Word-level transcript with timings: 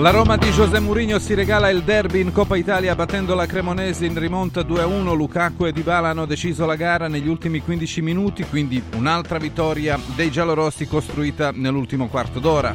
La 0.00 0.08
Roma 0.08 0.38
di 0.38 0.48
José 0.48 0.80
Mourinho 0.80 1.18
si 1.18 1.34
regala 1.34 1.68
il 1.68 1.82
derby 1.82 2.22
in 2.22 2.32
Coppa 2.32 2.56
Italia 2.56 2.94
battendo 2.94 3.34
la 3.34 3.44
Cremonese 3.44 4.06
in 4.06 4.18
rimonta 4.18 4.62
2-1. 4.62 5.14
Lukaku 5.14 5.66
e 5.66 5.72
Dybala 5.72 6.08
hanno 6.08 6.24
deciso 6.24 6.64
la 6.64 6.74
gara 6.74 7.06
negli 7.06 7.28
ultimi 7.28 7.60
15 7.60 8.00
minuti, 8.00 8.42
quindi 8.44 8.82
un'altra 8.96 9.36
vittoria 9.36 10.00
dei 10.16 10.30
giallorossi 10.30 10.86
costruita 10.86 11.50
nell'ultimo 11.52 12.08
quarto 12.08 12.40
d'ora. 12.40 12.72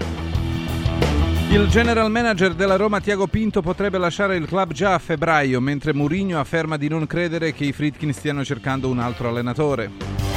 Il 1.49 1.67
general 1.67 2.11
manager 2.11 2.53
della 2.53 2.75
Roma 2.75 3.01
Tiago 3.01 3.25
Pinto 3.25 3.63
potrebbe 3.63 3.97
lasciare 3.97 4.35
il 4.35 4.45
club 4.45 4.71
già 4.71 4.93
a 4.93 4.99
febbraio, 4.99 5.59
mentre 5.59 5.95
Mourinho 5.95 6.39
afferma 6.39 6.77
di 6.77 6.89
non 6.89 7.07
credere 7.07 7.53
che 7.53 7.65
i 7.65 7.71
Fritkin 7.71 8.13
stiano 8.13 8.43
cercando 8.43 8.87
un 8.87 8.99
altro 8.99 9.29
allenatore. 9.29 10.34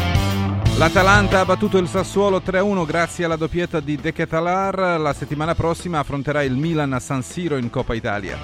L'Atalanta 0.78 1.40
ha 1.40 1.44
battuto 1.44 1.76
il 1.78 1.88
Sassuolo 1.88 2.38
3-1 2.38 2.86
grazie 2.86 3.24
alla 3.24 3.34
doppietta 3.34 3.80
di 3.80 3.96
De 3.96 4.12
Ketalar. 4.12 5.00
La 5.00 5.12
settimana 5.12 5.56
prossima 5.56 5.98
affronterà 5.98 6.44
il 6.44 6.54
Milan 6.54 6.92
a 6.92 7.00
San 7.00 7.22
Siro 7.22 7.56
in 7.56 7.68
Coppa 7.68 7.94
Italia. 7.94 8.38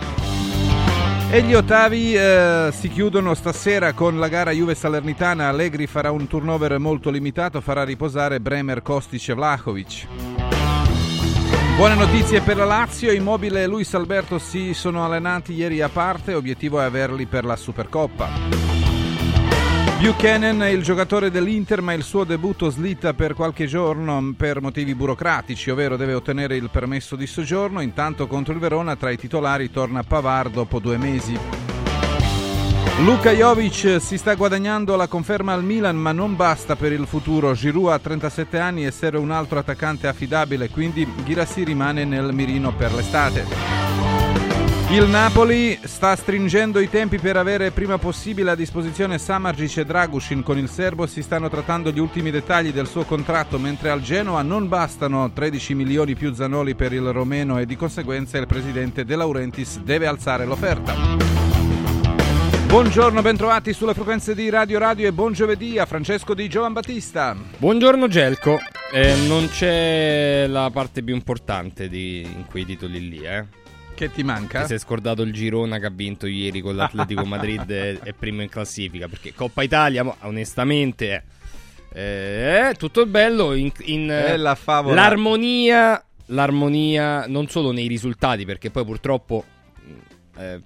E 1.31 1.43
gli 1.43 1.55
ottavi 1.55 2.17
eh, 2.17 2.71
si 2.73 2.89
chiudono 2.89 3.35
stasera 3.35 3.93
con 3.93 4.19
la 4.19 4.27
gara 4.27 4.51
Juve-Salernitana. 4.51 5.47
Allegri 5.47 5.87
farà 5.87 6.11
un 6.11 6.27
turnover 6.27 6.77
molto 6.81 7.09
limitato, 7.09 7.61
farà 7.61 7.85
riposare 7.85 8.41
Bremer, 8.41 8.83
Kostic 8.83 9.29
e 9.29 9.35
Vlahovic. 9.35 10.07
Buone 11.77 11.95
notizie 11.95 12.41
per 12.41 12.57
la 12.57 12.65
Lazio, 12.65 13.13
Immobile 13.13 13.63
e 13.63 13.67
Luis 13.69 13.95
Alberto 13.95 14.41
si 14.41 14.75
sono 14.75 15.05
allenati 15.05 15.53
ieri 15.53 15.81
a 15.81 15.89
parte, 15.89 16.35
obiettivo 16.35 16.81
è 16.81 16.85
averli 16.85 17.27
per 17.27 17.45
la 17.45 17.55
Supercoppa. 17.55 18.74
Buchanan 19.99 20.63
è 20.63 20.69
il 20.69 20.83
giocatore 20.83 21.31
dell'Inter, 21.31 21.81
ma 21.81 21.93
il 21.95 22.03
suo 22.03 22.25
debutto 22.25 22.69
slitta 22.69 23.15
per 23.15 23.35
qualche 23.35 23.67
giorno 23.67 24.35
per 24.37 24.61
motivi 24.61 24.95
burocratici, 24.95 25.71
ovvero 25.71 25.97
deve 25.97 26.13
ottenere 26.13 26.57
il 26.57 26.69
permesso 26.71 27.17
di 27.17 27.27
soggiorno. 27.27 27.81
Intanto 27.81 28.27
contro 28.27 28.53
il 28.53 28.59
Verona 28.59 28.97
tra 28.97 29.11
i 29.11 29.17
titolari 29.17 29.71
torna 29.71 30.03
Pavard 30.03 30.53
dopo 30.53 30.79
due 30.79 30.99
mesi. 30.99 31.39
Luka 33.03 33.33
Jovic 33.33 34.01
si 34.01 34.19
sta 34.19 34.35
guadagnando 34.35 34.95
la 34.95 35.09
conferma 35.09 35.53
al 35.53 35.65
Milan, 35.65 35.97
ma 35.97 36.13
non 36.13 36.37
basta 36.37 36.77
per 36.77 36.93
il 36.93 37.07
futuro. 37.07 37.55
Giroud 37.55 37.91
ha 37.91 37.99
37 37.99 38.59
anni 38.59 38.87
e 38.87 38.91
serve 38.91 39.19
un 39.19 39.31
altro 39.31 39.59
attaccante 39.59 40.07
affidabile, 40.07 40.69
quindi 40.69 41.11
Girassi 41.25 41.65
rimane 41.65 42.05
nel 42.05 42.33
mirino 42.33 42.73
per 42.73 42.93
l'estate. 42.93 44.24
Il 44.95 45.09
Napoli 45.09 45.77
sta 45.83 46.15
stringendo 46.15 46.79
i 46.79 46.89
tempi 46.89 47.19
per 47.19 47.37
avere 47.37 47.73
prima 47.73 47.99
possibile 47.99 48.53
a 48.53 48.55
disposizione 48.55 49.19
Samargic 49.19 49.79
e 49.79 49.85
Dragushin. 49.85 50.45
Con 50.45 50.57
il 50.57 50.69
serbo 50.69 51.09
si 51.09 51.21
stanno 51.21 51.49
trattando 51.49 51.91
gli 51.91 51.99
ultimi 51.99 52.31
dettagli 52.31 52.71
del 52.71 52.87
suo 52.87 53.03
contratto, 53.03 53.59
mentre 53.59 53.91
al 53.91 54.01
Genoa 54.01 54.43
non 54.43 54.69
bastano 54.69 55.33
13 55.33 55.75
milioni 55.75 56.15
più 56.15 56.33
Zanoli 56.33 56.77
per 56.77 56.93
il 56.93 57.11
romeno 57.11 57.59
e 57.59 57.67
di 57.67 57.75
conseguenza 57.75 58.39
il 58.39 58.47
presidente 58.47 59.05
De 59.05 59.17
Laurentiis 59.17 59.81
deve 59.81 60.07
alzare 60.07 60.45
l'offerta. 60.45 60.95
Buongiorno, 62.67 63.21
bentrovati 63.21 63.73
sulle 63.73 63.95
frequenze 63.95 64.33
di 64.33 64.49
Radio 64.49 64.79
Radio 64.79 65.09
e 65.09 65.13
buon 65.13 65.33
giovedì 65.33 65.77
a 65.77 65.87
Francesco 65.87 66.35
di 66.35 66.49
Giovan 66.49 66.73
Battista. 66.73 67.37
Buongiorno 67.57 68.07
Gelco, 68.07 68.61
eh, 68.93 69.17
non 69.27 69.49
c'è 69.49 70.47
la 70.47 70.71
parte 70.73 71.03
più 71.03 71.17
importante 71.17 71.89
di, 71.89 72.21
in 72.21 72.45
quei 72.49 72.65
titoli 72.65 73.09
lì, 73.09 73.19
eh. 73.23 73.64
Che 73.95 74.11
ti 74.11 74.25
manca? 74.25 74.63
Ti 74.63 74.67
sei 74.67 74.79
scordato 74.81 75.23
il 75.23 75.33
Girona 75.33 75.79
che 75.79 75.87
ha 75.87 75.91
vinto 75.91 76.27
ieri 76.27 76.61
con 76.61 76.75
l'Atletico 76.75 77.25
Madrid 77.25 77.71
e 77.71 78.01
è 78.03 78.13
primo 78.13 78.43
in 78.43 78.49
classifica. 78.49 79.07
Perché 79.07 79.33
Coppa 79.33 79.63
Italia, 79.63 80.05
onestamente, 80.23 81.25
è 81.93 82.71
eh, 82.71 82.75
tutto 82.75 83.07
bello. 83.07 83.55
In, 83.55 83.71
in 83.83 84.09
è 84.09 84.37
la 84.37 84.57
favola. 84.57 84.95
L'armonia, 84.97 86.05
l'armonia 86.27 87.27
non 87.29 87.49
solo 87.49 87.71
nei 87.71 87.87
risultati, 87.87 88.45
perché 88.45 88.71
poi 88.71 88.85
purtroppo 88.85 89.45
eh, 90.39 90.61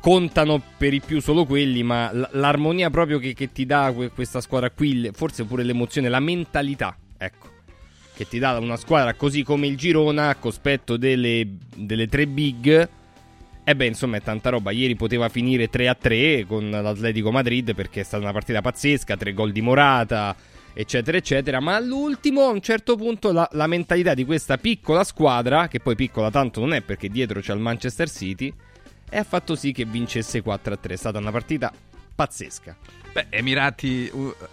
contano 0.00 0.62
per 0.78 0.94
i 0.94 1.00
più 1.00 1.20
solo 1.20 1.44
quelli, 1.44 1.82
ma 1.82 2.10
l'armonia 2.30 2.88
proprio 2.88 3.18
che, 3.18 3.34
che 3.34 3.52
ti 3.52 3.66
dà 3.66 3.92
questa 4.14 4.40
squadra 4.40 4.70
qui, 4.70 5.10
forse 5.12 5.44
pure 5.44 5.62
l'emozione, 5.62 6.08
la 6.08 6.20
mentalità. 6.20 6.96
Ecco 7.18 7.51
che 8.22 8.28
ti 8.28 8.38
dà 8.38 8.56
una 8.58 8.76
squadra 8.76 9.14
così 9.14 9.42
come 9.42 9.66
il 9.66 9.76
Girona 9.76 10.28
a 10.28 10.36
cospetto 10.36 10.96
delle, 10.96 11.46
delle 11.74 12.06
tre 12.06 12.26
big. 12.26 12.88
E 13.64 13.76
beh, 13.76 13.86
insomma, 13.86 14.16
è 14.16 14.22
tanta 14.22 14.50
roba. 14.50 14.70
Ieri 14.70 14.96
poteva 14.96 15.28
finire 15.28 15.70
3-3 15.70 16.46
con 16.46 16.70
l'Atletico 16.70 17.30
Madrid 17.30 17.74
perché 17.74 18.00
è 18.00 18.04
stata 18.04 18.22
una 18.22 18.32
partita 18.32 18.60
pazzesca, 18.60 19.16
tre 19.16 19.32
gol 19.32 19.52
di 19.52 19.60
Morata, 19.60 20.34
eccetera, 20.72 21.16
eccetera. 21.16 21.60
Ma 21.60 21.76
all'ultimo, 21.76 22.42
a 22.42 22.50
un 22.50 22.60
certo 22.60 22.96
punto, 22.96 23.30
la, 23.30 23.48
la 23.52 23.66
mentalità 23.66 24.14
di 24.14 24.24
questa 24.24 24.58
piccola 24.58 25.04
squadra, 25.04 25.68
che 25.68 25.78
poi 25.78 25.94
piccola 25.94 26.30
tanto 26.30 26.60
non 26.60 26.72
è 26.72 26.80
perché 26.80 27.08
dietro 27.08 27.40
c'è 27.40 27.54
il 27.54 27.60
Manchester 27.60 28.10
City, 28.10 28.52
ha 29.10 29.24
fatto 29.24 29.54
sì 29.54 29.70
che 29.72 29.84
vincesse 29.84 30.42
4-3. 30.42 30.88
È 30.88 30.96
stata 30.96 31.18
una 31.18 31.30
partita 31.30 31.72
pazzesca. 32.14 32.76
Beh, 33.12 33.26
Emirati 33.28 34.10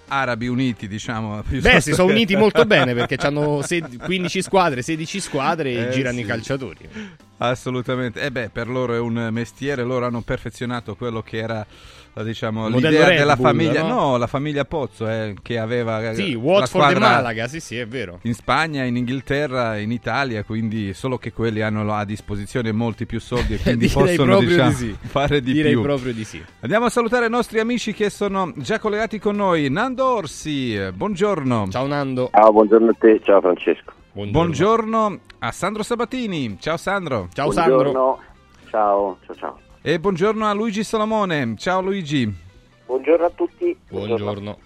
Arabi 0.08 0.47
Uniti, 0.47 0.88
diciamo. 0.88 1.42
Beh, 1.47 1.80
si 1.80 1.94
sono 1.94 2.12
uniti 2.12 2.36
molto 2.36 2.66
bene 2.66 2.94
perché 2.94 3.16
hanno 3.16 3.62
15 3.64 4.42
squadre, 4.42 4.81
16 4.81 5.20
squadre 5.20 5.72
e 5.72 5.78
eh, 5.88 5.90
girano 5.92 6.18
sì. 6.18 6.24
i 6.24 6.25
calciatori. 6.25 6.90
Assolutamente. 7.38 8.19
E 8.19 8.25
eh 8.25 8.31
beh, 8.31 8.50
per 8.50 8.68
loro 8.68 8.94
è 8.94 9.00
un 9.00 9.30
mestiere, 9.31 9.84
loro 9.84 10.06
hanno 10.06 10.22
perfezionato 10.22 10.96
quello 10.96 11.22
che 11.22 11.38
era 11.38 11.66
diciamo, 12.24 12.68
l'idea 12.68 13.07
Red 13.07 13.18
della 13.18 13.35
Bull, 13.35 13.46
famiglia, 13.46 13.81
no? 13.81 13.88
no? 13.88 14.18
la 14.18 14.28
famiglia 14.28 14.66
Pozzo 14.66 15.07
eh, 15.09 15.35
che 15.41 15.57
aveva 15.57 16.13
sì, 16.13 16.34
Watford 16.34 16.96
e 16.96 17.00
Malaga, 17.00 17.47
sì, 17.47 17.59
sì, 17.59 17.78
è 17.78 17.88
vero. 17.88 18.19
In 18.24 18.34
Spagna, 18.34 18.84
in 18.84 18.97
Inghilterra, 18.97 19.78
in 19.78 19.91
Italia, 19.91 20.44
quindi 20.44 20.94
solo 20.94 21.18
che 21.18 21.31
quelli 21.31 21.62
hanno 21.62 21.91
a 21.94 22.06
disposizione 22.06 22.72
molti 22.72 23.06
più 23.06 23.19
soldi 23.19 23.56
e 23.56 23.57
quindi 23.62 23.88
possono 23.88 24.40
diciamo, 24.40 24.69
di 24.69 24.75
sì. 24.75 24.97
fare 25.07 25.41
di 25.41 25.53
Direi 25.53 25.74
più. 25.74 25.81
proprio 25.81 26.13
di 26.13 26.24
sì. 26.24 26.44
Andiamo 26.62 26.85
a 26.85 26.90
salutare 26.90 27.28
i 27.28 27.30
nostri 27.30 27.59
amici 27.59 27.94
che 27.94 28.09
sono 28.09 28.51
già 28.56 28.80
collegati 28.80 29.19
con 29.19 29.36
noi. 29.36 29.69
Nando 29.69 30.06
Orsi, 30.06 30.78
buongiorno. 30.94 31.68
Ciao 31.69 31.88
Nando. 31.88 32.30
Ciao, 32.31 32.51
buongiorno 32.51 32.90
a 32.90 32.96
te, 32.97 33.22
ciao 33.24 33.41
Francesco. 33.41 33.94
Buongiorno, 34.12 34.31
buongiorno 34.31 35.19
a 35.40 35.51
Sandro 35.51 35.84
Sabatini. 35.84 36.57
Ciao 36.59 36.78
Sandro. 36.78 37.28
Ciao 37.34 37.50
buongiorno. 37.50 37.84
Sandro. 37.84 38.19
Ciao, 38.69 39.18
ciao, 39.25 39.36
ciao. 39.36 39.59
E 39.82 39.98
buongiorno 39.98 40.46
a 40.46 40.52
Luigi 40.52 40.84
Salomone. 40.84 41.56
Ciao 41.56 41.80
Luigi. 41.80 42.30
Buongiorno 42.86 43.26
a 43.26 43.30
tutti. 43.30 43.78
Buongiorno. 43.88 44.58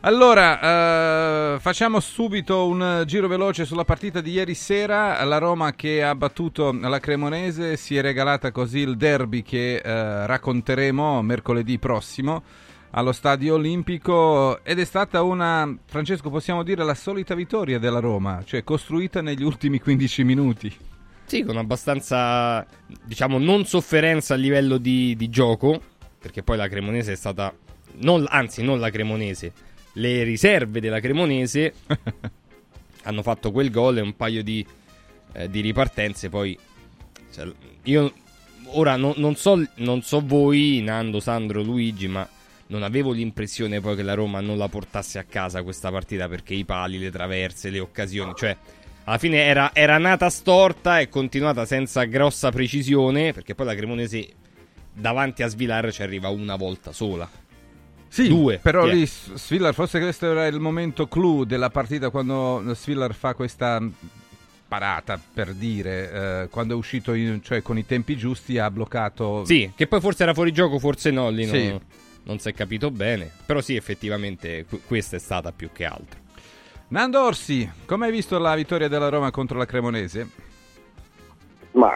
Allora, 0.00 1.54
eh, 1.54 1.60
facciamo 1.60 2.00
subito 2.00 2.66
un 2.66 3.04
giro 3.06 3.28
veloce 3.28 3.64
sulla 3.64 3.84
partita 3.84 4.20
di 4.20 4.32
ieri 4.32 4.54
sera. 4.54 5.22
La 5.22 5.38
Roma 5.38 5.74
che 5.74 6.02
ha 6.02 6.12
battuto 6.16 6.72
la 6.72 6.98
Cremonese 6.98 7.76
si 7.76 7.96
è 7.96 8.00
regalata 8.00 8.50
così 8.50 8.80
il 8.80 8.96
derby 8.96 9.42
che 9.42 9.76
eh, 9.76 10.26
racconteremo 10.26 11.22
mercoledì 11.22 11.78
prossimo 11.78 12.42
allo 12.90 13.12
Stadio 13.12 13.54
Olimpico 13.54 14.64
ed 14.64 14.80
è 14.80 14.84
stata 14.84 15.22
una, 15.22 15.72
Francesco, 15.84 16.30
possiamo 16.30 16.64
dire 16.64 16.82
la 16.82 16.94
solita 16.94 17.36
vittoria 17.36 17.78
della 17.78 18.00
Roma, 18.00 18.42
cioè 18.44 18.64
costruita 18.64 19.22
negli 19.22 19.44
ultimi 19.44 19.78
15 19.78 20.24
minuti. 20.24 20.76
Sì, 21.28 21.42
con 21.42 21.58
abbastanza, 21.58 22.66
diciamo, 23.04 23.36
non 23.36 23.66
sofferenza 23.66 24.32
a 24.32 24.38
livello 24.38 24.78
di, 24.78 25.14
di 25.14 25.28
gioco, 25.28 25.78
perché 26.18 26.42
poi 26.42 26.56
la 26.56 26.68
Cremonese 26.68 27.12
è 27.12 27.16
stata, 27.16 27.54
non, 27.96 28.24
anzi 28.26 28.62
non 28.62 28.80
la 28.80 28.88
Cremonese, 28.88 29.52
le 29.92 30.22
riserve 30.22 30.80
della 30.80 31.00
Cremonese 31.00 31.74
hanno 33.04 33.22
fatto 33.22 33.52
quel 33.52 33.70
gol 33.70 33.98
e 33.98 34.00
un 34.00 34.16
paio 34.16 34.42
di, 34.42 34.64
eh, 35.34 35.50
di 35.50 35.60
ripartenze, 35.60 36.30
poi 36.30 36.58
cioè, 37.30 37.46
io 37.82 38.10
ora 38.68 38.96
no, 38.96 39.12
non, 39.18 39.36
so, 39.36 39.62
non 39.74 40.00
so 40.00 40.22
voi, 40.24 40.80
Nando, 40.80 41.20
Sandro, 41.20 41.60
Luigi, 41.60 42.08
ma 42.08 42.26
non 42.68 42.82
avevo 42.82 43.12
l'impressione 43.12 43.82
poi 43.82 43.96
che 43.96 44.02
la 44.02 44.14
Roma 44.14 44.40
non 44.40 44.56
la 44.56 44.68
portasse 44.68 45.18
a 45.18 45.24
casa 45.24 45.62
questa 45.62 45.90
partita 45.90 46.26
perché 46.26 46.54
i 46.54 46.64
pali, 46.64 46.98
le 46.98 47.10
traverse, 47.10 47.68
le 47.68 47.80
occasioni, 47.80 48.32
cioè 48.34 48.56
alla 49.08 49.16
fine 49.16 49.38
era, 49.38 49.70
era 49.72 49.96
nata 49.96 50.28
storta 50.28 51.00
e 51.00 51.08
continuata 51.08 51.64
senza 51.64 52.04
grossa 52.04 52.50
precisione, 52.50 53.32
perché 53.32 53.54
poi 53.54 53.64
la 53.64 53.74
Cremonese 53.74 54.28
davanti 54.92 55.42
a 55.42 55.48
Svilar 55.48 55.90
ci 55.90 56.02
arriva 56.02 56.28
una 56.28 56.56
volta 56.56 56.92
sola. 56.92 57.28
Sì, 58.08 58.28
Due. 58.28 58.58
però 58.58 58.84
yeah. 58.84 58.94
lì 58.94 59.06
Svillar, 59.06 59.72
forse 59.72 59.98
questo 59.98 60.30
era 60.30 60.46
il 60.46 60.60
momento 60.60 61.08
clou 61.08 61.44
della 61.44 61.70
partita 61.70 62.10
quando 62.10 62.62
Svillar 62.74 63.14
fa 63.14 63.34
questa 63.34 63.82
parata 64.66 65.18
per 65.32 65.54
dire 65.54 66.42
eh, 66.42 66.48
quando 66.50 66.74
è 66.74 66.76
uscito 66.76 67.14
in, 67.14 67.40
cioè 67.42 67.62
con 67.62 67.78
i 67.78 67.86
tempi 67.86 68.16
giusti 68.16 68.58
ha 68.58 68.70
bloccato 68.70 69.44
sì 69.46 69.72
che 69.74 69.86
poi 69.86 69.98
forse 70.00 70.24
era 70.24 70.34
fuori 70.34 70.52
gioco 70.52 70.78
forse 70.78 71.10
no 71.10 71.30
lì 71.30 71.46
sì. 71.46 71.68
non, 71.68 71.80
non 72.24 72.38
si 72.38 72.50
è 72.50 72.52
capito 72.52 72.90
bene 72.90 73.30
però 73.46 73.62
sì 73.62 73.76
effettivamente 73.76 74.66
questa 74.86 75.16
è 75.16 75.18
stata 75.18 75.52
più 75.52 75.70
che 75.72 75.86
altro 75.86 76.27
Nando 76.90 77.22
Orsi, 77.22 77.70
come 77.84 78.06
hai 78.06 78.12
visto 78.12 78.38
la 78.38 78.54
vittoria 78.54 78.88
della 78.88 79.10
Roma 79.10 79.30
contro 79.30 79.58
la 79.58 79.66
Cremonese? 79.66 80.26
Ma 81.72 81.92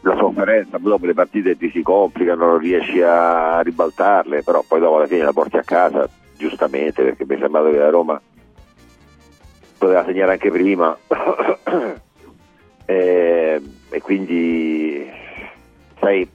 la 0.00 0.16
sofferenza, 0.16 0.76
dopo 0.78 1.06
le 1.06 1.14
partite 1.14 1.56
ti 1.56 1.70
si 1.70 1.82
complicano, 1.82 2.46
non 2.46 2.58
riesci 2.58 3.00
a 3.00 3.60
ribaltarle, 3.60 4.42
però 4.42 4.64
poi 4.66 4.80
dopo 4.80 4.96
alla 4.96 5.06
fine 5.06 5.22
la 5.22 5.32
porti 5.32 5.56
a 5.56 5.62
casa, 5.62 6.08
giustamente, 6.36 7.04
perché 7.04 7.24
mi 7.24 7.36
è 7.36 7.38
sembrato 7.38 7.70
che 7.70 7.78
la 7.78 7.90
Roma 7.90 8.20
poteva 9.78 10.04
segnare 10.04 10.32
anche 10.32 10.50
prima. 10.50 10.98
e, 12.86 13.62
e 13.88 14.00
quindi 14.00 15.08
sai 16.00 16.28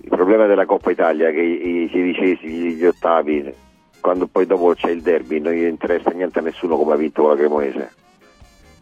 il 0.00 0.08
problema 0.10 0.44
della 0.44 0.66
Coppa 0.66 0.90
Italia 0.90 1.30
che 1.30 1.40
i 1.40 1.88
sedicesimi, 1.90 2.74
gli 2.74 2.84
ottavi, 2.84 3.54
quando 4.04 4.26
poi 4.26 4.44
dopo 4.44 4.74
c'è 4.74 4.90
il 4.90 5.00
derby 5.00 5.40
non 5.40 5.54
gli 5.54 5.64
interessa 5.64 6.10
niente 6.10 6.38
a 6.38 6.42
nessuno 6.42 6.76
come 6.76 6.92
ha 6.92 6.96
vinto 6.96 7.22
con 7.22 7.30
la 7.30 7.38
Cremonese. 7.38 7.92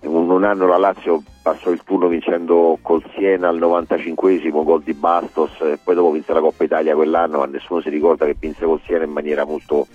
Un, 0.01 0.29
un 0.29 0.43
anno 0.43 0.67
la 0.67 0.79
Lazio 0.79 1.23
passò 1.41 1.71
il 1.71 1.85
turno 1.85 2.09
vincendo 2.09 2.77
col 2.83 3.05
Siena 3.15 3.47
al 3.47 3.61
95esimo 3.61 4.65
gol 4.65 4.83
di 4.83 4.95
Bastos 4.95 5.61
e 5.61 5.79
poi 5.81 5.95
dopo 5.95 6.11
vinse 6.11 6.33
la 6.33 6.41
Coppa 6.41 6.65
Italia 6.65 6.97
quell'anno, 6.97 7.39
ma 7.39 7.47
nessuno 7.47 7.81
si 7.81 7.89
ricorda 7.89 8.27
che 8.27 8.35
vinse 8.37 8.65
col 8.65 8.81
Siena 8.85 9.05
in 9.05 9.13
maniera 9.13 9.45
molto 9.45 9.87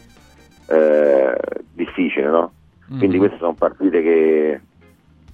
eh, 0.70 1.36
difficile, 1.74 2.28
no? 2.30 2.52
Mm-hmm. 2.90 2.98
Quindi 2.98 3.18
queste 3.18 3.38
sono 3.38 3.54
partite 3.54 4.02
che 4.02 4.62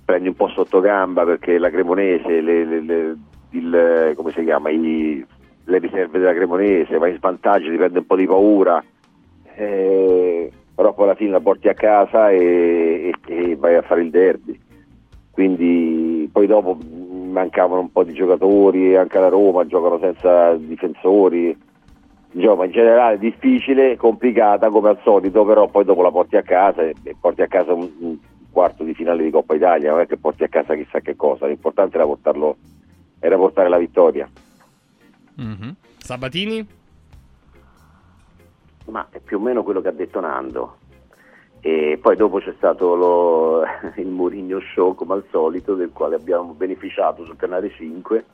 prendi 0.04 0.30
un 0.30 0.36
po' 0.36 0.48
sotto 0.48 0.80
gamba 0.80 1.24
perché 1.24 1.60
la 1.60 1.70
Cremonese, 1.70 2.42
le, 2.42 2.66
le, 2.66 2.82
le, 2.82 3.18
il, 3.52 4.14
come 4.16 4.32
si 4.32 4.44
chiama, 4.44 4.72
i, 4.72 5.24
le 5.66 5.78
riserve 5.78 6.18
della 6.18 6.34
Cremonese, 6.34 6.98
vai 6.98 7.12
in 7.12 7.18
svantaggio, 7.18 7.70
ti 7.70 7.78
prende 7.78 8.00
un 8.00 8.08
po' 8.08 8.16
di 8.16 8.26
paura, 8.26 8.84
eh, 9.56 10.52
però 10.76 10.94
poi 10.94 11.06
alla 11.06 11.16
fine 11.16 11.32
la 11.32 11.40
porti 11.40 11.68
a 11.68 11.74
casa 11.74 12.30
e, 12.32 13.12
e, 13.26 13.52
e, 13.52 13.56
vai 13.56 13.76
a 13.76 13.82
fare 13.82 14.02
il 14.02 14.10
derby. 14.10 14.60
Quindi 15.32 16.30
poi 16.32 16.46
dopo 16.46 16.78
mancavano 16.78 17.82
un 17.82 17.92
po' 17.92 18.04
di 18.04 18.14
giocatori, 18.14 18.96
anche 18.96 19.20
la 19.20 19.30
Roma 19.30 19.66
giocano 19.66 19.98
senza 20.00 20.54
difensori, 20.56 21.58
insomma 22.32 22.66
in 22.66 22.72
generale 22.72 23.18
difficile, 23.18 23.98
complicata 23.98 24.70
come 24.70 24.90
al 24.90 25.00
solito, 25.04 25.44
però 25.44 25.68
poi 25.68 25.86
dopo 25.86 26.02
la 26.02 26.12
porti 26.12 26.38
a 26.38 26.44
casa 26.44 26.84
e, 26.84 26.94
e 27.04 27.16
porti 27.20 27.42
a 27.42 27.48
casa 27.48 27.74
un, 27.74 27.90
un, 28.00 28.18
quarto 28.52 28.84
di 28.84 28.94
finale 28.94 29.24
di 29.24 29.32
Coppa 29.32 29.56
Italia, 29.56 29.90
non 29.90 30.02
è 30.02 30.06
che 30.06 30.18
porti 30.18 30.44
a 30.44 30.48
casa 30.48 30.76
chissà 30.76 31.00
che 31.00 31.16
cosa, 31.16 31.48
l'importante 31.48 31.96
era, 31.96 32.06
portarlo, 32.06 32.58
era 33.18 33.36
portare 33.36 33.68
la 33.68 33.80
vittoria. 33.80 34.30
Mm-hmm. 35.42 35.70
Sabatini? 35.98 36.68
Ma 38.86 39.08
è 39.10 39.20
più 39.20 39.38
o 39.38 39.40
meno 39.40 39.64
quello 39.64 39.82
che 39.82 39.88
ha 39.88 39.94
detto 39.94 40.20
Nando. 40.20 40.78
E 41.62 41.98
poi 42.02 42.18
dopo 42.18 42.40
c'è 42.40 42.54
stato 42.58 42.96
lo, 42.96 43.64
il 43.96 44.08
Mourinho 44.08 44.60
Show 44.74 44.96
come 44.96 45.14
al 45.14 45.26
solito 45.30 45.76
del 45.76 45.92
quale 45.94 46.16
abbiamo 46.16 46.54
beneficiato 46.54 47.24
sul 47.24 47.38
canale 47.38 47.72
5 47.72 48.26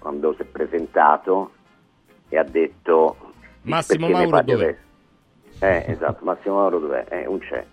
quando 0.00 0.32
si 0.34 0.42
è 0.42 0.44
presentato 0.44 1.52
e 2.28 2.36
ha 2.36 2.42
detto 2.42 3.16
Massimo 3.62 4.08
Mauro 4.08 4.42
dov'è? 4.42 4.76
Eh, 5.60 5.84
esatto, 5.88 6.24
Massimo 6.26 6.56
Mauro 6.56 6.78
dov'è? 6.80 7.06
Eh, 7.10 7.26
un 7.26 7.38
c'è. 7.38 7.64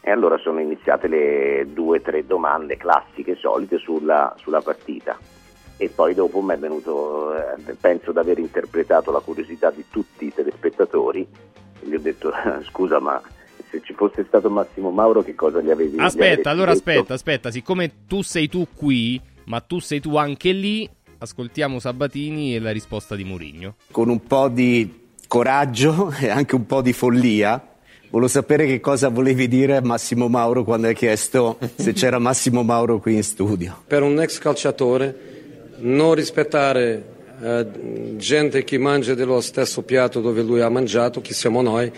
E 0.00 0.10
allora 0.10 0.38
sono 0.38 0.60
iniziate 0.60 1.08
le 1.08 1.66
due 1.72 1.98
o 1.98 2.00
tre 2.00 2.24
domande 2.24 2.76
classiche, 2.76 3.34
solite 3.34 3.78
sulla, 3.78 4.34
sulla 4.38 4.60
partita 4.60 5.18
e 5.78 5.88
poi 5.88 6.12
dopo 6.12 6.40
mi 6.42 6.54
è 6.54 6.58
venuto, 6.58 7.32
eh, 7.34 7.74
penso 7.80 8.10
di 8.10 8.18
aver 8.18 8.38
interpretato 8.38 9.12
la 9.12 9.20
curiosità 9.20 9.70
di 9.70 9.84
tutti 9.88 10.26
i 10.26 10.34
telespettatori, 10.34 11.26
gli 11.80 11.94
ho 11.94 12.00
detto 12.00 12.32
scusa 12.68 12.98
ma 12.98 13.22
se 13.70 13.80
ci 13.84 13.94
fosse 13.94 14.24
stato 14.26 14.50
Massimo 14.50 14.90
Mauro 14.90 15.22
che 15.22 15.36
cosa 15.36 15.60
gli 15.60 15.70
avevi 15.70 15.96
Aspetta, 15.98 16.24
gli 16.24 16.32
avevi 16.32 16.48
allora 16.48 16.72
detto? 16.72 16.90
aspetta, 16.90 17.14
aspetta, 17.14 17.50
siccome 17.52 17.92
tu 18.08 18.22
sei 18.22 18.48
tu 18.48 18.66
qui, 18.74 19.20
ma 19.44 19.60
tu 19.60 19.78
sei 19.78 20.00
tu 20.00 20.16
anche 20.16 20.50
lì, 20.50 20.88
ascoltiamo 21.18 21.78
Sabatini 21.78 22.56
e 22.56 22.58
la 22.58 22.72
risposta 22.72 23.14
di 23.14 23.22
Murigno. 23.22 23.76
Con 23.92 24.08
un 24.08 24.20
po' 24.24 24.48
di 24.48 25.06
coraggio 25.28 26.12
e 26.20 26.28
anche 26.28 26.56
un 26.56 26.66
po' 26.66 26.82
di 26.82 26.92
follia, 26.92 27.62
volevo 28.10 28.28
sapere 28.28 28.66
che 28.66 28.80
cosa 28.80 29.10
volevi 29.10 29.46
dire 29.46 29.76
a 29.76 29.80
Massimo 29.80 30.28
Mauro 30.28 30.64
quando 30.64 30.88
hai 30.88 30.94
chiesto 30.94 31.58
se 31.76 31.92
c'era 31.92 32.18
Massimo 32.18 32.64
Mauro 32.64 32.98
qui 32.98 33.14
in 33.14 33.22
studio. 33.22 33.84
Per 33.86 34.02
un 34.02 34.20
ex 34.20 34.38
calciatore 34.38 35.36
non 35.80 36.14
rispettare 36.14 37.04
eh, 37.40 37.66
gente 38.16 38.64
che 38.64 38.78
mangia 38.78 39.14
dello 39.14 39.40
stesso 39.40 39.82
piatto 39.82 40.20
dove 40.20 40.42
lui 40.42 40.60
ha 40.60 40.68
mangiato, 40.68 41.20
che 41.20 41.34
siamo 41.34 41.62
noi, 41.62 41.90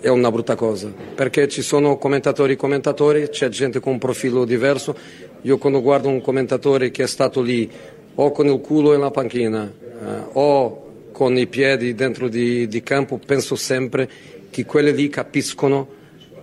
è 0.00 0.08
una 0.08 0.30
brutta 0.30 0.54
cosa, 0.54 0.92
perché 1.14 1.48
ci 1.48 1.62
sono 1.62 1.96
commentatori 1.96 2.52
e 2.52 2.56
commentatori, 2.56 3.28
c'è 3.28 3.48
gente 3.48 3.80
con 3.80 3.94
un 3.94 3.98
profilo 3.98 4.44
diverso. 4.44 4.94
Io 5.42 5.58
quando 5.58 5.80
guardo 5.80 6.08
un 6.08 6.20
commentatore 6.20 6.90
che 6.90 7.04
è 7.04 7.06
stato 7.06 7.40
lì 7.40 7.70
o 8.14 8.30
con 8.32 8.46
il 8.46 8.60
culo 8.60 8.92
nella 8.92 9.10
panchina 9.10 9.64
eh, 9.64 10.22
o 10.32 10.84
con 11.12 11.36
i 11.38 11.46
piedi 11.46 11.94
dentro 11.94 12.28
di, 12.28 12.68
di 12.68 12.82
campo, 12.82 13.18
penso 13.24 13.56
sempre 13.56 14.08
che 14.50 14.64
quelli 14.64 14.94
lì 14.94 15.08
capiscono 15.08 15.88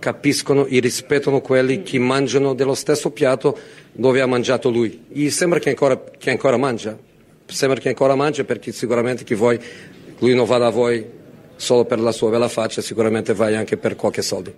capiscono 0.04 0.66
e 0.66 0.80
rispettano 0.80 1.40
quelli 1.40 1.82
che 1.82 1.98
mangiano 1.98 2.52
dello 2.52 2.74
stesso 2.74 3.10
piatto 3.10 3.58
dove 3.90 4.20
ha 4.20 4.26
mangiato 4.26 4.68
lui. 4.68 5.06
E 5.10 5.30
sembra 5.30 5.58
che 5.58 5.70
ancora, 5.70 5.98
che 6.18 6.28
ancora 6.28 6.58
mangia, 6.58 6.94
sembra 7.46 7.80
che 7.80 7.88
ancora 7.88 8.14
mangia 8.14 8.44
perché 8.44 8.70
sicuramente 8.70 9.24
che 9.24 9.34
voi, 9.34 9.58
lui 10.18 10.34
non 10.34 10.44
va 10.44 10.58
da 10.58 10.68
voi 10.68 11.02
solo 11.56 11.86
per 11.86 12.00
la 12.00 12.12
sua 12.12 12.28
bella 12.28 12.48
faccia, 12.48 12.82
sicuramente 12.82 13.32
vai 13.32 13.56
anche 13.56 13.78
per 13.78 13.96
qualche 13.96 14.20
soldo. 14.20 14.54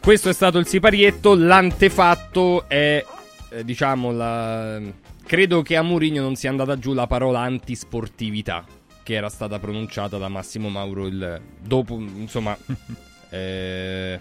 Questo 0.00 0.30
è 0.30 0.32
stato 0.32 0.56
il 0.56 0.66
siparietto, 0.66 1.34
l'antefatto 1.34 2.66
è, 2.66 3.04
eh, 3.50 3.64
diciamo, 3.64 4.10
la... 4.10 4.80
credo 5.26 5.60
che 5.60 5.76
a 5.76 5.82
Mourinho 5.82 6.22
non 6.22 6.34
sia 6.34 6.48
andata 6.48 6.78
giù 6.78 6.94
la 6.94 7.06
parola 7.06 7.40
antisportività 7.40 8.64
che 9.02 9.12
era 9.12 9.28
stata 9.28 9.58
pronunciata 9.58 10.16
da 10.16 10.28
Massimo 10.28 10.70
Mauro 10.70 11.06
il... 11.06 11.42
dopo, 11.60 11.96
insomma, 11.96 12.56
eh, 13.34 14.20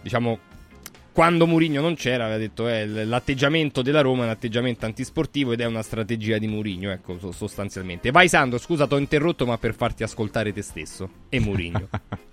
diciamo, 0.00 0.38
quando 1.12 1.46
Mourinho 1.46 1.80
non 1.80 1.94
c'era, 1.94 2.24
aveva 2.24 2.38
detto 2.38 2.68
eh, 2.68 2.86
l'atteggiamento 2.86 3.82
della 3.82 4.00
Roma 4.00 4.22
è 4.22 4.24
un 4.26 4.30
atteggiamento 4.30 4.86
antisportivo 4.86 5.52
ed 5.52 5.60
è 5.60 5.66
una 5.66 5.82
strategia 5.82 6.38
di 6.38 6.46
Mourinho, 6.46 6.90
ecco, 6.90 7.18
sostanzialmente. 7.32 8.10
Vai 8.10 8.28
Sandro, 8.28 8.58
scusa, 8.58 8.86
ti 8.86 8.94
ho 8.94 8.98
interrotto, 8.98 9.44
ma 9.44 9.58
per 9.58 9.74
farti 9.74 10.02
ascoltare 10.02 10.52
te 10.52 10.62
stesso 10.62 11.08
e 11.28 11.40
Mourinho. 11.40 11.88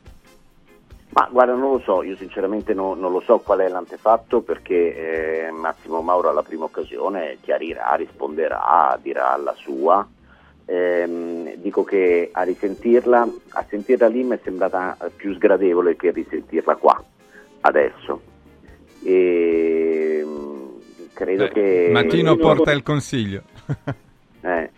Ma 1.11 1.27
guarda, 1.31 1.53
non 1.55 1.71
lo 1.71 1.79
so, 1.79 2.03
io 2.03 2.15
sinceramente 2.15 2.75
no, 2.75 2.93
non 2.93 3.11
lo 3.11 3.19
so 3.21 3.39
qual 3.39 3.59
è 3.59 3.67
l'antefatto 3.67 4.41
perché 4.41 5.47
eh, 5.47 5.51
Massimo 5.51 6.01
Mauro 6.01 6.29
alla 6.29 6.43
prima 6.43 6.65
occasione 6.65 7.39
chiarirà, 7.41 7.95
risponderà, 7.95 8.97
dirà 9.01 9.35
la 9.37 9.55
sua. 9.57 10.07
Ehm, 10.71 11.55
dico 11.55 11.83
che 11.83 12.29
a 12.31 12.43
risentirla, 12.43 13.27
a 13.49 13.65
sentirla 13.69 14.07
lì 14.07 14.23
mi 14.23 14.35
è 14.35 14.39
sembrata 14.43 14.95
più 15.15 15.33
sgradevole 15.33 15.95
che 15.95 16.11
risentirla 16.11 16.75
qua, 16.75 17.03
adesso. 17.61 18.21
E, 19.03 20.23
credo 21.13 21.45
Eh, 21.45 21.49
che... 21.51 21.89
Mattino 21.91 22.35
porta 22.35 22.71
il 22.71 22.83
consiglio. 22.83 23.41
Eh, 24.41 24.69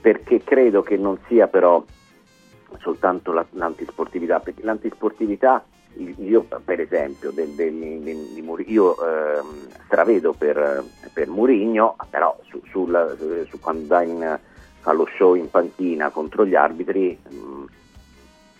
perché 0.00 0.44
credo 0.44 0.82
che 0.82 0.96
non 0.96 1.18
sia 1.26 1.48
però 1.48 1.82
soltanto 2.78 3.32
la- 3.32 3.44
l'antisportività, 3.50 4.38
perché 4.38 4.62
l'antisportività, 4.62 5.64
io 6.18 6.46
per 6.64 6.78
esempio, 6.78 7.32
del, 7.32 7.48
del- 7.48 8.40
Muri- 8.40 8.70
io 8.70 8.94
ehm, 8.96 9.66
stravedo 9.86 10.34
per, 10.34 10.84
per 11.12 11.26
Murigno, 11.26 11.96
però 12.10 12.38
su, 12.48 12.62
sulla- 12.70 13.12
su 13.48 13.58
quando 13.58 13.86
va 13.88 14.02
in- 14.02 14.38
allo 14.88 15.06
show 15.16 15.34
in 15.34 15.50
panchina 15.50 16.10
contro 16.10 16.46
gli 16.46 16.54
arbitri, 16.54 17.16
mh, 17.28 17.64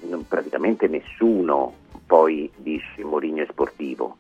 non- 0.08 0.26
praticamente 0.28 0.86
nessuno 0.86 1.74
poi 2.06 2.50
dice 2.56 3.02
Mourinho 3.02 3.42
è 3.42 3.46
sportivo. 3.50 4.16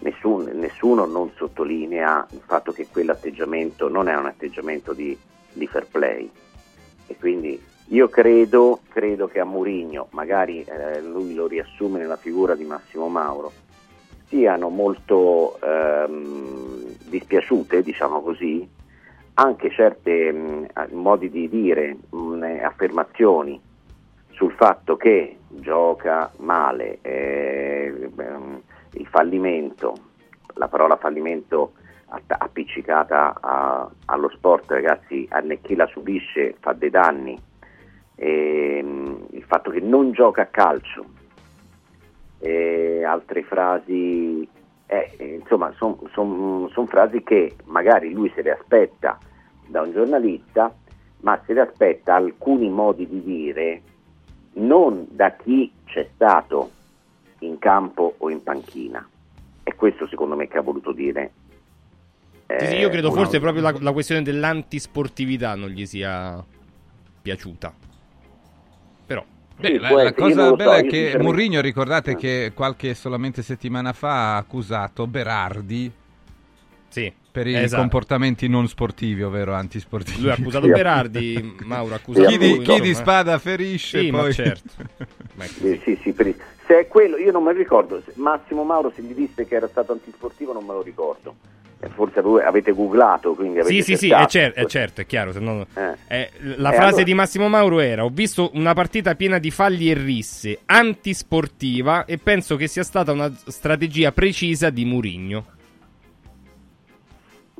Nessun- 0.00 0.50
nessuno 0.54 1.06
non 1.06 1.30
sottolinea 1.36 2.26
il 2.32 2.40
fatto 2.44 2.72
che 2.72 2.88
quell'atteggiamento 2.90 3.88
non 3.88 4.08
è 4.08 4.16
un 4.16 4.26
atteggiamento 4.26 4.92
di, 4.92 5.16
di 5.52 5.66
fair 5.66 5.86
play. 5.86 6.30
E 7.06 7.16
quindi 7.16 7.60
io 7.88 8.08
credo, 8.08 8.80
credo 8.88 9.28
che 9.28 9.38
a 9.38 9.44
Mourinho, 9.44 10.08
magari 10.10 10.64
eh, 10.64 11.00
lui 11.00 11.34
lo 11.34 11.46
riassume 11.46 11.98
nella 11.98 12.16
figura 12.16 12.54
di 12.54 12.64
Massimo 12.64 13.08
Mauro, 13.08 13.52
siano 14.26 14.68
molto 14.68 15.58
ehm, 15.60 16.96
dispiaciute, 17.04 17.82
diciamo 17.82 18.22
così, 18.22 18.68
anche 19.34 19.70
certe 19.70 20.32
mh, 20.32 20.66
modi 20.92 21.30
di 21.30 21.48
dire, 21.48 21.96
mh, 22.10 22.60
affermazioni 22.62 23.60
sul 24.30 24.52
fatto 24.52 24.96
che 24.96 25.38
gioca 25.48 26.30
male, 26.38 26.98
eh, 27.02 28.10
ehm, 28.16 28.60
il 28.92 29.06
fallimento, 29.06 29.94
la 30.54 30.68
parola 30.68 30.96
fallimento 30.96 31.72
appiccicata 32.26 33.38
a- 33.40 33.90
allo 34.06 34.28
sport, 34.30 34.70
ragazzi, 34.70 35.26
a 35.30 35.42
chi 35.62 35.74
la 35.74 35.86
subisce 35.86 36.54
fa 36.60 36.72
dei 36.72 36.90
danni, 36.90 37.40
Ehm, 38.14 39.26
il 39.30 39.42
fatto 39.42 39.70
che 39.70 39.80
non 39.80 40.12
gioca 40.12 40.42
a 40.42 40.46
calcio, 40.46 41.04
e 42.38 43.04
altre 43.04 43.42
frasi, 43.42 44.46
eh, 44.92 45.10
eh, 45.16 45.34
insomma, 45.40 45.72
sono 45.78 46.68
frasi 46.86 47.22
che 47.22 47.56
magari 47.64 48.12
lui 48.12 48.30
se 48.34 48.42
le 48.42 48.50
aspetta 48.50 49.18
da 49.66 49.80
un 49.80 49.92
giornalista, 49.92 50.74
ma 51.20 51.40
se 51.46 51.54
le 51.54 51.62
aspetta 51.62 52.14
alcuni 52.14 52.68
modi 52.68 53.08
di 53.08 53.22
dire 53.22 53.82
non 54.54 55.06
da 55.08 55.34
chi 55.34 55.72
c'è 55.86 56.06
stato 56.14 56.70
in 57.38 57.58
campo 57.58 58.16
o 58.18 58.28
in 58.28 58.42
panchina. 58.42 59.08
E 59.62 59.74
questo 59.74 60.06
secondo 60.08 60.36
me 60.36 60.46
che 60.46 60.58
ha 60.58 60.62
voluto 60.62 60.92
dire 60.92 61.32
sì, 62.58 62.76
io 62.76 62.90
credo 62.90 63.10
forse 63.12 63.40
proprio 63.40 63.62
la, 63.62 63.74
la 63.80 63.92
questione 63.92 64.20
dell'antisportività 64.20 65.54
non 65.54 65.70
gli 65.70 65.86
sia 65.86 66.44
piaciuta. 67.22 67.72
Beh, 69.58 69.78
la, 69.78 69.90
la 70.02 70.12
cosa 70.12 70.52
bella 70.54 70.78
so, 70.78 70.78
è 70.78 70.86
che 70.86 71.16
Mourinho, 71.18 71.60
ricordate 71.60 72.12
Eh. 72.12 72.16
che 72.16 72.52
qualche 72.54 72.94
solamente 72.94 73.42
settimana 73.42 73.92
fa 73.92 74.34
ha 74.34 74.36
accusato 74.36 75.06
Berardi 75.06 75.90
sì, 76.88 77.12
per 77.30 77.46
i 77.46 77.54
esatto. 77.54 77.80
comportamenti 77.80 78.48
non 78.48 78.68
sportivi, 78.68 79.22
ovvero 79.22 79.54
antisportivi. 79.54 80.20
Lui 80.20 80.30
ha 80.30 80.34
accusato 80.38 80.66
Sì. 80.66 81.08
Di 81.10 81.54
Mauro 81.64 81.94
ha 81.94 81.96
accusato 81.96 82.28
chi, 82.28 82.38
di, 82.38 82.54
lui, 82.56 82.64
chi 82.64 82.80
di 82.80 82.94
spada 82.94 83.38
ferisce, 83.38 84.00
Sì, 84.00 84.10
ma 84.10 84.20
poi... 84.20 84.32
certo. 84.34 84.70
Ma 85.34 85.44
Sì, 85.44 85.54
così. 85.60 85.80
sì, 85.84 85.98
sì, 86.02 86.12
per- 86.12 86.34
se 86.66 86.80
è 86.80 86.88
quello, 86.88 87.16
io 87.16 87.32
non 87.32 87.42
me 87.42 87.52
lo 87.52 87.58
ricordo. 87.58 88.02
Massimo 88.14 88.64
Mauro 88.64 88.92
se 88.94 89.02
gli 89.02 89.14
disse 89.14 89.46
che 89.46 89.54
era 89.54 89.66
stato 89.68 89.92
antisportivo 89.92 90.52
non 90.52 90.64
me 90.64 90.72
lo 90.74 90.82
ricordo. 90.82 91.34
Eh, 91.84 91.88
Forse 91.88 92.20
voi 92.20 92.42
avete 92.44 92.70
googlato, 92.70 93.34
quindi 93.34 93.58
avete 93.58 93.74
Sì, 93.74 93.82
sì, 93.82 93.96
sì, 93.96 94.10
è, 94.10 94.24
cer- 94.26 94.54
è 94.54 94.64
certo, 94.66 95.00
è 95.00 95.06
chiaro. 95.06 95.32
se 95.32 95.40
no- 95.40 95.66
Eh. 95.74 95.96
eh, 96.06 96.30
la 96.56 96.70
Eh, 96.70 96.74
frase 96.74 96.86
allora- 96.88 97.02
di 97.02 97.14
Massimo 97.14 97.48
Mauro 97.48 97.80
era: 97.80 98.04
Ho 98.04 98.08
visto 98.08 98.50
una 98.54 98.72
partita 98.72 99.16
piena 99.16 99.38
di 99.38 99.50
falli 99.50 99.90
e 99.90 99.94
risse, 99.94 100.60
antisportiva, 100.64 102.04
e 102.04 102.18
penso 102.18 102.54
che 102.54 102.68
sia 102.68 102.84
stata 102.84 103.10
una 103.10 103.32
strategia 103.46 104.12
precisa 104.12 104.70
di 104.70 104.84
Murigno. 104.84 105.44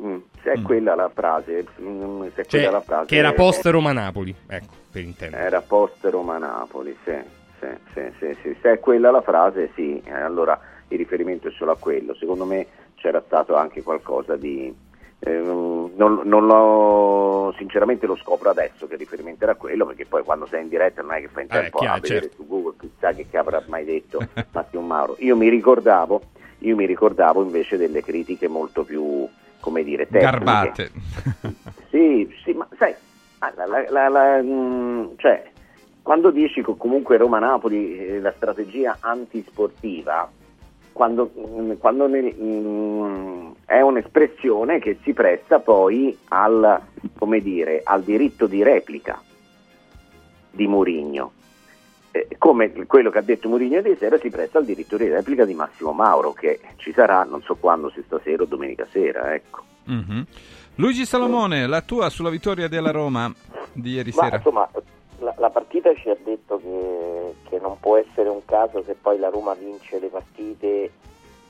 Mm, 0.00 0.17
se 0.43 0.52
è 0.52 0.59
Mm. 0.59 0.64
quella 0.64 0.95
la 0.95 1.11
frase, 1.12 1.64
mm, 1.81 2.23
se 2.23 2.43
è 2.43 2.45
Cioè, 2.47 2.61
quella 2.61 2.71
la 2.71 2.81
frase 2.81 3.07
che 3.07 3.17
era 3.17 3.33
post 3.33 3.67
Roma 3.67 3.93
Napoli. 3.93 4.35
Ecco, 4.47 4.75
per 4.91 5.02
intendere. 5.02 5.43
Era 5.43 5.61
post 5.62 6.05
Roma 6.05 6.38
Napoli, 6.38 6.97
sì, 7.05 7.14
sì, 7.61 7.67
sì, 7.93 8.00
sì, 8.19 8.37
sì. 8.43 8.57
Se 8.61 8.73
è 8.73 8.79
quella 8.79 9.11
la 9.11 9.23
frase, 9.23 9.71
sì, 9.75 10.00
eh, 10.05 10.12
allora 10.12 10.59
il 10.88 10.99
riferimento 10.99 11.49
è 11.49 11.50
solo 11.52 11.73
a 11.73 11.76
quello. 11.76 12.14
Secondo 12.14 12.45
me 12.45 12.67
c'era 13.02 13.21
stato 13.26 13.56
anche 13.56 13.82
qualcosa 13.82 14.37
di. 14.37 14.73
eh, 15.18 15.30
non, 15.32 16.21
non 16.25 16.47
lo, 16.47 17.52
sinceramente 17.59 18.06
lo 18.06 18.16
scopro 18.16 18.50
adesso 18.50 18.87
che 18.87 18.94
il 18.94 19.00
riferimento 19.00 19.42
era 19.44 19.56
quello, 19.56 19.85
perché 19.87 20.06
poi 20.06 20.23
quando 20.23 20.47
sei 20.47 20.62
in 20.62 20.68
diretta 20.68 21.02
non 21.02 21.12
è 21.12 21.21
che 21.21 21.28
fai 21.28 21.42
in 21.44 21.49
Eh, 21.56 21.61
tempo 21.62 21.78
chiaro, 21.78 21.97
a 21.97 22.00
vedere 22.00 22.21
certo. 22.23 22.37
su 22.37 22.47
Google, 22.49 22.75
chissà 22.78 23.12
che, 23.12 23.26
che 23.28 23.37
avrà 23.37 23.61
mai 23.66 23.85
detto 23.85 24.21
Massimo 24.52 24.82
Mauro. 24.82 25.16
Io 25.18 25.37
mi 25.37 25.49
ricordavo, 25.49 26.23
io 26.59 26.76
mi 26.76 26.87
ricordavo 26.87 27.42
invece 27.42 27.76
delle 27.76 28.02
critiche 28.02 28.47
molto 28.49 28.85
più, 28.85 29.28
come 29.61 29.82
dire, 29.82 30.06
tecniche. 30.09 30.30
Garbate. 30.30 30.90
Sì, 31.92 32.26
sì, 32.42 32.52
ma 32.54 32.66
sai, 32.78 32.94
ah, 33.40 33.52
la- 33.54 33.66
la- 33.66 33.90
la- 33.90 34.09
la- 34.09 34.42
mm, 34.42 35.09
cioè, 35.18 35.50
quando 36.00 36.30
dici 36.30 36.64
che 36.64 36.75
comunque 36.78 37.18
Roma-Napoli 37.18 37.99
eh, 37.99 38.21
la 38.21 38.32
strategia 38.35 38.97
antisportiva, 39.00 40.28
quando, 40.93 41.31
quando 41.79 42.07
ne- 42.07 42.35
mm, 42.39 43.51
è 43.67 43.81
un'espressione 43.81 44.79
che 44.79 44.99
si 45.03 45.13
presta 45.13 45.59
poi 45.59 46.17
al, 46.29 46.81
come 47.19 47.41
dire, 47.41 47.81
al 47.85 48.03
diritto 48.03 48.47
di 48.47 48.63
replica 48.63 49.21
di 50.51 50.67
Mourinho. 50.67 51.33
Eh, 52.11 52.29
come 52.37 52.71
quello 52.87 53.11
che 53.11 53.19
ha 53.19 53.23
detto 53.23 53.49
Mourinho 53.49 53.77
ieri 53.77 53.97
sera 53.99 54.19
si 54.19 54.29
presta 54.29 54.59
al 54.59 54.67
diritto 54.67 54.97
di 54.99 55.09
replica 55.09 55.45
di 55.47 55.55
Massimo 55.55 55.93
Mauro, 55.93 56.33
che 56.33 56.61
ci 56.77 56.93
sarà 56.93 57.25
non 57.25 57.41
so 57.43 57.55
quando, 57.57 57.91
se 57.91 58.03
stasera 58.05 58.43
o 58.43 58.47
domenica 58.47 58.87
sera, 58.91 59.35
ecco. 59.35 59.63
Mhm. 59.85 60.27
Luigi 60.77 61.05
Salomone, 61.05 61.67
la 61.67 61.81
tua 61.83 62.09
sulla 62.11 62.31
vittoria 62.31 62.69
della 62.69 62.91
Roma 62.91 63.33
di 63.73 63.93
ieri 63.93 64.13
Ma 64.15 64.25
sera. 64.25 64.37
insomma, 64.37 64.69
la, 65.23 65.35
la 65.38 65.50
partita 65.50 65.95
ci 65.95 66.11
ha 66.11 66.17
detto 66.23 66.59
che, 66.59 67.35
che 67.49 67.59
non 67.59 67.79
può 67.81 67.97
essere 67.97 68.29
un 68.29 68.45
caso 68.45 68.83
se 68.83 68.95
poi 68.95 69.19
la 69.19 69.31
Roma 69.31 69.55
vince 69.55 69.99
le 69.99 70.09
partite 70.09 70.91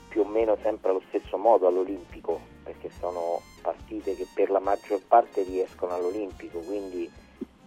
più 0.07 0.21
o 0.21 0.25
meno 0.25 0.55
sempre 0.61 0.91
allo 0.91 1.01
stesso 1.07 1.37
modo 1.37 1.67
all'Olimpico, 1.67 2.39
perché 2.63 2.89
sono 2.99 3.41
partite 3.61 4.15
che 4.15 4.27
per 4.31 4.51
la 4.51 4.59
maggior 4.59 5.01
parte 5.07 5.41
riescono 5.41 5.95
all'Olimpico, 5.95 6.59
quindi 6.59 7.09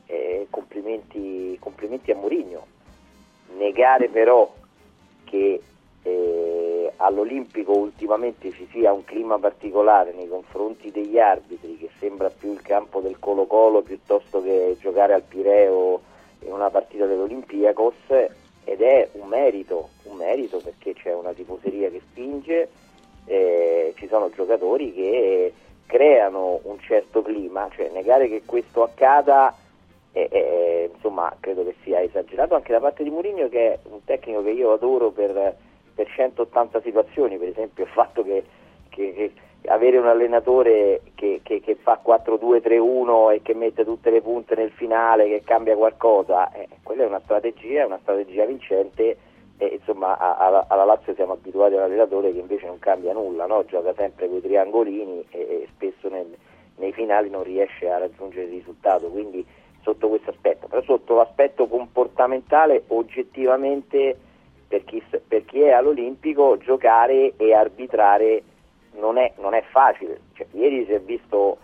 eh, 0.06 0.46
complimenti, 0.48 1.56
complimenti 1.58 2.12
a 2.12 2.16
Mourinho. 2.16 2.66
Negare 3.56 4.08
però 4.08 4.52
che 5.24 5.60
eh, 6.02 6.65
all'Olimpico 6.96 7.76
ultimamente 7.76 8.50
ci 8.52 8.66
sia 8.70 8.92
un 8.92 9.04
clima 9.04 9.38
particolare 9.38 10.12
nei 10.12 10.28
confronti 10.28 10.90
degli 10.90 11.18
arbitri 11.18 11.76
che 11.78 11.90
sembra 11.98 12.30
più 12.30 12.52
il 12.52 12.62
campo 12.62 13.00
del 13.00 13.18
Colo 13.18 13.46
Colo 13.46 13.82
piuttosto 13.82 14.42
che 14.42 14.76
giocare 14.80 15.12
al 15.12 15.22
Pireo 15.22 16.00
in 16.40 16.52
una 16.52 16.70
partita 16.70 17.06
dell'Olimpiakos 17.06 17.94
ed 18.64 18.80
è 18.80 19.08
un 19.12 19.28
merito, 19.28 19.90
un 20.04 20.16
merito 20.16 20.58
perché 20.58 20.94
c'è 20.94 21.14
una 21.14 21.32
tifoseria 21.32 21.88
che 21.88 22.00
spinge, 22.10 22.68
eh, 23.26 23.94
ci 23.96 24.08
sono 24.08 24.30
giocatori 24.30 24.92
che 24.92 25.52
creano 25.86 26.60
un 26.64 26.78
certo 26.80 27.22
clima, 27.22 27.68
cioè 27.72 27.90
negare 27.90 28.28
che 28.28 28.42
questo 28.44 28.82
accada 28.82 29.54
eh, 30.12 30.28
eh, 30.32 30.90
insomma 30.94 31.34
credo 31.38 31.62
che 31.62 31.74
sia 31.82 32.00
esagerato 32.00 32.54
anche 32.54 32.72
da 32.72 32.80
parte 32.80 33.02
di 33.02 33.10
Mourinho 33.10 33.48
che 33.48 33.74
è 33.74 33.78
un 33.90 34.02
tecnico 34.04 34.42
che 34.42 34.50
io 34.50 34.72
adoro 34.72 35.10
per, 35.10 35.56
per 35.96 36.06
180 36.08 36.80
situazioni, 36.82 37.38
per 37.38 37.48
esempio 37.48 37.84
il 37.84 37.90
fatto 37.90 38.22
che, 38.22 38.44
che- 38.90 39.12
che 39.14 39.32
avere 39.68 39.96
un 39.98 40.06
allenatore 40.06 41.00
che, 41.16 41.40
che- 41.42 41.76
fa 41.82 41.98
4-2-3-1 42.04 43.30
e 43.32 43.42
che 43.42 43.54
mette 43.54 43.84
tutte 43.84 44.10
le 44.10 44.20
punte 44.20 44.54
nel 44.54 44.70
finale, 44.70 45.26
che 45.26 45.42
cambia 45.42 45.74
qualcosa, 45.74 46.52
eh, 46.52 46.68
quella 46.84 47.02
è 47.02 47.06
una 47.06 47.20
strategia, 47.24 47.80
è 47.80 47.84
una 47.86 47.98
strategia 48.02 48.44
vincente 48.44 49.16
e 49.58 49.66
insomma 49.66 50.18
a- 50.18 50.36
a- 50.36 50.66
alla 50.68 50.84
Lazio 50.84 51.14
siamo 51.14 51.32
abituati 51.32 51.74
a 51.74 51.78
un 51.78 51.82
allenatore 51.84 52.30
che 52.32 52.38
invece 52.38 52.66
non 52.66 52.78
cambia 52.78 53.14
nulla, 53.14 53.46
no? 53.46 53.64
gioca 53.64 53.94
sempre 53.94 54.28
con 54.28 54.36
i 54.36 54.42
triangolini 54.42 55.24
e, 55.30 55.38
e 55.40 55.68
spesso 55.74 56.08
nel- 56.10 56.36
nei 56.76 56.92
finali 56.92 57.30
non 57.30 57.42
riesce 57.42 57.88
a 57.90 57.96
raggiungere 57.98 58.44
il 58.44 58.50
risultato, 58.52 59.06
quindi 59.08 59.44
sotto 59.80 60.08
questo 60.08 60.30
aspetto, 60.30 60.66
però 60.68 60.82
sotto 60.82 61.14
l'aspetto 61.14 61.66
comportamentale 61.68 62.84
oggettivamente 62.88 64.18
per 64.68 64.84
chi, 64.84 65.02
per 65.26 65.44
chi 65.44 65.60
è 65.60 65.70
all'Olimpico 65.70 66.56
giocare 66.58 67.34
e 67.36 67.54
arbitrare 67.54 68.42
non 68.94 69.18
è, 69.18 69.32
non 69.38 69.54
è 69.54 69.62
facile, 69.70 70.20
Cioè, 70.34 70.46
ieri 70.52 70.84
si 70.86 70.92
è, 70.92 71.00
visto, 71.00 71.58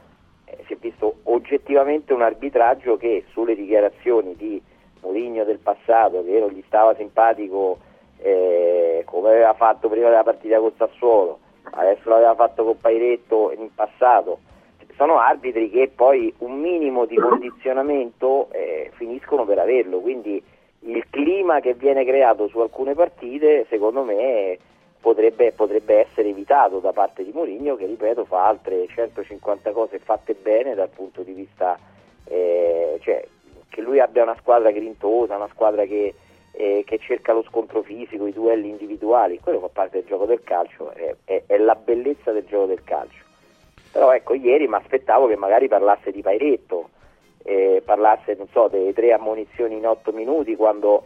eh, 0.45 0.59
si 0.67 0.75
è 0.75 0.77
visto 0.77 1.17
oggettivamente 1.25 2.13
un 2.13 2.23
arbitraggio 2.23 2.97
che 2.97 3.25
sulle 3.31 3.55
dichiarazioni 3.55 4.37
di 4.37 4.61
Mourinho 5.01 5.45
del 5.45 5.59
passato 5.59 6.25
che 6.25 6.39
non 6.39 6.51
gli 6.51 6.63
stava 6.67 6.95
simpatico 6.95 7.79
eh, 8.19 9.03
come 9.07 9.31
aveva 9.31 9.55
fatto 9.55 9.89
prima 9.89 10.09
della 10.09 10.23
partita 10.23 10.59
con 10.59 10.73
Sassuolo, 10.77 11.39
adesso 11.71 12.09
l'aveva 12.09 12.35
fatto 12.35 12.65
con 12.65 12.79
Pairetto 12.79 13.53
in 13.53 13.75
passato, 13.75 14.39
sono 14.97 15.19
arbitri 15.19 15.71
che 15.71 15.91
poi 15.95 16.33
un 16.39 16.61
minimo 16.61 17.07
di 17.07 17.17
condizionamento 17.17 18.49
eh, 18.53 18.91
finiscono 18.95 19.45
per 19.45 19.59
averlo, 19.59 19.99
quindi 19.99 20.43
il 20.85 21.05
clima 21.11 21.61
che 21.61 21.75
viene 21.75 22.05
creato 22.05 22.49
su 22.49 22.59
alcune 22.59 22.95
partite 22.95 23.67
secondo 23.69 24.03
me 24.03 24.59
potrebbe, 25.01 25.53
potrebbe 25.53 26.01
essere 26.01 26.29
evitato 26.29 26.79
da 26.79 26.93
parte 26.93 27.25
di 27.25 27.33
Mourinho 27.33 27.77
che 27.77 27.87
ripeto 27.87 28.25
fa 28.25 28.47
altre 28.47 28.87
150 28.89 29.71
cose 29.73 29.99
fatte 29.99 30.35
bene 30.35 30.75
dal 30.75 30.89
punto 30.89 31.23
di 31.23 31.33
vista 31.33 31.79
eh, 32.25 32.99
cioè, 33.03 33.25
che 33.69 33.81
lui 33.81 34.01
abbia 34.01 34.23
una 34.23 34.37
squadra 34.39 34.71
grintosa, 34.71 35.37
una 35.37 35.49
squadra 35.49 35.85
che, 35.85 36.15
eh, 36.53 36.83
che 36.87 36.99
cerca 36.99 37.33
lo 37.33 37.43
scontro 37.43 37.83
fisico, 37.83 38.27
i 38.27 38.33
duelli 38.33 38.69
individuali, 38.69 39.41
quello 39.41 39.61
fa 39.61 39.69
parte 39.69 39.99
del 39.99 40.07
gioco 40.07 40.27
del 40.27 40.43
calcio, 40.45 40.91
è, 40.93 41.15
è- 41.25 41.43
è 41.47 41.57
la 41.59 41.75
bellezza 41.75 42.33
del 42.33 42.45
gioco 42.45 42.67
del 42.67 42.85
calcio. 42.85 43.23
Però 43.91 44.13
ecco, 44.13 44.35
ieri 44.35 44.69
mi 44.69 44.75
aspettavo 44.75 45.27
che 45.27 45.37
magari 45.37 45.69
parlasse 45.69 46.13
di 46.13 46.23
Pairetto, 46.23 46.91
eh, 47.45 47.83
parlasse, 47.85 48.35
non 48.37 48.47
so, 48.53 48.69
delle 48.69 48.93
tre 48.93 49.13
ammonizioni 49.13 49.77
in 49.77 49.87
otto 49.87 50.13
minuti 50.13 50.57
quando 50.57 51.05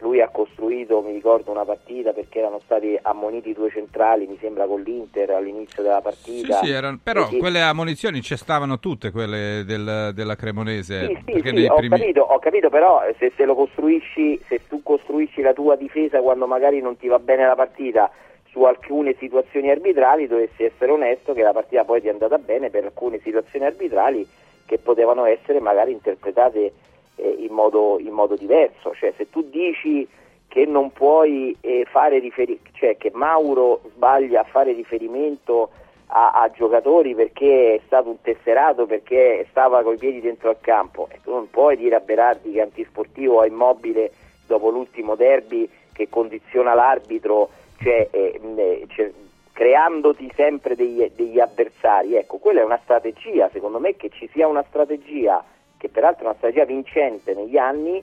lui 0.00 0.20
ha 0.20 0.28
costruito, 0.28 1.00
mi 1.02 1.12
ricordo, 1.12 1.50
una 1.50 1.64
partita 1.64 2.12
perché 2.12 2.38
erano 2.38 2.60
stati 2.64 2.96
ammoniti 3.02 3.52
due 3.52 3.68
centrali, 3.68 4.28
mi 4.28 4.38
sembra 4.40 4.64
con 4.66 4.80
l'Inter 4.82 5.30
all'inizio 5.30 5.82
della 5.82 5.96
Sì, 5.96 6.02
partita. 6.02 6.54
sì, 6.62 6.70
erano- 6.70 7.00
però 7.02 7.26
che- 7.26 7.38
quelle 7.38 7.60
ammonizioni 7.62 8.22
ci 8.22 8.36
stavano 8.36 8.78
tutte, 8.78 9.10
quelle 9.10 9.64
del- 9.66 10.12
della 10.14 10.36
Cremonese. 10.36 11.06
Sì, 11.26 11.32
sì, 11.40 11.40
sì, 11.50 11.66
ho, 11.66 11.74
primi- 11.74 11.98
capito, 11.98 12.20
ho 12.22 12.38
capito, 12.38 12.68
però 12.68 13.02
se, 13.18 13.32
se 13.36 13.44
lo 13.44 13.56
costruisci, 13.56 14.40
se 14.46 14.60
tu 14.68 14.84
costruisci 14.84 15.42
la 15.42 15.52
tua 15.52 15.74
difesa 15.74 16.20
quando 16.20 16.46
magari 16.46 16.80
non 16.80 16.96
ti 16.96 17.08
va 17.08 17.18
bene 17.18 17.44
la 17.44 17.56
partita 17.56 18.08
su 18.50 18.62
alcune 18.62 19.16
situazioni 19.18 19.68
arbitrali, 19.68 20.28
dovresti 20.28 20.62
essere 20.62 20.92
onesto 20.92 21.32
che 21.32 21.42
la 21.42 21.52
partita 21.52 21.82
poi 21.84 22.00
ti 22.00 22.06
è 22.06 22.10
andata 22.10 22.38
bene 22.38 22.70
per 22.70 22.84
alcune 22.84 23.18
situazioni 23.22 23.66
arbitrali 23.66 24.24
che 24.68 24.76
potevano 24.76 25.24
essere 25.24 25.60
magari 25.60 25.92
interpretate 25.92 26.72
eh, 27.16 27.36
in, 27.38 27.52
modo, 27.52 27.98
in 27.98 28.12
modo 28.12 28.36
diverso. 28.36 28.92
Cioè 28.94 29.14
se 29.16 29.30
tu 29.30 29.48
dici 29.48 30.06
che 30.46 30.66
non 30.66 30.92
puoi 30.92 31.56
eh, 31.62 31.86
fare 31.90 32.18
riferimento, 32.18 32.68
cioè 32.74 32.98
che 32.98 33.10
Mauro 33.14 33.80
sbaglia 33.94 34.40
a 34.40 34.44
fare 34.44 34.72
riferimento 34.72 35.70
a, 36.08 36.32
a 36.32 36.50
giocatori 36.50 37.14
perché 37.14 37.76
è 37.76 37.80
stato 37.86 38.10
un 38.10 38.20
tesserato, 38.20 38.84
perché 38.84 39.46
stava 39.48 39.82
coi 39.82 39.96
piedi 39.96 40.20
dentro 40.20 40.50
al 40.50 40.60
campo. 40.60 41.08
E 41.10 41.18
tu 41.22 41.32
non 41.32 41.48
puoi 41.48 41.78
dire 41.78 41.96
a 41.96 42.00
Berardi 42.00 42.52
che 42.52 42.58
è 42.58 42.62
antisportivo 42.62 43.38
o 43.38 43.46
immobile 43.46 44.12
dopo 44.46 44.68
l'ultimo 44.68 45.14
derby 45.14 45.66
che 45.94 46.10
condiziona 46.10 46.74
l'arbitro, 46.74 47.48
cioè, 47.82 48.08
eh, 48.10 48.38
eh, 48.56 48.86
cioè, 48.90 49.10
creandoti 49.58 50.30
sempre 50.36 50.76
degli, 50.76 51.04
degli 51.16 51.40
avversari. 51.40 52.14
Ecco, 52.14 52.36
quella 52.38 52.60
è 52.60 52.64
una 52.64 52.78
strategia, 52.84 53.50
secondo 53.52 53.80
me 53.80 53.96
che 53.96 54.08
ci 54.08 54.28
sia 54.32 54.46
una 54.46 54.62
strategia, 54.68 55.42
che 55.76 55.88
peraltro 55.88 56.22
è 56.22 56.26
una 56.26 56.36
strategia 56.36 56.64
vincente 56.64 57.34
negli 57.34 57.56
anni, 57.56 58.00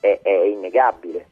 è, 0.00 0.20
è 0.22 0.30
innegabile. 0.44 1.26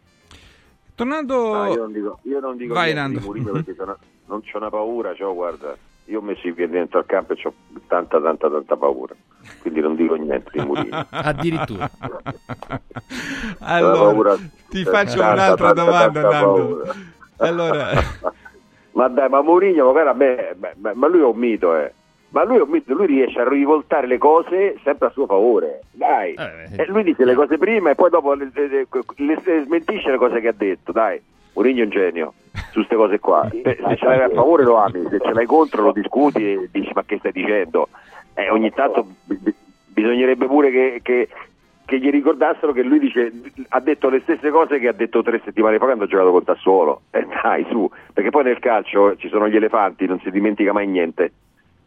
Tornando... 0.95 1.53
No, 1.53 1.67
io 1.67 1.77
non 1.77 1.93
dico, 1.93 2.19
io 2.23 2.41
non 2.41 2.57
dico 2.57 2.73
Vai, 2.73 2.95
niente 2.95 3.01
Nando. 3.03 3.19
di 3.19 3.25
Mourinho 3.27 3.53
perché 3.61 3.75
sono- 3.75 3.99
non 4.29 4.41
c'ho 4.41 4.57
una 4.57 4.71
paura, 4.71 5.13
c'ho, 5.13 5.35
guarda, 5.35 5.77
io 6.07 6.21
ho 6.21 6.23
messo 6.23 6.49
i 6.49 6.55
piedi 6.55 6.73
dentro 6.73 6.99
al 6.99 7.05
campo 7.05 7.35
e 7.35 7.41
ho 7.45 7.53
tanta, 7.87 8.19
tanta, 8.19 8.49
tanta 8.49 8.77
paura. 8.77 9.15
Quindi 9.61 9.81
non 9.81 9.95
dico 9.95 10.15
niente 10.15 10.49
di 10.55 10.65
Mourinho. 10.65 11.07
Addirittura. 11.11 11.91
allora, 13.59 13.99
paura- 14.11 14.37
ti 14.71 14.85
faccio 14.85 15.19
tanta, 15.19 15.33
un'altra 15.35 15.73
tanta, 15.75 15.85
domanda, 15.85 16.21
tanta 16.23 16.41
Nando. 16.41 16.55
paura. 16.55 16.95
Allora, 17.39 17.91
Ma 18.97 19.09
dai, 19.09 19.29
ma 19.29 19.43
Mourinho, 19.43 19.93
magari 19.93 20.09
a 20.09 20.13
me, 20.15 20.55
beh, 20.57 20.73
beh, 20.75 20.95
ma 20.95 21.07
lui 21.07 21.21
è 21.21 21.25
un 21.25 21.37
mito, 21.37 21.77
eh. 21.77 21.93
Ma 22.31 22.45
lui 22.45 22.57
è 22.57 22.63
un 22.63 22.71
mito, 22.71 22.95
lui 22.95 23.07
riesce 23.07 23.41
a 23.41 23.49
rivoltare 23.49 24.07
le 24.07 24.17
cose 24.19 24.79
sempre 24.83 25.09
a 25.09 25.11
suo 25.11 25.27
favore. 25.27 25.83
Dai. 25.91 26.33
Eh, 26.35 26.83
E 26.83 26.87
lui 26.87 27.03
dice 27.03 27.25
le 27.27 27.35
cose 27.35 27.59
prima 27.59 27.91
e 27.91 27.95
poi 27.95 28.09
dopo 28.09 28.33
le, 28.33 28.51
le- 28.55 28.69
le- 28.69 28.87
le 29.17 29.63
smentisce 29.65 30.11
le 30.11 30.17
cose 30.17 30.41
che 30.41 30.49
ha 30.49 30.55
detto. 30.57 30.93
Dai, 30.93 31.21
Mourinho 31.53 31.81
è 31.83 31.85
un 31.85 31.91
genio 31.91 32.35
su 32.71 32.79
queste 32.79 32.97
cose 32.97 33.19
qua. 33.21 33.47
Eh, 33.51 33.77
se 33.87 33.97
ce 33.97 34.05
l'hai 34.07 34.23
a 34.23 34.31
favore 34.31 34.65
lo 34.65 34.77
ami, 34.77 35.05
se 35.11 35.19
ce 35.21 35.33
l'hai 35.33 35.47
contro 35.47 35.83
lo 35.83 35.93
discuti 35.93 36.43
e 36.53 36.69
dici 36.73 36.91
ma 36.95 37.05
che 37.05 37.19
stai 37.19 37.33
dicendo? 37.33 37.89
Eh, 38.35 38.49
ogni 38.51 38.71
tanto 38.73 39.07
bi- 39.25 39.37
bi- 39.37 39.55
bisognerebbe 39.89 40.47
pure 40.47 40.71
che, 40.71 41.01
che- 41.03 41.29
che 41.87 42.01
gli 42.01 42.11
ricordassero 42.11 42.73
che 42.73 42.83
lui 42.83 42.99
dice, 42.99 43.33
ha 43.69 43.81
detto 43.81 44.09
le 44.09 44.21
stesse 44.21 44.51
cose 44.51 44.81
che 44.81 44.89
ha 44.89 44.93
detto 44.93 45.23
tre 45.23 45.41
settimane 45.45 45.79
fa 45.79 45.85
quando 45.85 46.05
ha 46.05 46.09
giocato 46.09 46.33
con 46.33 46.45
Tassuolo. 46.45 47.03
Eh, 47.11 47.27
dai, 47.43 47.65
su, 47.71 47.89
perché 48.13 48.31
poi 48.31 48.43
nel 48.45 48.59
calcio 48.59 49.17
ci 49.17 49.29
sono 49.29 49.49
gli 49.49 49.57
elefanti, 49.57 50.07
non 50.07 50.19
si 50.19 50.31
dimentica 50.31 50.73
mai 50.73 50.89
niente. 50.89 51.33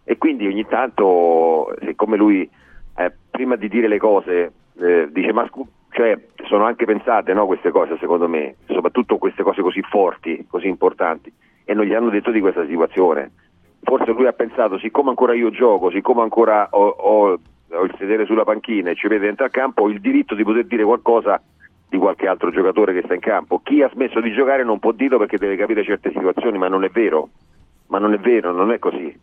E 0.06 0.18
quindi 0.18 0.48
ogni 0.48 0.66
tanto, 0.66 1.76
siccome 1.86 2.18
lui 2.18 2.50
eh, 2.96 3.12
prima 3.30 3.58
di 3.58 3.68
dire 3.68 3.88
le 3.88 4.00
cose 4.00 4.54
eh, 4.80 5.10
dice 5.12 5.34
ma 5.34 5.46
scu- 5.48 5.68
cioè, 5.92 6.18
sono 6.48 6.64
anche 6.64 6.86
pensate 6.86 7.34
no, 7.34 7.46
queste 7.46 7.72
cose 7.72 7.98
secondo 8.00 8.30
me, 8.30 8.56
soprattutto 8.68 9.18
queste 9.18 9.44
cose 9.44 9.62
così 9.62 9.82
forti, 9.82 10.46
così 10.50 10.68
importanti, 10.68 11.32
e 11.66 11.74
non 11.74 11.86
gli 11.86 11.94
hanno 11.94 12.10
detto 12.10 12.32
di 12.32 12.40
questa 12.40 12.66
situazione. 12.66 13.32
Forse 13.82 14.12
lui 14.12 14.28
ha 14.28 14.34
pensato, 14.34 14.78
siccome 14.78 15.10
ancora 15.10 15.34
io 15.34 15.50
gioco, 15.50 15.92
siccome 15.92 16.22
ancora 16.22 16.68
ho, 16.72 16.88
ho- 16.88 17.40
ho 17.72 17.84
il 17.84 17.96
sedere 17.98 18.26
sulla 18.26 18.44
panchina 18.44 18.90
e 18.90 18.96
ci 18.96 19.08
vede 19.08 19.26
dentro 19.26 19.46
al 19.46 19.52
campo, 19.52 19.90
il 19.90 20.00
diritto 20.00 20.36
di 20.36 20.44
poter 20.44 20.66
dire 20.66 20.84
qualcosa 20.84 21.42
di 21.90 21.98
qualche 21.98 22.28
altro 22.28 22.52
giocatore 22.52 22.94
che 22.94 23.02
sta 23.04 23.16
in 23.16 23.20
campo. 23.20 23.62
Chi 23.64 23.82
ha 23.82 23.90
smesso 23.90 24.22
di 24.22 24.32
giocare 24.32 24.64
non 24.64 24.80
può 24.80 24.92
dirlo 24.92 25.18
perché 25.18 25.38
deve 25.38 25.56
capire 25.56 25.84
certe 25.84 26.12
situazioni, 26.12 26.58
ma 26.58 26.68
non 26.68 26.84
è 26.84 26.90
vero. 26.90 27.30
Ma 27.88 27.98
non 27.98 28.14
è 28.14 28.20
vero, 28.20 28.52
non 28.52 28.72
è 28.72 28.78
così. 28.78 29.18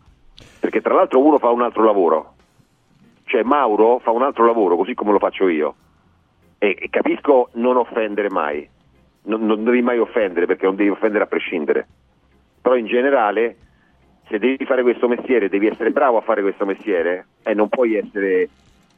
Perché 0.59 0.81
tra 0.81 0.95
l'altro 0.95 1.25
uno 1.25 1.39
fa 1.39 1.51
un 1.51 1.63
altro 1.63 1.85
lavoro. 1.85 2.35
Cioè 3.25 3.43
Mauro 3.43 4.01
fa 4.01 4.11
un 4.11 4.23
altro 4.23 4.45
lavoro, 4.45 4.77
così 4.77 4.95
come 4.95 5.13
lo 5.13 5.19
faccio 5.19 5.49
io. 5.49 5.75
E, 6.59 6.77
e 6.79 6.89
capisco 6.91 7.51
non 7.55 7.77
offendere 7.77 8.31
mai. 8.31 8.69
Non, 9.25 9.47
non 9.47 9.63
devi 9.63 9.83
mai 9.83 9.99
offendere 9.99 10.47
perché 10.47 10.67
non 10.67 10.75
devi 10.75 10.89
offendere 10.89 11.25
a 11.25 11.29
prescindere. 11.29 11.87
Però 12.61 12.75
in 12.77 12.87
generale, 12.87 13.57
se 14.29 14.39
devi 14.39 14.65
fare 14.65 14.83
questo 14.83 15.09
mestiere, 15.09 15.49
devi 15.49 15.67
essere 15.69 15.91
bravo 15.91 16.19
a 16.19 16.23
fare 16.23 16.43
questo 16.43 16.65
mestiere 16.65 17.27
e 17.43 17.55
non 17.55 17.69
puoi 17.69 17.95
essere 17.95 18.49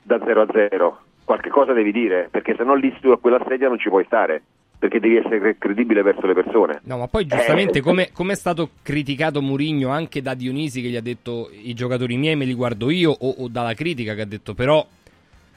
da 0.02 0.18
0 0.24 0.42
a 0.42 0.46
0. 0.52 1.00
Qualche 1.24 1.50
cosa 1.50 1.72
devi 1.72 1.92
dire, 1.92 2.28
perché 2.30 2.54
se 2.56 2.64
no 2.64 2.74
lì 2.74 2.94
su 3.00 3.08
a 3.10 3.18
quella 3.18 3.42
sedia 3.46 3.68
non 3.68 3.78
ci 3.78 3.90
puoi 3.90 4.04
stare, 4.06 4.42
perché 4.78 4.98
devi 5.00 5.16
essere 5.16 5.38
cre- 5.40 5.58
credibile 5.58 6.00
verso 6.02 6.26
le 6.26 6.32
persone. 6.32 6.80
No, 6.84 6.96
ma 6.96 7.08
poi 7.08 7.26
giustamente 7.26 7.78
Eh. 7.78 7.82
come 7.82 8.10
come 8.12 8.32
è 8.32 8.36
stato 8.36 8.70
criticato 8.82 9.42
Murigno 9.42 9.90
anche 9.90 10.22
da 10.22 10.32
Dionisi 10.34 10.80
che 10.80 10.88
gli 10.88 10.96
ha 10.96 11.02
detto 11.02 11.50
i 11.52 11.74
giocatori 11.74 12.16
miei 12.16 12.36
me 12.36 12.46
li 12.46 12.54
guardo 12.54 12.88
io 12.88 13.10
o, 13.10 13.34
o 13.38 13.48
dalla 13.48 13.74
critica 13.74 14.14
che 14.14 14.22
ha 14.22 14.26
detto 14.26 14.54
però 14.54 14.86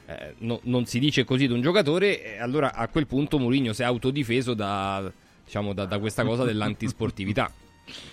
eh, 0.06 0.34
no- 0.38 0.60
non 0.64 0.84
si 0.84 0.98
dice 0.98 1.24
così 1.24 1.46
di 1.46 1.52
un 1.54 1.62
giocatore, 1.62 2.36
allora 2.38 2.74
a 2.74 2.88
quel 2.88 3.06
punto 3.06 3.38
Murigno 3.38 3.72
si 3.72 3.80
è 3.80 3.84
autodifeso 3.86 4.52
da, 4.52 5.10
diciamo, 5.44 5.72
da, 5.72 5.86
da 5.86 5.98
questa 5.98 6.24
cosa 6.24 6.44
dell'antisportività. 6.44 7.50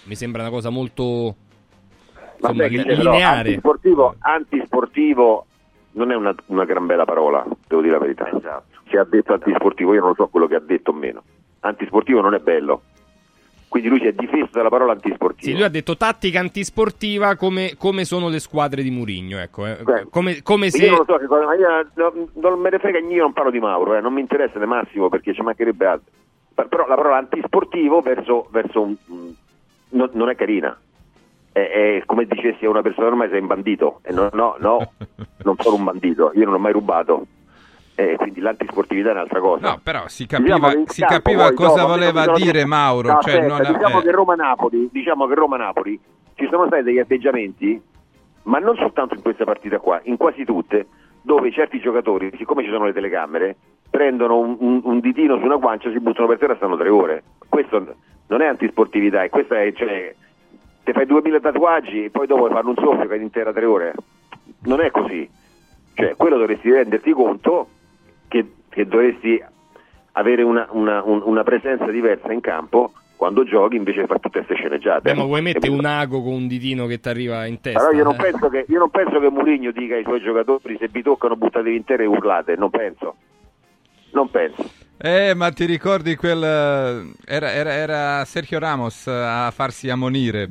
Mi 0.04 0.15
sembra 0.15 0.43
una 0.43 0.52
cosa 0.52 0.69
molto 0.69 1.36
insomma, 2.39 2.67
però, 2.67 2.93
lineare. 3.02 3.49
Antisportivo, 3.49 4.15
antisportivo 4.19 5.45
non 5.93 6.12
è 6.12 6.15
una, 6.15 6.34
una 6.47 6.65
gran 6.65 6.86
bella 6.86 7.06
parola, 7.06 7.45
devo 7.67 7.82
dire 7.82 7.93
la 7.93 7.99
verità. 7.99 8.28
Esatto. 8.30 8.78
Se 8.89 8.97
ha 8.97 9.04
detto 9.04 9.34
antisportivo, 9.34 9.93
io 9.93 10.02
non 10.02 10.15
so 10.15 10.28
quello 10.28 10.47
che 10.47 10.56
ha 10.56 10.60
detto 10.62 10.91
o 10.91 10.93
meno. 10.93 11.23
Antisportivo 11.62 12.21
non 12.21 12.34
è 12.34 12.39
bello. 12.39 12.82
Quindi 13.67 13.89
lui 13.89 13.99
si 13.99 14.08
è 14.08 14.13
difeso 14.13 14.47
dalla 14.52 14.69
parola 14.69 14.93
antisportivo. 14.93 15.47
Sì, 15.47 15.54
lui 15.54 15.62
ha 15.63 15.69
detto 15.69 15.95
tattica 15.95 16.39
antisportiva 16.39 17.36
come, 17.36 17.75
come 17.78 18.04
sono 18.04 18.28
le 18.28 18.39
squadre 18.39 18.82
di 18.82 18.89
Murigno, 18.89 19.38
ecco, 19.38 19.67
eh. 19.67 19.78
Beh, 19.84 20.08
come, 20.10 20.41
come 20.41 20.71
se 20.71 20.86
Io 20.86 20.89
non 20.89 20.99
lo 20.99 21.06
so 21.08 21.17
che 21.19 21.28
cosa, 21.28 21.45
ma 21.45 21.54
io 21.54 21.67
no- 21.93 22.28
non 22.34 22.60
me 22.60 22.71
ne 22.71 22.80
frega 22.80 22.97
niente, 22.97 23.15
io 23.17 23.21
non 23.23 23.34
parlo 23.34 23.52
di 23.52 23.60
Mauro, 23.60 23.95
eh, 23.95 24.02
non 24.02 24.12
mi 24.13 24.21
interessa 24.21 24.58
di 24.58 24.65
Massimo 24.65 25.08
perché 25.10 25.36
ci 25.36 25.41
mancherebbe 25.41 25.86
altro. 25.86 26.12
Per- 26.56 26.67
Però 26.67 26.88
la 26.88 26.95
parola 26.95 27.17
antisportivo 27.17 28.02
verso, 28.02 28.47
verso 28.49 28.82
un, 28.82 28.95
un- 29.06 29.34
non, 29.89 30.10
non 30.13 30.30
è 30.30 30.36
carina. 30.36 30.75
È, 31.67 31.98
è 31.98 32.04
come 32.06 32.26
dicessi 32.26 32.65
a 32.65 32.69
una 32.69 32.82
persona 32.82 33.08
ormai 33.08 33.30
sei 33.30 33.39
un 33.41 33.48
bandito. 33.48 34.00
E 34.04 34.12
no, 34.13 34.30
no, 34.34 34.56
no, 34.60 34.91
non 35.43 35.56
sono 35.60 35.76
un 35.76 35.84
bandito, 35.84 36.32
io 36.36 36.45
non 36.45 36.54
ho 36.56 36.60
mai 36.60 36.72
rubato. 36.72 37.26
E 37.95 38.15
quindi 38.15 38.39
l'antisportività 38.39 39.10
è 39.10 39.12
un'altra 39.12 39.39
cosa. 39.41 39.69
no, 39.72 39.80
però 39.84 40.08
si 40.08 40.26
capiva, 40.26 40.69
si 40.86 41.02
campo 41.02 41.15
capiva 41.15 41.48
poi 41.48 41.56
cosa 41.56 41.82
dopo, 41.82 41.88
voleva 41.93 42.22
bisogna- 42.26 42.38
dire 42.52 42.65
Mauro. 42.65 43.12
No, 43.12 43.19
cioè, 43.22 43.39
aspetta, 43.41 43.72
diciamo 43.74 44.00
eh. 44.00 44.04
che 44.04 44.12
Roma-Napoli, 44.12 44.89
diciamo 44.91 45.28
che 45.28 45.36
Roma-Napoli 45.36 46.00
ci 46.36 46.48
sono 46.50 46.65
stati 46.67 46.84
degli 46.84 47.00
atteggiamenti, 47.00 47.82
ma 48.43 48.60
non 48.60 48.78
soltanto 48.78 49.15
in 49.15 49.22
questa 49.22 49.43
partita 49.43 49.80
qua, 49.80 50.00
in 50.04 50.15
quasi 50.15 50.45
tutte, 50.45 50.88
dove 51.22 51.52
certi 51.52 51.82
giocatori, 51.82 52.32
siccome 52.38 52.63
ci 52.63 52.69
sono 52.69 52.86
le 52.86 52.93
telecamere, 52.93 53.58
prendono 53.89 54.38
un, 54.39 54.56
un- 54.60 54.82
un 54.82 55.00
ditino 55.02 55.38
su 55.38 55.43
una 55.43 55.58
guancia, 55.58 55.91
si 55.91 56.00
buttano 56.00 56.28
per 56.28 56.38
terra 56.38 56.54
e 56.54 56.56
stanno 56.56 56.78
tre 56.78 56.88
ore. 56.88 57.24
Questo 57.50 57.95
non 58.28 58.41
è 58.41 58.45
antisportività, 58.45 59.24
e 59.24 59.30
questa 59.30 59.62
è, 59.62 59.74
cioè, 59.74 60.15
ti 60.91 60.97
fai 60.97 61.06
2000 61.06 61.39
tatuaggi 61.39 62.06
e 62.06 62.10
poi 62.10 62.25
dopo 62.28 62.47
fanno 62.49 62.69
un 62.69 62.75
soffio 62.75 63.08
che 63.08 63.15
è 63.15 63.19
intera 63.19 63.54
tre 63.54 63.65
ore. 63.65 63.93
Non 64.63 64.82
è 64.82 64.89
così. 64.91 65.30
Cioè, 65.93 66.15
quello 66.15 66.38
dovresti 66.38 66.71
renderti 66.71 67.12
conto 67.12 67.67
che, 68.28 68.45
che 68.69 68.86
dovresti 68.88 69.41
avere 70.13 70.41
una, 70.43 70.67
una- 70.71 71.04
un- 71.04 71.21
una 71.23 71.43
presenza 71.43 71.86
diversa 71.91 72.32
in 72.32 72.39
campo 72.41 72.93
quando 73.15 73.43
giochi 73.43 73.75
invece 73.75 74.02
di 74.02 74.08
fare 74.08 74.19
tutte 74.21 74.43
queste 74.43 74.56
sceneggiate. 74.56 75.12
Beh, 75.12 75.13
ma 75.17 75.25
vuoi 75.25 75.41
mettere 75.41 75.71
un 75.73 75.84
ago 75.86 76.21
con 76.23 76.32
un 76.34 76.47
ditino 76.47 76.86
che 76.86 76.99
ti 77.02 77.10
arriva 77.10 77.45
in 77.45 77.60
testa? 77.60 77.80
Allora 77.80 77.95
io 77.97 78.04
non, 78.06 78.13
eh? 78.13 78.17
penso 78.17 78.47
che, 78.49 78.65
io 78.67 78.80
non 78.80 78.89
penso 78.89 79.19
che 79.19 79.30
Mourinho 79.30 79.71
dica 79.71 79.95
ai 79.95 80.04
suoi 80.04 80.21
giocatori 80.21 80.78
se 80.80 80.88
vi 80.88 81.02
toccano 81.04 81.36
buttatevi 81.36 81.75
in 81.75 81.84
terra 81.84 82.04
e 82.04 82.06
urlate, 82.08 82.56
non 82.56 82.69
penso. 82.69 83.15
Non 84.12 84.30
penso. 84.32 84.63
Eh, 84.97 85.34
ma 85.36 85.52
ti 85.52 85.65
ricordi 85.65 86.15
quel... 86.15 86.41
eh, 86.43 87.12
Era, 87.25 87.52
era- 87.52 87.73
era 87.73 88.25
Sergio 88.25 88.58
Ramos 88.58 89.06
a 89.08 89.52
farsi 89.52 89.89
ammonire 89.89 90.49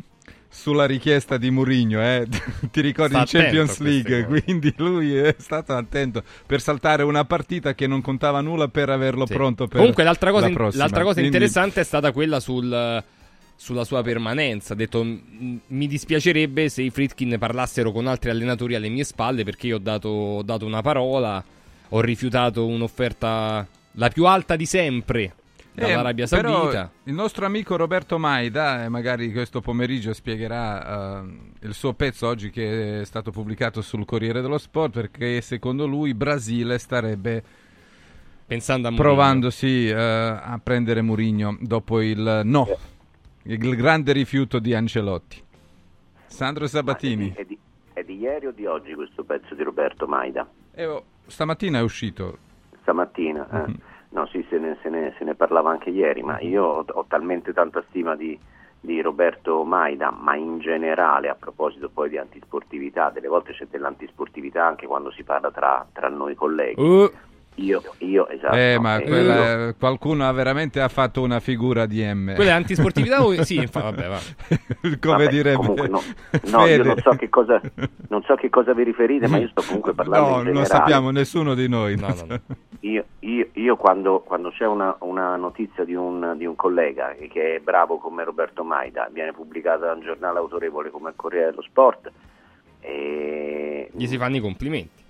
sulla 0.50 0.86
richiesta 0.86 1.36
di 1.36 1.50
Mourinho, 1.50 2.00
eh? 2.02 2.26
ti 2.72 2.80
ricordi 2.80 3.14
Sta 3.14 3.20
in 3.20 3.26
Champions 3.44 3.78
League, 3.78 4.24
quindi 4.26 4.72
lui 4.78 5.14
è 5.16 5.34
stato 5.38 5.74
attento 5.74 6.22
per 6.46 6.60
saltare 6.60 7.02
una 7.02 7.24
partita 7.24 7.74
che 7.74 7.86
non 7.86 8.00
contava 8.00 8.40
nulla 8.40 8.68
per 8.68 8.88
averlo 8.88 9.26
Sì. 9.26 9.34
pronto 9.34 9.66
per 9.66 9.78
Comunque 9.78 10.04
l'altra 10.04 10.30
cosa, 10.30 10.48
la 10.48 10.70
l'altra 10.72 11.02
cosa 11.02 11.12
Quindi- 11.20 11.26
interessante 11.26 11.80
è 11.80 11.84
stata 11.84 12.12
quella 12.12 12.40
sul- 12.40 13.04
sulla 13.60 13.84
sua 13.84 14.02
permanenza. 14.02 14.72
Ha 14.72 14.76
detto 14.76 15.02
"M- 15.04 15.60
mi 15.66 15.86
dispiacerebbe 15.86 16.68
se 16.68 16.82
i 16.82 16.90
Fritkin 16.90 17.36
parlassero 17.38 17.90
con 17.92 18.06
altri 18.06 18.30
allenatori 18.30 18.74
alle 18.74 18.88
mie 18.88 19.04
spalle 19.04 19.44
perché 19.44 19.66
io 19.66 19.76
ho 19.76 19.80
dato, 19.80 20.08
ho 20.08 20.42
dato 20.42 20.64
una 20.64 20.80
parola, 20.80 21.42
ho 21.90 22.00
rifiutato 22.00 22.66
un'offerta 22.66 23.66
la 23.92 24.08
più 24.10 24.26
alta 24.26 24.54
di 24.56 24.64
sempre 24.66 25.34
dall'Arabia 25.86 26.24
Eh, 26.24 26.28
però 26.28 26.60
Saudita. 26.60 26.90
il 27.04 27.14
nostro 27.14 27.46
amico 27.46 27.76
Roberto 27.76 28.18
Maida, 28.18 28.84
eh, 28.84 28.88
magari 28.88 29.32
questo 29.32 29.60
pomeriggio 29.60 30.12
spiegherà 30.12 31.20
eh, 31.22 31.66
il 31.66 31.74
suo 31.74 31.94
pezzo 31.94 32.26
oggi 32.26 32.50
che 32.50 33.00
è 33.00 33.04
stato 33.04 33.30
pubblicato 33.30 33.80
sul 33.80 34.04
Corriere 34.04 34.40
dello 34.40 34.58
Sport, 34.58 34.92
perché 34.92 35.40
secondo 35.40 35.86
lui 35.86 36.14
Brasile 36.14 36.78
starebbe 36.78 37.42
Pensando 38.46 38.88
a 38.88 38.90
Mourinho. 38.90 39.12
provando 39.14 39.50
sì, 39.50 39.88
eh, 39.88 39.94
a 39.94 40.58
prendere 40.62 41.02
Mourinho 41.02 41.58
dopo 41.60 42.00
il 42.00 42.40
no, 42.44 42.66
il 43.42 43.76
grande 43.76 44.12
rifiuto 44.12 44.58
di 44.58 44.74
Ancelotti. 44.74 45.42
Sandro 46.26 46.66
Sabatini. 46.66 47.32
È 47.34 47.44
di, 47.44 47.58
è 47.92 48.02
di 48.02 48.16
ieri 48.18 48.46
o 48.46 48.52
di 48.52 48.64
oggi 48.64 48.94
questo 48.94 49.24
pezzo 49.24 49.54
di 49.54 49.62
Roberto 49.62 50.06
Maida? 50.06 50.48
Eh, 50.72 50.86
oh, 50.86 51.04
stamattina 51.26 51.78
è 51.78 51.82
uscito. 51.82 52.38
Stamattina? 52.82 53.46
eh. 53.50 53.68
Mhm. 53.68 53.76
No, 54.10 54.26
sì, 54.26 54.44
se 54.48 54.58
ne, 54.58 54.78
se 54.82 54.88
ne- 54.88 55.14
se 55.18 55.24
ne 55.24 55.34
parlava 55.34 55.70
anche 55.70 55.90
ieri, 55.90 56.22
ma 56.22 56.40
io 56.40 56.64
ho, 56.64 56.84
ho 56.86 57.04
talmente 57.06 57.52
tanta 57.52 57.84
stima 57.88 58.16
di, 58.16 58.38
di 58.80 59.00
Roberto 59.00 59.64
Maida, 59.64 60.10
ma 60.10 60.34
in 60.34 60.58
generale, 60.60 61.28
a 61.28 61.34
proposito 61.34 61.90
poi 61.90 62.08
di 62.08 62.16
antisportività, 62.16 63.10
delle 63.10 63.28
volte 63.28 63.52
c'è 63.52 63.66
dell'antisportività 63.68 64.64
anche 64.64 64.86
quando 64.86 65.10
si 65.10 65.24
parla 65.24 65.50
tra, 65.50 65.86
tra 65.92 66.08
noi 66.08 66.34
colleghi. 66.34 66.80
Uh, 66.80 67.10
Io, 67.60 67.82
io, 67.98 68.28
esatto. 68.28 68.54
Eh, 68.56 68.78
ma 68.78 68.98
Eh, 68.98 69.02
quella- 69.02 69.64
io- 69.66 69.74
qualcuno 69.76 70.26
ha 70.28 70.32
veramente 70.32 70.80
ha 70.80 70.88
fatto 70.88 71.22
una 71.22 71.40
figura 71.40 71.86
di 71.86 72.02
M. 72.04 72.34
Quella 72.36 72.50
è 72.52 72.54
antisportività 72.54 73.24
o... 73.24 73.32
Sì, 73.42 73.56
infa- 73.56 73.80
vabbè, 73.82 74.06
va. 74.08 74.18
Come 74.80 74.96
Vabbè, 75.24 75.28
direbbe 75.28 75.56
comunque 75.56 75.88
no, 75.88 76.00
no, 76.50 76.66
io 76.66 76.82
non 76.84 76.96
so 76.98 77.10
che 77.10 77.28
cosa, 77.28 77.60
non 78.08 78.22
so 78.22 78.34
che 78.36 78.48
cosa 78.48 78.72
vi 78.74 78.84
riferite, 78.84 79.26
ma 79.26 79.38
io 79.38 79.48
sto 79.48 79.62
comunque 79.66 79.92
parlando 79.92 80.26
No, 80.28 80.36
in 80.36 80.44
non 80.44 80.44
generale. 80.54 80.66
sappiamo 80.66 81.10
nessuno 81.10 81.54
di 81.54 81.68
noi. 81.68 81.96
No, 81.96 82.06
no, 82.08 82.24
no. 82.28 82.40
Io, 82.80 83.04
io- 83.20 83.48
io 83.54 83.76
quando, 83.76 84.20
quando 84.20 84.50
c'è 84.50 84.64
una, 84.66 84.94
una 85.00 85.34
notizia 85.34 85.84
di 85.84 85.94
un, 85.94 86.34
di 86.36 86.46
un 86.46 86.54
collega 86.54 87.14
che- 87.18 87.26
che 87.26 87.56
è 87.56 87.58
bravo 87.58 87.98
come 87.98 88.22
Roberto 88.22 88.62
Maida, 88.62 89.08
viene 89.12 89.32
pubblicata 89.32 89.86
da 89.86 89.92
un 89.94 90.00
giornale 90.02 90.38
autorevole 90.38 90.90
come 90.90 91.08
il 91.10 91.16
Corriere 91.16 91.50
dello 91.50 91.62
Sport, 91.62 92.10
e 92.80 93.90
Gli 93.92 94.06
si 94.06 94.16
fanno 94.16 94.36
i 94.36 94.40
complimenti. 94.40 95.06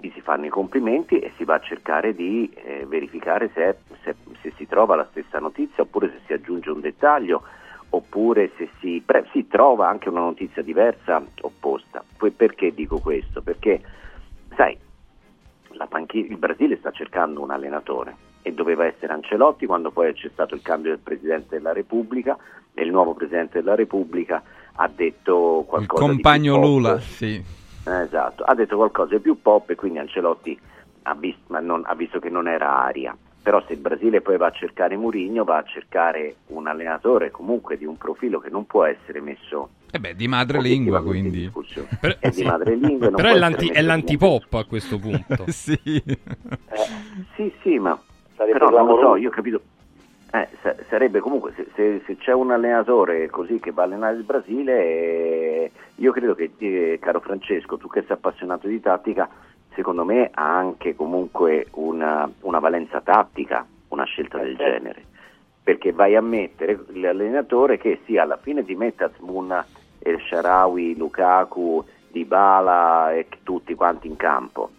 Gli 0.00 0.10
si 0.14 0.20
fanno 0.22 0.46
i 0.46 0.50
complimenti 0.50 1.18
e 1.18 1.32
si 1.36 1.44
va 1.44 1.54
a 1.54 1.60
cercare 1.60 2.14
di 2.14 2.50
eh, 2.54 2.86
verificare 2.86 3.50
se, 3.54 3.76
se- 4.02 4.16
se 4.40 4.52
si 4.56 4.66
trova 4.66 4.96
la 4.96 5.06
stessa 5.10 5.38
notizia 5.38 5.82
oppure 5.82 6.08
se 6.10 6.20
si 6.26 6.32
aggiunge 6.32 6.70
un 6.70 6.80
dettaglio 6.80 7.42
oppure 7.90 8.50
se 8.56 8.70
si, 8.80 9.02
pre- 9.04 9.28
si 9.32 9.46
trova 9.46 9.88
anche 9.88 10.08
una 10.08 10.20
notizia 10.20 10.62
diversa 10.62 11.22
opposta. 11.42 12.02
Poi 12.16 12.30
perché 12.30 12.72
dico 12.72 12.98
questo? 12.98 13.42
Perché, 13.42 13.82
sai, 14.56 14.76
la 15.72 15.86
panchi- 15.86 16.26
il 16.30 16.36
Brasile 16.36 16.78
sta 16.78 16.90
cercando 16.92 17.42
un 17.42 17.50
allenatore 17.50 18.16
e 18.42 18.52
doveva 18.52 18.86
essere 18.86 19.12
Ancelotti 19.12 19.66
quando 19.66 19.90
poi 19.90 20.14
c'è 20.14 20.30
stato 20.32 20.54
il 20.54 20.62
cambio 20.62 20.92
del 20.92 21.00
Presidente 21.00 21.56
della 21.56 21.72
Repubblica 21.72 22.38
e 22.72 22.82
il 22.82 22.90
nuovo 22.90 23.12
Presidente 23.14 23.58
della 23.58 23.74
Repubblica 23.74 24.42
ha 24.72 24.88
detto 24.88 25.58
Il 25.60 25.66
qualcosa 25.66 26.06
compagno 26.06 26.54
di 26.54 26.58
più 26.58 26.60
pop. 26.60 26.64
Lula, 26.64 27.00
sì. 27.00 27.58
Eh, 27.90 28.02
Esatto, 28.02 28.42
ha 28.44 28.54
detto 28.54 28.76
qualcosa 28.76 29.14
di 29.16 29.20
più 29.20 29.40
pop 29.40 29.68
e 29.70 29.74
quindi 29.74 29.98
Ancelotti 29.98 30.58
ha, 31.02 31.14
vis- 31.14 31.36
ma 31.48 31.60
non- 31.60 31.82
ha 31.86 31.94
visto 31.94 32.18
che 32.18 32.28
non 32.30 32.46
era 32.48 32.82
aria. 32.84 33.16
Però 33.42 33.62
se 33.66 33.72
il 33.72 33.78
Brasile 33.78 34.20
poi 34.20 34.36
va 34.36 34.48
a 34.48 34.50
cercare 34.52 34.96
Mourinho, 34.98 35.44
va 35.44 35.56
a 35.56 35.62
cercare 35.64 36.36
un 36.48 36.66
allenatore 36.66 37.30
comunque 37.30 37.78
di 37.78 37.86
un 37.86 37.96
profilo 37.96 38.38
che 38.38 38.50
non 38.50 38.66
può 38.66 38.84
essere 38.84 39.20
messo 39.22 39.70
E 39.90 39.98
beh, 39.98 40.14
di 40.14 40.28
madrelingua, 40.28 41.02
quindi. 41.02 41.50
Per- 41.98 42.18
È 42.20 42.30
sì. 42.30 42.42
di 42.42 42.46
madrelingua 42.48 43.10
Però 43.10 43.28
è, 43.30 43.36
l'anti- 43.38 43.68
è 43.70 43.80
l'antipop 43.80 44.52
a 44.54 44.64
questo 44.64 44.98
punto. 44.98 45.44
sì. 45.50 45.78
Sì, 47.34 47.52
sì, 47.62 47.78
ma 47.78 47.98
Sarebbe 48.36 48.58
però 48.58 48.70
non 48.70 48.86
lo 48.86 49.00
so, 49.00 49.16
io 49.16 49.28
ho 49.28 49.32
capito. 49.32 49.60
Eh, 50.32 50.48
sa- 50.62 50.76
sarebbe 50.88 51.18
comunque 51.18 51.52
se, 51.56 51.66
se- 51.74 52.02
se 52.06 52.16
c'è 52.16 52.32
un 52.32 52.52
allenatore 52.52 53.28
così 53.30 53.58
che 53.58 53.72
va 53.72 53.82
a 53.82 53.84
allenare 53.86 54.16
il 54.16 54.22
Brasile, 54.22 54.78
eh, 54.78 55.70
io 55.96 56.12
credo 56.12 56.34
che, 56.34 56.52
eh, 56.58 56.98
caro 57.00 57.18
Francesco, 57.18 57.76
tu 57.76 57.88
che 57.88 58.02
sei 58.02 58.12
appassionato 58.12 58.68
di 58.68 58.80
tattica, 58.80 59.28
secondo 59.74 60.04
me 60.04 60.30
ha 60.32 60.56
anche 60.56 60.94
comunque 60.94 61.66
una, 61.72 62.30
una 62.42 62.58
valenza 62.60 63.00
tattica 63.00 63.66
una 63.88 64.04
scelta 64.04 64.38
del 64.38 64.56
certo. 64.56 64.72
genere. 64.72 65.04
Perché 65.62 65.92
vai 65.92 66.14
a 66.14 66.22
mettere 66.22 66.78
l'allenatore 66.92 67.76
che 67.76 68.00
sì, 68.04 68.16
alla 68.16 68.36
fine 68.36 68.64
ti 68.64 68.74
mette 68.76 69.04
Azmoun, 69.04 69.64
El 69.98 70.20
Sharawi, 70.20 70.96
Lukaku, 70.96 71.84
Dybala 72.08 73.14
e 73.14 73.26
tutti 73.42 73.74
quanti 73.74 74.06
in 74.06 74.16
campo 74.16 74.70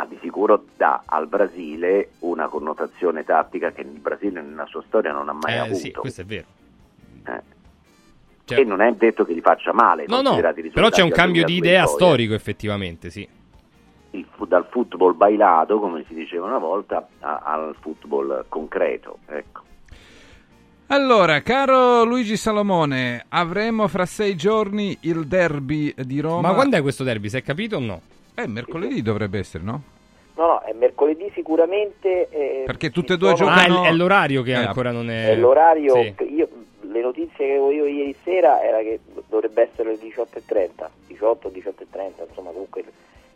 ma 0.00 0.06
di 0.06 0.18
sicuro 0.22 0.64
dà 0.76 1.02
al 1.04 1.26
Brasile 1.26 2.10
una 2.20 2.48
connotazione 2.48 3.24
tattica 3.24 3.70
che 3.72 3.82
il 3.82 3.88
Brasile 3.88 4.40
nella 4.40 4.64
sua 4.66 4.82
storia 4.86 5.12
non 5.12 5.28
ha 5.28 5.32
mai 5.34 5.52
Eh, 5.54 5.58
avuto. 5.58 5.74
sì, 5.78 5.90
questo 5.92 6.22
è 6.22 6.24
vero. 6.24 6.46
Eh. 7.26 7.42
Cioè- 8.44 8.60
e 8.60 8.64
non 8.64 8.80
è 8.80 8.90
detto 8.94 9.24
che 9.24 9.34
gli 9.34 9.40
faccia 9.40 9.72
male. 9.72 10.06
No, 10.08 10.22
no, 10.22 10.40
però 10.72 10.88
c'è 10.88 11.02
un 11.02 11.10
cambio 11.10 11.44
di 11.44 11.56
idea 11.56 11.84
2002, 11.84 11.94
storico, 12.06 12.34
effettivamente, 12.34 13.10
sì. 13.10 13.28
il 14.12 14.26
dal 14.48 14.66
football 14.70 15.16
bailato, 15.16 15.78
come 15.78 16.04
si 16.08 16.14
diceva 16.14 16.46
una 16.46 16.58
volta, 16.58 17.06
a- 17.20 17.42
al 17.44 17.76
football 17.78 18.46
concreto. 18.48 19.18
Ecco. 19.26 19.60
Allora, 20.88 21.40
caro 21.42 22.02
Luigi 22.04 22.36
Salomone, 22.36 23.26
avremo 23.28 23.86
fra 23.86 24.06
sei 24.06 24.34
giorni 24.34 24.96
il 25.02 25.26
derby 25.28 25.94
di 26.04 26.18
Roma. 26.20 26.48
Ma 26.48 26.54
quando 26.54 26.76
è 26.76 26.82
questo 26.82 27.04
derby? 27.04 27.28
Si 27.28 27.36
è 27.36 27.42
capito 27.42 27.76
o 27.76 27.80
no? 27.80 28.00
Eh, 28.42 28.46
mercoledì 28.48 29.02
dovrebbe 29.02 29.38
essere, 29.38 29.62
no? 29.64 29.82
No, 30.36 30.46
no, 30.46 30.60
è 30.60 30.72
mercoledì 30.72 31.30
sicuramente. 31.34 32.28
eh, 32.30 32.62
Perché 32.66 32.90
tutte 32.90 33.14
e 33.14 33.16
due 33.16 33.36
sono- 33.36 33.50
Ah, 33.50 33.64
è, 33.64 33.68
giocano- 33.68 33.96
l'orario 33.96 34.42
che 34.42 34.52
Eh, 34.52 34.54
ancora 34.54 34.90
non 34.90 35.10
è... 35.10 35.28
È 35.30 35.36
l'orario, 35.36 35.94
Sì. 35.94 36.14
io, 36.34 36.48
le 36.82 37.00
notizie 37.02 37.36
che 37.36 37.44
avevo 37.44 37.70
io 37.70 37.84
ieri 37.86 38.14
sera 38.24 38.62
era 38.62 38.78
che 38.78 39.00
dovrebbe 39.28 39.62
essere 39.70 39.90
le 39.90 39.98
18.30, 39.98 40.88
18, 41.06 41.48
18.30, 41.50 42.26
insomma 42.28 42.50
comunque 42.50 42.84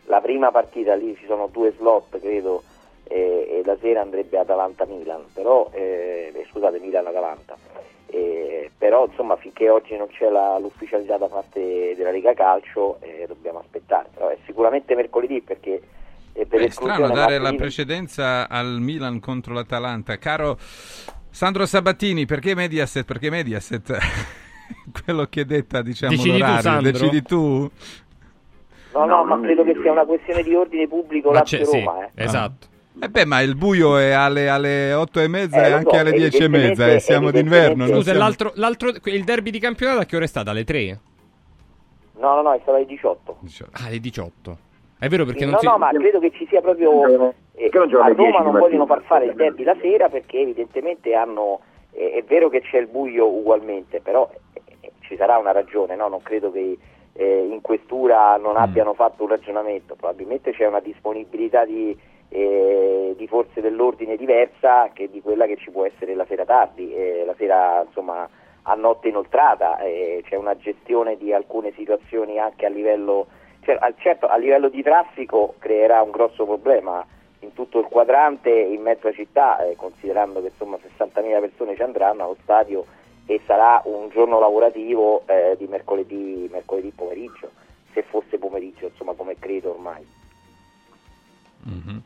la 0.07 0.19
prima 0.21 0.51
partita 0.51 0.93
lì 0.95 1.15
ci 1.17 1.25
sono 1.25 1.47
due 1.51 1.71
slot 1.77 2.19
credo 2.19 2.63
e, 3.03 3.47
e 3.49 3.61
la 3.63 3.77
sera 3.79 4.01
andrebbe 4.01 4.37
Atalanta-Milan, 4.39 5.25
però, 5.33 5.69
eh, 5.73 6.31
eh, 6.33 6.45
scusate 6.51 6.79
Milan-Atalanta, 6.79 7.55
Eh, 8.07 8.71
però 8.77 9.07
insomma 9.07 9.35
finché 9.35 9.69
oggi 9.69 9.95
non 9.97 10.07
c'è 10.07 10.29
la- 10.29 10.57
l'ufficialità 10.59 11.17
da 11.17 11.27
parte 11.27 11.93
della 11.95 12.11
Lega 12.11 12.33
Calcio 12.33 12.99
eh, 13.01 13.25
dobbiamo 13.27 13.59
aspettare, 13.59 14.09
però 14.13 14.29
è 14.29 14.37
sicuramente 14.45 14.95
mercoledì 14.95 15.41
perché 15.41 15.81
eh, 16.33 16.45
per 16.45 16.61
È 16.61 16.69
strano 16.69 17.09
dare 17.09 17.37
la 17.39 17.53
precedenza 17.53 18.47
al 18.47 18.79
Milan 18.79 19.19
contro 19.19 19.53
l'Atalanta. 19.53 20.17
Caro 20.17 20.57
Sandro 21.29 21.65
Sabattini, 21.65 22.25
perché 22.25 22.53
Mediaset? 22.55 23.05
Perché 23.05 23.29
Mediaset, 23.29 23.97
quello 25.03 25.25
che 25.25 25.45
detta, 25.45 25.81
diciamo, 25.81 26.11
Decidi 26.11 26.31
tu, 26.31 26.37
l'orario, 26.37 26.61
Sandro? 26.61 26.91
decidi 26.91 27.21
tu? 27.23 27.71
No, 28.93 29.05
no, 29.05 29.05
No, 29.05 29.23
ma 29.25 29.39
credo 29.41 29.63
che 29.63 29.75
sia 29.81 29.91
una 29.91 30.05
questione 30.05 30.43
di 30.43 30.55
ordine 30.55 30.87
pubblico 30.87 31.31
Ma 31.31 31.41
c'è- 31.41 31.65
sì, 31.65 31.83
Lazio-Roma. 31.83 32.05
eh. 32.05 32.23
esatto. 32.23 32.67
Eh 32.99 33.09
beh, 33.09 33.25
ma 33.25 33.41
il 33.41 33.55
buio 33.55 33.97
è 33.97 34.11
alle, 34.11 34.47
alle 34.47 34.93
8 34.93 35.19
e 35.19 35.27
mezza 35.27 35.63
Eh, 35.63 35.69
e 35.69 35.71
anche 35.73 35.95
so, 35.95 35.99
alle 36.01 36.11
10 36.11 36.43
e 36.43 36.47
mezza, 36.47 36.57
evidentemente- 36.65 36.95
e 36.95 36.99
siamo 36.99 37.31
d'inverno. 37.31 37.87
Scusa, 37.87 38.01
siamo- 38.03 38.19
l'altro, 38.19 38.51
l'altro- 38.55 38.91
il 39.03 39.23
derby 39.23 39.49
di 39.51 39.59
campionato 39.59 39.99
a 39.99 40.05
che 40.05 40.15
ora 40.15 40.25
è 40.25 40.27
stato? 40.27 40.49
Alle 40.49 40.63
3? 40.63 40.99
No, 42.17 42.35
no, 42.35 42.41
no, 42.41 42.53
è 42.53 42.59
stata 42.61 42.77
alle 42.77 42.85
18. 42.85 43.37
Ah, 43.73 43.85
alle 43.87 43.99
18. 43.99 44.57
È 44.97 45.07
vero 45.09 45.25
perché 45.25 45.43
non 45.43 45.53
no, 45.55 45.59
si... 45.59 45.65
no, 45.65 45.77
ma 45.77 45.89
credo 45.91 46.19
che 46.19 46.31
ci 46.31 46.45
sia 46.47 46.61
proprio... 46.61 47.33
eh, 47.57 47.69
a 47.73 48.03
alle 48.03 48.15
10 48.15 48.31
Roma 48.31 48.39
non 48.39 48.57
vogliono 48.59 48.85
far 48.85 49.01
fare 49.03 49.25
il 49.25 49.33
derby 49.35 49.63
la 49.63 49.75
sera 49.81 50.07
perché 50.09 50.39
evidentemente 50.39 51.13
hanno... 51.13 51.59
eh, 51.91 52.11
è 52.11 52.23
vero 52.23 52.47
che 52.49 52.61
c'è 52.61 52.77
il 52.79 52.87
buio 52.87 53.27
ugualmente, 53.27 53.99
però 53.99 54.29
eh, 54.53 54.61
eh, 54.79 54.91
ci 55.01 55.17
sarà 55.17 55.37
una 55.37 55.51
ragione, 55.51 55.95
no? 55.97 56.07
Non 56.07 56.21
credo 56.23 56.49
che 56.51 56.77
eh, 57.13 57.47
in 57.51 57.59
questura 57.61 58.37
non 58.37 58.53
Mm. 58.53 58.57
abbiano 58.57 58.93
fatto 58.93 59.23
un 59.23 59.29
ragionamento, 59.29 59.95
probabilmente 59.95 60.51
c'è 60.53 60.65
una 60.65 60.79
disponibilità 60.79 61.65
di, 61.65 61.95
eh, 62.29 63.13
di 63.17 63.27
forze 63.27 63.61
dell'ordine 63.61 64.17
diversa 64.17 64.89
che 64.93 65.09
di 65.09 65.21
quella 65.21 65.45
che 65.45 65.57
ci 65.57 65.71
può 65.71 65.85
essere 65.85 66.15
la 66.15 66.25
sera 66.25 66.45
tardi, 66.45 66.93
eh, 66.93 67.23
la 67.25 67.35
sera 67.37 67.83
insomma 67.85 68.27
a 68.67 68.73
notte 68.73 69.09
inoltrata, 69.09 69.79
eh, 69.79 70.23
c'è 70.25 70.35
una 70.35 70.57
gestione 70.57 71.17
di 71.17 71.31
alcune 71.31 71.71
situazioni 71.75 72.39
anche 72.39 72.65
a 72.65 72.69
livello, 72.69 73.27
cioè, 73.61 73.77
certo 73.97 74.27
a 74.27 74.37
livello 74.37 74.69
di 74.69 74.81
traffico 74.81 75.55
creerà 75.59 76.01
un 76.01 76.11
grosso 76.11 76.45
problema 76.45 77.05
in 77.39 77.53
tutto 77.53 77.79
il 77.79 77.85
quadrante 77.85 78.49
in 78.49 78.81
mezza 78.81 79.11
città, 79.11 79.63
eh, 79.63 79.75
considerando 79.75 80.41
che 80.41 80.47
insomma 80.47 80.77
60.000 80.77 81.39
persone 81.39 81.75
ci 81.75 81.83
andranno 81.83 82.23
allo 82.23 82.37
stadio 82.41 82.85
e 83.27 83.39
sarà 83.45 83.81
un 83.85 84.09
giorno 84.09 84.39
lavorativo 84.39 85.23
eh, 85.27 85.55
di 85.57 85.67
mercoledì, 85.67 86.47
mercoledì 86.51 86.91
pomeriggio, 86.95 87.51
se 87.93 88.01
fosse 88.01 88.39
pomeriggio, 88.39 88.87
insomma 88.87 89.13
come 89.13 89.35
credo 89.37 89.71
ormai. 89.71 90.05
Mhm. 91.67 92.01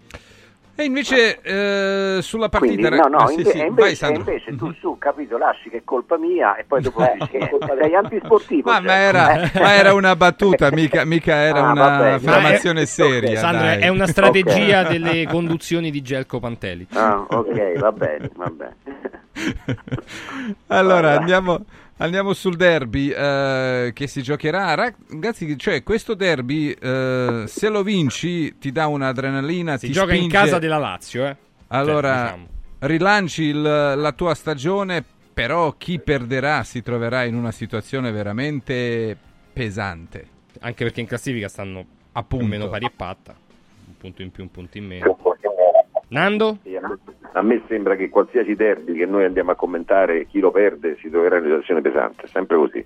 E 0.75 0.83
invece 0.85 1.41
eh, 1.41 2.21
sulla 2.21 2.47
Quindi, 2.47 2.83
partita... 2.83 3.09
no, 3.09 3.17
no, 3.17 3.25
eh, 3.29 3.33
sì, 3.33 3.39
inve- 3.39 3.51
sì, 3.51 3.57
e 3.57 3.59
vai, 3.59 3.67
invece, 3.67 3.95
Sandro. 3.95 4.19
invece 4.19 4.55
tu 4.55 4.65
Mhm. 4.67 4.75
su, 4.79 4.97
capito, 4.97 5.37
lasci 5.37 5.69
che 5.69 5.77
è 5.79 5.81
colpa 5.83 6.17
mia 6.17 6.55
e 6.55 6.63
poi 6.63 6.81
dopo 6.81 7.03
dici 7.19 7.27
che 7.31 7.49
sei 7.81 7.95
antisportivo. 7.95 8.69
Ma, 8.71 8.77
cioè. 8.77 8.85
ma 8.85 8.93
era, 8.95 9.41
Eh. 9.41 9.51
ma 9.59 9.73
era 9.73 9.93
una 9.93 10.15
battuta, 10.15 10.71
mica, 10.71 11.03
mica 11.03 11.35
era 11.35 11.67
Ah, 11.67 11.71
una 11.73 12.13
affermazione 12.13 12.85
seria. 12.85 13.37
Sandra, 13.41 13.65
dai. 13.75 13.81
è 13.81 13.87
una 13.89 14.07
strategia 14.07 14.83
delle 14.83 15.27
conduzioni 15.27 15.91
di 15.91 16.01
Gelco 16.01 16.39
Pantelli. 16.39 16.87
Ah, 16.93 17.25
ok, 17.27 17.77
va 17.79 17.91
bene, 17.91 18.29
va 18.35 18.49
bene. 18.49 18.75
allora 20.67 21.17
andiamo, 21.17 21.65
andiamo 21.99 22.33
sul 22.33 22.55
derby 22.57 23.09
eh, 23.09 23.91
che 23.93 24.07
si 24.07 24.21
giocherà. 24.21 24.73
Ragazzi, 24.73 25.57
cioè, 25.57 25.83
questo 25.83 26.13
derby, 26.15 26.71
eh, 26.71 27.43
se 27.47 27.69
lo 27.69 27.83
vinci, 27.83 28.57
ti 28.57 28.71
dà 28.71 28.87
un'adrenalina. 28.87 29.77
Si 29.77 29.87
ti 29.87 29.93
gioca 29.93 30.11
in 30.13 30.19
spinge- 30.23 30.35
casa 30.37 30.59
della 30.59 30.77
Lazio, 30.77 31.25
eh. 31.27 31.35
Allora, 31.67 32.09
Cioè, 32.13 32.23
diciamo. 32.23 32.47
rilanci 32.79 33.43
il- 33.43 33.61
la 33.61 34.11
tua 34.13 34.33
stagione, 34.35 35.03
però 35.33 35.73
chi 35.77 35.99
perderà 35.99 36.63
si 36.63 36.81
troverà 36.81 37.23
in 37.23 37.35
una 37.35 37.51
situazione 37.51 38.11
veramente 38.11 39.15
pesante. 39.53 40.27
Anche 40.61 40.83
perché 40.83 40.99
in 41.01 41.07
classifica 41.07 41.47
stanno 41.47 41.85
Appunto. 42.13 42.45
meno 42.45 42.67
pari 42.69 42.85
e 42.85 42.91
patta. 42.95 43.33
Un 43.87 43.97
punto 43.97 44.21
in 44.21 44.31
più, 44.31 44.43
un 44.43 44.51
punto 44.51 44.77
in 44.77 44.85
meno. 44.85 45.17
Nando? 46.09 46.57
A 47.33 47.41
me- 47.41 47.61
sembra 47.67 47.95
che 47.95 48.09
qualsiasi 48.09 48.55
derby 48.55 48.93
che 48.93 49.05
noi 49.05 49.25
andiamo 49.25 49.51
a 49.51 49.55
commentare, 49.55 50.25
chi 50.25 50.39
lo 50.39 50.51
perde 50.51 50.97
si 50.99 51.09
troverà 51.09 51.37
in 51.37 51.43
una 51.43 51.49
situazione 51.51 51.81
pesante, 51.81 52.27
sempre 52.27 52.57
così. 52.57 52.85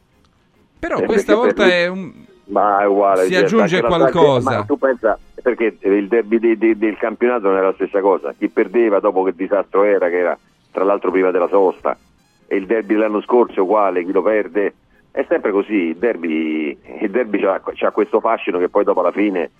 Però 0.79 0.97
Eh, 0.99 1.05
questa 1.05 1.35
volta 1.35 1.63
per- 1.63 1.71
è 1.71 1.87
un, 1.87 2.11
Ma 2.45 2.81
è 2.81 2.85
uguale. 2.85 3.23
Si 3.25 3.31
cioè, 3.33 3.43
aggiunge 3.43 3.81
qualcosa. 3.81 4.57
Ma 4.57 4.63
tu 4.65 4.77
pensa, 4.77 5.17
perché 5.41 5.77
il 5.81 6.07
derby 6.09 6.39
de- 6.39 6.57
de- 6.57 6.77
del 6.77 6.97
campionato 6.97 7.47
non 7.47 7.57
è 7.57 7.61
la 7.61 7.73
stessa 7.73 8.01
cosa. 8.01 8.33
Chi 8.37 8.49
perdeva 8.49 8.99
dopo 8.99 9.23
che 9.23 9.33
disastro 9.33 9.83
era, 9.83 10.09
che 10.09 10.17
era 10.17 10.37
tra 10.71 10.83
l'altro 10.83 11.09
prima 11.11 11.31
della 11.31 11.47
sosta, 11.47 11.97
e 12.45 12.55
il 12.57 12.65
derby 12.65 12.95
dell'anno 12.95 13.21
scorso 13.21 13.55
è 13.59 13.59
uguale, 13.61 14.03
chi 14.03 14.11
lo 14.11 14.21
perde. 14.21 14.73
È 15.11 15.25
sempre 15.29 15.51
così, 15.51 15.73
il 15.73 15.95
derby, 15.95 16.77
il 16.99 17.09
derby 17.11 17.39
c'ha, 17.39 17.61
c'ha 17.73 17.91
questo 17.91 18.19
fascino 18.19 18.57
che 18.59 18.67
poi 18.67 18.83
dopo 18.83 18.99
alla 18.99 19.11
fine... 19.11 19.51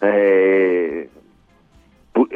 eh, 0.00 1.08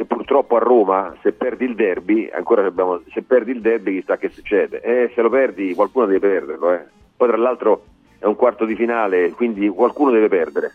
purtroppo 0.07 0.55
a 0.55 0.59
Roma 0.59 1.15
se 1.21 1.33
perdi 1.33 1.65
il 1.65 1.75
derby, 1.75 2.29
ancora 2.31 2.65
abbiamo, 2.65 3.01
se 3.11 3.21
perdi 3.23 3.51
il 3.51 3.61
derby 3.61 3.99
chissà 3.99 4.17
che 4.17 4.29
succede. 4.29 4.81
Eh, 4.81 5.11
se 5.13 5.21
lo 5.21 5.29
perdi 5.29 5.73
qualcuno 5.73 6.05
deve 6.05 6.19
perderlo. 6.19 6.73
eh. 6.73 6.85
Poi 7.15 7.27
tra 7.27 7.37
l'altro 7.37 7.83
è 8.19 8.25
un 8.25 8.35
quarto 8.35 8.65
di 8.65 8.75
finale, 8.75 9.31
quindi 9.31 9.67
qualcuno 9.67 10.11
deve 10.11 10.27
perdere. 10.27 10.71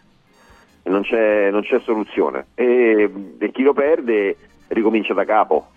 Non 0.84 1.02
c'è, 1.02 1.50
non 1.50 1.62
c'è 1.62 1.80
soluzione. 1.80 2.46
E, 2.54 3.10
e 3.38 3.50
chi 3.50 3.62
lo 3.62 3.72
perde 3.72 4.36
ricomincia 4.68 5.14
da 5.14 5.24
capo, 5.24 5.68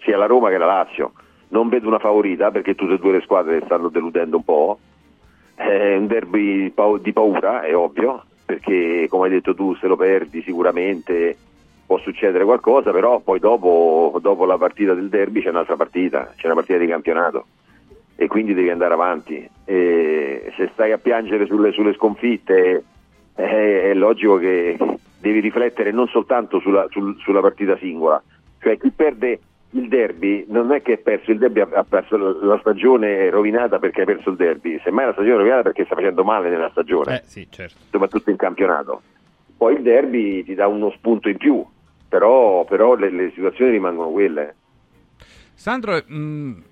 sia 0.00 0.16
la 0.16 0.26
Roma 0.26 0.50
che 0.50 0.58
la 0.58 0.66
Lazio. 0.66 1.12
Non 1.48 1.68
vedo 1.68 1.88
una 1.88 1.98
favorita 1.98 2.50
perché 2.50 2.74
tutte 2.74 2.94
e 2.94 2.98
due 2.98 3.12
le 3.12 3.20
squadre 3.20 3.60
stanno 3.64 3.88
deludendo 3.88 4.36
un 4.36 4.44
po'. 4.44 4.78
È 5.54 5.96
un 5.96 6.06
derby 6.06 6.72
di 7.00 7.12
paura, 7.12 7.62
è 7.62 7.76
ovvio, 7.76 8.24
perché 8.46 9.06
come 9.08 9.24
hai 9.24 9.30
detto 9.30 9.54
tu, 9.54 9.74
se 9.76 9.86
lo 9.86 9.96
perdi 9.96 10.42
sicuramente 10.42 11.36
può 11.92 11.98
succedere 11.98 12.44
qualcosa, 12.44 12.90
però 12.90 13.20
poi 13.20 13.38
dopo, 13.38 14.18
dopo 14.22 14.46
la 14.46 14.56
partita 14.56 14.94
del 14.94 15.10
derby 15.10 15.42
c'è 15.42 15.50
un'altra 15.50 15.76
partita, 15.76 16.32
c'è 16.36 16.46
una 16.46 16.54
partita 16.54 16.78
di 16.78 16.86
campionato 16.86 17.46
e 18.16 18.26
quindi 18.28 18.54
devi 18.54 18.70
andare 18.70 18.94
avanti. 18.94 19.46
E 19.66 20.52
se 20.56 20.70
stai 20.72 20.92
a 20.92 20.98
piangere 20.98 21.44
sulle, 21.44 21.72
sulle 21.72 21.92
sconfitte 21.92 22.82
è, 23.34 23.42
è 23.90 23.94
logico 23.94 24.38
che 24.38 24.78
devi 25.18 25.40
riflettere 25.40 25.90
non 25.90 26.06
soltanto 26.08 26.60
sulla, 26.60 26.86
sul- 26.88 27.18
sulla 27.18 27.40
partita 27.40 27.76
singola, 27.76 28.22
cioè 28.60 28.78
chi 28.78 28.90
perde 28.90 29.40
il 29.74 29.88
derby 29.88 30.46
non 30.48 30.72
è 30.72 30.80
che 30.80 30.94
ha 30.94 30.98
perso 31.02 31.30
il 31.30 31.38
derby, 31.38 31.60
ha 31.60 31.84
perso 31.86 32.16
la, 32.16 32.34
la 32.40 32.58
stagione 32.60 33.28
rovinata 33.28 33.78
perché 33.78 34.02
ha 34.02 34.04
perso 34.06 34.30
il 34.30 34.36
derby, 34.36 34.80
semmai 34.82 35.06
la 35.06 35.12
stagione 35.12 35.36
rovinata 35.36 35.62
perché 35.62 35.84
sta 35.84 35.94
facendo 35.94 36.24
male 36.24 36.48
nella 36.48 36.70
stagione 36.70 37.16
Eh, 37.16 37.22
sì, 37.26 37.46
certo. 37.50 37.76
soprattutto 37.90 38.30
in 38.30 38.36
campionato. 38.36 39.02
Poi 39.56 39.74
il 39.74 39.82
derby 39.82 40.42
ti 40.42 40.54
dà 40.54 40.66
uno 40.66 40.90
spunto 40.90 41.28
in 41.28 41.36
più, 41.36 41.64
però, 42.12 42.66
però 42.66 42.94
le, 42.94 43.10
le 43.10 43.30
situazioni 43.30 43.70
rimangono 43.70 44.10
quelle. 44.10 44.54
Sandro, 45.54 45.96
mh, 46.06 46.62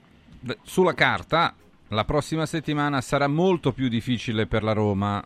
beh, 0.40 0.59
sulla 0.61 0.92
carta 0.92 1.55
la 1.88 2.05
prossima 2.05 2.44
settimana 2.44 3.00
sarà 3.00 3.26
molto 3.26 3.72
più 3.72 3.88
difficile 3.88 4.46
per 4.46 4.62
la 4.62 4.74
Roma 4.74 5.24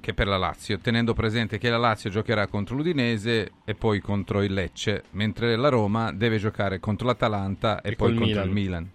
che 0.00 0.14
per 0.14 0.26
la 0.26 0.38
Lazio, 0.38 0.78
tenendo 0.78 1.12
presente 1.12 1.58
che 1.58 1.68
la 1.68 1.76
Lazio 1.76 2.08
giocherà 2.08 2.46
contro 2.46 2.74
l'Udinese 2.74 3.52
e 3.66 3.74
poi 3.74 4.00
contro 4.00 4.42
il 4.42 4.54
Lecce, 4.54 5.04
mentre 5.10 5.56
la 5.56 5.68
Roma 5.68 6.10
deve 6.10 6.38
giocare 6.38 6.80
contro 6.80 7.06
l'Atalanta 7.06 7.82
e, 7.82 7.90
E 7.90 7.96
poi 7.96 8.14
contro 8.14 8.26
Milan. 8.26 8.46
il 8.46 8.52
Milan. 8.52 8.90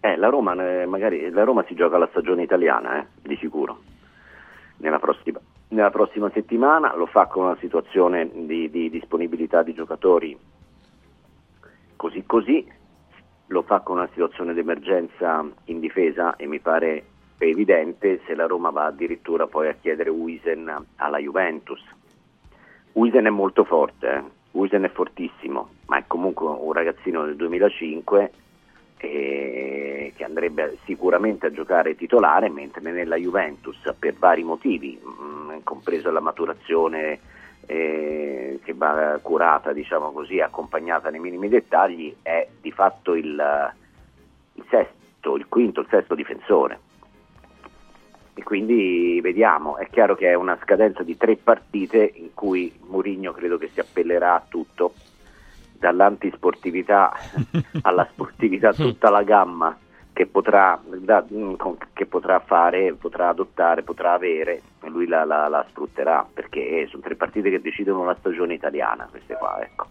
Eh, 0.00 0.16
la 0.16 0.28
Roma, 0.28 0.54
eh, 0.54 0.86
magari, 0.86 1.30
la 1.30 1.44
Roma 1.44 1.64
si 1.68 1.74
gioca 1.74 1.98
la 1.98 2.08
stagione 2.10 2.42
italiana, 2.42 2.98
eh, 2.98 3.06
di 3.22 3.36
sicuro. 3.36 3.80
Nella 4.78 4.98
prossima, 4.98 5.38
nella 5.68 5.90
prossima 5.90 6.30
settimana 6.30 6.94
lo 6.94 7.06
fa 7.06 7.26
con 7.26 7.44
una 7.44 7.56
situazione 7.60 8.30
di, 8.32 8.70
di 8.70 8.90
disponibilità 8.90 9.62
di 9.62 9.74
giocatori 9.74 10.38
così 11.96 12.22
così, 12.26 12.70
lo 13.46 13.62
fa 13.62 13.80
con 13.80 13.96
una 13.96 14.08
situazione 14.12 14.52
di 14.52 14.60
emergenza 14.60 15.42
in 15.64 15.80
difesa 15.80 16.36
e 16.36 16.46
mi 16.46 16.60
pare 16.60 17.04
evidente 17.38 18.20
se 18.26 18.34
la 18.34 18.46
Roma 18.46 18.70
va 18.70 18.86
addirittura 18.86 19.46
poi 19.46 19.68
a 19.68 19.74
chiedere 19.74 20.10
Uisen 20.10 20.70
alla 20.96 21.18
Juventus. 21.18 21.82
Uisen 22.92 23.24
è 23.24 23.30
molto 23.30 23.64
forte, 23.64 24.08
eh. 24.08 24.22
Uisen 24.52 24.84
è 24.84 24.90
fortissimo, 24.90 25.70
ma 25.86 25.96
è 25.96 26.04
comunque 26.06 26.46
un 26.46 26.72
ragazzino 26.72 27.24
del 27.24 27.36
2005 27.36 28.32
eh, 29.04 30.12
che 30.16 30.24
andrebbe 30.24 30.78
sicuramente 30.84 31.46
a 31.46 31.52
giocare 31.52 31.96
titolare, 31.96 32.48
mentre 32.48 32.80
nella 32.80 33.16
Juventus 33.16 33.76
per 33.98 34.14
vari 34.14 34.42
motivi, 34.42 34.98
mh, 35.00 35.62
compreso 35.62 36.10
la 36.10 36.20
maturazione 36.20 37.20
eh, 37.66 38.60
che 38.62 38.74
va 38.74 39.18
curata, 39.22 39.72
diciamo 39.72 40.12
così, 40.12 40.40
accompagnata 40.40 41.10
nei 41.10 41.20
minimi 41.20 41.48
dettagli, 41.48 42.14
è 42.22 42.46
di 42.60 42.72
fatto 42.72 43.14
il, 43.14 43.72
il 44.54 44.64
sesto, 44.68 45.36
il 45.36 45.46
quinto, 45.48 45.80
il 45.80 45.86
sesto 45.88 46.14
difensore. 46.14 46.80
E 48.34 48.42
quindi 48.42 49.20
vediamo, 49.22 49.76
è 49.76 49.88
chiaro 49.88 50.16
che 50.16 50.28
è 50.28 50.34
una 50.34 50.58
scadenza 50.60 51.04
di 51.04 51.16
tre 51.16 51.36
partite 51.36 52.12
in 52.14 52.34
cui 52.34 52.76
Mourinho 52.88 53.32
credo 53.32 53.58
che 53.58 53.70
si 53.72 53.78
appellerà 53.78 54.34
a 54.34 54.44
tutto, 54.48 54.94
dall'antisportività 55.84 57.12
alla 57.82 58.06
sportività, 58.10 58.72
tutta 58.72 59.10
la 59.10 59.22
gamma 59.22 59.76
che 60.12 60.26
potrà, 60.26 60.80
da- 60.84 61.24
mm, 61.32 61.54
che 61.92 62.06
potrà 62.06 62.38
fare, 62.40 62.94
potrà 62.94 63.28
adottare, 63.28 63.82
potrà 63.82 64.12
avere, 64.12 64.62
e 64.80 64.88
lui 64.88 65.06
la, 65.06 65.24
la- 65.24 65.48
la 65.48 65.66
sfrutterà, 65.70 66.24
perché 66.32 66.86
sono 66.88 67.02
tre 67.02 67.16
partite 67.16 67.50
che 67.50 67.60
decidono 67.60 68.04
la 68.04 68.16
stagione 68.18 68.54
italiana, 68.54 69.08
queste 69.10 69.34
qua, 69.34 69.60
ecco. 69.60 69.86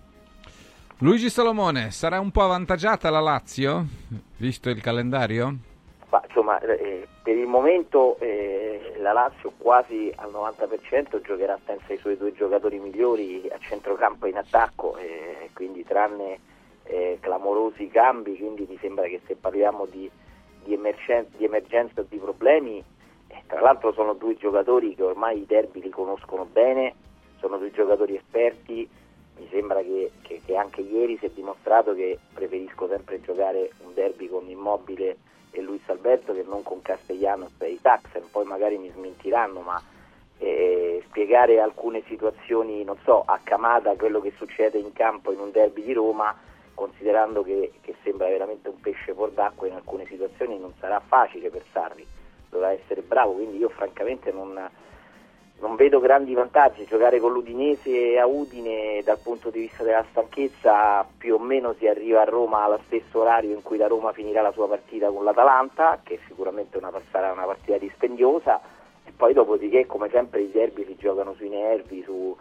Luigi 1.00 1.30
Salomone, 1.30 1.92
sarà 1.92 2.20
un 2.22 2.32
po' 2.32 2.44
avvantaggiata 2.44 3.10
la 3.10 3.20
Lazio, 3.20 3.86
visto 4.38 4.70
il 4.70 4.80
calendario? 4.82 5.58
Ma, 6.14 6.22
insomma, 6.28 6.60
eh, 6.60 7.08
per 7.24 7.36
il 7.36 7.48
momento 7.48 8.20
eh, 8.20 8.94
la 9.00 9.14
Lazio 9.14 9.52
quasi 9.58 10.14
al 10.18 10.30
90% 10.32 11.20
giocherà 11.22 11.58
senza 11.66 11.92
i 11.92 11.98
suoi 11.98 12.18
due 12.18 12.34
giocatori 12.34 12.78
migliori 12.78 13.50
a 13.52 13.58
centrocampo 13.58 14.28
e 14.28 14.30
in 14.30 14.38
attacco, 14.38 14.96
eh, 14.98 15.50
quindi 15.56 15.84
tranne 15.84 16.38
eh, 16.84 17.18
clamorosi 17.20 17.88
cambi, 17.88 18.38
quindi 18.38 18.68
mi 18.70 18.78
sembra 18.80 19.08
che 19.08 19.22
se 19.26 19.36
parliamo 19.36 19.88
di, 19.88 20.08
di, 20.64 20.76
emergen- 20.76 21.30
di 21.36 21.46
emergenza 21.46 22.02
o 22.02 22.06
di 22.08 22.18
problemi, 22.20 22.78
eh, 23.30 23.42
tra 23.48 23.62
l'altro 23.62 23.92
sono 23.92 24.14
due 24.14 24.36
giocatori 24.36 24.94
che 24.94 25.02
ormai 25.02 25.40
i 25.40 25.46
derby 25.48 25.82
li 25.82 25.90
conoscono 25.90 26.46
bene, 26.46 26.94
sono 27.40 27.58
due 27.58 27.72
giocatori 27.72 28.16
esperti, 28.18 28.88
mi 29.40 29.48
sembra 29.50 29.82
che, 29.82 30.12
che- 30.22 30.42
che 30.46 30.56
anche 30.56 30.82
ieri 30.82 31.18
si 31.18 31.26
è 31.26 31.32
dimostrato 31.32 31.96
che 31.96 32.20
preferisco 32.32 32.88
sempre 32.88 33.20
giocare 33.20 33.72
un 33.84 33.96
derby 33.96 34.28
con 34.28 34.48
Immobile 34.48 35.18
e 35.54 35.62
Luis 35.62 35.88
Alberto 35.88 36.34
che 36.34 36.44
non 36.46 36.64
con 36.64 36.82
Castellanos 36.82 37.54
e 37.60 37.70
Itaxen, 37.70 38.24
poi 38.32 38.44
magari 38.44 38.78
mi 38.78 38.90
smentiranno, 38.90 39.62
ma 39.62 39.82
eh, 40.40 41.04
spiegare 41.08 41.60
alcune 41.60 42.04
situazioni, 42.08 42.84
non 42.84 42.98
so, 43.04 43.24
a 43.26 43.40
Camada 43.44 43.96
quello 43.96 44.20
che 44.20 44.34
succede 44.36 44.80
in 44.80 44.92
campo 44.94 45.32
in 45.32 45.40
un 45.40 45.52
derby 45.52 45.84
di 45.84 45.94
Roma, 45.94 46.36
considerando 46.74 47.44
che, 47.44 47.74
che 47.82 47.96
sembra 48.04 48.28
veramente 48.28 48.68
un 48.68 48.80
pesce 48.80 49.14
fuor 49.14 49.32
d'acqua 49.32 49.68
in 49.68 49.74
alcune 49.74 50.06
situazioni, 50.08 50.58
non 50.58 50.74
sarà 50.80 51.00
facile 51.00 51.50
per 51.50 51.64
Sarri, 51.72 52.06
dovrà 52.50 52.72
essere 52.72 53.02
bravo, 53.02 53.34
quindi 53.34 53.58
io 53.58 53.70
francamente 53.70 54.32
non, 54.32 54.58
non 55.60 55.76
vedo 55.76 56.00
grandi 56.00 56.34
vantaggi, 56.34 56.86
giocare 56.86 57.20
con 57.20 57.32
l'Udinese 57.32 58.20
a 58.20 58.26
Udine 58.26 59.02
dal 59.04 59.20
punto 59.20 59.50
di 59.50 59.62
vista 59.62 59.84
della 59.84 60.06
stanchezza 60.10 61.08
più 61.18 61.36
o 61.36 61.40
meno 61.40 61.74
si 61.78 61.88
arriva 61.88 62.22
a 62.22 62.26
Roma 62.26 62.64
allo 62.64 62.80
stesso 62.86 63.22
orario 63.22 63.56
in 63.56 63.62
cui 63.62 63.78
la 63.78 63.88
Roma 63.88 64.12
finirà 64.12 64.42
la 64.42 64.52
sua 64.52 64.68
partita 64.68 65.10
con 65.10 65.24
l'Atalanta, 65.24 66.02
che 66.04 66.20
sicuramente 66.28 66.78
una, 66.78 66.92
sarà 67.12 67.32
una 67.32 67.46
partita 67.46 67.78
dispendiosa, 67.78 68.60
e 69.06 69.12
poi 69.16 69.34
dopodiché 69.34 69.86
come 69.86 70.10
sempre 70.10 70.42
i 70.42 70.52
derby 70.52 70.86
si 70.86 70.96
giocano 70.98 71.34
sui 71.34 71.50
nervi 71.50 72.04
su, 72.04 72.36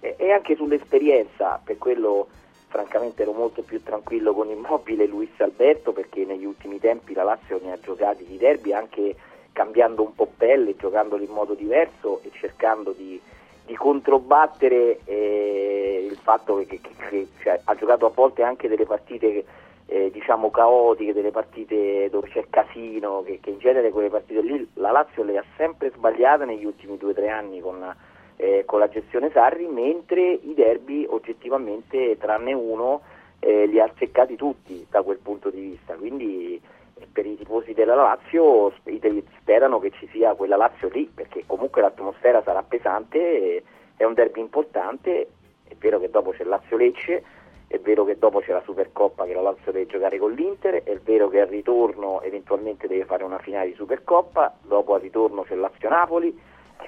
e, 0.00 0.16
e 0.18 0.32
anche 0.32 0.54
sull'esperienza, 0.54 1.60
per 1.64 1.78
quello 1.78 2.28
francamente 2.68 3.22
ero 3.22 3.32
molto 3.32 3.62
più 3.62 3.82
tranquillo 3.82 4.34
con 4.34 4.50
Immobile 4.50 5.04
e 5.04 5.06
Luis 5.06 5.30
Alberto 5.38 5.92
perché 5.92 6.24
negli 6.24 6.44
ultimi 6.44 6.78
tempi 6.78 7.14
la 7.14 7.22
Lazio 7.22 7.58
ne 7.62 7.72
ha 7.72 7.78
giocati 7.80 8.24
di 8.26 8.36
derby 8.36 8.72
anche 8.72 9.14
cambiando 9.56 10.02
un 10.02 10.14
po' 10.14 10.28
pelle, 10.36 10.76
giocandoli 10.76 11.24
in 11.24 11.30
modo 11.32 11.54
diverso 11.54 12.20
e 12.24 12.30
cercando 12.34 12.92
di, 12.92 13.18
di 13.64 13.74
controbattere 13.74 14.98
eh, 15.06 16.06
il 16.10 16.16
fatto 16.18 16.56
che, 16.56 16.66
che- 16.66 16.80
che- 17.08 17.26
cioè, 17.42 17.58
ha 17.64 17.74
giocato 17.74 18.04
a 18.04 18.10
volte 18.14 18.42
anche 18.42 18.68
delle 18.68 18.84
partite 18.84 19.44
eh, 19.86 20.10
diciamo 20.10 20.50
caotiche, 20.50 21.14
delle 21.14 21.30
partite 21.30 22.10
dove 22.10 22.28
c'è 22.28 22.44
casino, 22.50 23.22
che, 23.24 23.38
che 23.40 23.48
in 23.48 23.58
genere 23.58 23.90
quelle 23.90 24.10
partite 24.10 24.42
lì 24.42 24.68
la 24.74 24.90
Lazio 24.90 25.22
le 25.22 25.38
ha 25.38 25.44
sempre 25.56 25.90
sbagliate 25.90 26.44
negli 26.44 26.66
ultimi 26.66 26.98
due 26.98 27.12
o 27.12 27.14
tre 27.14 27.30
anni 27.30 27.60
con, 27.60 27.82
eh, 28.36 28.64
con 28.66 28.78
la 28.78 28.88
gestione 28.90 29.30
Sarri, 29.30 29.66
mentre 29.68 30.32
i 30.32 30.52
derby 30.54 31.06
oggettivamente 31.08 32.18
tranne 32.18 32.52
uno 32.52 33.00
eh, 33.38 33.64
li 33.66 33.80
ha 33.80 33.84
azzeccati 33.84 34.36
tutti 34.36 34.86
da 34.90 35.00
quel 35.00 35.18
punto 35.18 35.48
di 35.48 35.60
vista. 35.60 35.94
Quindi 35.94 36.60
per 37.12 37.26
i 37.26 37.36
tifosi 37.36 37.74
della 37.74 37.94
Lazio 37.94 38.72
sperano 39.40 39.78
che 39.78 39.90
ci 39.92 40.08
sia 40.12 40.34
quella 40.34 40.56
Lazio 40.56 40.88
lì, 40.88 41.10
perché 41.12 41.44
comunque 41.46 41.82
l'atmosfera 41.82 42.42
sarà 42.42 42.62
pesante, 42.62 43.62
è 43.96 44.04
un 44.04 44.14
derby 44.14 44.40
importante, 44.40 45.28
è 45.68 45.74
vero 45.78 45.98
che 45.98 46.10
dopo 46.10 46.30
c'è 46.30 46.44
Lazio-Lecce, 46.44 47.24
è 47.68 47.78
vero 47.80 48.04
che 48.04 48.16
dopo 48.16 48.40
c'è 48.40 48.52
la 48.52 48.62
Supercoppa 48.64 49.24
che 49.24 49.34
la 49.34 49.42
Lazio 49.42 49.72
deve 49.72 49.86
giocare 49.86 50.18
con 50.18 50.32
l'Inter, 50.32 50.82
è 50.84 50.98
vero 51.00 51.28
che 51.28 51.40
al 51.40 51.48
ritorno 51.48 52.22
eventualmente 52.22 52.86
deve 52.86 53.04
fare 53.04 53.24
una 53.24 53.38
finale 53.38 53.68
di 53.68 53.74
Supercoppa, 53.74 54.56
dopo 54.62 54.94
al 54.94 55.00
ritorno 55.00 55.42
c'è 55.42 55.54
Lazio-Napoli, 55.54 56.38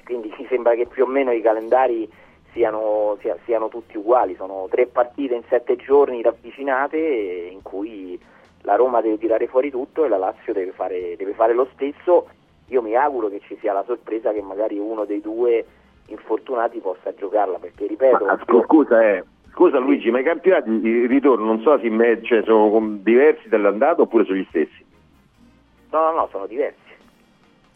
quindi 0.05 0.33
mi 0.39 0.47
sembra 0.47 0.73
che 0.73 0.87
più 0.87 1.03
o 1.03 1.07
meno 1.07 1.31
i 1.31 1.41
calendari 1.41 2.09
siano, 2.51 3.17
sia, 3.19 3.37
siano 3.45 3.67
tutti 3.67 3.97
uguali, 3.97 4.35
sono 4.35 4.67
tre 4.69 4.87
partite 4.87 5.35
in 5.35 5.43
sette 5.47 5.75
giorni 5.75 6.21
ravvicinate 6.21 6.97
in 6.97 7.61
cui 7.61 8.19
la 8.61 8.75
Roma 8.75 9.01
deve 9.01 9.17
tirare 9.17 9.47
fuori 9.47 9.69
tutto 9.69 10.05
e 10.05 10.07
la 10.07 10.17
Lazio 10.17 10.53
deve 10.53 10.71
fare, 10.71 11.15
deve 11.15 11.33
fare 11.33 11.53
lo 11.53 11.67
stesso. 11.73 12.27
Io 12.67 12.81
mi 12.81 12.95
auguro 12.95 13.29
che 13.29 13.41
ci 13.47 13.57
sia 13.59 13.73
la 13.73 13.83
sorpresa 13.85 14.31
che 14.31 14.41
magari 14.41 14.77
uno 14.77 15.05
dei 15.05 15.21
due 15.21 15.65
infortunati 16.07 16.79
possa 16.79 17.13
giocarla, 17.13 17.57
perché 17.57 17.87
ripeto... 17.87 18.25
Ma, 18.25 18.39
scusa, 18.65 19.01
eh, 19.03 19.23
scusa 19.51 19.79
Luigi, 19.79 20.11
ma 20.11 20.19
i 20.19 20.23
campionati 20.23 20.79
di 20.79 21.07
ritorno 21.07 21.45
non 21.45 21.61
so 21.61 21.79
se 21.79 22.21
cioè, 22.23 22.43
sono 22.43 22.97
diversi 23.01 23.47
dall'andato 23.49 24.03
oppure 24.03 24.25
sono 24.25 24.37
gli 24.37 24.45
stessi? 24.49 24.85
No, 25.91 25.99
no, 25.99 26.11
no, 26.13 26.27
sono 26.31 26.45
diversi. 26.45 26.77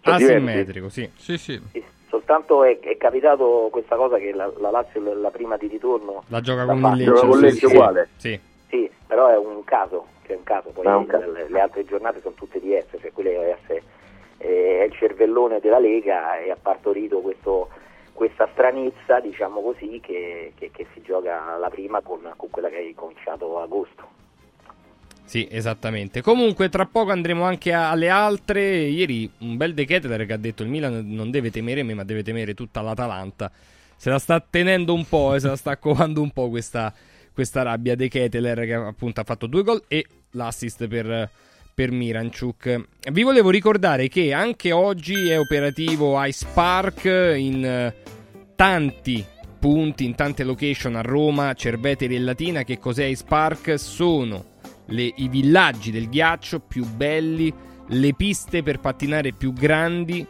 Sono 0.02 0.16
Asimmetrico, 0.16 0.90
sì. 0.90 1.10
Sì, 1.16 1.38
sì. 1.38 1.62
sì 1.72 1.84
soltanto 2.14 2.64
è, 2.64 2.78
è, 2.80 2.96
capitato 2.96 3.70
questa 3.72 3.96
cosa 3.96 4.18
che 4.18 4.32
la, 4.34 4.52
la 4.60 4.70
Lazio 4.70 5.02
la 5.16 5.32
prima 5.32 5.58
di 5.58 5.66
ritorno 5.66 6.24
la 6.28 6.42
gioca 6.42 6.66
con 6.66 6.78
il 6.78 7.06
Lecce, 7.06 7.28
con 7.28 7.40
Lecce 7.40 7.66
uguale. 7.66 8.10
Sì. 8.18 8.40
sì, 8.70 8.90
però 9.08 9.30
è 9.30 9.38
un 9.38 9.64
caso, 9.64 10.06
cioè 10.26 10.36
un 10.36 10.44
caso, 10.44 10.70
poi 10.70 10.86
un 10.86 11.06
caso. 11.06 11.32
Le, 11.32 11.50
le, 11.50 11.60
altre 11.60 11.86
giornate 11.86 12.22
sono 12.22 12.36
tutte 12.36 12.60
diverse, 12.60 12.98
cioè 13.00 13.12
quelle 13.12 13.58
è, 13.68 13.82
è 14.38 14.84
il 14.84 14.94
cervellone 14.94 15.60
della 15.60 15.80
Lega 15.80 16.40
e 16.40 16.52
ha 16.52 16.58
partorito 16.60 17.20
questo, 17.20 17.70
questa 18.14 18.48
stranezza, 18.52 19.20
diciamo 19.20 19.62
così, 19.62 20.00
che, 20.02 20.54
che, 20.58 20.72
che, 20.72 20.88
si 20.94 21.02
gioca 21.02 21.58
la 21.58 21.70
prima 21.70 22.02
con, 22.02 22.32
con 22.36 22.50
quella 22.50 22.70
che 22.70 22.78
è 22.78 22.94
cominciato 22.94 23.60
a 23.60 23.64
agosto. 23.64 24.22
Sì, 25.26 25.48
esattamente. 25.50 26.22
Comunque, 26.22 26.70
tra 26.70 26.86
poco 26.86 27.12
andremo 27.12 27.44
anche 27.44 27.72
alle 27.72 28.10
altre. 28.10 28.62
Ieri 28.62 29.30
un 29.40 29.58
bel 29.58 29.74
De 29.74 29.86
Ketelaere 29.86 30.26
che 30.26 30.34
ha 30.34 30.38
detto 30.38 30.64
il 30.64 30.70
Milan 30.70 31.04
non 31.08 31.32
deve 31.32 31.50
temere 31.50 31.82
me, 31.82 31.94
ma 31.94 32.04
deve 32.04 32.24
temere 32.24 32.54
tutta 32.54 32.82
l'Atalanta. 32.82 33.52
Se 33.96 34.10
la 34.10 34.20
sta 34.20 34.40
tenendo 34.42 34.94
un 34.94 35.06
po', 35.06 35.34
eh, 35.34 35.40
se 35.40 35.48
la 35.48 35.56
sta 35.56 35.78
covando 35.78 36.22
un 36.22 36.32
po' 36.32 36.50
questa, 36.50 36.94
questa 37.34 37.64
rabbia 37.64 37.96
De 37.96 38.08
Keteler 38.08 38.66
che 38.66 38.74
appunto 38.74 39.22
ha 39.22 39.24
fatto 39.24 39.48
due 39.48 39.64
gol 39.64 39.84
e 39.88 40.06
l'assist 40.32 40.88
per, 40.88 41.30
per 41.74 41.92
Miranchuk. 41.92 42.88
Vi 43.12 43.24
volevo 43.24 43.50
ricordare 43.50 44.08
che 44.08 44.34
anche 44.34 44.72
oggi 44.72 45.30
è 45.30 45.40
operativo 45.40 46.24
Ice 46.24 46.46
Park 46.54 47.06
in 47.06 47.66
eh, 47.66 47.96
tanti 48.56 49.26
punti, 49.60 50.06
in 50.06 50.16
tante 50.16 50.44
location 50.44 50.96
a 50.96 51.02
Roma, 51.02 51.54
Cerveteri 51.54 52.16
e 52.16 52.20
Latina. 52.20 52.64
Che 52.64 52.78
cos'è 52.78 53.06
Ice? 53.06 53.78
Sono 53.78 54.46
le, 54.88 55.14
i 55.16 55.28
villaggi 55.28 55.90
del 55.90 56.10
ghiaccio 56.10 56.60
più 56.60 56.86
belli, 56.86 57.54
le 57.88 58.14
piste 58.14 58.62
per 58.62 58.80
pattinare 58.80 59.32
più 59.32 59.54
grandi, 59.54 60.26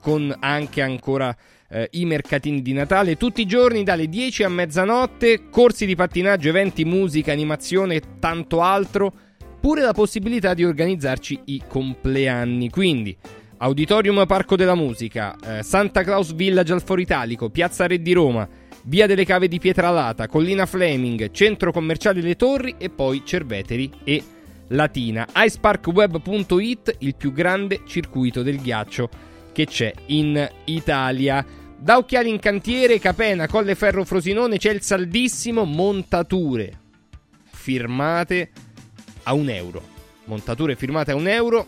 con 0.00 0.34
anche 0.40 0.82
ancora 0.82 1.34
eh, 1.70 1.88
i 1.92 2.04
mercatini 2.04 2.62
di 2.62 2.72
Natale. 2.72 3.16
Tutti 3.16 3.40
i 3.40 3.46
giorni 3.46 3.84
dalle 3.84 4.08
10 4.08 4.42
a 4.42 4.48
mezzanotte, 4.48 5.48
corsi 5.50 5.86
di 5.86 5.94
pattinaggio, 5.94 6.48
eventi, 6.48 6.84
musica, 6.84 7.32
animazione 7.32 7.96
e 7.96 8.02
tanto 8.18 8.60
altro. 8.60 9.12
Pure 9.60 9.82
la 9.82 9.92
possibilità 9.92 10.54
di 10.54 10.64
organizzarci 10.64 11.40
i 11.46 11.62
compleanni. 11.66 12.70
Quindi, 12.70 13.16
Auditorium 13.58 14.24
Parco 14.26 14.56
della 14.56 14.74
Musica, 14.74 15.36
eh, 15.44 15.62
Santa 15.62 16.02
Claus 16.02 16.34
Village 16.34 16.72
al 16.72 16.82
Foro 16.82 17.00
Italico, 17.00 17.50
Piazza 17.50 17.86
Re 17.86 18.00
di 18.00 18.12
Roma, 18.12 18.48
Via 18.84 19.06
delle 19.06 19.26
Cave 19.26 19.46
di 19.46 19.58
Pietralata, 19.58 20.26
Collina 20.26 20.64
Fleming, 20.64 21.30
Centro 21.32 21.70
Commerciale 21.70 22.22
Le 22.22 22.36
Torri 22.36 22.76
e 22.78 22.88
poi 22.88 23.22
Cerveteri 23.22 23.90
e 24.02 24.22
Latina. 24.68 25.26
iceparkweb.it, 25.34 26.96
il 27.00 27.14
più 27.14 27.32
grande 27.32 27.80
circuito 27.84 28.42
del 28.42 28.60
ghiaccio 28.62 29.28
che 29.52 29.66
c'è 29.66 29.92
in 30.06 30.48
Italia. 30.64 31.44
Da 31.82 31.96
Occhiali 31.96 32.28
in 32.28 32.38
Cantiere, 32.38 32.98
Capena, 32.98 33.48
Colleferro 33.48 34.04
Frosinone 34.04 34.58
c'è 34.58 34.70
il 34.70 34.82
saldissimo 34.82 35.64
montature 35.64 36.78
firmate 37.50 38.50
a 39.22 39.32
un 39.32 39.48
euro. 39.48 39.82
Montature 40.24 40.76
firmate 40.76 41.12
a 41.12 41.14
un 41.14 41.26
euro 41.26 41.66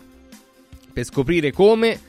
per 0.93 1.03
scoprire 1.03 1.51
come 1.51 1.99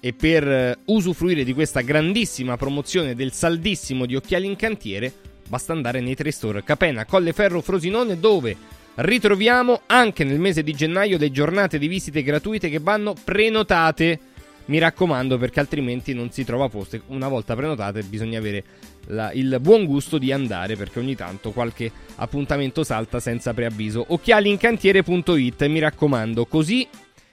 e 0.00 0.12
per 0.12 0.46
eh, 0.46 0.76
usufruire 0.84 1.44
di 1.44 1.54
questa 1.54 1.80
grandissima 1.80 2.58
promozione 2.58 3.14
del 3.14 3.32
saldissimo 3.32 4.04
di 4.04 4.16
occhiali 4.16 4.44
in 4.44 4.56
cantiere, 4.56 5.10
basta 5.48 5.72
andare 5.72 6.02
nei 6.02 6.14
tre 6.14 6.32
store 6.32 6.62
Capena, 6.62 7.06
Colleferro, 7.06 7.62
Frosinone, 7.62 8.20
dove 8.20 8.54
ritroviamo 8.96 9.80
anche 9.86 10.24
nel 10.24 10.38
mese 10.38 10.62
di 10.62 10.74
gennaio 10.74 11.16
le 11.16 11.30
giornate 11.30 11.78
di 11.78 11.88
visite 11.88 12.22
gratuite 12.22 12.68
che 12.68 12.80
vanno 12.80 13.14
prenotate. 13.14 14.20
Mi 14.66 14.78
raccomando, 14.78 15.38
perché 15.38 15.60
altrimenti 15.60 16.12
non 16.12 16.30
si 16.30 16.44
trova 16.44 16.68
posto. 16.68 17.00
Una 17.06 17.28
volta 17.28 17.54
prenotate, 17.54 18.02
bisogna 18.02 18.38
avere 18.38 18.64
la, 19.06 19.32
il 19.32 19.58
buon 19.60 19.84
gusto 19.84 20.18
di 20.18 20.32
andare, 20.32 20.76
perché 20.76 20.98
ogni 20.98 21.14
tanto 21.14 21.52
qualche 21.52 21.90
appuntamento 22.16 22.82
salta 22.82 23.20
senza 23.20 23.54
preavviso. 23.54 24.04
Occhialincantiere.it, 24.08 25.66
mi 25.66 25.78
raccomando, 25.78 26.46
così 26.46 26.86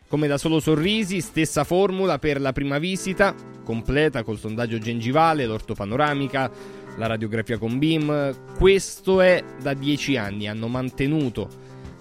come 0.08 0.28
da 0.28 0.38
solo 0.38 0.60
sorrisi, 0.60 1.22
stessa 1.22 1.64
formula 1.64 2.20
per 2.20 2.40
la 2.40 2.54
prima 2.54 2.78
visita, 2.78 3.34
completa 3.64 4.22
col 4.22 4.38
sondaggio 4.38 4.78
gengivale, 4.78 5.48
l'ortopanoramica, 5.48 6.52
la 6.98 7.08
radiografia 7.08 7.58
con 7.58 7.80
BIM. 7.80 8.56
Questo 8.56 9.22
è 9.22 9.44
da 9.60 9.74
10 9.74 10.18
anni, 10.18 10.48
hanno 10.48 10.68
mantenuto 10.68 11.50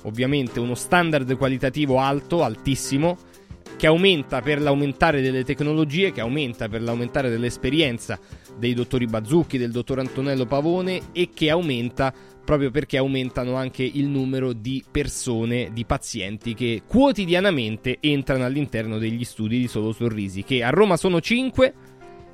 ovviamente 0.02 0.60
uno 0.60 0.74
standard 0.74 1.34
qualitativo 1.38 2.00
alto, 2.00 2.42
altissimo, 2.42 3.16
che 3.76 3.86
aumenta 3.86 4.40
per 4.40 4.60
l'aumentare 4.60 5.20
delle 5.20 5.44
tecnologie, 5.44 6.12
che 6.12 6.20
aumenta 6.20 6.68
per 6.68 6.82
l'aumentare 6.82 7.30
dell'esperienza 7.30 8.18
dei 8.56 8.74
dottori 8.74 9.06
Bazzucchi, 9.06 9.58
del 9.58 9.70
dottor 9.70 9.98
Antonello 9.98 10.46
Pavone 10.46 11.00
e 11.12 11.30
che 11.34 11.50
aumenta 11.50 12.12
proprio 12.44 12.70
perché 12.70 12.96
aumentano 12.96 13.54
anche 13.54 13.82
il 13.82 14.06
numero 14.06 14.52
di 14.52 14.82
persone, 14.90 15.70
di 15.72 15.84
pazienti 15.84 16.54
che 16.54 16.82
quotidianamente 16.86 17.98
entrano 18.00 18.44
all'interno 18.44 18.98
degli 18.98 19.24
studi 19.24 19.58
di 19.58 19.68
Solo 19.68 19.92
Sorrisi, 19.92 20.42
che 20.42 20.62
a 20.62 20.70
Roma 20.70 20.96
sono 20.96 21.20
5, 21.20 21.72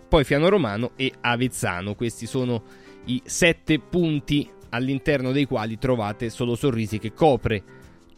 poi 0.09 0.25
Fiano 0.25 0.49
Romano 0.49 0.93
e 0.97 1.13
Avezzano. 1.21 1.95
Questi 1.95 2.27
sono 2.27 2.63
i 3.07 3.21
7 3.25 3.79
punti 3.81 4.49
all'interno 4.71 5.33
dei 5.33 5.45
quali 5.45 5.79
trovate 5.79 6.31
Solo 6.31 6.55
Sorrisi 6.55 6.99
che 6.99 7.13
copre 7.13 7.63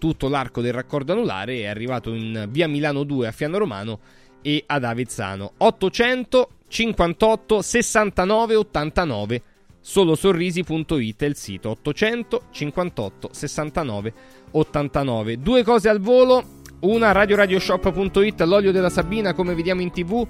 tutto 0.00 0.28
l'arco 0.28 0.62
del 0.62 0.72
raccordo 0.72 1.12
anulare, 1.12 1.58
è 1.58 1.66
arrivato 1.66 2.14
in 2.14 2.46
via 2.48 2.66
Milano 2.66 3.04
2 3.04 3.26
a 3.26 3.32
Fiano 3.32 3.58
Romano 3.58 4.00
e 4.40 4.64
ad 4.66 4.82
Avezzano. 4.82 5.52
858 5.58 7.60
69 7.60 8.54
89 8.54 9.42
solosorrisi.it 9.78 11.22
è 11.22 11.26
il 11.26 11.36
sito. 11.36 11.68
858 11.70 13.28
69 13.30 14.12
89 14.52 15.38
due 15.38 15.62
cose 15.62 15.90
al 15.90 16.00
volo. 16.00 16.58
Una 16.80 17.12
radioradioshop.it 17.12 18.40
l'olio 18.40 18.72
della 18.72 18.88
Sabina 18.88 19.34
come 19.34 19.54
vediamo 19.54 19.82
in 19.82 19.92
tv. 19.92 20.26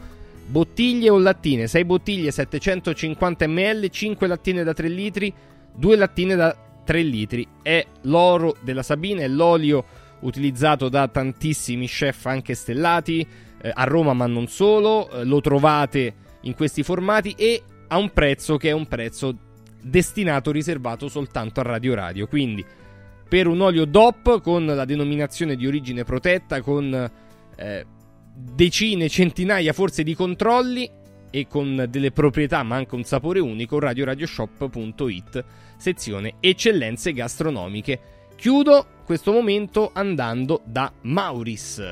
Bottiglie 0.47 1.11
o 1.11 1.19
lattine? 1.19 1.69
6 1.69 1.85
bottiglie 1.85 2.33
750 2.33 3.47
ml 3.47 3.89
5 3.89 4.27
lattine 4.27 4.65
da 4.65 4.75
3 4.75 4.89
litri 4.89 5.33
2 5.77 5.97
lattine 5.97 6.35
da 6.35 6.57
3 6.91 7.03
litri 7.03 7.47
è 7.63 7.87
l'oro 8.03 8.57
della 8.63 8.83
Sabina 8.83 9.21
è 9.21 9.29
l'olio 9.29 9.85
utilizzato 10.23 10.89
da 10.89 11.07
tantissimi 11.07 11.87
chef 11.87 12.27
anche 12.27 12.55
stellati 12.55 13.25
eh, 13.63 13.71
a 13.73 13.85
Roma 13.85 14.13
ma 14.13 14.27
non 14.27 14.49
solo 14.49 15.09
eh, 15.09 15.23
lo 15.23 15.41
trovate 15.41 16.15
in 16.41 16.55
questi 16.55 16.83
formati 16.83 17.37
e 17.39 17.63
a 17.87 17.97
un 17.97 18.11
prezzo 18.13 18.57
che 18.57 18.71
è 18.71 18.73
un 18.73 18.89
prezzo 18.89 19.37
destinato, 19.81 20.51
riservato 20.51 21.07
soltanto 21.07 21.61
a 21.61 21.63
Radio 21.63 21.95
Radio. 21.95 22.27
Quindi 22.27 22.65
per 23.29 23.47
un 23.47 23.61
olio 23.61 23.85
DOP 23.85 24.41
con 24.41 24.67
la 24.67 24.85
denominazione 24.85 25.55
di 25.55 25.69
origine 25.69 26.03
protetta, 26.03 26.61
con 26.61 27.11
eh, 27.57 27.87
decine, 28.35 29.09
centinaia 29.09 29.73
forse 29.73 30.03
di 30.03 30.17
controlli 30.17 30.91
e 31.31 31.47
con 31.47 31.87
delle 31.89 32.11
proprietà 32.11 32.65
ma 32.65 32.75
anche 32.75 32.97
un 32.97 33.05
sapore 33.05 33.39
unico, 33.39 33.79
radioradioshop.it, 33.79 35.45
sezione 35.81 36.35
eccellenze 36.41 37.13
gastronomiche. 37.13 37.99
Chiudo 38.37 38.87
questo 39.05 39.33
momento 39.33 39.91
andando 39.93 40.61
da 40.65 40.93
Mauris. 41.03 41.83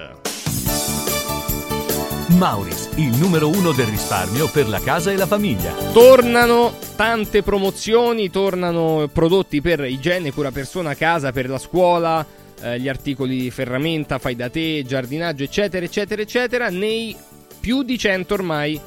Mauris, 2.37 2.91
il 2.97 3.17
numero 3.17 3.49
uno 3.49 3.73
del 3.73 3.87
risparmio 3.87 4.49
per 4.49 4.69
la 4.69 4.79
casa 4.81 5.11
e 5.11 5.17
la 5.17 5.27
famiglia. 5.27 5.73
Tornano 5.93 6.73
tante 6.95 7.43
promozioni, 7.43 8.31
tornano 8.31 9.09
prodotti 9.13 9.61
per 9.61 9.81
igiene, 9.81 10.33
cura 10.33 10.53
persona, 10.53 10.95
casa, 10.95 11.33
per 11.33 11.49
la 11.49 11.59
scuola, 11.59 12.25
eh, 12.61 12.79
gli 12.79 12.89
articoli 12.89 13.41
di 13.41 13.51
ferramenta, 13.51 14.19
fai 14.19 14.37
da 14.37 14.51
te, 14.51 14.85
giardinaggio, 14.87 15.43
eccetera, 15.43 15.85
eccetera, 15.85 16.23
eccetera, 16.23 16.69
nei 16.69 17.17
più 17.59 17.83
di 17.83 17.99
100 17.99 18.35
ormai 18.35 18.81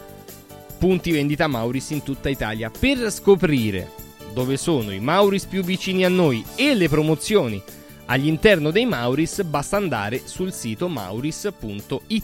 punti 0.78 1.12
vendita 1.12 1.48
Mauris 1.48 1.90
in 1.90 2.04
tutta 2.04 2.30
Italia. 2.30 2.72
Per 2.72 3.12
scoprire 3.12 3.90
dove 4.34 4.58
sono 4.58 4.92
i 4.92 5.00
Mauris 5.00 5.46
più 5.46 5.64
vicini 5.64 6.06
a 6.06 6.10
noi 6.10 6.44
e 6.56 6.74
le 6.74 6.90
promozioni 6.90 7.62
all'interno 8.06 8.72
dei 8.72 8.86
Mauris, 8.86 9.42
basta 9.44 9.78
andare 9.78 10.22
sul 10.26 10.52
sito 10.54 10.88
mauris.it. 10.88 12.24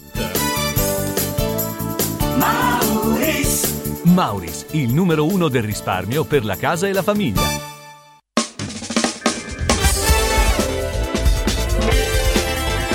Mauris. 2.37 4.01
Mauris, 4.03 4.65
il 4.71 4.93
numero 4.93 5.25
uno 5.25 5.47
del 5.47 5.63
risparmio 5.63 6.25
per 6.25 6.43
la 6.43 6.55
casa 6.55 6.87
e 6.87 6.93
la 6.93 7.01
famiglia. 7.01 7.41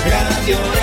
Radio 0.05 0.82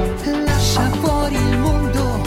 Lascia 0.73 0.89
fuori 1.01 1.35
il 1.35 1.57
mondo 1.57 2.21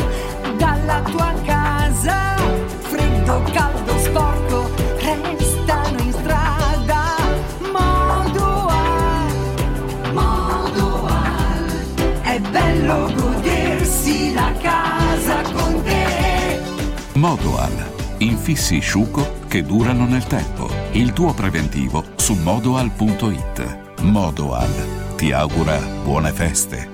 dalla 0.59 1.01
tua 1.01 1.33
casa 1.47 2.37
Freddo, 2.79 3.43
caldo, 3.51 3.99
sporco 4.01 4.71
Restano 4.99 5.99
in 6.03 6.13
strada 6.13 7.17
Modoal 7.73 9.33
Modoal 10.13 11.87
È 12.21 12.39
bello 12.39 13.11
godersi 13.15 14.35
la 14.35 14.53
casa 14.61 15.41
con 15.51 15.83
te 15.83 16.61
Modoal. 17.15 17.93
Infissi 18.19 18.79
sciuco 18.81 19.37
che 19.49 19.63
durano 19.63 20.05
nel 20.05 20.25
tempo. 20.27 20.69
Il 20.93 21.15
tuo 21.15 21.33
preventivo 21.33 22.05
su 22.17 22.35
modoal.it. 22.35 24.03
Modoal 24.03 25.15
ti 25.17 25.33
augura 25.33 25.79
buone 26.03 26.31
feste. 26.33 26.94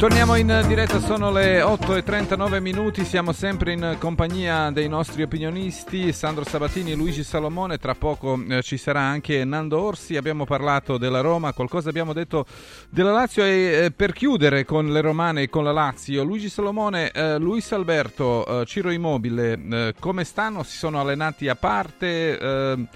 Torniamo 0.00 0.34
in 0.36 0.64
diretta, 0.66 0.98
sono 0.98 1.30
le 1.30 1.60
8 1.60 1.96
e 1.96 2.02
39 2.02 2.58
minuti, 2.60 3.04
siamo 3.04 3.32
sempre 3.32 3.74
in 3.74 3.96
compagnia 3.98 4.70
dei 4.70 4.88
nostri 4.88 5.22
opinionisti 5.22 6.10
Sandro 6.10 6.42
Sabatini 6.42 6.92
e 6.92 6.94
Luigi 6.94 7.22
Salomone, 7.22 7.76
tra 7.76 7.94
poco 7.94 8.42
eh, 8.48 8.62
ci 8.62 8.78
sarà 8.78 9.00
anche 9.00 9.44
Nando 9.44 9.78
Orsi, 9.78 10.16
abbiamo 10.16 10.46
parlato 10.46 10.96
della 10.96 11.20
Roma, 11.20 11.52
qualcosa 11.52 11.90
abbiamo 11.90 12.14
detto 12.14 12.46
della 12.88 13.12
Lazio 13.12 13.44
e 13.44 13.50
eh, 13.50 13.90
per 13.90 14.14
chiudere 14.14 14.64
con 14.64 14.90
le 14.90 15.02
romane 15.02 15.42
e 15.42 15.48
con 15.50 15.64
la 15.64 15.72
Lazio, 15.72 16.24
Luigi 16.24 16.48
Salomone, 16.48 17.10
eh, 17.10 17.36
Luis 17.36 17.70
Alberto, 17.72 18.62
eh, 18.62 18.64
Ciro 18.64 18.90
Immobile, 18.90 19.52
eh, 19.52 19.94
come 19.98 20.24
stanno? 20.24 20.62
Si 20.62 20.78
sono 20.78 20.98
allenati 20.98 21.46
a 21.46 21.56
parte? 21.56 22.38
eh, 22.38 22.86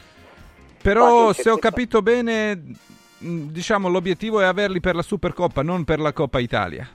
però 0.81 1.33
se 1.33 1.49
ho 1.49 1.57
capito 1.57 2.03
bene, 2.03 2.61
diciamo 3.19 3.89
l'obiettivo 3.89 4.41
è 4.41 4.45
averli 4.45 4.81
per 4.81 4.95
la 4.95 5.03
Supercoppa, 5.03 5.63
non 5.63 5.85
per 5.85 6.01
la 6.01 6.13
Coppa 6.13 6.39
Italia. 6.39 6.89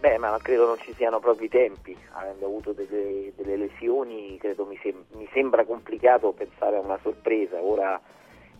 Beh, 0.00 0.16
ma 0.18 0.38
credo 0.40 0.66
non 0.66 0.78
ci 0.78 0.94
siano 0.94 1.18
proprio 1.18 1.46
i 1.46 1.50
tempi, 1.50 1.96
avendo 2.12 2.46
avuto 2.46 2.72
delle, 2.72 3.32
delle 3.34 3.56
lesioni, 3.56 4.38
credo 4.38 4.64
mi, 4.64 4.78
sem- 4.80 5.04
mi 5.14 5.28
sembra 5.32 5.64
complicato 5.64 6.30
pensare 6.30 6.76
a 6.76 6.80
una 6.80 6.98
sorpresa. 7.02 7.60
Ora 7.60 8.00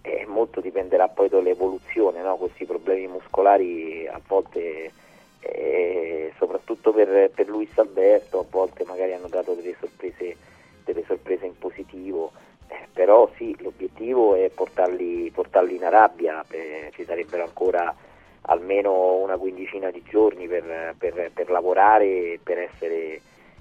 eh, 0.03 0.27
molto 0.27 0.61
dipenderà 0.61 1.09
poi 1.09 1.29
dall'evoluzione, 1.29 2.23
no? 2.23 2.37
questi 2.37 2.65
problemi 2.65 3.07
muscolari 3.07 4.09
a 4.09 4.21
volte, 4.27 4.91
eh, 5.39 6.33
soprattutto 6.39 6.93
per, 6.93 7.31
per 7.33 7.49
Luis 7.49 7.71
Alberto, 7.79 8.41
a 8.41 8.45
volte 8.51 8.85
magari 8.85 9.13
hanno 9.13 9.29
dato 9.29 9.55
delle 9.55 9.77
sorprese, 9.79 10.37
delle 10.85 11.05
sorprese 11.07 11.47
in 11.47 11.57
positivo. 11.57 12.33
Eh, 12.69 12.87
però 12.93 13.31
sì, 13.37 13.57
l'obiettivo 13.61 14.35
è 14.35 14.51
portarli, 14.51 15.31
portarli 15.31 15.77
in 15.77 15.85
Arabia, 15.85 16.45
eh, 16.51 16.91
ci 16.95 17.05
sarebbero 17.05 17.45
ancora 17.45 17.95
almeno 18.43 19.15
una 19.17 19.37
quindicina 19.37 19.91
di 19.91 20.03
giorni 20.09 20.47
per, 20.47 20.95
per- 20.99 21.31
per 21.33 21.51
lavorare 21.51 22.05
e 22.05 22.41
per 22.43 22.59
essere 22.59 23.21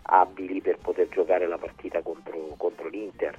abili 0.10 0.62
per 0.62 0.78
poter 0.78 1.10
giocare 1.10 1.47
la 1.47 1.58
partita 1.58 2.01
contro, 2.01 2.53
contro 2.58 2.88
l'Inter. 2.88 3.38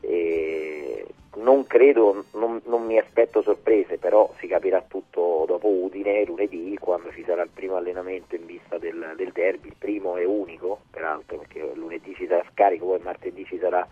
E 0.00 1.06
non 1.36 1.66
credo, 1.66 2.24
non, 2.32 2.60
non 2.64 2.84
mi 2.84 2.98
aspetto 2.98 3.42
sorprese, 3.42 3.98
però 3.98 4.30
si 4.38 4.46
capirà 4.46 4.82
tutto 4.86 5.44
dopo 5.46 5.68
Udine 5.68 6.24
lunedì 6.24 6.76
quando 6.78 7.10
ci 7.12 7.24
sarà 7.24 7.42
il 7.42 7.50
primo 7.52 7.76
allenamento 7.76 8.34
in 8.34 8.46
vista 8.46 8.78
del, 8.78 9.14
del 9.16 9.32
derby, 9.32 9.68
il 9.68 9.76
primo 9.78 10.16
e 10.16 10.24
unico 10.24 10.80
peraltro 10.90 11.38
perché 11.38 11.70
lunedì 11.74 12.14
ci 12.14 12.26
sarà 12.26 12.44
scarico, 12.52 12.86
poi 12.86 13.00
martedì 13.02 13.44
ci 13.44 13.58
sarà 13.58 13.86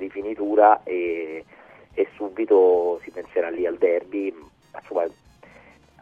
rifinitura 0.00 0.82
e, 0.82 1.44
e 1.94 2.08
subito 2.14 2.98
si 3.04 3.10
penserà 3.10 3.48
lì 3.50 3.64
al 3.66 3.76
derby. 3.78 4.34
Insomma, 4.74 5.06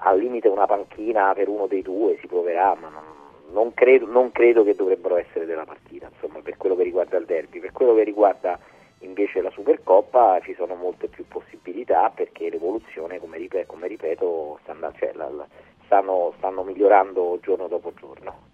al 0.00 0.18
limite 0.18 0.48
una 0.48 0.66
panchina 0.66 1.32
per 1.34 1.48
uno 1.48 1.66
dei 1.66 1.82
due 1.82 2.16
si 2.20 2.26
proverà, 2.26 2.74
ma 2.80 2.88
non, 2.88 3.02
non 3.50 3.74
credo, 3.74 4.06
non 4.06 4.30
credo 4.32 4.64
che 4.64 4.74
dovrebbero 4.74 5.16
essere 5.16 5.44
della 5.44 5.64
partita, 5.64 6.08
insomma, 6.12 6.40
per 6.40 6.56
quello 6.56 6.76
che 6.76 6.84
riguarda 6.84 7.16
il 7.18 7.26
derby. 7.26 7.60
Per 7.60 7.72
quello 7.72 7.94
che 7.94 8.04
riguarda 8.04 8.58
invece 9.00 9.40
la 9.40 9.50
Supercoppa 9.50 10.40
ci 10.42 10.54
sono 10.54 10.74
molte 10.74 11.08
più 11.08 11.26
possibilità 11.28 12.10
perché 12.10 12.50
l'evoluzione, 12.50 13.18
come, 13.18 13.38
ripe- 13.38 13.66
come 13.66 13.86
ripeto, 13.88 14.58
sta 14.62 14.72
andando- 14.72 14.98
cioè, 14.98 15.12
la- 15.14 15.30
la- 15.30 15.46
stanno, 15.84 16.32
stanno 16.36 16.62
migliorando 16.62 17.38
giorno 17.40 17.68
dopo 17.68 17.92
giorno. 17.94 18.47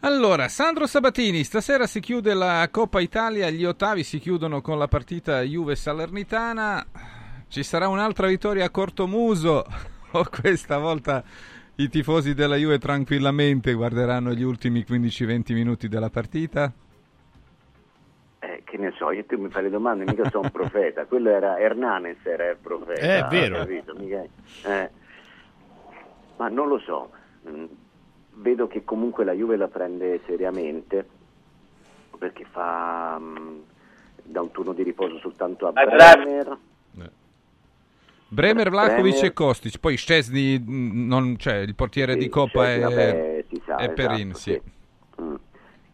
Allora, 0.00 0.48
Sandro 0.48 0.86
Sabatini, 0.86 1.42
stasera 1.42 1.86
si 1.86 2.00
chiude 2.00 2.34
la 2.34 2.68
Coppa 2.70 3.00
Italia, 3.00 3.50
gli 3.50 3.64
ottavi 3.64 4.04
si 4.04 4.18
chiudono 4.18 4.60
con 4.60 4.78
la 4.78 4.86
partita 4.88 5.40
Juve-Salernitana, 5.40 6.86
ci 7.48 7.62
sarà 7.62 7.88
un'altra 7.88 8.26
vittoria 8.28 8.66
a 8.66 8.70
Cortomuso 8.70 9.64
o 10.12 10.24
questa 10.30 10.78
volta 10.78 11.24
i 11.76 11.88
tifosi 11.88 12.34
della 12.34 12.56
Juve 12.56 12.78
tranquillamente 12.78 13.72
guarderanno 13.72 14.32
gli 14.32 14.42
ultimi 14.42 14.84
15-20 14.86 15.54
minuti 15.54 15.88
della 15.88 16.10
partita? 16.10 16.72
Eh, 18.38 18.62
che 18.64 18.76
ne 18.76 18.92
so, 18.96 19.10
io 19.10 19.24
tu 19.24 19.40
mi 19.40 19.48
fai 19.48 19.64
le 19.64 19.70
domande, 19.70 20.04
mica 20.04 20.28
sono 20.30 20.44
un 20.44 20.50
profeta, 20.50 21.04
quello 21.06 21.30
era 21.30 21.58
Hernanes 21.58 22.18
era 22.22 22.50
il 22.50 22.58
profeta. 22.60 23.00
Eh, 23.00 23.18
è 23.24 23.26
vero. 23.28 23.56
capito? 23.56 23.94
Mica- 23.98 24.24
eh. 24.66 24.90
Ma 26.36 26.48
non 26.48 26.68
lo 26.68 26.78
so, 26.78 27.10
Mm, 27.48 27.64
vedo 28.36 28.66
che 28.66 28.84
comunque 28.84 29.24
la 29.24 29.32
Juve 29.32 29.56
la 29.56 29.68
prende 29.68 30.20
seriamente 30.26 31.06
perché 32.18 32.44
fa 32.50 33.18
mm, 33.18 33.58
da 34.22 34.40
un 34.40 34.50
turno 34.50 34.72
di 34.72 34.82
riposo 34.82 35.18
soltanto 35.18 35.66
a 35.66 35.72
Bremer. 35.72 36.58
Bremer, 38.28 38.70
Vlahovic 38.70 39.02
Bremer. 39.02 39.24
e 39.24 39.32
Kostic, 39.32 39.78
poi 39.78 39.96
Szczesny, 39.96 40.58
mh, 40.58 41.06
non, 41.06 41.36
cioè, 41.38 41.58
il 41.58 41.76
portiere 41.76 42.16
di 42.16 42.28
Coppa 42.28 42.64
Szczesny, 42.64 42.80
è, 42.80 42.80
vabbè, 42.80 43.44
si 43.48 43.62
sa, 43.64 43.76
è 43.76 43.92
Perin, 43.92 44.30
esatto, 44.30 44.38
sì. 44.38 44.60
Mm. 45.22 45.34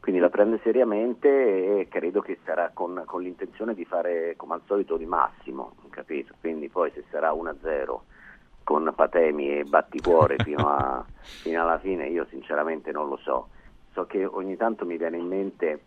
Quindi 0.01 0.21
la 0.21 0.31
prende 0.31 0.59
seriamente 0.63 1.81
e 1.81 1.89
credo 1.89 2.21
che 2.23 2.39
sarà 2.45 2.71
con, 2.73 3.03
con 3.05 3.23
l'intenzione 3.23 3.75
di 3.75 3.85
fare 3.85 4.35
come 4.37 4.55
al 4.55 4.63
solito 4.67 4.97
il 4.97 5.07
massimo, 5.07 5.75
capito? 5.91 6.35
Quindi 6.41 6.69
poi 6.69 6.91
se 6.95 7.05
sarà 7.11 7.33
1-0 7.33 8.01
con 8.65 8.93
patemi 8.95 9.59
e 9.59 9.65
batticuore 9.65 10.39
fino, 10.45 10.69
a- 10.69 11.05
fino 11.41 11.63
alla 11.63 11.79
fine 11.79 12.09
io 12.09 12.27
sinceramente 12.31 12.93
non 12.93 13.09
lo 13.09 13.17
so. 13.17 13.49
So 13.93 14.07
che 14.07 14.25
ogni 14.25 14.57
tanto 14.57 14.87
mi 14.87 14.97
viene 14.97 15.19
in 15.19 15.27
mente 15.27 15.85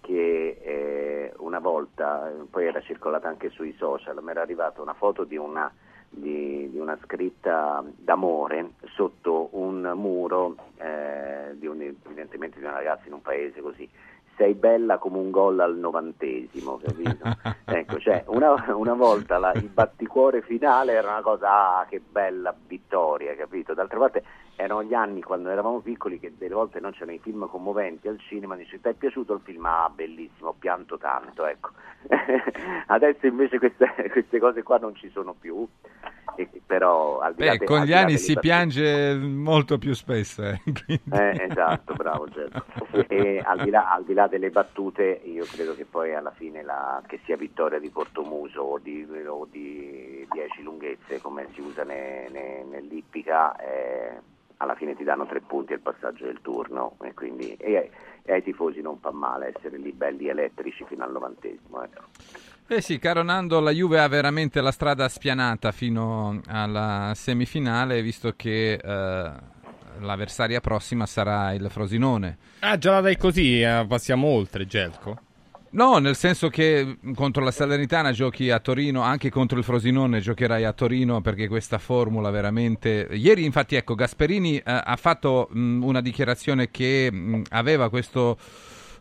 che 0.00 0.58
eh, 0.60 1.32
una 1.38 1.60
volta, 1.60 2.30
poi 2.50 2.66
era 2.66 2.80
circolata 2.82 3.28
anche 3.28 3.48
sui 3.48 3.72
social, 3.78 4.22
mi 4.22 4.30
era 4.30 4.42
arrivata 4.42 4.82
una 4.82 4.92
foto 4.92 5.24
di 5.24 5.36
una, 5.38 5.72
di, 6.10 6.68
di 6.70 6.78
una 6.78 6.98
scritta 7.04 7.82
d'amore 7.96 8.72
sotto 8.94 9.48
un 9.52 9.92
muro 9.94 10.56
eh, 10.76 11.52
di 11.54 11.66
un, 11.66 11.80
evidentemente 11.80 12.58
di 12.58 12.64
una 12.66 12.74
ragazza 12.74 13.06
in 13.06 13.14
un 13.14 13.22
paese 13.22 13.62
così. 13.62 13.88
Sei 14.36 14.54
bella 14.54 14.98
come 14.98 15.18
un 15.18 15.30
gol 15.30 15.60
al 15.60 15.76
novantesimo, 15.76 16.78
capito? 16.82 17.24
ecco, 17.66 17.98
cioè, 18.00 18.24
una, 18.26 18.54
una 18.74 18.94
volta 18.94 19.38
la- 19.38 19.52
il 19.52 19.68
batticuore 19.68 20.42
finale 20.42 20.92
era 20.92 21.10
una 21.10 21.20
cosa, 21.22 21.78
ah, 21.78 21.86
che 21.88 22.00
bella 22.00 22.54
vittoria, 22.66 23.34
capito? 23.36 23.74
D'altra 23.74 23.98
parte 23.98 24.24
erano 24.56 24.82
gli 24.82 24.94
anni 24.94 25.22
quando 25.22 25.50
eravamo 25.50 25.80
piccoli 25.80 26.18
che 26.18 26.32
delle 26.36 26.54
volte 26.54 26.80
non 26.80 26.92
c'erano 26.92 27.12
i 27.12 27.18
film 27.18 27.48
commoventi 27.48 28.08
al 28.08 28.18
cinema, 28.20 28.56
dici 28.56 28.80
ti 28.80 28.88
è 28.88 28.94
piaciuto 28.94 29.34
il 29.34 29.40
film? 29.42 29.64
Ah, 29.66 29.90
bellissimo, 29.92 30.50
ho 30.50 30.54
pianto 30.58 30.98
tanto, 30.98 31.46
ecco. 31.46 31.70
Adesso 32.86 33.26
invece 33.26 33.58
queste, 33.58 33.86
queste 34.10 34.38
cose 34.38 34.62
qua 34.62 34.78
non 34.78 34.94
ci 34.94 35.10
sono 35.10 35.34
più, 35.38 35.66
e- 36.36 36.48
però 36.64 37.18
al 37.20 37.34
di 37.34 37.42
là 37.42 37.52
Beh, 37.52 37.58
de- 37.58 37.64
con 37.66 37.80
gli 37.80 37.86
di 37.86 37.92
anni 37.94 38.18
si 38.18 38.38
piange 38.38 39.14
molto 39.16 39.78
più 39.78 39.92
spesso. 39.94 40.42
eh, 40.42 40.60
eh, 41.10 41.36
esatto, 41.50 41.94
bravo 41.94 42.28
Gergo. 42.28 42.64
E 43.08 43.42
al 43.44 43.60
di, 43.60 43.70
là, 43.70 43.92
al 43.92 44.04
di 44.04 44.14
là 44.14 44.26
delle 44.26 44.50
battute, 44.50 45.20
io 45.24 45.44
credo 45.44 45.74
che 45.74 45.84
poi 45.84 46.14
alla 46.14 46.32
fine 46.32 46.62
la, 46.62 47.02
che 47.06 47.20
sia 47.24 47.36
vittoria 47.36 47.78
di 47.78 47.90
Portomuso 47.90 48.60
o 48.62 48.78
di, 48.78 49.06
o 49.26 49.46
di 49.50 50.26
10 50.30 50.62
lunghezze 50.62 51.20
come 51.20 51.48
si 51.52 51.60
usa 51.60 51.84
ne- 51.84 52.28
ne- 52.30 52.64
nell'ippica, 52.64 53.54
eh, 53.56 54.20
alla 54.58 54.74
fine 54.74 54.96
ti 54.96 55.04
danno 55.04 55.26
tre 55.26 55.40
punti 55.40 55.72
al 55.74 55.80
passaggio 55.80 56.24
del 56.24 56.40
turno 56.40 56.96
e 57.02 57.12
quindi 57.14 57.54
e 57.56 57.76
ai, 57.76 57.90
e 58.22 58.32
ai 58.32 58.42
tifosi 58.42 58.80
non 58.80 58.98
fa 58.98 59.10
male 59.12 59.48
essere 59.56 59.76
lì 59.78 59.92
belli 59.92 60.28
elettrici 60.28 60.84
fino 60.86 61.04
al 61.04 61.12
novantesimo. 61.12 61.82
Ecco. 61.82 62.02
Eh 62.66 62.80
sì, 62.80 62.98
caro 62.98 63.22
Nando, 63.22 63.60
la 63.60 63.70
Juve 63.70 64.00
ha 64.00 64.08
veramente 64.08 64.62
la 64.62 64.72
strada 64.72 65.06
spianata 65.08 65.70
fino 65.70 66.40
alla 66.46 67.12
semifinale, 67.14 68.00
visto 68.00 68.32
che 68.34 68.72
eh, 68.72 69.32
l'avversaria 70.00 70.60
prossima 70.60 71.04
sarà 71.04 71.52
il 71.52 71.66
Frosinone. 71.68 72.38
Ah, 72.60 72.78
già 72.78 72.92
la 72.92 73.00
dai 73.02 73.18
così, 73.18 73.60
eh, 73.60 73.84
passiamo 73.86 74.28
oltre, 74.28 74.66
Gelco. 74.66 75.18
No, 75.74 75.98
nel 75.98 76.16
senso 76.16 76.48
che 76.48 76.98
contro 77.14 77.44
la 77.44 77.50
Salernitana 77.50 78.12
giochi 78.12 78.48
a 78.50 78.60
Torino, 78.60 79.02
anche 79.02 79.28
contro 79.28 79.58
il 79.58 79.64
Frosinone 79.64 80.20
giocherai 80.20 80.64
a 80.64 80.72
Torino 80.72 81.20
perché 81.20 81.48
questa 81.48 81.78
formula 81.78 82.30
veramente... 82.30 83.08
Ieri 83.10 83.44
infatti 83.44 83.74
ecco, 83.74 83.94
Gasperini 83.94 84.56
eh, 84.56 84.62
ha 84.64 84.96
fatto 84.96 85.48
mh, 85.50 85.82
una 85.82 86.00
dichiarazione 86.00 86.70
che 86.70 87.10
mh, 87.12 87.42
aveva 87.50 87.90
questo 87.90 88.38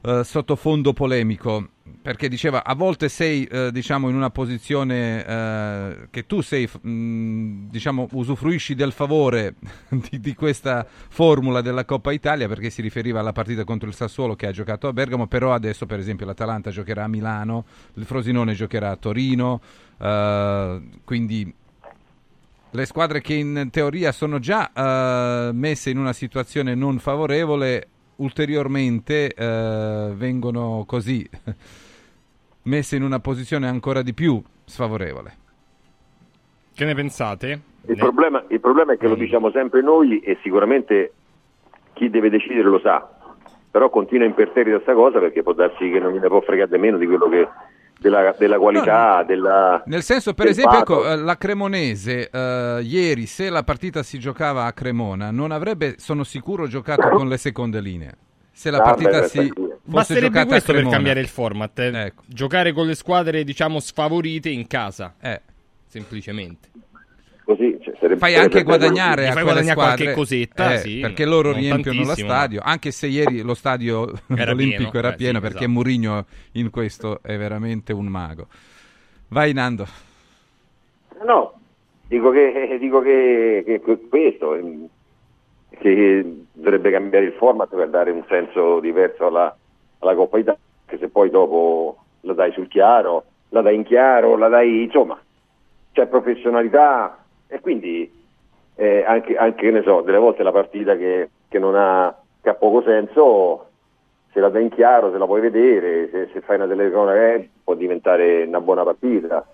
eh, 0.05 0.23
sottofondo 0.23 0.91
polemico 0.91 1.69
perché 2.01 2.27
diceva 2.27 2.65
a 2.65 2.75
volte 2.75 3.07
sei 3.07 3.45
eh, 3.45 3.71
diciamo 3.71 4.09
in 4.09 4.15
una 4.15 4.29
posizione 4.29 5.25
eh, 5.25 6.07
che 6.09 6.25
tu 6.25 6.41
sei 6.41 6.69
mh, 6.69 7.69
diciamo 7.69 8.09
usufruisci 8.11 8.75
del 8.75 8.91
favore 8.91 9.55
di, 9.87 10.19
di 10.19 10.35
questa 10.35 10.85
formula 10.85 11.61
della 11.61 11.85
Coppa 11.85 12.11
Italia 12.11 12.49
perché 12.49 12.69
si 12.69 12.81
riferiva 12.81 13.21
alla 13.21 13.31
partita 13.31 13.63
contro 13.63 13.87
il 13.87 13.95
Sassuolo 13.95 14.35
che 14.35 14.47
ha 14.47 14.51
giocato 14.51 14.89
a 14.89 14.93
Bergamo 14.93 15.27
però 15.27 15.53
adesso 15.53 15.85
per 15.85 15.99
esempio 15.99 16.25
l'Atalanta 16.25 16.69
giocherà 16.69 17.05
a 17.05 17.07
Milano 17.07 17.63
il 17.93 18.03
Frosinone 18.03 18.53
giocherà 18.53 18.91
a 18.91 18.97
Torino 18.97 19.61
eh, 19.97 20.81
quindi 21.05 21.53
le 22.75 22.85
squadre 22.85 23.21
che 23.21 23.35
in 23.35 23.69
teoria 23.71 24.11
sono 24.11 24.39
già 24.39 24.71
eh, 24.73 25.51
messe 25.53 25.89
in 25.89 25.97
una 25.97 26.13
situazione 26.13 26.75
non 26.75 26.99
favorevole 26.99 27.87
ulteriormente 28.17 29.33
eh, 29.33 30.11
vengono 30.13 30.83
così 30.85 31.27
messe 32.63 32.95
in 32.95 33.03
una 33.03 33.19
posizione 33.19 33.67
ancora 33.67 34.01
di 34.01 34.13
più 34.13 34.41
sfavorevole. 34.65 35.37
Che 36.73 36.85
ne 36.85 36.95
pensate? 36.95 37.61
Il 37.85 37.97
problema, 37.97 38.43
il 38.47 38.59
problema 38.59 38.93
è 38.93 38.97
che 38.97 39.07
lo 39.07 39.15
diciamo 39.15 39.51
sempre 39.51 39.81
noi 39.81 40.19
e 40.19 40.37
sicuramente 40.41 41.13
chi 41.93 42.09
deve 42.09 42.29
decidere 42.29 42.67
lo 42.67 42.79
sa, 42.79 43.07
però 43.69 43.89
continua 43.89 44.25
imperterrita 44.25 44.77
questa 44.77 44.93
cosa 44.93 45.19
perché 45.19 45.43
può 45.43 45.53
darsi 45.53 45.89
che 45.89 45.99
non 45.99 46.13
gliene 46.13 46.27
può 46.27 46.41
fregare 46.41 46.77
meno 46.77 46.97
di 46.97 47.05
quello 47.05 47.27
che 47.29 47.47
della, 47.99 48.35
della 48.37 48.57
qualità, 48.57 49.23
della, 49.23 49.81
Nel 49.85 50.03
senso, 50.03 50.33
per 50.33 50.47
esempio, 50.47 50.79
ecco, 50.79 51.07
eh, 51.09 51.15
la 51.17 51.37
Cremonese 51.37 52.29
eh, 52.29 52.79
ieri, 52.83 53.25
se 53.25 53.49
la 53.49 53.63
partita 53.63 54.03
si 54.03 54.19
giocava 54.19 54.65
a 54.65 54.73
Cremona, 54.73 55.31
non 55.31 55.51
avrebbe, 55.51 55.95
sono 55.99 56.23
sicuro, 56.23 56.67
giocato 56.67 57.09
con 57.09 57.27
le 57.29 57.37
seconde 57.37 57.79
linee. 57.79 58.13
Se 58.51 58.69
la 58.69 58.77
Ah, 58.77 58.81
partita 58.83 59.21
beh, 59.21 59.27
si 59.27 59.37
beh, 59.39 59.47
fosse 59.47 59.79
Basterebbe 59.83 60.25
giocata 60.27 60.43
a 60.43 60.47
questo 60.47 60.73
per 60.73 60.87
cambiare 60.87 61.19
il 61.21 61.27
format. 61.27 61.79
eh. 61.79 62.13
Giocare 62.27 62.71
con 62.71 62.85
le 62.85 62.95
squadre, 62.95 63.43
diciamo, 63.43 63.79
sfavorite 63.79 64.49
in 64.49 64.67
casa. 64.67 65.15
Eh. 65.19 65.41
Semplicemente. 65.87 66.69
Così, 67.45 67.77
cioè, 67.81 67.93
sarebbe- 67.99 68.19
Fai 68.19 68.33
sarebbe 68.33 68.55
anche 68.55 68.63
guadagnare 68.63 69.27
a 69.27 69.31
fai 69.33 69.43
quelle 69.43 69.61
guadagnare 69.63 69.71
squadre, 69.71 70.03
qualche 70.03 70.13
cosetta, 70.13 70.73
eh, 70.73 70.77
sì, 70.77 70.99
perché 71.01 71.25
loro 71.25 71.51
riempiono 71.51 72.03
lo 72.03 72.15
stadio, 72.15 72.61
anche 72.63 72.91
se 72.91 73.07
ieri 73.07 73.41
lo 73.41 73.53
stadio 73.53 74.09
Era 74.35 74.51
olimpico 74.53 74.91
pieno, 74.91 74.97
era 75.05 75.13
eh, 75.13 75.15
pieno 75.17 75.33
sì, 75.35 75.41
perché 75.41 75.57
esatto. 75.57 75.71
Mourinho 75.71 76.25
in 76.53 76.69
questo 76.69 77.19
è 77.21 77.37
veramente 77.37 77.91
un 77.91 78.05
mago. 78.05 78.47
Vai 79.27 79.51
Nando. 79.51 79.85
No, 81.25 81.53
dico 82.07 82.29
che, 82.31 82.77
dico 82.79 83.01
che, 83.01 83.63
che- 83.65 83.81
che 83.81 83.99
questo, 84.07 84.55
ehm, 84.55 84.87
che 85.79 86.35
dovrebbe 86.53 86.91
cambiare 86.91 87.25
il 87.25 87.33
format 87.33 87.73
per 87.75 87.89
dare 87.89 88.11
un 88.11 88.23
senso 88.29 88.79
diverso 88.79 89.25
alla, 89.25 89.53
alla 89.99 90.15
Coppa 90.15 90.37
Italia, 90.37 90.59
che 90.85 90.97
se 90.97 91.09
poi 91.09 91.29
dopo 91.29 91.97
la 92.21 92.33
dai 92.33 92.53
sul 92.53 92.69
chiaro, 92.69 93.25
la 93.49 93.61
dai 93.61 93.75
in 93.75 93.83
chiaro, 93.83 94.37
la 94.37 94.47
dai, 94.47 94.83
insomma, 94.83 95.19
c'è 95.91 96.07
professionalità 96.07 97.17
e 97.53 97.59
quindi 97.59 98.11
eh, 98.75 99.03
anche, 99.05 99.37
anche, 99.37 99.61
che 99.61 99.71
ne 99.71 99.83
so, 99.83 100.01
delle 100.01 100.17
volte 100.17 100.41
la 100.41 100.51
partita 100.51 100.97
che, 100.97 101.29
che 101.47 101.59
non 101.59 101.75
ha, 101.75 102.13
che 102.41 102.49
ha 102.49 102.55
poco 102.55 102.81
senso, 102.81 103.67
se 104.31 104.39
la 104.39 104.49
dai 104.49 104.63
in 104.63 104.69
chiaro, 104.69 105.11
se 105.11 105.19
la 105.19 105.25
puoi 105.27 105.41
vedere, 105.41 106.09
se, 106.09 106.29
se 106.33 106.41
fai 106.41 106.55
una 106.55 106.67
telecronaca 106.67 107.33
eh, 107.33 107.49
può 107.63 107.75
diventare 107.75 108.43
una 108.45 108.59
buona 108.59 108.83
partita, 108.83 109.45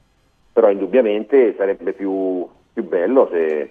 però 0.53 0.71
indubbiamente 0.71 1.55
sarebbe 1.57 1.91
più, 1.91 2.47
più 2.71 2.87
bello 2.87 3.27
se 3.29 3.69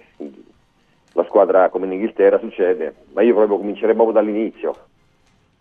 la 1.13 1.23
squadra 1.23 1.69
come 1.69 1.87
in 1.87 1.93
Inghilterra 1.93 2.37
succede, 2.37 2.93
ma 3.13 3.23
io 3.23 3.33
proprio 3.33 3.57
comincerei 3.57 3.95
proprio 3.95 4.13
dall'inizio, 4.13 4.75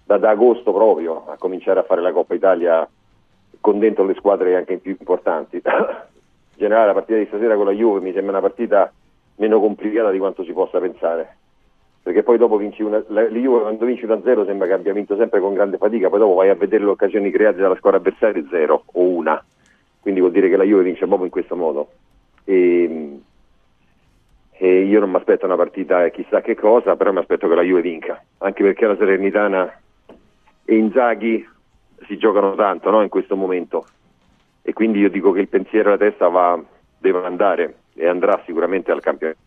da, 0.04 0.18
da 0.18 0.28
agosto 0.28 0.74
proprio, 0.74 1.24
a 1.26 1.36
cominciare 1.38 1.80
a 1.80 1.84
fare 1.84 2.02
la 2.02 2.12
Coppa 2.12 2.34
Italia 2.34 2.86
con 3.62 3.78
dentro 3.78 4.04
le 4.04 4.14
squadre 4.14 4.56
anche 4.56 4.76
più 4.76 4.94
importanti. 4.98 5.62
In 6.58 6.64
generale 6.64 6.88
la 6.88 6.92
partita 6.92 7.18
di 7.18 7.26
stasera 7.26 7.54
con 7.54 7.66
la 7.66 7.70
Juve 7.70 8.00
mi 8.00 8.12
sembra 8.12 8.32
una 8.32 8.40
partita 8.40 8.92
meno 9.36 9.60
complicata 9.60 10.10
di 10.10 10.18
quanto 10.18 10.42
si 10.42 10.52
possa 10.52 10.80
pensare. 10.80 11.36
Perché 12.02 12.24
poi 12.24 12.36
dopo 12.36 12.56
vinci 12.56 12.82
una, 12.82 13.00
la, 13.06 13.22
la 13.22 13.28
Juve 13.28 13.60
quando 13.60 13.84
vinci 13.84 14.04
1-0 14.04 14.44
sembra 14.44 14.66
che 14.66 14.72
abbia 14.72 14.92
vinto 14.92 15.14
sempre 15.14 15.38
con 15.38 15.54
grande 15.54 15.76
fatica, 15.76 16.08
poi 16.08 16.18
dopo 16.18 16.34
vai 16.34 16.48
a 16.48 16.56
vedere 16.56 16.82
le 16.82 16.90
occasioni 16.90 17.30
create 17.30 17.60
dalla 17.60 17.76
squadra 17.76 18.00
avversaria 18.00 18.44
zero 18.50 18.82
o 18.92 19.02
una. 19.02 19.40
Quindi 20.00 20.18
vuol 20.18 20.32
dire 20.32 20.48
che 20.48 20.56
la 20.56 20.64
Juve 20.64 20.82
vince 20.82 21.06
proprio 21.06 21.26
in 21.26 21.30
questo 21.30 21.54
modo. 21.54 21.90
E, 22.42 23.20
e 24.50 24.80
io 24.80 24.98
non 24.98 25.10
mi 25.10 25.16
aspetto 25.16 25.46
una 25.46 25.54
partita 25.54 26.08
chissà 26.08 26.40
che 26.40 26.56
cosa, 26.56 26.96
però 26.96 27.12
mi 27.12 27.20
aspetto 27.20 27.46
che 27.46 27.54
la 27.54 27.62
Juve 27.62 27.82
vinca, 27.82 28.20
anche 28.38 28.64
perché 28.64 28.84
la 28.84 28.96
Salernitana 28.96 29.80
e 30.64 30.74
Inzaghi 30.74 31.48
si 32.08 32.18
giocano 32.18 32.56
tanto 32.56 32.90
no, 32.90 33.00
in 33.02 33.08
questo 33.08 33.36
momento 33.36 33.86
e 34.62 34.72
quindi 34.72 34.98
io 35.00 35.10
dico 35.10 35.32
che 35.32 35.40
il 35.40 35.48
pensiero 35.48 35.88
e 35.88 35.92
la 35.92 35.98
testa 35.98 36.28
va, 36.28 36.62
deve 36.98 37.24
andare 37.24 37.76
e 37.94 38.06
andrà 38.06 38.42
sicuramente 38.46 38.90
al 38.90 39.00
campionato. 39.00 39.38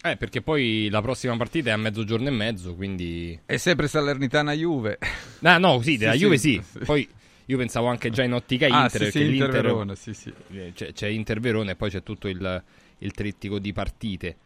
Eh, 0.00 0.16
perché 0.16 0.42
poi 0.42 0.88
la 0.90 1.02
prossima 1.02 1.36
partita 1.36 1.70
è 1.70 1.72
a 1.72 1.76
mezzogiorno 1.76 2.28
e 2.28 2.30
mezzo, 2.30 2.74
quindi... 2.76 3.38
È 3.44 3.56
sempre 3.56 3.88
Salernitana 3.88 4.52
Juve. 4.52 4.98
Ah, 5.42 5.58
no, 5.58 5.80
sì, 5.80 5.96
della 5.96 6.12
Sì, 6.12 6.18
Juve 6.18 6.38
sì. 6.38 6.62
sì. 6.62 6.78
Poi 6.84 7.08
io 7.46 7.56
pensavo 7.56 7.88
anche 7.88 8.10
già 8.10 8.22
in 8.22 8.32
ottica 8.32 8.66
Ah, 8.66 8.82
Inter, 8.82 9.04
sì, 9.06 9.10
sì, 9.10 9.36
Inter. 9.36 9.50
Verona, 9.50 9.94
sì, 9.96 10.14
sì. 10.14 10.32
eh, 10.52 10.70
C'è, 10.74 10.92
c'è 10.92 11.08
Inter 11.08 11.40
Verona 11.40 11.72
e 11.72 11.74
poi 11.74 11.90
c'è 11.90 12.02
tutto 12.04 12.28
il, 12.28 12.62
il 12.98 13.12
trittico 13.12 13.58
di 13.58 13.72
partite. 13.72 14.36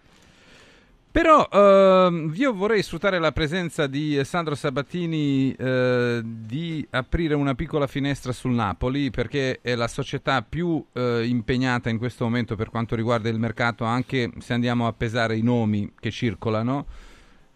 Però 1.13 1.47
ehm, 1.53 2.33
io 2.35 2.55
vorrei 2.55 2.83
sfruttare 2.83 3.19
la 3.19 3.33
presenza 3.33 3.87
di 3.87 4.19
Sandro 4.25 4.55
Sabatini 4.55 5.53
eh, 5.53 6.23
di 6.25 6.87
aprire 6.89 7.35
una 7.35 7.55
piccola 7.55 7.87
finestra 7.87 8.33
sul 8.33 8.53
Napoli 8.53 9.11
perché 9.11 9.59
è 9.61 9.75
la 9.75 9.89
società 9.89 10.41
più 10.41 10.83
eh, 10.95 11.27
impegnata 11.27 11.91
in 11.91 11.99
questo 11.99 12.25
momento 12.25 12.57
per 12.57 12.71
quanto 12.71 12.97
riguarda 12.97 13.29
il 13.29 13.39
mercato, 13.39 13.85
anche 13.85 14.31
se 14.39 14.55
andiamo 14.55 14.87
a 14.87 14.95
pesare 14.95 15.37
i 15.37 15.43
nomi 15.43 15.93
che 16.01 16.11
circolano. 16.11 16.87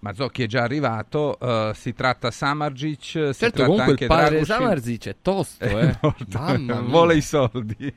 Mazzocchi 0.01 0.43
è 0.43 0.47
già 0.47 0.63
arrivato, 0.63 1.39
eh, 1.41 1.73
si 1.75 1.95
tratta 1.95 2.31
Samargic, 2.31 3.01
si 3.01 3.11
Certo, 3.11 3.35
tratta 3.37 3.63
comunque 3.65 3.91
anche 3.93 4.05
il 4.05 4.09
padre 4.11 4.29
Dragusin. 4.29 4.55
Samardzic 4.55 5.07
è 5.07 5.17
tosto, 5.23 5.65
eh. 5.65 5.99
mia. 6.59 6.81
vuole 6.85 7.17
i 7.17 7.23
soldi. 7.23 7.95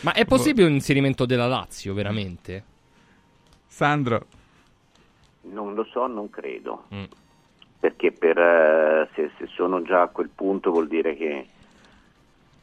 Ma 0.00 0.12
è 0.14 0.24
possibile 0.24 0.66
un 0.66 0.72
inserimento 0.72 1.26
della 1.26 1.46
Lazio, 1.46 1.92
veramente? 1.92 2.64
Sandro. 3.66 4.26
Non 5.52 5.74
lo 5.74 5.84
so, 5.84 6.06
non 6.06 6.30
credo. 6.30 6.84
Perché 7.80 8.12
per, 8.12 8.38
eh, 8.38 9.08
se, 9.14 9.30
se 9.38 9.46
sono 9.46 9.82
già 9.82 10.02
a 10.02 10.08
quel 10.08 10.28
punto 10.34 10.70
vuol 10.70 10.86
dire 10.86 11.16
che, 11.16 11.46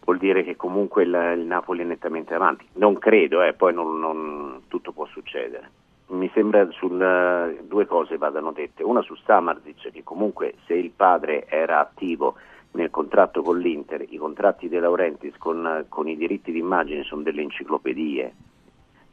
vuol 0.03 0.17
dire 0.17 0.43
che 0.43 0.55
comunque 0.55 1.03
il, 1.03 1.33
il 1.37 1.45
Napoli 1.45 1.81
è 1.81 1.85
nettamente 1.85 2.33
avanti. 2.33 2.65
Non 2.73 2.97
credo, 2.97 3.41
eh, 3.41 3.53
poi 3.53 3.73
non- 3.73 3.99
non- 3.99 4.61
tutto 4.67 4.91
può 4.91 5.05
succedere. 5.07 5.71
Mi 6.09 6.29
sembra 6.33 6.69
sul, 6.71 7.01
eh, 7.01 7.63
due 7.65 7.85
cose 7.85 8.17
vadano 8.17 8.51
dette. 8.51 8.83
Una 8.83 9.01
su 9.01 9.15
Samardzic, 9.15 9.91
che 9.91 10.03
comunque 10.03 10.53
se 10.65 10.73
il 10.75 10.91
padre 10.91 11.45
era 11.47 11.79
attivo 11.79 12.35
nel 12.71 12.89
contratto 12.91 13.41
con 13.41 13.57
l'Inter, 13.59 14.05
i 14.07 14.17
contratti 14.17 14.69
De 14.69 14.79
Laurentiis 14.79 15.35
con, 15.37 15.85
con 15.89 16.07
i 16.07 16.15
diritti 16.15 16.51
d'immagine 16.51 17.03
sono 17.03 17.23
delle 17.23 17.41
enciclopedie 17.41 18.33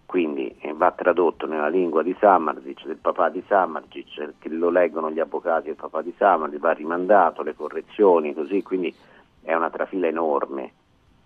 quindi 0.07 0.55
eh, 0.61 0.73
va 0.73 0.91
tradotto 0.93 1.47
nella 1.47 1.69
lingua 1.69 2.03
di 2.03 2.15
Samardzic, 2.19 2.87
del 2.87 2.97
papà 2.97 3.31
di 3.31 3.43
Samardzic, 3.47 4.35
che 4.39 4.49
lo 4.49 4.71
leggono 4.71 5.11
gli 5.11 5.21
avvocati 5.21 5.67
del 5.67 5.77
papà 5.77 6.03
di 6.03 6.15
Samardzic, 6.17 6.61
va 6.61 6.73
rimandato, 6.73 7.43
le 7.43 7.55
correzioni, 7.55 8.35
così, 8.35 8.63
quindi 8.63 8.95
è 9.43 9.55
una 9.55 9.71
trafila 9.71 10.07
enorme 10.07 10.73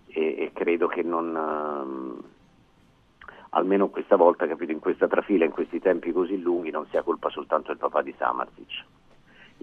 e, 0.07 0.35
e 0.37 0.51
credo 0.53 0.87
che 0.87 1.03
non, 1.03 1.35
ehm, 1.35 2.23
almeno 3.51 3.89
questa 3.89 4.15
volta, 4.15 4.47
capito, 4.47 4.71
in 4.71 4.79
questa 4.79 5.07
trafila, 5.07 5.45
in 5.45 5.51
questi 5.51 5.79
tempi 5.79 6.11
così 6.11 6.39
lunghi, 6.41 6.71
non 6.71 6.85
sia 6.89 7.03
colpa 7.03 7.29
soltanto 7.29 7.67
del 7.69 7.77
papà 7.77 8.01
di 8.01 8.13
Samardzic. 8.17 8.85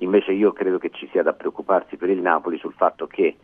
Invece 0.01 0.33
io 0.33 0.53
credo 0.53 0.79
che 0.79 0.91
ci 0.91 1.09
sia 1.11 1.23
da 1.23 1.33
preoccuparsi 1.33 1.97
per 1.97 2.11
il 2.11 2.21
Napoli 2.21 2.59
sul 2.59 2.75
fatto 2.75 3.07
che 3.07 3.37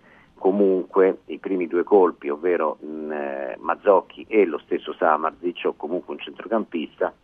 comunque 0.42 1.20
i 1.26 1.38
primi 1.38 1.68
due 1.68 1.84
colpi, 1.84 2.28
ovvero 2.28 2.76
mh, 2.80 3.12
eh, 3.12 3.56
Mazzocchi 3.60 4.26
e 4.28 4.44
lo 4.44 4.58
stesso 4.58 4.92
Samardzic, 4.92 5.66
o 5.66 5.74
comunque 5.74 6.14
un 6.14 6.20
centrocampista, 6.20 7.14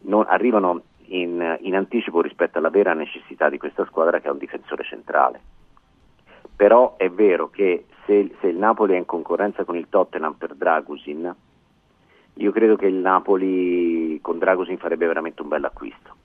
non- 0.00 0.26
arrivano 0.28 0.82
in, 1.04 1.58
in 1.60 1.76
anticipo 1.76 2.20
rispetto 2.20 2.58
alla 2.58 2.68
vera 2.68 2.92
necessità 2.92 3.48
di 3.48 3.56
questa 3.56 3.84
squadra 3.84 4.18
che 4.18 4.26
è 4.26 4.32
un 4.32 4.38
difensore 4.38 4.82
centrale. 4.82 5.40
Però 6.56 6.96
è 6.96 7.08
vero 7.08 7.50
che 7.50 7.84
se, 8.04 8.34
se 8.40 8.48
il 8.48 8.56
Napoli 8.56 8.94
è 8.94 8.98
in 8.98 9.04
concorrenza 9.04 9.62
con 9.62 9.76
il 9.76 9.86
Tottenham 9.88 10.32
per 10.32 10.56
Dragusin, 10.56 11.32
io 12.34 12.50
credo 12.50 12.74
che 12.74 12.86
il 12.86 12.96
Napoli 12.96 14.18
con 14.20 14.38
Dragusin 14.38 14.78
farebbe 14.78 15.06
veramente 15.06 15.40
un 15.40 15.48
bel 15.48 15.64
acquisto. 15.64 16.16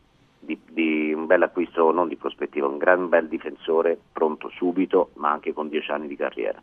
Di, 0.44 0.60
di 0.70 1.14
un 1.14 1.28
bel 1.28 1.44
acquisto 1.44 1.92
non 1.92 2.08
di 2.08 2.16
prospettiva, 2.16 2.68
un 2.68 2.80
gran 2.80 3.08
bel 3.10 3.28
difensore 3.28 3.98
pronto 4.12 4.50
subito, 4.50 5.12
ma 5.16 5.30
anche 5.32 5.54
con 5.54 5.70
dieci 5.70 5.92
anni 5.92 6.08
di 6.08 6.16
carriera. 6.16 6.60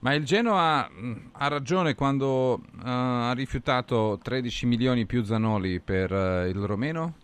Ma 0.00 0.12
il 0.14 0.24
Genoa 0.24 0.88
mh, 0.90 1.30
ha 1.32 1.48
ragione 1.48 1.94
quando 1.94 2.56
eh, 2.56 2.80
ha 2.84 3.32
rifiutato 3.32 4.18
13 4.20 4.66
milioni 4.66 5.06
più 5.06 5.22
Zanoli 5.22 5.78
per 5.80 6.12
eh, 6.12 6.48
il 6.48 6.58
Romeno? 6.64 7.14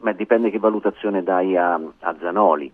Ma 0.00 0.12
dipende 0.12 0.50
che 0.50 0.58
valutazione 0.58 1.22
dai 1.22 1.56
a, 1.56 1.74
a 1.74 2.16
Zanoli, 2.20 2.70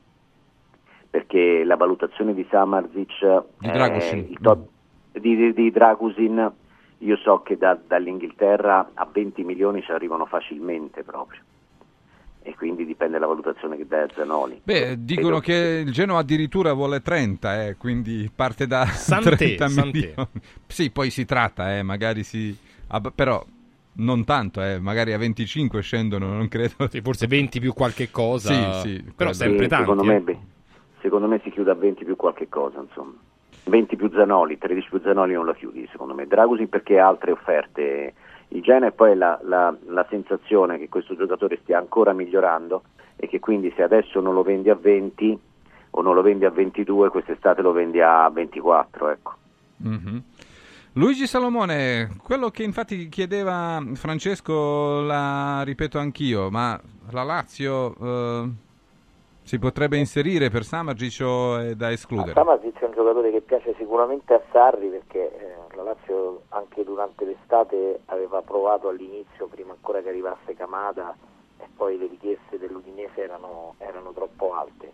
perché 1.10 1.62
la 1.64 1.76
valutazione 1.76 2.34
di 2.34 2.46
Samardzic, 2.50 3.42
Di 3.58 3.68
eh, 3.68 3.70
Dragusin. 3.70 4.36
top- 4.40 4.68
di, 5.12 5.36
di- 5.36 5.52
di 5.54 5.70
Dragusin, 5.70 6.50
io 6.98 7.16
so 7.16 7.42
che 7.42 7.56
da- 7.56 7.78
dall'Inghilterra 7.86 8.90
a 8.94 9.08
20 9.10 9.44
milioni 9.44 9.82
ci 9.82 9.92
arrivano 9.92 10.26
facilmente 10.26 11.04
proprio, 11.04 11.40
e 12.46 12.54
quindi 12.54 12.86
dipende 12.86 13.14
dalla 13.14 13.26
valutazione 13.26 13.76
che 13.76 13.86
dai 13.88 14.02
a 14.04 14.08
Zanoli. 14.14 14.60
Beh, 14.62 15.04
dicono 15.04 15.40
che 15.40 15.82
il 15.84 15.90
Genoa 15.90 16.20
addirittura 16.20 16.72
vuole 16.74 17.02
30, 17.02 17.66
eh, 17.66 17.76
quindi 17.76 18.30
parte 18.32 18.68
da 18.68 18.84
Sant'è, 18.86 19.34
30 19.36 19.68
Sant'è. 19.68 19.90
milioni. 19.92 20.28
Sì, 20.66 20.90
poi 20.90 21.10
si 21.10 21.24
tratta, 21.24 21.76
eh, 21.76 21.82
magari 21.82 22.22
si... 22.22 22.56
ah, 22.88 23.00
però 23.00 23.44
non 23.98 24.24
tanto, 24.24 24.62
eh, 24.62 24.78
magari 24.78 25.12
a 25.12 25.18
25 25.18 25.80
scendono, 25.82 26.28
non 26.32 26.46
credo. 26.48 26.86
Sì, 26.88 27.00
forse 27.00 27.26
20 27.26 27.58
più 27.58 27.72
qualche 27.72 28.10
cosa. 28.12 28.80
Sì, 28.80 28.88
sì, 28.88 29.02
Però 29.02 29.30
credo. 29.30 29.32
sempre 29.34 29.62
Sì, 29.64 29.68
tanti. 29.68 29.90
secondo, 29.90 30.12
eh. 30.12 30.20
me, 30.24 30.38
secondo 31.00 31.26
me 31.26 31.40
si 31.42 31.50
chiude 31.50 31.70
a 31.72 31.74
20 31.74 32.04
più 32.04 32.14
qualche 32.14 32.48
cosa, 32.48 32.78
insomma. 32.80 33.14
20 33.64 33.96
più 33.96 34.08
Zanoli, 34.14 34.56
13 34.56 34.88
più 34.88 35.00
Zanoli 35.02 35.32
non 35.32 35.46
la 35.46 35.54
chiudi, 35.54 35.88
secondo 35.90 36.14
me. 36.14 36.28
Dragusin 36.28 36.68
perché 36.68 37.00
ha 37.00 37.08
altre 37.08 37.32
offerte. 37.32 38.14
Il 38.48 38.62
Genoa 38.62 38.88
e 38.88 38.92
poi 38.92 39.16
la, 39.16 39.38
la- 39.42 39.74
la 39.86 40.06
sensazione 40.08 40.78
che 40.78 40.88
questo 40.88 41.16
giocatore 41.16 41.58
stia 41.62 41.78
ancora 41.78 42.12
migliorando 42.12 42.82
e 43.16 43.28
che 43.28 43.40
quindi 43.40 43.72
se 43.76 43.82
adesso 43.82 44.20
non 44.20 44.34
lo 44.34 44.42
vendi 44.42 44.70
a 44.70 44.74
20 44.74 45.38
o 45.90 46.02
non 46.02 46.14
lo 46.14 46.22
vendi 46.22 46.44
a 46.44 46.50
22, 46.50 47.08
quest'estate 47.10 47.62
lo 47.62 47.72
vendi 47.72 48.00
a 48.00 48.28
24, 48.28 49.08
ecco. 49.10 49.34
Mhm. 49.78 50.22
Luigi 50.92 51.26
Salomone, 51.26 52.16
quello 52.22 52.48
che 52.50 52.62
infatti 52.62 53.08
chiedeva 53.10 53.82
Francesco, 53.94 55.00
la 55.02 55.62
ripeto 55.62 55.98
anch'io, 55.98 56.50
ma 56.50 56.80
la 57.10 57.22
Lazio 57.22 57.94
eh, 58.00 58.50
si 59.46 59.60
potrebbe 59.60 59.96
inserire 59.96 60.50
per 60.50 60.64
Samargic 60.64 61.24
o 61.24 61.58
è 61.58 61.74
da 61.76 61.92
escludere? 61.92 62.32
Samasic 62.32 62.80
è 62.80 62.84
un 62.84 62.92
giocatore 62.92 63.30
che 63.30 63.42
piace 63.42 63.76
sicuramente 63.78 64.34
a 64.34 64.42
Sarri 64.50 64.88
perché 64.88 65.20
eh, 65.20 65.76
la 65.76 65.84
Lazio 65.84 66.42
anche 66.48 66.82
durante 66.82 67.24
l'estate 67.24 68.00
aveva 68.06 68.42
provato 68.42 68.88
all'inizio, 68.88 69.46
prima 69.46 69.70
ancora 69.70 70.02
che 70.02 70.08
arrivasse 70.08 70.54
Camada, 70.56 71.16
e 71.60 71.64
poi 71.76 71.96
le 71.96 72.08
richieste 72.08 72.58
dell'Udinese 72.58 73.22
erano, 73.22 73.74
erano 73.78 74.10
troppo 74.10 74.52
alte. 74.52 74.92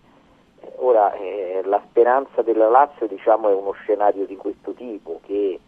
Eh, 0.61 0.73
ora 0.77 1.15
eh, 1.15 1.63
la 1.65 1.83
speranza 1.89 2.43
della 2.43 2.69
Lazio 2.69 3.07
diciamo, 3.07 3.49
è 3.49 3.55
uno 3.55 3.73
scenario 3.73 4.27
di 4.27 4.37
questo 4.37 4.73
tipo 4.73 5.21
che 5.25 5.61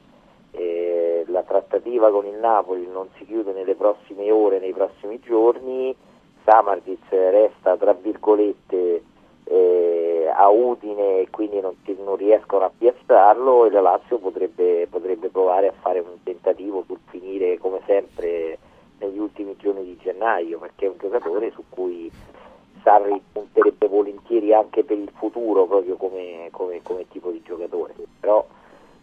eh, 0.51 1.25
la 1.29 1.43
trattativa 1.43 2.11
con 2.11 2.27
il 2.27 2.37
Napoli 2.37 2.87
non 2.87 3.09
si 3.17 3.25
chiude 3.25 3.53
nelle 3.53 3.77
prossime 3.77 4.31
ore, 4.31 4.59
nei 4.59 4.75
prossimi 4.75 5.21
giorni, 5.21 5.97
Samardic 6.45 7.11
resta 7.11 7.77
tra 7.77 7.93
virgolette 7.95 9.03
eh, 9.45 10.31
a 10.35 10.49
Udine 10.49 11.21
e 11.21 11.29
quindi 11.31 11.61
non, 11.61 11.75
non 12.05 12.17
riescono 12.17 12.65
a 12.65 12.73
piazzarlo 12.77 13.67
e 13.67 13.71
la 13.71 13.81
Lazio 13.81 14.19
potrebbe, 14.19 14.87
potrebbe 14.89 15.29
provare 15.29 15.69
a 15.69 15.75
fare 15.81 16.01
un 16.01 16.23
tentativo 16.23 16.85
sul 16.87 16.99
finire 17.07 17.59
come 17.59 17.81
sempre 17.87 18.59
negli 18.99 19.19
ultimi 19.19 19.57
giorni 19.57 19.85
di 19.85 19.99
gennaio 20.01 20.59
perché 20.59 20.87
è 20.87 20.89
un 20.89 20.97
giocatore 20.99 21.51
su 21.51 21.65
cui 21.69 22.11
Sarri 22.83 23.21
punterebbe 23.33 23.89
volentieri 23.89 24.53
anche 24.53 24.85
per 24.85 24.99
il 24.99 25.11
futuro 25.15 25.65
proprio 25.65 25.97
come, 25.97 26.49
come- 26.51 26.83
come 26.83 27.09
tipo 27.09 27.31
di 27.31 27.43
giocatore. 27.43 27.95
Però 28.21 28.45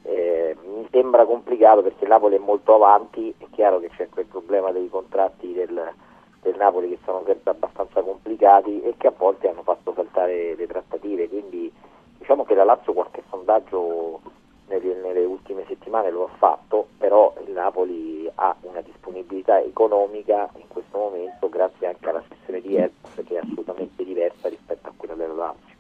eh, 0.04 0.56
mi 0.64 0.88
sembra 0.92 1.26
complicato 1.26 1.82
perché 1.82 2.04
il 2.04 2.10
Napoli 2.10 2.36
è 2.36 2.40
molto 2.40 2.76
avanti 2.76 3.34
è 3.38 3.46
chiaro 3.52 3.80
che 3.80 3.90
c'è 3.90 4.10
quel 4.10 4.26
problema 4.26 4.72
dei 4.72 4.90
contratti 4.90 5.54
del, 5.54 5.94
del 6.42 6.56
Napoli 6.58 6.90
che 6.90 7.00
sono 7.06 7.24
sempre 7.26 7.52
abbastanza 7.52 8.02
complicati 8.02 8.82
e 8.82 8.96
che 8.98 9.08
a 9.08 9.14
volte 9.16 9.48
hanno 9.48 9.64
fatto 9.64 9.94
saltare 9.96 10.56
le 10.56 10.68
trattative 10.68 11.30
quindi 11.30 11.72
diciamo 12.18 12.44
che 12.46 12.56
la 12.56 12.64
Lazio 12.64 12.94
qualche 12.94 13.24
sondaggio 13.30 14.22
nelle, 14.68 14.96
nelle 14.96 15.24
ultime 15.24 15.66
settimane 15.68 16.10
lo 16.10 16.26
ha 16.26 16.38
fatto 16.38 16.88
però 16.98 17.34
il 17.46 17.52
Napoli 17.54 18.30
ha 18.36 18.56
una 18.62 18.82
disponibilità 18.82 19.62
economica 19.62 20.50
in 20.56 20.68
questo 20.68 20.98
momento 20.98 21.48
grazie 21.50 21.88
anche 21.88 22.10
alla 22.10 22.24
sessione 22.28 22.62
di 22.62 22.76
Elps 22.76 23.24
che 23.26 23.36
è 23.36 23.38
assolutamente 23.38 24.04
diversa 24.04 24.50
rispetto 24.50 24.90
a 24.90 24.94
quella 24.96 25.14
della 25.14 25.34
Lazio 25.34 25.80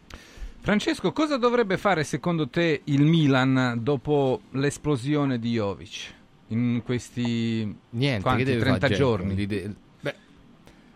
Francesco, 0.59 1.11
cosa 1.11 1.37
dovrebbe 1.37 1.77
fare 1.77 2.03
secondo 2.03 2.47
te 2.47 2.81
il 2.83 3.01
Milan 3.01 3.79
dopo 3.81 4.41
l'esplosione 4.51 5.39
di 5.39 5.53
Jovic 5.53 6.13
in 6.49 6.83
questi 6.85 7.75
Niente, 7.89 8.21
quanti, 8.21 8.43
che 8.43 8.51
deve 8.51 8.61
30 8.61 8.79
fare 8.79 8.93
giorni? 8.93 9.33
Dzeko? 9.33 9.89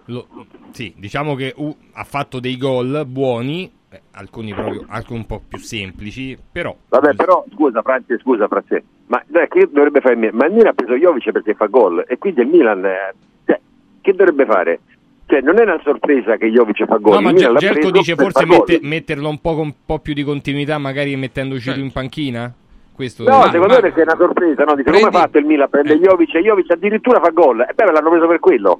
Lo- 0.06 0.28
sì, 0.72 0.94
diciamo 0.98 1.36
che 1.36 1.54
uh, 1.56 1.76
ha 1.94 2.04
fatto 2.04 2.40
dei 2.40 2.58
gol 2.58 3.06
buoni, 3.08 3.72
eh, 3.90 4.02
alcuni 4.12 4.54
proprio 4.54 4.86
alcuni 4.88 5.20
un 5.20 5.26
po' 5.26 5.42
più 5.48 5.58
semplici, 5.58 6.38
però 6.52 6.76
Vabbè, 6.90 7.16
però 7.16 7.44
scusa 7.52 7.82
Franci, 7.82 8.18
scusa 8.20 8.48
Franci, 8.48 8.84
ma 9.08 9.24
dai, 9.28 9.48
che 9.48 9.68
dovrebbe 9.72 10.02
fare 10.02 10.14
il 10.14 10.20
Milan? 10.20 10.36
Ma 10.36 10.46
il 10.46 10.52
Milan 10.54 10.68
ha 10.68 10.74
preso 10.74 10.96
Jovic 10.96 11.32
perché 11.32 11.54
fa 11.56 11.66
gol 11.68 12.04
e 12.08 12.18
quindi 12.18 12.42
il 12.42 12.48
Milan 12.48 12.86
eh, 12.86 13.14
cioè, 13.46 13.60
che 14.02 14.12
dovrebbe 14.12 14.46
fare? 14.46 14.80
Cioè, 15.28 15.42
non 15.42 15.58
è 15.58 15.64
una 15.64 15.80
sorpresa 15.84 16.38
che 16.38 16.52
Jovic 16.52 16.86
fa 16.86 16.98
gol. 16.98 17.16
No, 17.16 17.22
ma 17.22 17.32
l'ha 17.32 17.58
Gerco 17.58 17.90
dice 17.90 18.14
forse 18.14 18.46
mette- 18.46 18.80
metterlo 18.84 19.28
un 19.28 19.42
po' 19.42 19.56
con 19.56 19.66
un 19.66 19.74
po' 19.84 19.98
più 19.98 20.14
di 20.14 20.24
continuità, 20.24 20.78
magari 20.78 21.16
mettendoci 21.16 21.74
lui 21.74 21.82
in 21.82 21.92
panchina? 21.92 22.54
Questo 22.94 23.24
No, 23.24 23.42
secondo 23.52 23.74
me 23.74 23.80
perché 23.82 24.02
è 24.02 24.04
una 24.04 24.16
sorpresa, 24.18 24.64
no? 24.64 24.76
Dice, 24.76 24.92
come 24.92 25.08
ha 25.08 25.12
fatto 25.12 25.38
il 25.40 25.46
Milan? 25.46 25.68
Prende 25.68 26.00
Jovic 26.00 26.36
e 26.36 26.42
Jovic 26.42 26.72
addirittura 26.72 27.20
fa 27.20 27.30
gol. 27.30 27.62
E 27.62 27.74
beh, 27.74 27.92
l'hanno 27.92 28.10
preso 28.10 28.28
per 28.28 28.40
quello. 28.40 28.80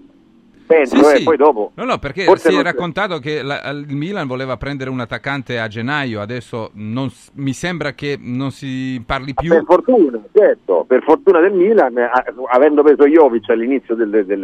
Penso, 0.68 0.96
Sì, 0.96 1.14
eh, 1.14 1.18
sì. 1.18 1.24
poi 1.24 1.38
dopo. 1.38 1.72
No, 1.76 1.84
no, 1.84 2.00
perché 2.00 2.24
Forse 2.24 2.50
si 2.50 2.58
è 2.58 2.62
raccontato 2.64 3.20
che 3.20 3.44
la- 3.44 3.70
il 3.70 3.96
Milan 3.96 4.26
voleva 4.26 4.58
prendere 4.58 4.90
un 4.90 5.00
attaccante 5.00 5.60
a 5.60 5.68
gennaio, 5.68 6.22
adesso 6.22 6.72
non 6.74 7.10
mi 7.36 7.54
sembra 7.54 7.92
che 7.94 8.18
non 8.20 8.50
si 8.52 9.02
parli 9.06 9.34
più. 9.36 9.50
Per 9.50 9.64
fortuna, 9.64 10.20
certo, 10.34 10.84
per 10.88 11.04
fortuna 11.04 11.40
del 11.40 11.54
Milan, 11.54 11.96
eh, 11.98 12.10
avendo 12.50 12.82
preso 12.82 13.06
Jovic 13.06 13.50
all'inizio 13.50 13.94
del, 13.94 14.10
del- 14.10 14.26
del- 14.26 14.40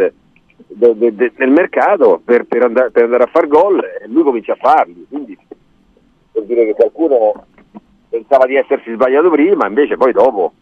del- 0.68 0.96
del- 0.96 1.14
del- 1.16 1.32
del 1.36 1.50
mercato 1.50 2.22
per, 2.24 2.46
per 2.46 2.64
andare, 2.64 2.92
per 2.92 3.04
andare 3.06 3.24
a 3.24 3.28
far 3.32 3.48
gol, 3.48 3.80
eh, 3.84 4.08
lui 4.08 4.22
comincia 4.24 4.54
a 4.54 4.58
farli. 4.60 5.06
Quindi 5.10 5.36
vuol 6.34 6.46
dire 6.46 6.66
che 6.66 6.74
qualcuno 6.74 7.46
pensava 8.10 8.46
di 8.46 8.56
essersi 8.56 8.92
sbagliato 8.94 9.30
prima, 9.32 9.66
invece 9.68 9.98
poi 9.98 10.12
dopo 10.12 10.54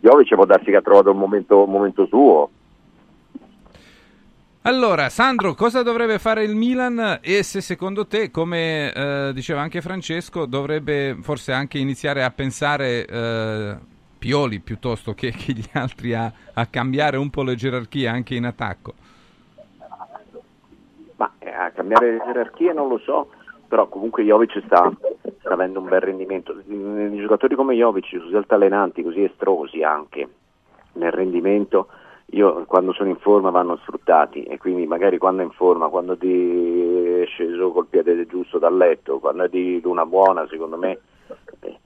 Jovic 0.00 0.34
può 0.34 0.44
darsi 0.44 0.66
che 0.66 0.76
ha 0.76 0.82
trovato 0.82 1.10
un 1.10 1.16
momento, 1.18 1.62
un 1.64 1.70
momento 1.70 2.04
suo. 2.06 2.50
Allora, 4.66 5.08
Sandro, 5.10 5.54
cosa 5.54 5.84
dovrebbe 5.84 6.18
fare 6.18 6.42
il 6.42 6.56
Milan 6.56 7.20
e 7.22 7.44
se 7.44 7.60
secondo 7.60 8.04
te, 8.08 8.32
come 8.32 8.92
eh, 8.92 9.30
diceva 9.32 9.60
anche 9.60 9.80
Francesco, 9.80 10.44
dovrebbe 10.44 11.16
forse 11.20 11.52
anche 11.52 11.78
iniziare 11.78 12.24
a 12.24 12.32
pensare 12.32 13.06
eh, 13.06 13.76
Pioli 14.18 14.58
piuttosto 14.58 15.14
che, 15.14 15.30
che 15.30 15.52
gli 15.52 15.68
altri 15.74 16.14
a, 16.14 16.32
a 16.52 16.66
cambiare 16.66 17.16
un 17.16 17.30
po' 17.30 17.44
le 17.44 17.54
gerarchie 17.54 18.08
anche 18.08 18.34
in 18.34 18.44
attacco? 18.44 18.94
Ma 21.14 21.30
eh, 21.38 21.48
a 21.48 21.70
cambiare 21.70 22.10
le 22.10 22.22
gerarchie 22.26 22.72
non 22.72 22.88
lo 22.88 22.98
so, 22.98 23.30
però 23.68 23.86
comunque 23.86 24.24
Jovic 24.24 24.64
sta, 24.64 24.90
sta 25.38 25.50
avendo 25.50 25.78
un 25.78 25.86
bel 25.86 26.00
rendimento. 26.00 26.60
I 26.66 27.18
giocatori 27.20 27.54
come 27.54 27.76
Jovic, 27.76 28.18
così 28.18 28.34
altalenanti, 28.34 29.04
così 29.04 29.22
estrosi 29.22 29.84
anche 29.84 30.28
nel 30.94 31.12
rendimento, 31.12 31.86
io 32.30 32.64
quando 32.66 32.92
sono 32.92 33.08
in 33.08 33.16
forma 33.18 33.50
vanno 33.50 33.76
sfruttati 33.76 34.42
e 34.42 34.58
quindi 34.58 34.84
magari 34.86 35.16
quando 35.16 35.42
è 35.42 35.44
in 35.44 35.52
forma, 35.52 35.88
quando 35.88 36.16
ti 36.16 37.20
è 37.20 37.24
sceso 37.26 37.70
col 37.70 37.86
piede 37.86 38.26
giusto 38.26 38.58
dal 38.58 38.76
letto, 38.76 39.18
quando 39.20 39.44
è 39.44 39.48
di 39.48 39.80
luna 39.80 40.04
buona, 40.04 40.46
secondo 40.48 40.76
me 40.76 40.98
eh, 41.60 41.78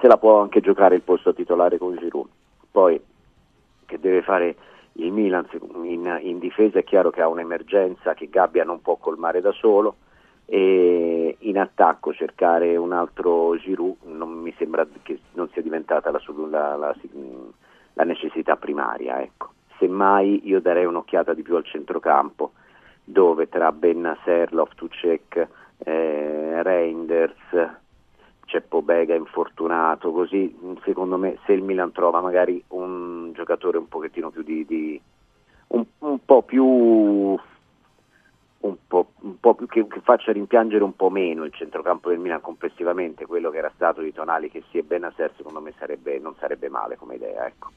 se 0.00 0.06
la 0.06 0.16
può 0.16 0.40
anche 0.40 0.60
giocare 0.60 0.94
il 0.94 1.02
posto 1.02 1.34
titolare 1.34 1.76
con 1.78 1.96
Giroud. 1.96 2.28
Poi 2.70 3.00
che 3.84 3.98
deve 3.98 4.22
fare 4.22 4.54
il 4.94 5.10
Milan 5.12 5.46
in, 5.82 6.18
in 6.22 6.38
difesa 6.38 6.78
è 6.78 6.84
chiaro 6.84 7.10
che 7.10 7.20
ha 7.22 7.28
un'emergenza 7.28 8.14
che 8.14 8.28
Gabbia 8.28 8.64
non 8.64 8.80
può 8.80 8.96
colmare 8.96 9.40
da 9.40 9.50
solo 9.52 9.96
e 10.46 11.36
in 11.40 11.58
attacco 11.58 12.12
cercare 12.12 12.76
un 12.76 12.92
altro 12.92 13.56
Giroud 13.56 13.96
non 14.04 14.30
mi 14.30 14.54
sembra 14.56 14.86
che 15.02 15.18
non 15.32 15.48
sia 15.52 15.62
diventata 15.62 16.10
la, 16.10 16.20
la- 16.48 16.76
la- 16.76 16.96
la 17.94 18.04
necessità 18.04 18.56
primaria 18.56 19.20
ecco. 19.20 19.50
Semmai 19.80 20.42
io 20.44 20.60
darei 20.60 20.84
un'occhiata 20.84 21.34
di 21.34 21.42
più 21.42 21.56
al 21.56 21.64
centrocampo 21.64 22.52
dove 23.02 23.48
tra 23.48 23.72
Bennasser, 23.72 24.52
Loftucek, 24.52 25.48
eh, 25.78 26.62
Reinders 26.62 27.78
c'è 28.44 28.60
Pobega 28.60 29.14
infortunato, 29.14 30.12
così 30.12 30.56
mh, 30.60 30.82
secondo 30.84 31.16
me 31.16 31.38
se 31.46 31.52
il 31.52 31.62
Milan 31.62 31.92
trova 31.92 32.20
magari 32.20 32.62
un 32.68 33.32
giocatore 33.32 33.78
un 33.78 33.88
pochettino 33.88 34.30
più 34.30 34.42
di, 34.42 34.64
di- 34.66 35.00
un, 35.68 35.84
un 35.98 36.24
po' 36.24 36.42
più 36.42 36.64
un 38.62 38.76
po', 38.86 39.12
un 39.20 39.40
po' 39.40 39.54
più 39.54 39.66
che, 39.66 39.86
che 39.86 40.00
faccia 40.00 40.32
rimpiangere 40.32 40.84
un 40.84 40.94
po' 40.94 41.10
meno 41.10 41.44
il 41.44 41.52
centrocampo 41.52 42.10
del 42.10 42.18
Milan 42.18 42.40
complessivamente, 42.40 43.24
quello 43.26 43.50
che 43.50 43.58
era 43.58 43.72
stato 43.74 44.02
di 44.02 44.12
Tonali 44.12 44.50
che 44.50 44.62
sia 44.70 44.82
Benasser 44.82 45.32
secondo 45.36 45.60
me 45.60 45.72
sarebbe, 45.78 46.18
non 46.18 46.34
sarebbe 46.38 46.68
male 46.68 46.96
come 46.96 47.14
idea, 47.14 47.46
ecco. 47.46 47.70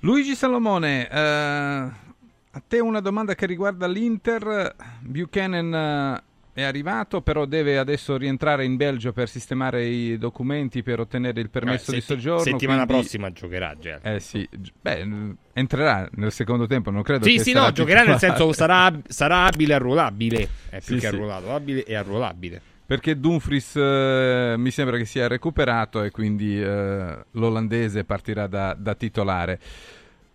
Luigi 0.00 0.34
Salomone, 0.34 1.08
eh, 1.08 1.18
a 1.18 2.62
te 2.66 2.78
una 2.80 3.00
domanda 3.00 3.34
che 3.34 3.46
riguarda 3.46 3.86
l'Inter. 3.88 4.74
Buchanan 5.00 5.74
eh, 5.74 6.22
è 6.52 6.62
arrivato, 6.62 7.22
però 7.22 7.44
deve 7.44 7.76
adesso 7.78 8.16
rientrare 8.16 8.64
in 8.64 8.76
Belgio 8.76 9.12
per 9.12 9.28
sistemare 9.28 9.84
i 9.86 10.16
documenti 10.16 10.82
per 10.82 11.00
ottenere 11.00 11.40
il 11.40 11.50
permesso 11.50 11.90
Eh, 11.90 11.94
di 11.96 12.00
setti- 12.00 12.14
soggiorno. 12.20 12.42
settimana 12.42 12.84
quindi- 12.84 13.02
prossima 13.02 13.32
giocherà 13.32 13.74
Gerco. 13.78 14.08
Eh 14.08 14.20
sì, 14.20 14.48
beh, 14.80 15.06
entrerà 15.54 16.08
nel 16.12 16.30
secondo 16.32 16.66
tempo, 16.66 16.90
non 16.90 17.02
credo 17.02 17.24
Sì, 17.24 17.36
che 17.36 17.42
sì, 17.42 17.52
no, 17.52 17.72
giocherà 17.72 18.02
nel 18.04 18.14
titolare. 18.14 18.38
senso 18.38 18.52
sarà, 18.52 18.92
sarà 19.08 19.44
abile 19.46 19.72
e 19.72 19.76
arruolabile. 19.76 20.48
È 20.68 20.76
più 20.76 20.94
Sì, 20.94 20.94
che 20.94 21.00
sì. 21.00 21.06
arruolato, 21.06 21.52
abile 21.52 21.84
e 21.84 21.94
arruolabile. 21.94 22.60
Perché 22.86 23.18
Dumfries 23.18 23.74
eh, 23.76 24.54
mi 24.56 24.70
sembra 24.70 24.96
che 24.96 25.04
sia 25.04 25.26
recuperato 25.26 26.02
e 26.02 26.10
quindi 26.12 26.62
eh, 26.62 27.24
l'olandese 27.32 28.04
partirà 28.04 28.46
da, 28.46 28.74
da 28.78 28.94
titolare. 28.94 29.58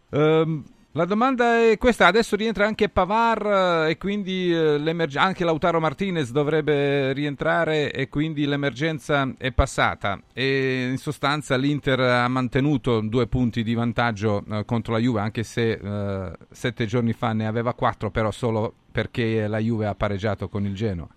Ehm, 0.09 0.63
la 0.93 1.05
domanda 1.05 1.57
è 1.57 1.77
questa, 1.77 2.07
adesso 2.07 2.35
rientra 2.35 2.65
anche 2.67 2.89
Pavar 2.89 3.85
eh, 3.87 3.91
e 3.91 3.97
quindi 3.97 4.51
eh, 4.51 5.07
anche 5.13 5.45
Lautaro 5.45 5.79
Martinez 5.79 6.31
dovrebbe 6.31 7.13
rientrare 7.13 7.93
e 7.93 8.09
quindi 8.09 8.45
l'emergenza 8.45 9.33
è 9.37 9.53
passata 9.53 10.21
e 10.33 10.89
in 10.91 10.97
sostanza 10.97 11.55
l'Inter 11.55 12.01
ha 12.01 12.27
mantenuto 12.27 12.99
due 12.99 13.27
punti 13.27 13.63
di 13.63 13.73
vantaggio 13.73 14.43
eh, 14.51 14.65
contro 14.65 14.91
la 14.91 14.99
Juve 14.99 15.21
anche 15.21 15.43
se 15.43 15.71
eh, 15.71 16.31
sette 16.51 16.85
giorni 16.85 17.13
fa 17.13 17.31
ne 17.31 17.47
aveva 17.47 17.73
quattro 17.73 18.11
però 18.11 18.29
solo 18.29 18.73
perché 18.91 19.47
la 19.47 19.59
Juve 19.59 19.85
ha 19.85 19.95
pareggiato 19.95 20.49
con 20.49 20.65
il 20.65 20.75
Genoa. 20.75 21.07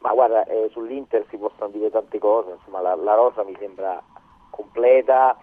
Ma 0.00 0.12
guarda, 0.12 0.44
eh, 0.44 0.68
sull'Inter 0.70 1.26
si 1.28 1.36
possono 1.36 1.68
dire 1.70 1.90
tante 1.90 2.18
cose, 2.18 2.52
insomma 2.52 2.80
la, 2.80 2.94
la 2.94 3.14
rosa 3.14 3.44
mi 3.44 3.54
sembra 3.58 4.02
completa, 4.48 5.36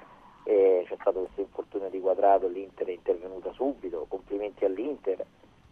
eh, 0.44 0.84
c'è 0.88 0.96
stato 1.00 1.20
questo 1.20 1.42
infortunio 1.42 1.90
di 1.90 2.00
quadrato, 2.00 2.48
l'Inter 2.48 2.88
è 2.88 2.92
intervenuta 2.92 3.52
subito, 3.52 4.06
complimenti 4.10 4.66
all'Inter, 4.66 5.20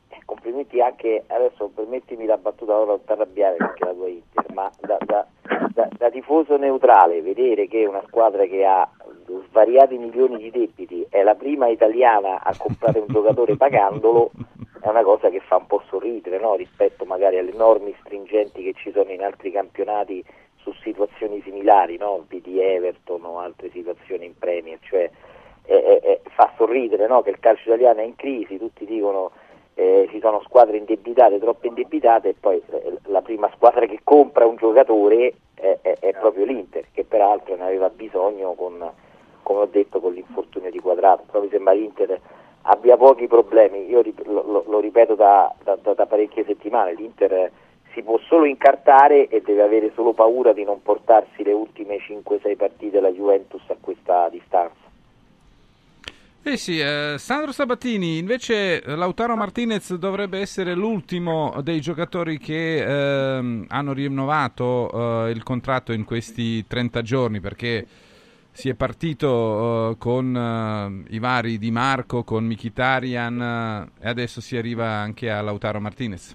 eh, 0.10 0.22
complimenti 0.26 0.82
anche, 0.82 1.24
adesso 1.28 1.72
permettimi 1.74 2.26
la 2.26 2.38
battuta 2.38 2.76
ora 2.76 2.86
non 2.92 3.04
ti 3.04 3.12
arrabbiare 3.12 3.56
perché 3.56 3.86
la 3.86 3.94
tua 3.94 4.08
Inter, 4.08 4.54
ma 4.54 4.70
da, 4.82 4.98
da- 5.04 5.28
da- 5.74 5.90
da 5.98 6.10
tifoso 6.12 6.58
neutrale 6.58 7.22
vedere 7.24 7.68
che 7.68 7.86
una 7.86 8.04
squadra 8.06 8.46
che 8.46 8.66
ha 8.66 8.88
svariati 9.50 9.98
milioni 9.98 10.38
di 10.38 10.52
debiti 10.52 11.06
è 11.10 11.24
la 11.24 11.34
prima 11.34 11.68
italiana 11.68 12.44
a 12.44 12.54
comprare 12.56 13.00
un 13.00 13.08
giocatore 13.08 13.56
pagandolo 13.56 14.30
è 14.86 14.90
una 14.90 15.02
cosa 15.02 15.30
che 15.30 15.40
fa 15.40 15.56
un 15.56 15.66
po' 15.66 15.82
sorridere 15.88 16.38
no? 16.38 16.54
rispetto 16.54 17.06
magari 17.06 17.40
alle 17.40 17.54
norme 17.54 17.96
stringenti 18.02 18.62
che 18.62 18.74
ci 18.74 18.92
sono 18.92 19.10
in 19.10 19.24
altri 19.24 19.52
campionati 19.52 20.24
su 20.58 20.72
situazioni 20.84 21.42
similari, 21.42 21.98
no? 21.98 22.24
di 22.28 22.62
Everton 22.62 23.26
o 23.26 23.40
altre 23.40 23.72
situazioni 23.72 24.26
in 24.26 24.38
Premier, 24.38 24.78
cioè 24.82 25.10
eh, 25.66 26.00
eh, 26.04 26.22
fa 26.30 26.52
sorridere 26.56 27.08
no? 27.08 27.24
che 27.24 27.32
il 27.32 27.40
calcio 27.40 27.70
italiano 27.70 28.02
è 28.02 28.04
in 28.04 28.16
crisi, 28.16 28.60
tutti 28.60 28.86
dicono 28.86 29.32
eh, 29.74 30.08
ci 30.12 30.20
sono 30.20 30.40
squadre 30.42 30.78
indebitate, 30.78 31.40
troppo 31.40 31.66
indebitate 31.66 32.30
e 32.30 32.36
poi 32.40 32.62
eh, 32.70 32.98
la 33.06 33.24
prima 33.24 33.50
squadra 33.56 33.88
che 33.88 34.02
compra 34.04 34.46
un 34.46 34.56
giocatore 34.56 35.34
è, 35.56 35.80
è- 35.82 35.98
è 35.98 36.12
proprio 36.12 36.46
l'Inter, 36.46 36.86
che 36.92 37.04
peraltro 37.06 37.56
ne 37.56 37.64
aveva 37.64 37.90
bisogno 37.90 38.54
con, 38.54 38.88
come 39.42 39.60
ho 39.62 39.66
detto, 39.66 40.00
con 40.00 40.14
l'infortunio 40.14 40.70
di 40.70 40.80
quadrato, 40.80 41.24
però 41.32 41.44
sembra 41.50 41.74
l'Inter 41.74 42.20
abbia 42.68 42.98
pochi 42.98 43.28
problemi, 43.28 43.90
io 43.90 44.02
lo, 44.26 44.64
lo- 44.68 44.80
ripeto 44.80 45.16
da, 45.16 45.54
da- 45.64 45.78
da- 45.82 46.06
parecchie 46.06 46.46
settimane, 46.46 46.94
l'Inter 46.94 47.34
eh, 47.34 47.52
si 47.94 48.02
può 48.02 48.20
solo 48.28 48.46
incartare 48.46 49.28
e 49.28 49.42
deve 49.42 49.62
avere 49.62 49.92
solo 49.94 50.14
paura 50.14 50.54
di 50.54 50.64
non 50.64 50.82
portarsi 50.82 51.44
le 51.44 51.54
ultime 51.54 51.98
5-6 51.98 52.56
partite 52.56 52.92
della 52.92 53.12
Juventus 53.12 53.62
a 53.68 53.76
questa 53.80 54.30
distanza. 54.30 54.84
Eh 56.48 56.58
sì, 56.58 56.80
eh, 56.80 57.16
Sandro 57.18 57.52
Sabatini, 57.52 58.20
invece 58.20 58.82
eh, 58.82 58.96
Lautaro 58.96 59.36
Martinez 59.36 59.96
dovrebbe 59.96 60.40
essere 60.40 60.76
l'ultimo 60.76 61.56
dei 61.64 61.82
giocatori 61.82 62.38
che 62.38 62.84
ehm, 63.38 63.66
hanno 63.70 63.94
rinnovato 63.94 65.26
eh, 65.26 65.32
il 65.32 65.42
contratto 65.42 65.92
in 65.92 66.04
questi 66.04 66.68
30 66.68 67.02
giorni 67.02 67.40
perché 67.40 67.88
si 68.56 68.70
è 68.70 68.74
partito 68.74 69.90
eh, 69.92 69.98
con 69.98 70.34
eh, 70.34 71.14
i 71.14 71.20
vari 71.20 71.58
Di 71.58 71.72
Marco, 71.72 72.24
con 72.24 72.46
Mkhitaryan 72.46 73.42
eh, 73.42 74.06
e 74.06 74.08
adesso 74.08 74.40
si 74.40 74.56
arriva 74.56 74.88
anche 74.88 75.30
a 75.30 75.42
Lautaro 75.42 75.82
Martinez. 75.82 76.34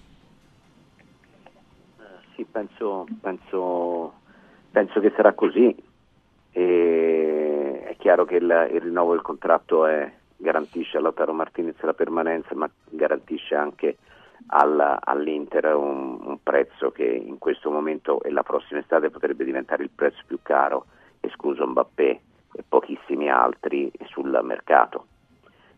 Sì, 2.35 2.45
penso, 2.45 3.07
penso, 3.23 4.13
penso 4.71 5.01
che 5.01 5.13
sarà 5.17 5.33
così. 5.33 5.75
E 6.53 7.85
è 7.87 7.97
chiaro 7.97 8.27
che 8.27 8.37
il, 8.37 8.69
il 8.75 8.81
rinnovo 8.83 9.13
del 9.13 9.23
contratto 9.23 9.87
è- 9.87 10.13
garantisce 10.37 10.99
a 10.99 11.01
Lautaro 11.01 11.33
Martinez 11.33 11.81
la 11.81 11.95
permanenza, 11.95 12.55
ma 12.55 12.69
garantisce 12.91 13.55
anche 13.55 13.97
al- 14.49 14.99
all'Inter 15.01 15.75
un, 15.75 16.19
un 16.23 16.43
prezzo 16.43 16.91
che 16.91 17.05
in 17.07 17.39
questo 17.39 17.71
momento 17.71 18.23
e 18.23 18.31
la 18.31 18.43
prossima 18.43 18.81
estate 18.81 19.09
potrebbe 19.09 19.43
diventare 19.45 19.83
il 19.83 19.91
prezzo 19.95 20.21
più 20.27 20.39
caro, 20.43 20.85
escluso 21.21 21.67
Mbappé 21.67 22.21
e 22.53 22.65
pochissimi 22.67 23.31
altri 23.31 23.91
sul 24.07 24.39
mercato. 24.43 25.07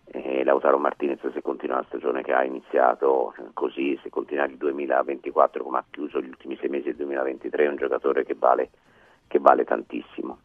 E 0.04 0.44
Lautaro 0.44 0.78
Martinez 0.78 1.20
se 1.32 1.42
continua 1.42 1.76
la 1.76 1.84
stagione 1.88 2.22
che 2.22 2.32
ha 2.32 2.44
iniziato 2.44 3.34
così, 3.54 3.98
se 4.02 4.10
continua 4.10 4.44
il 4.44 4.56
2024 4.56 5.62
come 5.62 5.78
ha 5.78 5.84
chiuso 5.88 6.20
gli 6.20 6.28
ultimi 6.28 6.56
sei 6.56 6.68
mesi 6.68 6.86
del 6.86 6.96
2023 6.96 7.64
è 7.64 7.68
un 7.68 7.76
giocatore 7.76 8.24
che 8.24 8.34
vale, 8.38 8.70
che 9.26 9.38
vale 9.38 9.64
tantissimo. 9.64 10.38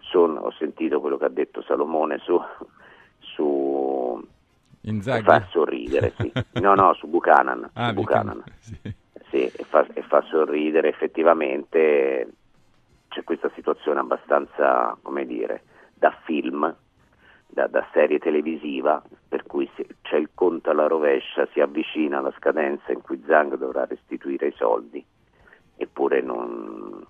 Son- 0.00 0.36
ho 0.36 0.50
sentito 0.52 1.00
quello 1.00 1.16
che 1.16 1.24
ha 1.24 1.30
detto 1.30 1.62
Salomone 1.62 2.18
su, 2.18 2.38
su 3.20 4.22
Inzaghi? 4.82 5.24
fa 5.24 5.46
sorridere, 5.50 6.12
sì. 6.18 6.32
No, 6.60 6.74
no, 6.74 6.92
su 6.94 7.06
Buchanan. 7.06 7.70
Ah, 7.74 7.88
su 7.88 7.94
Buchanan. 7.94 8.36
Buchanan, 8.36 8.44
sì. 8.58 8.94
Sì, 9.30 9.44
e 9.44 9.64
fa, 9.64 9.86
e 9.94 10.02
fa 10.02 10.22
sorridere 10.22 10.88
effettivamente 10.88 12.28
c'è 13.10 13.24
questa 13.24 13.50
situazione 13.54 14.00
abbastanza, 14.00 14.96
come 15.02 15.26
dire, 15.26 15.62
da 15.94 16.16
film, 16.24 16.74
da, 17.48 17.66
da 17.66 17.84
serie 17.92 18.20
televisiva, 18.20 19.02
per 19.28 19.44
cui 19.44 19.68
c'è 20.02 20.16
il 20.16 20.30
conto 20.32 20.70
alla 20.70 20.86
rovescia, 20.86 21.48
si 21.52 21.60
avvicina 21.60 22.18
alla 22.18 22.32
scadenza 22.38 22.92
in 22.92 23.02
cui 23.02 23.22
Zang 23.26 23.56
dovrà 23.56 23.84
restituire 23.84 24.46
i 24.46 24.54
soldi, 24.56 25.04
eppure 25.76 26.20
non, 26.20 27.04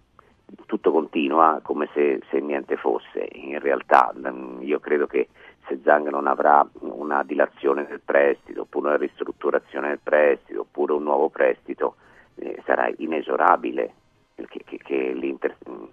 tutto 0.65 0.91
continua 0.91 1.61
come 1.63 1.89
se, 1.93 2.21
se 2.31 2.41
niente 2.41 2.77
fosse. 2.77 3.29
In 3.33 3.61
realtà 3.61 4.13
mm, 4.17 4.63
io 4.63 4.81
credo 4.81 5.07
che 5.07 5.29
se 5.67 5.81
Zang 5.85 6.09
non 6.09 6.27
avrà 6.27 6.67
una 6.81 7.23
dilazione 7.23 7.87
del 7.87 8.01
prestito, 8.03 8.63
oppure 8.63 8.89
una 8.89 8.97
ristrutturazione 8.97 9.89
del 9.89 10.01
prestito, 10.03 10.61
oppure 10.63 10.95
un 10.95 11.03
nuovo 11.03 11.29
prestito, 11.29 11.97
eh, 12.37 12.63
sarà 12.65 12.91
inesorabile 12.97 13.95
che, 14.49 14.63
che- 14.65 14.79
che 14.79 15.13
l'Inter 15.15 15.57
mm, 15.69 15.85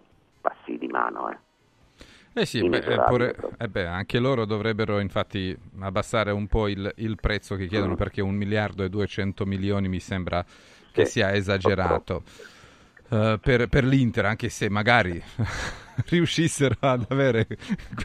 passi 0.42 0.78
di 0.78 0.88
mano. 0.88 1.30
eh. 1.32 1.38
Eh 2.34 2.46
sì, 2.46 2.64
beh, 2.64 2.78
Inesorabile 2.78 3.36
eppure- 3.36 3.36
eh 3.58 3.68
beh, 3.68 3.86
anche 3.88 4.20
loro 4.20 4.46
dovrebbero 4.46 5.00
infatti 5.00 5.58
abbassare 5.80 6.30
un 6.32 6.48
po' 6.48 6.68
il, 6.68 6.92
il 6.98 7.18
prezzo 7.20 7.56
che 7.56 7.68
chiedono 7.68 7.94
Mm. 7.94 7.96
perché 7.96 8.22
un 8.22 8.36
miliardo 8.36 8.84
e 8.84 8.90
200 8.90 9.46
milioni 9.46 9.88
mi 9.88 10.00
sembra 10.00 10.46
che 10.92 11.04
Sì, 11.04 11.12
sia 11.12 11.34
esagerato 11.34 12.24
eh, 13.10 13.40
per, 13.42 13.68
per 13.70 13.84
l'Inter, 13.86 14.26
anche 14.26 14.50
se 14.50 14.70
magari 14.70 15.22
riuscissero 16.10 16.76
ad 16.82 17.06
avere 17.10 17.48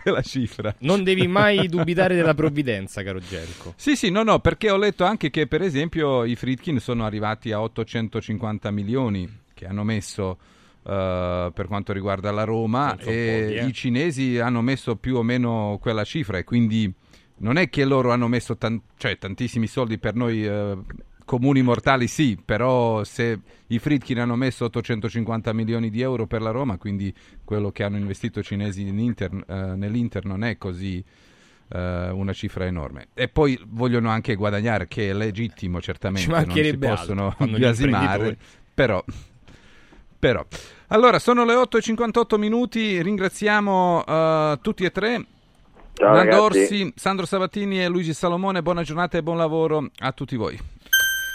quella 0.02 0.22
cifra. 0.22 0.74
Non 0.78 1.02
devi 1.04 1.26
mai 1.26 1.66
dubitare 1.68 2.14
della 2.14 2.34
provvidenza, 2.34 3.02
caro 3.02 3.20
Gelco. 3.20 3.74
Sì, 3.76 3.96
sì, 3.96 4.10
no, 4.10 4.22
no, 4.22 4.38
perché 4.38 4.70
ho 4.70 4.76
letto 4.78 5.04
anche 5.04 5.28
che 5.30 5.46
per 5.46 5.60
esempio 5.62 6.24
i 6.24 6.36
Fritkin 6.36 6.78
sono 6.80 7.04
arrivati 7.04 7.52
a 7.52 7.60
850 7.60 8.70
milioni 8.70 9.28
che 9.62 9.68
hanno 9.68 9.84
messo 9.84 10.38
eh, 10.84 11.50
per 11.54 11.66
quanto 11.68 11.92
riguarda 11.92 12.32
la 12.32 12.44
Roma 12.44 12.96
so 13.00 13.08
e 13.08 13.44
pochi, 13.46 13.54
eh. 13.54 13.66
i 13.66 13.72
cinesi 13.72 14.38
hanno 14.38 14.60
messo 14.60 14.96
più 14.96 15.16
o 15.16 15.22
meno 15.22 15.78
quella 15.80 16.04
cifra 16.04 16.38
e 16.38 16.44
quindi 16.44 16.92
non 17.38 17.56
è 17.56 17.68
che 17.70 17.84
loro 17.84 18.10
hanno 18.10 18.28
messo 18.28 18.56
tan- 18.56 18.80
cioè, 18.96 19.16
tantissimi 19.18 19.66
soldi 19.66 19.98
per 19.98 20.14
noi 20.14 20.44
eh, 20.44 20.76
comuni 21.24 21.62
mortali, 21.62 22.08
sì, 22.08 22.38
però 22.44 23.04
se 23.04 23.40
i 23.68 23.78
Fritkin 23.78 24.18
hanno 24.18 24.36
messo 24.36 24.64
850 24.66 25.52
milioni 25.52 25.90
di 25.90 26.00
euro 26.02 26.26
per 26.26 26.42
la 26.42 26.50
Roma, 26.50 26.76
quindi 26.76 27.12
quello 27.44 27.70
che 27.70 27.84
hanno 27.84 27.96
investito 27.96 28.40
i 28.40 28.44
cinesi 28.44 28.86
in 28.86 28.98
Inter- 28.98 29.44
eh, 29.48 29.76
nell'Inter 29.76 30.24
non 30.24 30.44
è 30.44 30.58
così 30.58 31.02
una 31.74 32.34
cifra 32.34 32.66
enorme. 32.66 33.08
E 33.14 33.28
poi 33.28 33.58
vogliono 33.66 34.10
anche 34.10 34.34
guadagnare, 34.34 34.86
che 34.88 35.08
è 35.08 35.14
legittimo 35.14 35.80
certamente, 35.80 36.30
non 36.30 36.52
si 36.52 36.76
possono 36.76 37.34
biasimare, 37.48 38.36
però... 38.74 39.02
Però, 40.22 40.46
allora 40.86 41.18
sono 41.18 41.44
le 41.44 41.54
8.58 41.54 42.38
minuti, 42.38 43.02
ringraziamo 43.02 44.04
eh, 44.06 44.58
tutti 44.62 44.84
e 44.84 44.92
tre. 44.92 45.26
Ciao, 45.94 46.14
Nando 46.14 46.30
ragazzi. 46.30 46.60
Orsi, 46.60 46.92
Sandro 46.94 47.26
Sabatini 47.26 47.82
e 47.82 47.88
Luigi 47.88 48.14
Salomone, 48.14 48.62
buona 48.62 48.84
giornata 48.84 49.18
e 49.18 49.22
buon 49.24 49.36
lavoro 49.36 49.90
a 49.98 50.12
tutti 50.12 50.36
voi. 50.36 50.56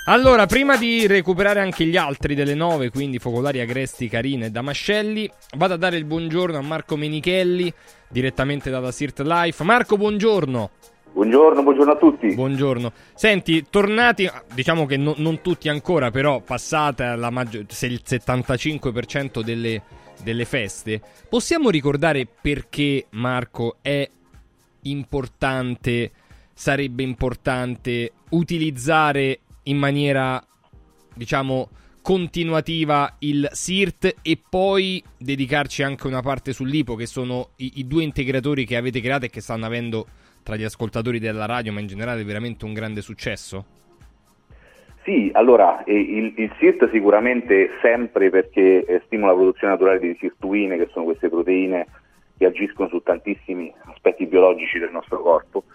Allora, 0.05 0.45
prima 0.45 0.77
di 0.77 1.05
recuperare 1.05 1.59
anche 1.59 1.83
gli 1.83 1.97
altri 1.97 2.33
delle 2.33 2.53
nove, 2.53 2.89
quindi 2.89 3.19
Focolari, 3.19 3.59
Agresti, 3.59 4.07
Carina 4.07 4.45
e 4.45 4.51
Damascelli, 4.51 5.29
vado 5.57 5.73
a 5.73 5.77
dare 5.77 5.97
il 5.97 6.05
buongiorno 6.05 6.57
a 6.57 6.61
Marco 6.61 6.95
Menichelli, 6.95 7.73
direttamente 8.07 8.69
dalla 8.69 8.93
Sirt 8.93 9.19
Life. 9.19 9.65
Marco, 9.65 9.97
buongiorno. 9.97 10.69
Buongiorno, 11.13 11.63
buongiorno 11.63 11.91
a 11.91 11.95
tutti. 11.97 12.33
Buongiorno. 12.33 12.91
Senti, 13.15 13.65
tornati, 13.69 14.29
diciamo 14.53 14.85
che 14.85 14.97
no- 14.97 15.15
non 15.17 15.41
tutti 15.41 15.69
ancora, 15.69 16.11
però 16.11 16.41
passata 16.41 17.15
la 17.15 17.29
maggior, 17.29 17.65
se 17.69 17.87
il 17.87 18.01
75% 18.05 19.41
delle, 19.41 19.81
delle 20.23 20.45
feste, 20.45 21.01
possiamo 21.27 21.69
ricordare 21.69 22.27
perché 22.27 23.07
Marco 23.11 23.77
è 23.81 24.07
importante, 24.83 26.11
sarebbe 26.53 27.03
importante 27.03 28.11
utilizzare 28.29 29.39
in 29.63 29.77
maniera, 29.77 30.43
diciamo, 31.13 31.69
continuativa 32.07 33.15
il 33.19 33.49
SIRT 33.51 34.15
e 34.21 34.41
poi 34.49 35.03
dedicarci 35.17 35.83
anche 35.83 36.07
una 36.07 36.21
parte 36.21 36.53
sull'IPO, 36.53 36.95
che 36.95 37.05
sono 37.05 37.49
i, 37.57 37.73
i 37.75 37.85
due 37.85 38.03
integratori 38.03 38.65
che 38.65 38.77
avete 38.77 39.01
creato 39.01 39.25
e 39.25 39.29
che 39.29 39.41
stanno 39.41 39.65
avendo 39.65 40.07
tra 40.47 40.55
gli 40.55 40.63
ascoltatori 40.63 41.19
della 41.19 41.45
radio, 41.45 41.73
ma 41.73 41.81
in 41.81 41.87
generale 41.87 42.23
veramente 42.23 42.63
un 42.63 42.71
grande 42.71 43.01
successo? 43.01 43.65
Sì, 45.03 45.29
allora 45.33 45.83
il, 45.87 46.33
il 46.37 46.53
SIRT 46.57 46.89
sicuramente 46.89 47.71
sempre 47.81 48.29
perché 48.29 48.85
eh, 48.85 49.01
stimola 49.07 49.33
la 49.33 49.37
produzione 49.39 49.73
naturale 49.73 49.99
di 49.99 50.15
sirtuine, 50.17 50.77
che 50.77 50.87
sono 50.93 51.03
queste 51.03 51.27
proteine 51.27 51.85
che 52.37 52.45
agiscono 52.45 52.87
su 52.87 53.01
tantissimi 53.01 53.73
aspetti 53.91 54.25
biologici 54.25 54.79
del 54.79 54.91
nostro 54.91 55.19
corpo. 55.19 55.65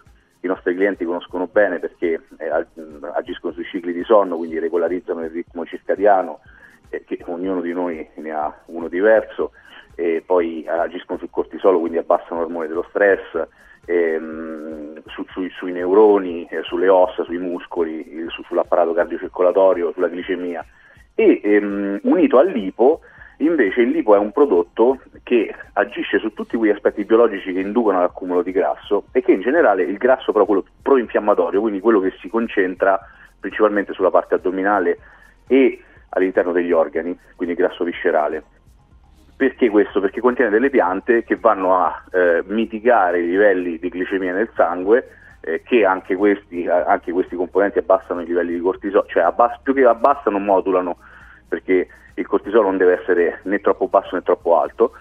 I 0.40 0.46
nostri 0.46 0.74
clienti 0.74 1.04
conoscono 1.04 1.46
bene 1.48 1.78
perché 1.78 2.22
eh, 2.38 2.48
ag- 2.48 3.10
agiscono 3.12 3.52
sui 3.52 3.64
cicli 3.64 3.92
di 3.92 4.04
sonno, 4.04 4.38
quindi 4.38 4.58
regolarizzano 4.58 5.22
il 5.22 5.32
ritmo 5.32 5.66
circadiano, 5.66 6.40
eh, 6.88 7.04
che 7.04 7.18
ognuno 7.26 7.60
di 7.60 7.74
noi 7.74 8.08
ne 8.14 8.30
ha 8.30 8.62
uno 8.66 8.88
diverso, 8.88 9.52
e 9.96 10.22
poi 10.24 10.66
agiscono 10.66 11.18
sul 11.18 11.28
cortisolo, 11.28 11.78
quindi 11.78 11.98
abbassano 11.98 12.40
l'ormone 12.40 12.68
dello 12.68 12.86
stress, 12.88 13.48
ehm, 13.84 15.02
su- 15.06 15.24
sui, 15.30 15.50
sui 15.50 15.72
neuroni, 15.72 16.46
eh, 16.50 16.62
sulle 16.62 16.88
ossa, 16.88 17.24
sui 17.24 17.38
muscoli, 17.38 18.14
il- 18.14 18.30
su- 18.30 18.42
sull'apparato 18.44 18.92
cardiocircolatorio, 18.92 19.92
sulla 19.92 20.08
glicemia. 20.08 20.64
E 21.14 21.40
ehm, 21.42 22.00
unito 22.04 22.38
all'IPO, 22.38 23.00
invece 23.38 23.82
il 23.82 23.90
lipo 23.90 24.14
è 24.14 24.18
un 24.18 24.32
prodotto 24.32 25.00
che 25.22 25.54
agisce 25.74 26.18
su 26.18 26.32
tutti 26.32 26.56
quegli 26.56 26.70
aspetti 26.70 27.04
biologici 27.04 27.52
che 27.52 27.60
inducono 27.60 27.98
all'accumulo 27.98 28.42
di 28.42 28.52
grasso 28.52 29.04
e 29.12 29.22
che 29.22 29.32
in 29.32 29.40
generale 29.40 29.82
il 29.82 29.96
grasso 29.96 30.32
però 30.32 30.44
quello 30.44 30.64
proinfiammatorio, 30.80 31.60
quindi 31.60 31.80
quello 31.80 32.00
che 32.00 32.12
si 32.20 32.28
concentra 32.28 32.98
principalmente 33.40 33.92
sulla 33.92 34.10
parte 34.10 34.34
addominale 34.36 34.98
e 35.48 35.82
all'interno 36.10 36.52
degli 36.52 36.72
organi, 36.72 37.18
quindi 37.34 37.54
grasso 37.54 37.84
viscerale. 37.84 38.44
Perché 39.36 39.68
questo? 39.70 40.00
Perché 40.00 40.20
contiene 40.20 40.50
delle 40.50 40.70
piante 40.70 41.24
che 41.24 41.36
vanno 41.36 41.76
a 41.76 42.04
eh, 42.12 42.42
mitigare 42.46 43.20
i 43.20 43.26
livelli 43.26 43.78
di 43.78 43.90
glicemia 43.90 44.32
nel 44.32 44.50
sangue, 44.54 45.08
eh, 45.40 45.62
che 45.62 45.84
anche 45.84 46.14
questi, 46.14 46.68
anche 46.68 47.12
questi 47.12 47.34
componenti 47.34 47.78
abbassano 47.78 48.20
i 48.20 48.26
livelli 48.26 48.54
di 48.54 48.60
cortisolo, 48.60 49.04
cioè 49.08 49.24
abbass- 49.24 49.60
più 49.62 49.74
che 49.74 49.84
abbassano 49.84 50.38
modulano, 50.38 50.98
perché 51.48 51.88
il 52.14 52.26
cortisolo 52.26 52.62
non 52.62 52.76
deve 52.76 53.00
essere 53.00 53.40
né 53.44 53.60
troppo 53.60 53.88
basso 53.88 54.14
né 54.14 54.22
troppo 54.22 54.60
alto, 54.60 54.92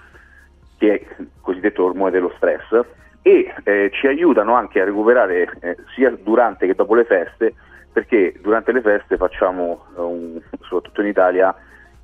che 0.78 0.94
è 0.94 1.06
il 1.20 1.30
cosiddetto 1.42 1.84
ormone 1.84 2.12
dello 2.12 2.34
stress, 2.38 2.84
e 3.22 3.54
eh, 3.64 3.92
ci 3.94 4.08
aiutano 4.08 4.56
anche 4.56 4.82
a 4.82 4.86
recuperare 4.86 5.52
eh, 5.60 5.78
sia 5.94 6.10
durante 6.10 6.66
che 6.66 6.74
dopo 6.74 6.96
le 6.96 7.06
feste, 7.06 7.54
perché 7.92 8.34
durante 8.42 8.72
le 8.72 8.82
feste 8.82 9.18
facciamo, 9.18 9.86
eh, 9.96 10.02
un, 10.02 10.42
soprattutto 10.62 11.02
in 11.02 11.08
Italia, 11.08 11.54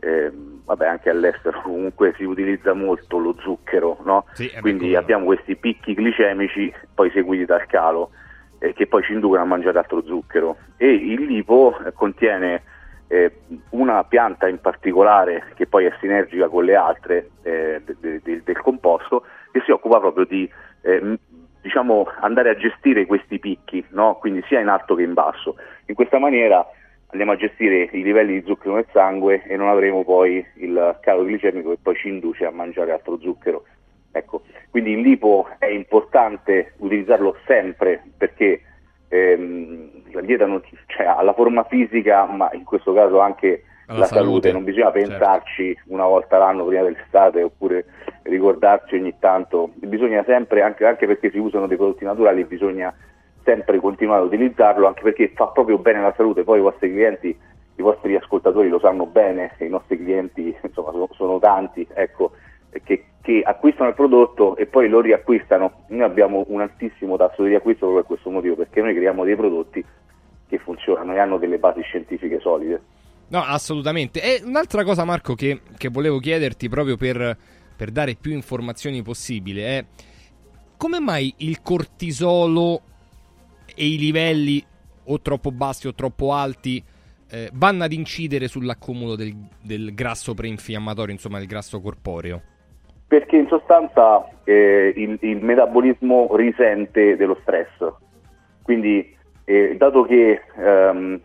eh, 0.07 0.31
vabbè 0.63 0.87
anche 0.87 1.09
all'estero 1.09 1.61
comunque 1.61 2.13
si 2.15 2.23
utilizza 2.23 2.73
molto 2.73 3.17
lo 3.17 3.35
zucchero, 3.39 3.97
no? 4.05 4.25
quindi 4.61 4.95
abbiamo 4.95 5.25
questi 5.25 5.55
picchi 5.57 5.93
glicemici 5.93 6.73
poi 6.93 7.11
seguiti 7.11 7.43
dal 7.45 7.65
calo 7.65 8.11
eh, 8.59 8.73
che 8.73 8.87
poi 8.87 9.03
ci 9.03 9.13
inducono 9.13 9.41
a 9.41 9.45
mangiare 9.45 9.77
altro 9.77 10.01
zucchero 10.05 10.57
e 10.77 10.89
il 10.89 11.25
lipo 11.25 11.77
eh, 11.85 11.91
contiene 11.91 12.63
eh, 13.07 13.31
una 13.71 14.03
pianta 14.05 14.47
in 14.47 14.59
particolare 14.59 15.51
che 15.55 15.67
poi 15.67 15.85
è 15.85 15.93
sinergica 15.99 16.47
con 16.47 16.63
le 16.63 16.75
altre 16.75 17.29
eh, 17.43 17.81
de- 17.85 18.21
de- 18.23 18.41
del 18.43 18.61
composto 18.61 19.25
che 19.51 19.61
si 19.65 19.71
occupa 19.71 19.99
proprio 19.99 20.25
di 20.25 20.49
eh, 20.81 21.17
diciamo, 21.61 22.07
andare 22.21 22.49
a 22.49 22.55
gestire 22.55 23.05
questi 23.05 23.39
picchi, 23.39 23.83
no? 23.89 24.15
quindi 24.15 24.41
sia 24.47 24.61
in 24.61 24.69
alto 24.69 24.95
che 24.95 25.03
in 25.03 25.13
basso. 25.13 25.57
In 25.87 25.95
questa 25.95 26.17
maniera 26.17 26.65
andiamo 27.09 27.31
a 27.31 27.35
gestire 27.37 27.89
i 27.91 28.03
livelli 28.03 28.33
di 28.39 28.45
zucchero 28.45 28.75
nel 28.75 28.87
sangue 28.91 29.43
e 29.47 29.55
non 29.55 29.69
avremo 29.69 30.03
poi 30.03 30.45
il 30.55 30.97
calo 31.01 31.23
glicemico 31.23 31.69
che 31.71 31.77
poi 31.81 31.95
ci 31.95 32.09
induce 32.09 32.45
a 32.45 32.51
mangiare 32.51 32.91
altro 32.91 33.17
zucchero. 33.19 33.63
Ecco, 34.11 34.41
quindi 34.69 34.91
il 34.91 35.01
lipo 35.01 35.47
è 35.59 35.67
importante 35.67 36.73
utilizzarlo 36.77 37.37
sempre 37.45 38.01
perché 38.17 38.61
ehm, 39.09 39.89
la 40.11 40.21
dieta 40.21 40.45
non, 40.45 40.61
cioè, 40.87 41.05
ha 41.05 41.21
la 41.21 41.33
forma 41.33 41.63
fisica, 41.65 42.25
ma 42.25 42.49
in 42.53 42.63
questo 42.63 42.93
caso 42.93 43.19
anche 43.19 43.63
Alla 43.87 43.99
la 43.99 44.05
salute. 44.05 44.49
salute, 44.49 44.51
Non 44.51 44.63
bisogna 44.63 44.91
certo. 44.91 45.07
pensarci 45.07 45.79
una 45.87 46.05
volta 46.05 46.37
l'anno 46.37 46.65
prima 46.65 46.83
dell'estate 46.83 47.41
oppure 47.43 47.85
ricordarci 48.23 48.95
ogni 48.95 49.15
tanto. 49.19 49.71
Bisogna 49.75 50.23
sempre, 50.25 50.61
anche, 50.61 50.85
anche 50.85 51.05
perché 51.05 51.29
si 51.29 51.37
usano 51.37 51.67
dei 51.67 51.77
prodotti 51.77 52.03
naturali, 52.03 52.43
bisogna 52.43 52.93
sempre 53.47 53.79
continuare 53.79 54.23
ad 54.23 54.27
utilizzarlo 54.27 54.87
anche 54.87 55.03
perché 55.03 55.31
fa 55.33 55.47
proprio 55.47 55.77
bene 55.77 55.99
alla 55.99 56.13
salute. 56.17 56.43
Poi 56.43 56.59
i 56.59 56.61
vostri 56.61 56.91
clienti, 56.91 57.27
i 57.75 57.81
vostri 57.81 58.13
ascoltatori 58.15 58.67
lo 58.67 58.79
sanno 58.79 59.05
bene, 59.05 59.55
i 59.59 59.69
nostri 59.69 59.97
clienti 59.97 60.53
insomma 60.61 60.91
sono, 60.91 61.07
sono 61.13 61.39
tanti, 61.39 61.87
ecco, 61.93 62.31
che, 62.83 63.05
che 63.21 63.41
acquistano 63.45 63.87
il 63.87 63.95
prodotto 63.95 64.57
e 64.57 64.65
poi 64.65 64.89
lo 64.89 64.99
riacquistano. 64.99 65.85
Noi 65.87 66.01
abbiamo 66.01 66.43
un 66.49 66.59
altissimo 66.59 67.15
tasso 67.15 67.43
di 67.43 67.49
riacquisto 67.49 67.85
proprio 67.85 68.01
per 68.01 68.07
questo 68.07 68.29
motivo, 68.29 68.55
perché 68.55 68.81
noi 68.81 68.93
creiamo 68.93 69.23
dei 69.23 69.35
prodotti 69.37 69.85
che 70.49 70.57
funzionano 70.57 71.13
e 71.13 71.19
hanno 71.19 71.37
delle 71.37 71.57
basi 71.57 71.81
scientifiche 71.83 72.39
solide. 72.41 72.81
No, 73.29 73.43
assolutamente. 73.43 74.21
E 74.21 74.41
un'altra 74.43 74.83
cosa, 74.83 75.05
Marco, 75.05 75.35
che, 75.35 75.61
che 75.77 75.87
volevo 75.89 76.19
chiederti 76.19 76.67
proprio 76.67 76.97
per, 76.97 77.37
per 77.75 77.91
dare 77.91 78.15
più 78.19 78.31
informazioni 78.31 79.01
possibili 79.01 79.61
è 79.61 79.85
come 80.77 80.99
mai 80.99 81.33
il 81.37 81.61
cortisolo 81.61 82.81
e 83.77 83.85
i 83.85 83.97
livelli 83.97 84.63
o 85.05 85.21
troppo 85.21 85.51
bassi 85.51 85.87
o 85.87 85.93
troppo 85.93 86.33
alti 86.33 86.83
eh, 87.29 87.49
vanno 87.53 87.83
ad 87.83 87.91
incidere 87.91 88.47
sull'accumulo 88.47 89.15
del, 89.15 89.33
del 89.61 89.93
grasso 89.93 90.33
preinfiammatorio, 90.33 91.13
insomma 91.13 91.37
del 91.37 91.47
grasso 91.47 91.79
corporeo? 91.79 92.41
Perché 93.07 93.37
in 93.37 93.47
sostanza 93.47 94.27
eh, 94.43 94.93
il, 94.95 95.17
il 95.21 95.43
metabolismo 95.43 96.35
risente 96.35 97.15
dello 97.15 97.37
stress. 97.41 97.93
Quindi, 98.63 99.15
eh, 99.45 99.75
dato 99.77 100.03
che 100.03 100.41
ehm, 100.57 101.19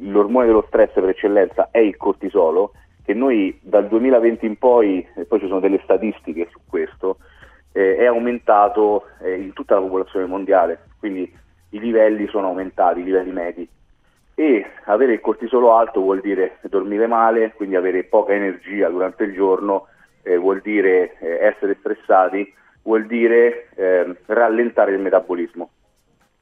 l'ormone 0.00 0.46
dello 0.46 0.64
stress 0.66 0.92
per 0.92 1.08
eccellenza 1.10 1.68
è 1.70 1.78
il 1.78 1.96
cortisolo, 1.96 2.72
che 3.04 3.14
noi 3.14 3.58
dal 3.62 3.86
2020 3.88 4.46
in 4.46 4.56
poi, 4.56 5.06
e 5.14 5.24
poi 5.24 5.38
ci 5.40 5.46
sono 5.46 5.60
delle 5.60 5.80
statistiche 5.84 6.48
su 6.50 6.58
questo, 6.66 7.18
eh, 7.72 7.96
è 7.96 8.06
aumentato 8.06 9.04
eh, 9.22 9.34
in 9.34 9.52
tutta 9.52 9.74
la 9.74 9.82
popolazione 9.82 10.26
mondiale, 10.26 10.86
quindi 10.98 11.32
i 11.70 11.80
livelli 11.80 12.26
sono 12.28 12.48
aumentati, 12.48 13.00
i 13.00 13.04
livelli 13.04 13.32
medi. 13.32 13.68
E 14.34 14.66
avere 14.84 15.12
il 15.12 15.20
cortisolo 15.20 15.74
alto 15.74 16.00
vuol 16.00 16.20
dire 16.20 16.58
dormire 16.62 17.06
male, 17.06 17.52
quindi 17.52 17.76
avere 17.76 18.04
poca 18.04 18.32
energia 18.32 18.88
durante 18.88 19.24
il 19.24 19.34
giorno, 19.34 19.88
eh, 20.22 20.36
vuol 20.36 20.60
dire 20.60 21.16
eh, 21.18 21.44
essere 21.44 21.76
stressati, 21.78 22.52
vuol 22.82 23.06
dire 23.06 23.68
eh, 23.74 24.16
rallentare 24.26 24.92
il 24.92 25.00
metabolismo. 25.00 25.70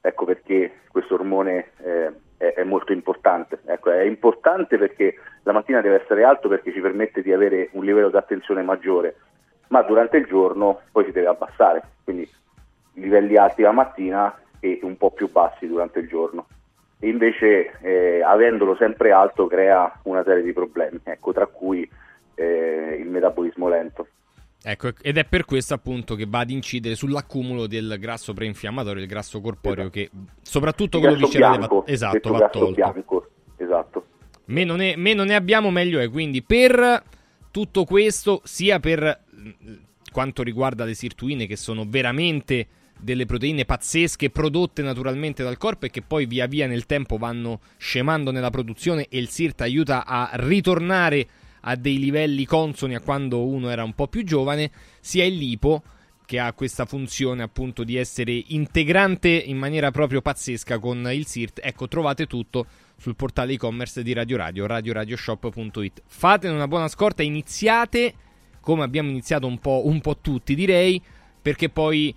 Ecco 0.01 0.25
perché 0.25 0.79
questo 0.89 1.15
ormone 1.15 1.71
eh, 1.83 2.11
è, 2.37 2.53
è 2.53 2.63
molto 2.63 2.93
importante. 2.93 3.59
Ecco, 3.65 3.91
è 3.91 4.03
importante 4.03 4.77
perché 4.77 5.15
la 5.43 5.51
mattina 5.51 5.81
deve 5.81 6.01
essere 6.01 6.23
alto 6.23 6.47
perché 6.47 6.71
ci 6.71 6.79
permette 6.79 7.21
di 7.21 7.33
avere 7.33 7.69
un 7.73 7.83
livello 7.83 8.09
di 8.09 8.17
attenzione 8.17 8.61
maggiore, 8.61 9.15
ma 9.67 9.81
durante 9.81 10.17
il 10.17 10.25
giorno 10.25 10.81
poi 10.91 11.05
si 11.05 11.11
deve 11.11 11.27
abbassare, 11.27 11.83
quindi 12.03 12.27
livelli 12.93 13.35
alti 13.35 13.61
la 13.61 13.71
mattina 13.71 14.33
e 14.59 14.79
un 14.83 14.97
po' 14.97 15.11
più 15.11 15.31
bassi 15.31 15.67
durante 15.67 15.99
il 15.99 16.07
giorno. 16.07 16.47
E 16.99 17.07
invece 17.07 17.79
eh, 17.81 18.21
avendolo 18.21 18.75
sempre 18.75 19.11
alto 19.11 19.47
crea 19.47 19.99
una 20.03 20.23
serie 20.23 20.43
di 20.43 20.51
problemi, 20.51 20.99
ecco, 21.03 21.31
tra 21.31 21.45
cui 21.47 21.89
eh, 22.35 22.97
il 22.99 23.07
metabolismo 23.07 23.69
lento. 23.69 24.07
Ecco, 24.61 24.89
ed 25.01 25.17
è 25.17 25.23
per 25.23 25.45
questo 25.45 25.73
appunto 25.73 26.15
che 26.15 26.25
va 26.27 26.39
ad 26.39 26.49
incidere 26.49 26.95
sull'accumulo 26.95 27.67
del 27.67 27.95
grasso 27.97 28.33
preinfiammatorio, 28.33 28.99
del 28.99 29.07
grasso 29.07 29.39
corporeo, 29.39 29.89
che 29.89 30.09
soprattutto 30.41 30.97
Il 30.97 31.03
quello 31.03 31.25
viscerale 31.27 31.57
bianco, 31.59 31.79
va, 31.79 31.83
esatto, 31.85 32.31
va 32.31 32.49
tolto. 32.49 32.73
bianco, 32.73 33.29
esatto. 33.55 34.05
Meno 34.45 34.75
ne, 34.75 34.97
meno 34.97 35.23
ne 35.23 35.35
abbiamo, 35.35 35.71
meglio 35.71 35.99
è. 35.99 36.09
Quindi, 36.09 36.43
per 36.43 37.01
tutto 37.51 37.85
questo, 37.85 38.41
sia 38.43 38.79
per 38.81 39.23
mh, 39.29 39.73
quanto 40.11 40.43
riguarda 40.43 40.83
le 40.83 40.93
sirtuine, 40.93 41.45
che 41.47 41.55
sono 41.55 41.85
veramente 41.87 42.67
delle 42.99 43.25
proteine 43.25 43.65
pazzesche 43.65 44.29
prodotte 44.29 44.81
naturalmente 44.81 45.43
dal 45.43 45.57
corpo 45.57 45.85
e 45.85 45.89
che 45.89 46.01
poi 46.01 46.25
via 46.25 46.47
via 46.47 46.67
nel 46.67 46.85
tempo 46.85 47.17
vanno 47.17 47.61
scemando 47.77 48.31
nella 48.31 48.49
produzione 48.49 49.07
e 49.09 49.17
il 49.17 49.29
SIRT 49.29 49.61
aiuta 49.61 50.05
a 50.05 50.29
ritornare 50.33 51.27
a 51.61 51.75
dei 51.75 51.97
livelli 51.97 52.45
consoni 52.45 52.95
a 52.95 53.01
quando 53.01 53.45
uno 53.45 53.69
era 53.69 53.83
un 53.83 53.93
po' 53.93 54.07
più 54.07 54.23
giovane, 54.23 54.71
sia 54.99 55.25
il 55.25 55.35
lipo 55.35 55.83
che 56.25 56.39
ha 56.39 56.53
questa 56.53 56.85
funzione 56.85 57.41
appunto 57.41 57.83
di 57.83 57.95
essere 57.95 58.43
integrante 58.49 59.29
in 59.29 59.57
maniera 59.57 59.89
proprio 59.89 60.21
pazzesca 60.21 60.77
con 60.77 61.09
il 61.11 61.25
SIRT. 61.25 61.59
Ecco, 61.63 61.87
trovate 61.87 62.27
tutto 62.27 62.67
sul 62.97 63.15
portale 63.15 63.53
e-commerce 63.53 64.03
di 64.03 64.13
Radio 64.13 64.37
Radio, 64.37 64.67
radioradioshop.it. 64.67 66.03
Fatene 66.05 66.53
una 66.53 66.67
buona 66.67 66.87
scorta, 66.87 67.23
iniziate 67.23 68.13
come 68.61 68.83
abbiamo 68.83 69.09
iniziato 69.09 69.47
un 69.47 69.57
po', 69.57 69.81
un 69.85 70.01
po' 70.01 70.17
tutti 70.17 70.53
direi, 70.53 71.01
perché 71.41 71.69
poi 71.69 72.13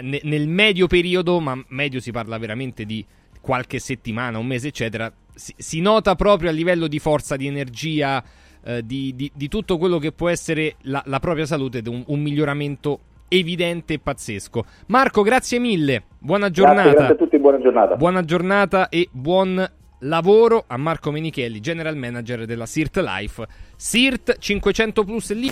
nel 0.00 0.48
medio 0.48 0.86
periodo, 0.86 1.40
ma 1.40 1.62
medio 1.68 2.00
si 2.00 2.10
parla 2.10 2.38
veramente 2.38 2.84
di 2.84 3.04
qualche 3.40 3.78
settimana, 3.78 4.38
un 4.38 4.46
mese 4.46 4.68
eccetera, 4.68 5.12
si, 5.34 5.54
si 5.56 5.80
nota 5.80 6.14
proprio 6.14 6.50
a 6.50 6.52
livello 6.52 6.86
di 6.86 6.98
forza, 6.98 7.36
di 7.36 7.46
energia, 7.46 8.22
eh, 8.62 8.84
di, 8.84 9.14
di- 9.14 9.32
di 9.34 9.48
tutto 9.48 9.78
quello 9.78 9.98
che 9.98 10.12
può 10.12 10.28
essere 10.28 10.76
la, 10.82 11.02
la 11.06 11.18
propria 11.18 11.46
salute 11.46 11.82
un, 11.86 12.02
un 12.06 12.20
miglioramento 12.20 13.00
evidente 13.28 13.94
e 13.94 13.98
pazzesco. 13.98 14.64
Marco, 14.86 15.22
grazie 15.22 15.58
mille, 15.58 16.02
buona 16.18 16.50
giornata. 16.50 16.82
Grazie, 16.82 16.96
grazie 16.98 17.14
a 17.14 17.18
tutti, 17.18 17.38
buona 17.38 17.58
giornata. 17.60 17.96
Buona 17.96 18.24
giornata 18.24 18.88
e 18.88 19.08
buon 19.10 19.70
lavoro 20.00 20.64
a 20.66 20.76
Marco 20.76 21.10
Menichelli, 21.10 21.60
general 21.60 21.96
manager 21.96 22.44
della 22.44 22.66
SIRT 22.66 22.96
Life. 22.98 23.46
SIRT 23.76 24.36
500 24.38 25.04
Plus 25.04 25.32
lì 25.34 25.50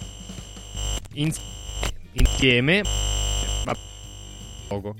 in- 1.14 1.32
insieme. 2.12 2.82
Poco. 4.68 4.94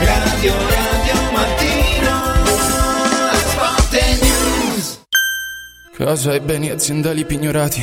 Radio 0.00 0.52
Radio 0.52 1.16
Mattino 1.32 2.22
Spot 3.46 3.92
News 4.20 5.00
Casa 5.94 6.34
e 6.34 6.40
beni 6.40 6.68
aziendali 6.68 7.24
pignorati, 7.24 7.82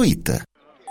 gratuita. 0.01 0.43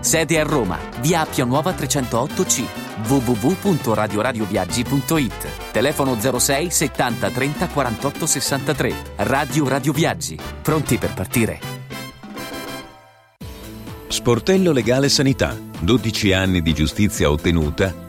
Sede 0.00 0.40
a 0.40 0.44
Roma, 0.44 0.78
via 1.00 1.20
Appia 1.20 1.44
Nuova 1.44 1.72
308C, 1.72 2.64
www.radioradioviaggi.it. 3.06 5.70
Telefono 5.72 6.16
06 6.18 6.70
70 6.70 7.30
30 7.30 7.68
48 7.68 8.26
63. 8.26 8.94
Radio 9.16 9.68
Radio 9.68 9.92
Viaggi. 9.92 10.38
Pronti 10.62 10.96
per 10.98 11.12
partire? 11.14 11.60
Sportello 14.08 14.72
Legale 14.72 15.08
Sanità. 15.08 15.56
12 15.80 16.32
anni 16.32 16.60
di 16.62 16.74
giustizia 16.74 17.30
ottenuta 17.30 18.06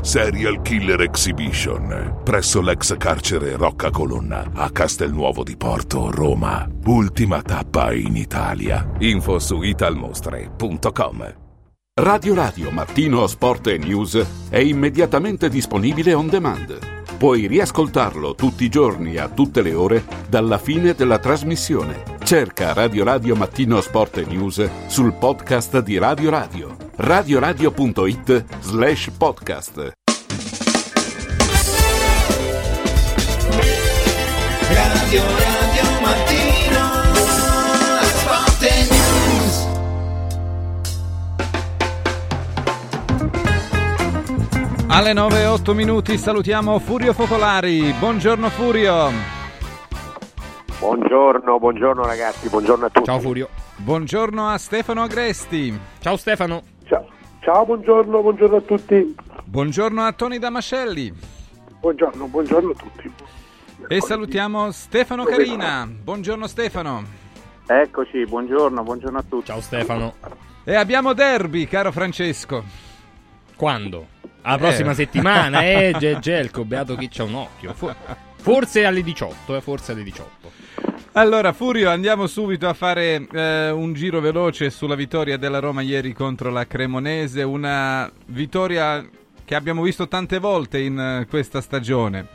Serial 0.00 0.62
Killer 0.62 1.00
Exhibition 1.00 2.20
presso 2.22 2.60
l'ex 2.60 2.96
carcere 2.96 3.56
Rocca 3.56 3.90
Colonna 3.90 4.50
a 4.54 4.70
Castelnuovo 4.70 5.42
di 5.42 5.56
Porto, 5.56 6.10
Roma. 6.10 6.68
Ultima 6.84 7.42
tappa 7.42 7.92
in 7.92 8.16
Italia. 8.16 8.88
Info 8.98 9.38
su 9.38 9.62
italmostre.com. 9.62 11.34
Radio 11.98 12.34
Radio 12.34 12.70
Mattino 12.70 13.26
Sport 13.26 13.68
e 13.68 13.78
News 13.78 14.26
è 14.50 14.58
immediatamente 14.58 15.48
disponibile 15.48 16.12
on 16.12 16.28
demand. 16.28 16.95
Puoi 17.16 17.46
riascoltarlo 17.46 18.34
tutti 18.34 18.64
i 18.64 18.68
giorni 18.68 19.16
a 19.16 19.28
tutte 19.28 19.62
le 19.62 19.72
ore 19.72 20.04
dalla 20.28 20.58
fine 20.58 20.92
della 20.92 21.18
trasmissione. 21.18 22.02
Cerca 22.22 22.74
Radio 22.74 23.04
Radio 23.04 23.34
Mattino 23.34 23.80
Sport 23.80 24.18
e 24.18 24.24
News 24.26 24.68
sul 24.86 25.14
podcast 25.14 25.80
di 25.80 25.96
Radio 25.96 26.28
Radio. 26.28 26.76
radioradio.it 26.96 28.44
slash 28.60 29.10
podcast. 29.16 29.92
Radio 34.68 35.45
Alle 44.96 45.12
9 45.12 45.40
e 45.40 45.46
8 45.46 45.74
minuti 45.74 46.16
salutiamo 46.16 46.78
Furio 46.78 47.12
Focolari. 47.12 47.92
Buongiorno 47.98 48.48
Furio. 48.48 49.10
Buongiorno, 50.78 51.58
buongiorno 51.58 52.02
ragazzi, 52.02 52.48
buongiorno 52.48 52.86
a 52.86 52.88
tutti. 52.88 53.04
Ciao 53.04 53.20
Furio. 53.20 53.50
Buongiorno 53.76 54.48
a 54.48 54.56
Stefano 54.56 55.02
Agresti. 55.02 55.78
Ciao 55.98 56.16
Stefano. 56.16 56.62
Ciao. 56.86 57.06
Ciao, 57.40 57.66
buongiorno, 57.66 58.22
buongiorno 58.22 58.56
a 58.56 58.60
tutti. 58.62 59.14
Buongiorno 59.44 60.02
a 60.02 60.12
Tony 60.12 60.38
Damascelli. 60.38 61.12
Buongiorno, 61.78 62.26
buongiorno 62.28 62.70
a 62.70 62.74
tutti. 62.74 63.12
E 63.88 64.00
salutiamo 64.00 64.70
Stefano 64.70 65.24
Carina. 65.24 65.86
Buongiorno 65.86 66.46
Stefano. 66.46 67.04
Eccoci, 67.66 68.24
buongiorno, 68.24 68.82
buongiorno 68.82 69.18
a 69.18 69.24
tutti. 69.28 69.44
Ciao 69.44 69.60
Stefano. 69.60 70.14
E 70.64 70.74
abbiamo 70.74 71.12
derby, 71.12 71.66
caro 71.66 71.92
Francesco. 71.92 72.64
Quando? 73.56 74.14
La 74.46 74.58
prossima 74.58 74.92
Eh. 74.92 74.94
settimana, 74.94 75.62
eh, 75.64 75.94
Ge- 75.98 76.18
Gelco, 76.20 76.64
beato 76.64 76.94
chi 76.96 77.08
c'ha 77.08 77.24
un 77.24 77.34
occhio. 77.34 77.72
For- 77.74 77.94
Forse 78.36 78.84
alle 78.84 79.02
18, 79.02 79.56
eh, 79.56 79.60
forse 79.60 79.90
alle 79.92 80.04
18. 80.04 80.52
Allora, 81.12 81.52
Furio, 81.52 81.90
andiamo 81.90 82.26
subito 82.28 82.68
a 82.68 82.74
fare 82.74 83.26
eh, 83.32 83.70
un 83.70 83.92
giro 83.94 84.20
veloce 84.20 84.70
sulla 84.70 84.94
vittoria 84.94 85.36
della 85.36 85.58
Roma 85.58 85.80
ieri 85.80 86.12
contro 86.12 86.50
la 86.50 86.66
Cremonese, 86.66 87.42
una 87.42 88.08
vittoria 88.26 89.04
che 89.44 89.54
abbiamo 89.54 89.82
visto 89.82 90.06
tante 90.06 90.38
volte 90.38 90.78
in 90.78 90.98
eh, 90.98 91.26
questa 91.28 91.60
stagione. 91.60 92.26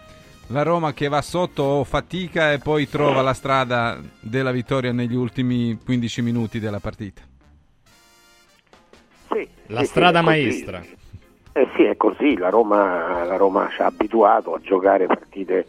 La 0.48 0.64
Roma 0.64 0.92
che 0.94 1.08
va 1.08 1.22
sotto 1.22 1.86
fatica 1.86 2.52
e 2.52 2.58
poi 2.58 2.90
trova 2.90 3.22
la 3.22 3.34
strada 3.34 3.98
della 4.20 4.52
vittoria 4.52 4.92
negli 4.92 5.16
ultimi 5.16 5.78
15 5.82 6.22
minuti 6.24 6.60
della 6.60 6.80
partita. 6.82 7.22
Sì, 9.32 9.48
La 9.68 9.80
sì, 9.82 9.86
strada 9.86 10.20
sì, 10.20 10.26
è 10.28 10.44
così. 10.46 10.60
Eh 11.54 11.68
sì, 11.76 11.84
è 11.84 11.98
così, 11.98 12.38
la 12.38 12.48
Roma, 12.48 13.26
la 13.26 13.36
Roma 13.36 13.68
ci 13.70 13.82
ha 13.82 13.88
abituato 13.88 14.54
a 14.54 14.62
giocare 14.62 15.06
partite, 15.06 15.66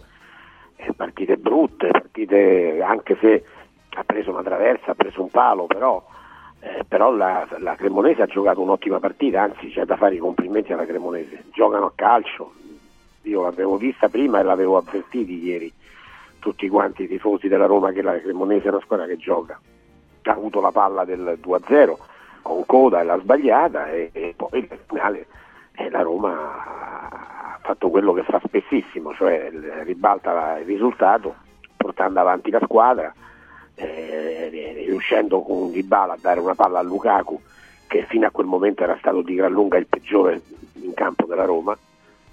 eh, 0.76 0.92
partite 0.94 1.36
brutte, 1.36 1.88
partite 1.88 2.80
anche 2.80 3.16
se 3.20 3.44
ha 3.94 4.04
preso 4.04 4.30
una 4.30 4.44
traversa, 4.44 4.92
ha 4.92 4.94
preso 4.94 5.22
un 5.22 5.30
palo, 5.30 5.66
però, 5.66 6.00
eh, 6.60 6.84
però 6.86 7.10
la, 7.10 7.48
la 7.58 7.74
Cremonese 7.74 8.22
ha 8.22 8.26
giocato 8.26 8.60
un'ottima 8.60 9.00
partita, 9.00 9.42
anzi 9.42 9.70
c'è 9.70 9.84
da 9.84 9.96
fare 9.96 10.14
i 10.14 10.18
complimenti 10.18 10.72
alla 10.72 10.86
Cremonese, 10.86 11.46
giocano 11.52 11.86
a 11.86 11.92
calcio, 11.96 12.52
io 13.22 13.42
l'avevo 13.42 13.76
vista 13.76 14.08
prima 14.08 14.38
e 14.38 14.44
l'avevo 14.44 14.76
avvertiti 14.76 15.42
ieri 15.44 15.72
tutti 16.38 16.68
quanti 16.68 17.04
i 17.04 17.08
tifosi 17.08 17.48
della 17.48 17.66
Roma 17.66 17.90
che 17.90 18.02
la 18.02 18.20
Cremonese 18.20 18.66
è 18.66 18.70
una 18.70 18.80
squadra 18.80 19.06
che 19.06 19.16
gioca, 19.16 19.60
ha 20.22 20.30
avuto 20.30 20.60
la 20.60 20.70
palla 20.70 21.04
del 21.04 21.40
2-0 21.42 21.96
con 22.42 22.64
coda 22.66 23.00
e 23.00 23.04
l'ha 23.04 23.18
sbagliata 23.18 23.90
e, 23.90 24.10
e 24.12 24.34
poi 24.36 24.64
nel 24.68 24.78
finale 24.86 25.26
eh, 25.74 25.90
la 25.90 26.02
Roma 26.02 26.32
ha 27.54 27.58
fatto 27.62 27.90
quello 27.90 28.12
che 28.12 28.22
fa 28.24 28.40
spessissimo, 28.44 29.12
cioè 29.14 29.50
ribalta 29.84 30.58
il 30.58 30.66
risultato 30.66 31.34
portando 31.76 32.20
avanti 32.20 32.50
la 32.50 32.60
squadra, 32.62 33.12
eh, 33.74 34.84
riuscendo 34.86 35.42
con 35.42 35.70
Dybala 35.70 36.14
a 36.14 36.18
dare 36.20 36.40
una 36.40 36.54
palla 36.54 36.78
a 36.78 36.82
Lukaku 36.82 37.40
che 37.86 38.04
fino 38.08 38.26
a 38.26 38.30
quel 38.30 38.46
momento 38.46 38.82
era 38.82 38.96
stato 38.98 39.20
di 39.22 39.34
gran 39.34 39.52
lunga 39.52 39.76
il 39.76 39.86
peggiore 39.86 40.40
in 40.74 40.94
campo 40.94 41.26
della 41.26 41.44
Roma, 41.44 41.76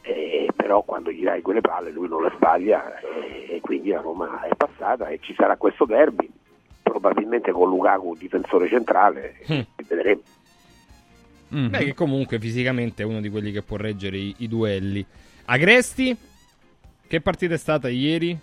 eh, 0.02 0.48
però 0.56 0.84
quando 0.84 1.11
gli 1.11 1.24
dai 1.24 1.41
quelle 1.41 1.61
palle 1.61 1.91
lui 1.91 2.07
non 2.07 2.24
le 2.24 2.32
sbaglia 2.36 2.99
eh, 2.99 3.56
e 3.56 3.60
quindi 3.61 3.90
la 3.90 3.99
Roma 4.02 4.41
è 4.44 4.56
passata 4.56 5.07
e 5.10 5.20
ci 5.22 5.34
sarà 5.34 5.57
questo 5.57 5.86
derby, 5.86 6.30
probabilmente 6.82 7.52
con 7.52 7.68
Lukaku 7.70 8.16
difensore 8.16 8.68
centrale, 8.68 9.36
Mm. 9.52 9.60
vedremo. 9.88 10.22
Beh, 11.50 11.84
che 11.86 11.94
comunque 11.94 12.40
fisicamente 12.40 13.04
è 13.04 13.06
uno 13.06 13.22
di 13.22 13.30
quelli 13.30 13.52
che 13.52 13.62
può 13.62 13.78
reggere 13.78 14.18
i, 14.18 14.36
i 14.38 14.48
duelli. 14.48 15.06
Agresti? 15.46 16.16
Che 17.08 17.22
partita 17.22 17.56
è 17.56 17.58
stata 17.58 17.90
ieri? 17.90 18.38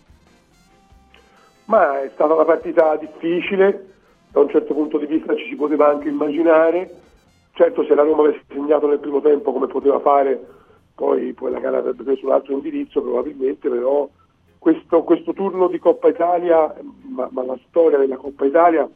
Ma 1.66 2.02
è 2.02 2.10
stata 2.14 2.34
una 2.34 2.44
partita 2.44 2.96
difficile, 2.96 3.92
da 4.30 4.40
un 4.40 4.48
certo 4.50 4.74
punto 4.74 4.98
di 4.98 5.06
vista 5.06 5.36
ci 5.36 5.46
si 5.48 5.54
poteva 5.54 5.88
anche 5.88 6.08
immaginare. 6.08 7.02
Certo 7.52 7.84
se 7.84 7.94
la 7.94 8.02
Roma 8.02 8.24
avesse 8.24 8.42
segnato 8.48 8.88
nel 8.88 8.98
primo 8.98 9.20
tempo 9.20 9.52
come 9.52 9.66
poteva 9.66 9.98
fare, 10.00 10.44
poi, 10.94 11.32
poi 11.32 11.52
la 11.52 11.60
gara 11.60 11.78
avrebbe 11.78 12.02
preso 12.02 12.26
un 12.26 12.32
altro 12.32 12.52
indirizzo 12.52 13.00
probabilmente, 13.00 13.68
però 13.68 14.08
questo, 14.58 15.04
questo 15.04 15.32
turno 15.32 15.68
di 15.68 15.78
Coppa 15.78 16.08
Italia, 16.08 16.74
ma, 17.08 17.28
ma 17.30 17.44
la 17.44 17.58
storia 17.68 17.98
della 17.98 18.16
Coppa 18.16 18.44
Italia 18.44 18.88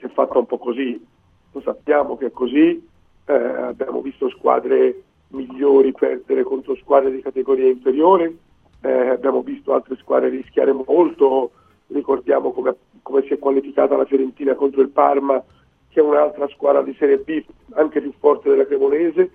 che 0.00 0.06
è 0.06 0.10
fatta 0.10 0.38
un 0.38 0.46
po' 0.46 0.58
così, 0.58 1.02
lo 1.52 1.60
sappiamo 1.60 2.16
che 2.16 2.26
è 2.26 2.30
così, 2.30 2.88
eh, 3.30 3.62
abbiamo 3.62 4.00
visto 4.00 4.28
squadre 4.30 5.02
migliori 5.28 5.92
perdere 5.92 6.42
contro 6.42 6.74
squadre 6.76 7.12
di 7.12 7.22
categoria 7.22 7.68
inferiore, 7.68 8.34
eh, 8.82 9.08
abbiamo 9.08 9.42
visto 9.42 9.72
altre 9.72 9.96
squadre 9.96 10.28
rischiare 10.28 10.72
molto, 10.72 11.52
ricordiamo 11.88 12.50
come, 12.50 12.74
come 13.02 13.22
si 13.22 13.34
è 13.34 13.38
qualificata 13.38 13.96
la 13.96 14.04
Fiorentina 14.04 14.54
contro 14.54 14.80
il 14.80 14.88
Parma, 14.88 15.42
che 15.88 16.00
è 16.00 16.02
un'altra 16.02 16.48
squadra 16.48 16.82
di 16.82 16.94
Serie 16.98 17.18
B 17.18 17.44
anche 17.74 18.00
più 18.00 18.12
forte 18.18 18.48
della 18.48 18.66
Cremonese, 18.66 19.30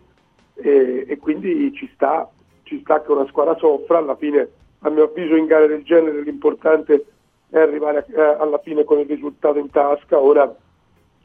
e, 0.56 1.06
e 1.08 1.18
quindi 1.18 1.72
ci 1.74 1.90
sta, 1.94 2.30
ci 2.64 2.80
sta 2.82 3.02
che 3.02 3.12
una 3.12 3.28
squadra 3.28 3.56
soffra, 3.58 4.00
alla 4.00 4.16
fine 4.16 4.50
a 4.80 4.90
mio 4.90 5.06
avviso 5.06 5.36
in 5.36 5.46
gare 5.46 5.68
del 5.68 5.84
genere 5.84 6.22
l'importante 6.22 7.06
è 7.50 7.60
arrivare 7.60 8.00
a- 8.00 8.22
eh, 8.22 8.36
alla 8.40 8.60
fine 8.60 8.84
con 8.84 9.00
il 9.00 9.08
risultato 9.08 9.58
in 9.58 9.70
tasca, 9.70 10.20
ora 10.20 10.54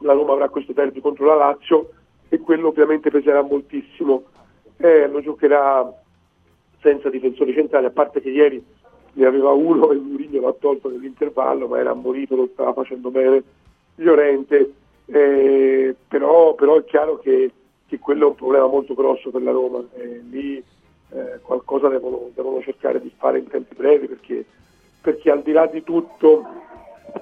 la 0.03 0.13
Roma 0.13 0.33
avrà 0.33 0.49
questo 0.49 0.73
derby 0.73 0.99
contro 0.99 1.25
la 1.25 1.35
Lazio 1.35 1.91
e 2.33 2.39
quello 2.39 2.69
ovviamente 2.69 3.11
peserà 3.11 3.41
moltissimo, 3.41 4.23
Eh, 4.77 5.07
lo 5.07 5.21
giocherà 5.21 5.93
senza 6.79 7.09
difensori 7.09 7.53
centrali, 7.53 7.85
a 7.85 7.91
parte 7.91 8.21
che 8.21 8.29
ieri 8.29 8.63
ne 9.13 9.25
aveva 9.25 9.51
uno 9.51 9.91
e 9.91 9.95
Mourinho 9.97 10.39
l'ha 10.39 10.53
tolto 10.53 10.89
nell'intervallo, 10.89 11.67
ma 11.67 11.77
era 11.77 11.93
morito, 11.93 12.35
lo 12.35 12.49
stava 12.53 12.73
facendo 12.73 13.11
bene 13.11 13.43
Llorente, 13.95 14.73
Eh, 15.05 15.93
però, 16.07 16.55
però 16.55 16.77
è 16.77 16.85
chiaro 16.85 17.19
che, 17.19 17.51
che 17.85 17.99
quello 17.99 18.27
è 18.27 18.29
un 18.29 18.35
problema 18.35 18.67
molto 18.67 18.93
grosso 18.93 19.29
per 19.29 19.43
la 19.43 19.51
Roma, 19.51 19.83
Eh, 19.97 20.21
lì 20.29 20.55
eh, 20.57 21.39
qualcosa 21.41 21.89
devono, 21.89 22.29
devono 22.33 22.61
cercare 22.61 23.01
di 23.01 23.11
fare 23.17 23.39
in 23.39 23.47
tempi 23.47 23.75
brevi 23.75 24.07
perché, 24.07 24.45
perché 25.01 25.29
al 25.29 25.41
di 25.41 25.51
là 25.51 25.65
di 25.67 25.83
tutto, 25.83 26.45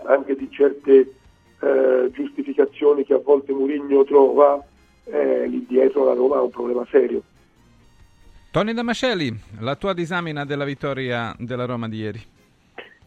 anche 0.03 0.36
di 0.36 0.48
certe 0.52 1.14
eh, 1.61 2.10
giustificazioni 2.11 3.03
che 3.03 3.15
a 3.15 3.22
volte 3.23 3.53
Mourinho 3.53 4.03
trova, 4.03 4.64
eh, 5.11 5.48
lì 5.48 5.65
dietro 5.68 6.06
la 6.06 6.14
Roma 6.14 6.38
ha 6.38 6.41
un 6.41 6.49
problema 6.49 6.86
serio. 6.90 7.22
Tony 8.52 8.73
Damascelli, 8.73 9.31
la 9.60 9.76
tua 9.76 9.94
disamina 9.94 10.44
della 10.44 10.65
vittoria 10.65 11.36
della 11.38 11.65
Roma 11.65 11.88
di 11.88 11.98
ieri. 11.98 12.22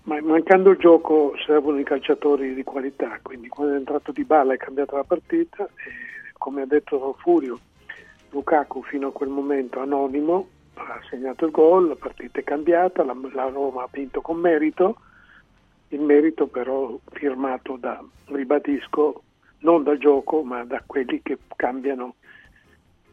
Ma 0.04 0.20
mancando 0.20 0.70
il 0.70 0.78
gioco 0.78 1.34
servono 1.46 1.78
i 1.78 1.84
calciatori 1.84 2.54
di 2.54 2.62
qualità, 2.64 3.18
quindi 3.22 3.48
quando 3.48 3.74
è 3.74 3.76
entrato 3.76 4.10
Di 4.12 4.24
Bala 4.24 4.54
è 4.54 4.56
cambiata 4.56 4.96
la 4.96 5.04
partita 5.04 5.64
e 5.64 6.32
come 6.38 6.62
ha 6.62 6.66
detto 6.66 7.16
Furio, 7.18 7.58
Lukaku 8.30 8.82
fino 8.82 9.08
a 9.08 9.12
quel 9.12 9.28
momento 9.28 9.80
anonimo 9.80 10.48
ha 10.74 11.00
segnato 11.08 11.44
il 11.44 11.50
gol, 11.50 11.88
la 11.88 11.96
partita 11.96 12.40
è 12.40 12.44
cambiata, 12.44 13.04
la, 13.04 13.16
la 13.32 13.48
Roma 13.48 13.82
ha 13.82 13.88
vinto 13.90 14.20
con 14.20 14.38
merito, 14.38 14.96
il 15.88 16.00
merito 16.00 16.46
però 16.46 16.98
firmato 17.10 17.76
da, 17.78 18.02
ribadisco, 18.26 19.22
non 19.62 19.82
dal 19.82 19.98
gioco 19.98 20.42
ma 20.42 20.64
da 20.64 20.82
quelli 20.86 21.20
che 21.22 21.38
cambiano 21.56 22.14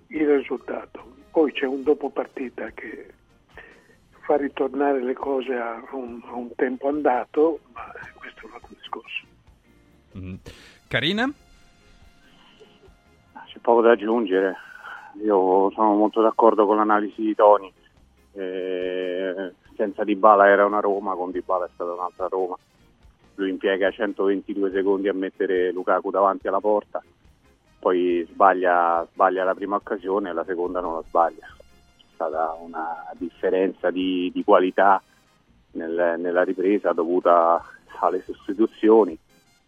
il 0.08 0.38
risultato. 0.38 1.18
Poi 1.32 1.52
c'è 1.52 1.66
un 1.66 1.84
dopo 1.84 2.10
partita 2.10 2.70
che 2.72 3.14
fa 4.22 4.38
ritornare 4.38 5.02
le 5.02 5.14
cose 5.14 5.56
a 5.56 5.82
un, 5.92 6.22
a 6.26 6.34
un 6.34 6.54
tempo 6.56 6.88
andato, 6.88 7.60
ma 7.74 7.92
questo 8.16 8.42
è 8.42 8.46
un 8.46 8.54
altro 8.54 8.76
discorso. 8.78 9.26
Mm. 10.18 10.36
Carina? 10.88 11.32
C'è 13.46 13.60
poco 13.60 13.82
da 13.82 13.92
aggiungere. 13.92 14.56
Io 15.24 15.72
sono 15.72 15.96
molto 15.96 16.22
d'accordo 16.22 16.66
con 16.66 16.78
l'analisi 16.78 17.22
di 17.22 17.36
Tony. 17.36 17.72
Eh, 18.34 19.54
senza 19.76 20.04
Dybala 20.04 20.48
era 20.48 20.66
una 20.66 20.80
Roma, 20.80 21.16
con 21.16 21.32
Dybala 21.32 21.66
è 21.66 21.70
stata 21.74 21.92
un'altra 21.94 22.28
Roma. 22.28 22.58
Lui 23.40 23.52
impiega 23.52 23.90
122 23.90 24.70
secondi 24.70 25.08
a 25.08 25.14
mettere 25.14 25.72
Lukaku 25.72 26.12
davanti 26.12 26.50
alla 26.50 26.60
porta, 26.60 27.02
poi 27.80 28.28
sbaglia, 28.30 29.08
sbaglia 29.14 29.46
la 29.46 29.56
prima 29.56 29.78
occasione 29.78 30.30
e 30.30 30.34
la 30.34 30.44
seconda 30.44 30.82
non 30.82 30.96
la 30.96 31.04
sbaglia. 31.08 31.46
C'è 31.46 32.06
stata 32.16 32.52
una 32.60 33.06
differenza 33.18 33.92
di, 33.92 34.30
di 34.34 34.44
qualità 34.44 35.02
nel- 35.72 36.16
nella 36.20 36.44
ripresa 36.44 36.92
dovuta 36.92 37.64
alle 38.02 38.22
sostituzioni. 38.24 39.18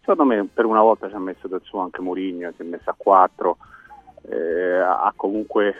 Secondo 0.00 0.24
me 0.24 0.46
per 0.52 0.66
una 0.66 0.82
volta 0.82 1.08
ci 1.08 1.14
ha 1.14 1.18
messo 1.18 1.48
del 1.48 1.62
suo 1.62 1.80
anche 1.80 2.02
Mourinho, 2.02 2.52
si 2.54 2.60
è 2.60 2.64
messo 2.66 2.90
a 2.90 2.94
4, 2.94 3.56
eh, 4.28 4.80
ha 4.80 5.10
comunque 5.16 5.74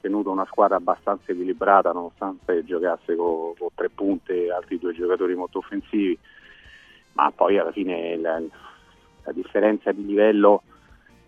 tenuto 0.00 0.30
una 0.30 0.46
squadra 0.46 0.76
abbastanza 0.76 1.30
equilibrata 1.30 1.92
nonostante 1.92 2.64
giocasse 2.64 3.14
con, 3.14 3.52
con 3.58 3.68
tre 3.74 3.90
punte 3.90 4.46
e 4.46 4.50
altri 4.50 4.78
due 4.78 4.94
giocatori 4.94 5.34
molto 5.34 5.58
offensivi, 5.58 6.18
ma 7.14 7.32
poi 7.34 7.58
alla 7.58 7.72
fine 7.72 8.16
la, 8.16 8.40
la 9.24 9.32
differenza 9.32 9.90
di 9.92 10.04
livello 10.04 10.62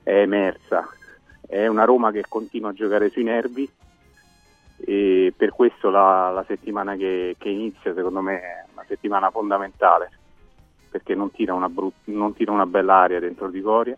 è 0.02 0.20
emersa. 0.20 0.88
È 1.46 1.66
una 1.66 1.84
Roma 1.84 2.10
che 2.10 2.24
continua 2.28 2.70
a 2.70 2.74
giocare 2.74 3.10
sui 3.10 3.24
nervi 3.24 3.68
e 4.78 5.32
per 5.36 5.50
questo 5.50 5.90
la, 5.90 6.30
la 6.30 6.44
settimana 6.46 6.96
che, 6.96 7.36
che 7.38 7.48
inizia 7.48 7.94
secondo 7.94 8.20
me 8.20 8.40
è 8.40 8.64
una 8.72 8.84
settimana 8.86 9.30
fondamentale 9.30 10.10
perché 10.90 11.14
non 11.14 11.30
tira 11.30 11.54
una, 11.54 11.68
brut- 11.68 11.94
non 12.04 12.34
tira 12.34 12.52
una 12.52 12.66
bella 12.66 12.96
aria 12.96 13.20
dentro 13.20 13.48
di 13.48 13.60
Coria 13.60 13.96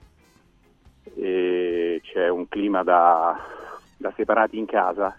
e 1.16 2.00
c'è 2.04 2.28
un 2.28 2.48
clima 2.48 2.82
da, 2.82 3.38
da 3.96 4.12
separati 4.14 4.58
in 4.58 4.66
casa 4.66 5.18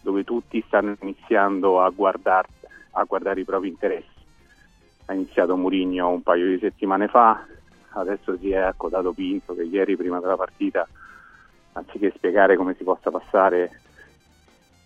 dove 0.00 0.24
tutti 0.24 0.62
stanno 0.66 0.96
iniziando 1.00 1.82
a, 1.82 1.90
guardar- 1.90 2.48
a 2.92 3.04
guardare 3.04 3.40
i 3.40 3.44
propri 3.44 3.68
interessi. 3.68 4.19
Ha 5.06 5.12
iniziato 5.12 5.56
Murigno 5.56 6.08
un 6.08 6.22
paio 6.22 6.46
di 6.46 6.58
settimane 6.58 7.08
fa, 7.08 7.44
adesso 7.90 8.36
si 8.38 8.50
è 8.50 8.58
accodato 8.58 9.12
Pinto 9.12 9.54
che 9.54 9.64
ieri 9.64 9.96
prima 9.96 10.20
della 10.20 10.36
partita, 10.36 10.86
anziché 11.72 12.12
spiegare 12.14 12.56
come 12.56 12.74
si 12.74 12.84
possa 12.84 13.10
passare 13.10 13.80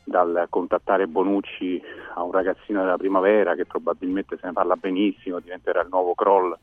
dal 0.05 0.47
contattare 0.51 1.07
Bonucci 1.07 1.83
a 2.15 2.23
un 2.23 2.31
ragazzino 2.31 2.81
della 2.81 2.97
primavera 2.97 3.55
che 3.55 3.65
probabilmente 3.65 4.37
se 4.37 4.47
ne 4.47 4.53
parla 4.53 4.77
benissimo, 4.77 5.41
diventerà 5.41 5.83
il 5.83 5.89
nuovo 5.91 6.15
Kroll, 6.15 6.57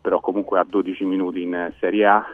però 0.00 0.20
comunque 0.20 0.58
ha 0.58 0.64
12 0.64 1.04
minuti 1.04 1.42
in 1.42 1.72
Serie 1.78 2.06
A 2.06 2.24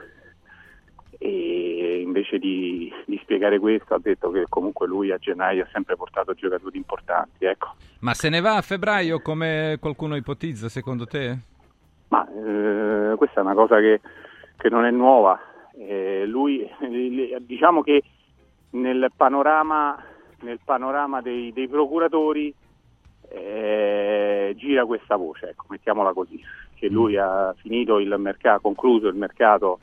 e 1.19 2.01
invece 2.05 2.39
di, 2.39 2.93
di 3.07 3.19
spiegare 3.23 3.59
questo 3.59 3.95
ha 3.95 3.99
detto 4.01 4.31
che 4.31 4.45
comunque 4.49 4.87
lui 4.87 5.11
a 5.11 5.19
gennaio 5.19 5.65
ha 5.65 5.69
sempre 5.73 5.97
portato 5.97 6.35
giocatori 6.35 6.77
importanti. 6.77 7.45
Ecco. 7.45 7.75
Ma 8.01 8.15
se 8.15 8.29
ne 8.29 8.41
va 8.41 8.57
a 8.57 8.63
febbraio 8.63 9.21
come 9.21 9.79
qualcuno 9.81 10.17
ipotizza 10.17 10.69
secondo 10.69 11.07
te? 11.07 11.39
Ma 12.09 12.27
eh, 12.29 13.17
questa 13.17 13.41
è 13.41 13.43
una 13.43 13.55
cosa 13.55 13.79
che, 13.79 14.01
che 14.57 14.69
non 14.69 14.85
è 14.85 14.91
nuova, 14.91 15.39
Eh, 15.79 16.25
lui, 16.27 16.67
diciamo 17.41 17.83
che 17.83 18.03
nel 18.71 19.11
panorama, 19.15 19.95
nel 20.41 20.59
panorama 20.65 21.21
dei, 21.21 21.53
dei 21.53 21.69
procuratori 21.69 22.55
eh, 23.29 24.55
gira 24.57 24.87
questa 24.87 25.17
voce, 25.17 25.51
ecco, 25.51 25.67
mettiamola 25.69 26.15
così, 26.15 26.41
che 26.77 26.89
lui 26.89 27.19
ha 27.19 27.55
finito 27.59 27.99
il 27.99 28.15
mercato, 28.17 28.61
concluso 28.63 29.09
il 29.09 29.17
mercato, 29.17 29.81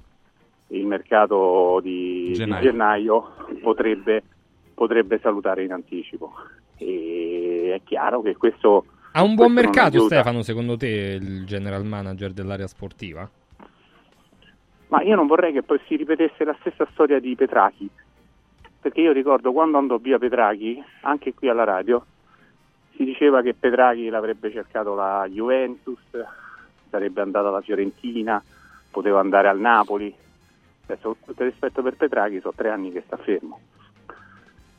il 0.74 0.86
mercato 0.86 1.80
di 1.82 2.28
di 2.28 2.34
Gennaio. 2.34 2.62
gennaio, 2.62 3.34
potrebbe, 3.62 4.24
potrebbe 4.74 5.20
salutare 5.20 5.64
in 5.64 5.72
anticipo. 5.72 6.34
E 6.78 7.74
è 7.76 7.82
chiaro 7.84 8.22
che 8.22 8.36
questo 8.36 8.86
Ha 9.12 9.24
un 9.24 9.36
buon 9.36 9.54
mercato. 9.54 10.00
Stefano, 10.02 10.41
secondo 10.41 10.76
te, 10.76 11.20
il 11.22 11.45
general 11.45 11.86
manager 11.86 12.32
dell'area 12.32 12.68
sportiva? 12.68 13.30
Ma 14.88 15.02
io 15.02 15.16
non 15.16 15.28
vorrei 15.28 15.54
che 15.54 15.64
poi 15.64 15.80
si 15.88 15.95
ripetesse 15.95 16.44
la 16.44 16.56
stessa 16.60 16.88
storia 16.91 17.20
di 17.20 17.36
Petrachi, 17.36 17.90
perché 18.80 19.02
io 19.02 19.12
ricordo 19.12 19.52
quando 19.52 19.78
andò 19.78 19.98
via 19.98 20.20
Petrachi, 20.20 20.84
anche 21.02 21.34
qui 21.34 21.50
alla 21.50 21.64
radio, 21.64 22.04
si 22.95 23.04
diceva 23.04 23.41
che 23.41 23.56
Petrachi 23.56 24.10
l'avrebbe 24.10 24.52
cercato 24.52 24.94
la 24.94 25.28
Juventus, 25.28 26.00
sarebbe 26.90 27.22
andato 27.22 27.48
alla 27.48 27.62
Fiorentina, 27.62 28.44
poteva 28.91 29.20
andare 29.20 29.48
al 29.48 29.60
Napoli. 29.60 30.14
Adesso, 30.85 31.10
con 31.10 31.18
tutto 31.26 31.43
il 31.43 31.49
rispetto 31.49 31.81
per 31.81 31.95
Petrachi, 31.95 32.39
sono 32.39 32.53
tre 32.55 32.69
anni 32.69 32.91
che 32.91 33.03
sta 33.05 33.18
fermo. 33.18 33.60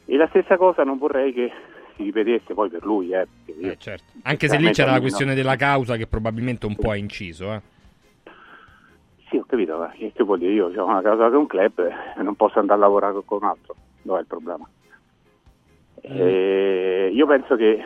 E 0.05 0.16
la 0.16 0.28
stessa 0.28 0.56
cosa 0.56 0.85
non 0.85 0.98
vorrei 0.98 1.32
che 1.32 1.51
si 1.97 2.02
ripetesse 2.02 2.55
poi 2.55 2.68
per 2.68 2.85
lui, 2.85 3.12
eh, 3.12 3.26
io- 3.59 3.76
certo. 3.76 4.12
Anche 4.22 4.48
se 4.48 4.59
lì 4.59 4.70
c'era 4.70 4.90
la 4.90 4.97
no. 4.97 5.02
questione 5.02 5.35
della 5.35 5.56
causa 5.56 5.97
che 5.97 6.06
probabilmente 6.06 6.66
un 6.66 6.76
po' 6.76 6.90
ha 6.90 6.97
inciso, 6.97 7.52
eh. 7.52 7.60
Sì, 9.28 9.36
ho 9.36 9.44
capito, 9.47 9.78
ma 9.78 9.90
che, 9.90 10.12
che 10.12 10.22
vuol 10.22 10.39
dire? 10.39 10.52
Io 10.52 10.66
ho 10.66 10.86
una 10.86 11.02
casa 11.02 11.28
con 11.28 11.39
un 11.39 11.47
club 11.47 11.78
e 11.78 12.22
non 12.22 12.35
posso 12.35 12.59
andare 12.59 12.78
a 12.81 12.82
lavorare 12.82 13.20
con 13.24 13.39
un 13.43 13.48
altro. 13.48 13.74
Dov'è 14.02 14.20
il 14.20 14.26
problema? 14.26 14.68
E 16.02 17.10
io 17.12 17.26
penso 17.26 17.56
che, 17.56 17.82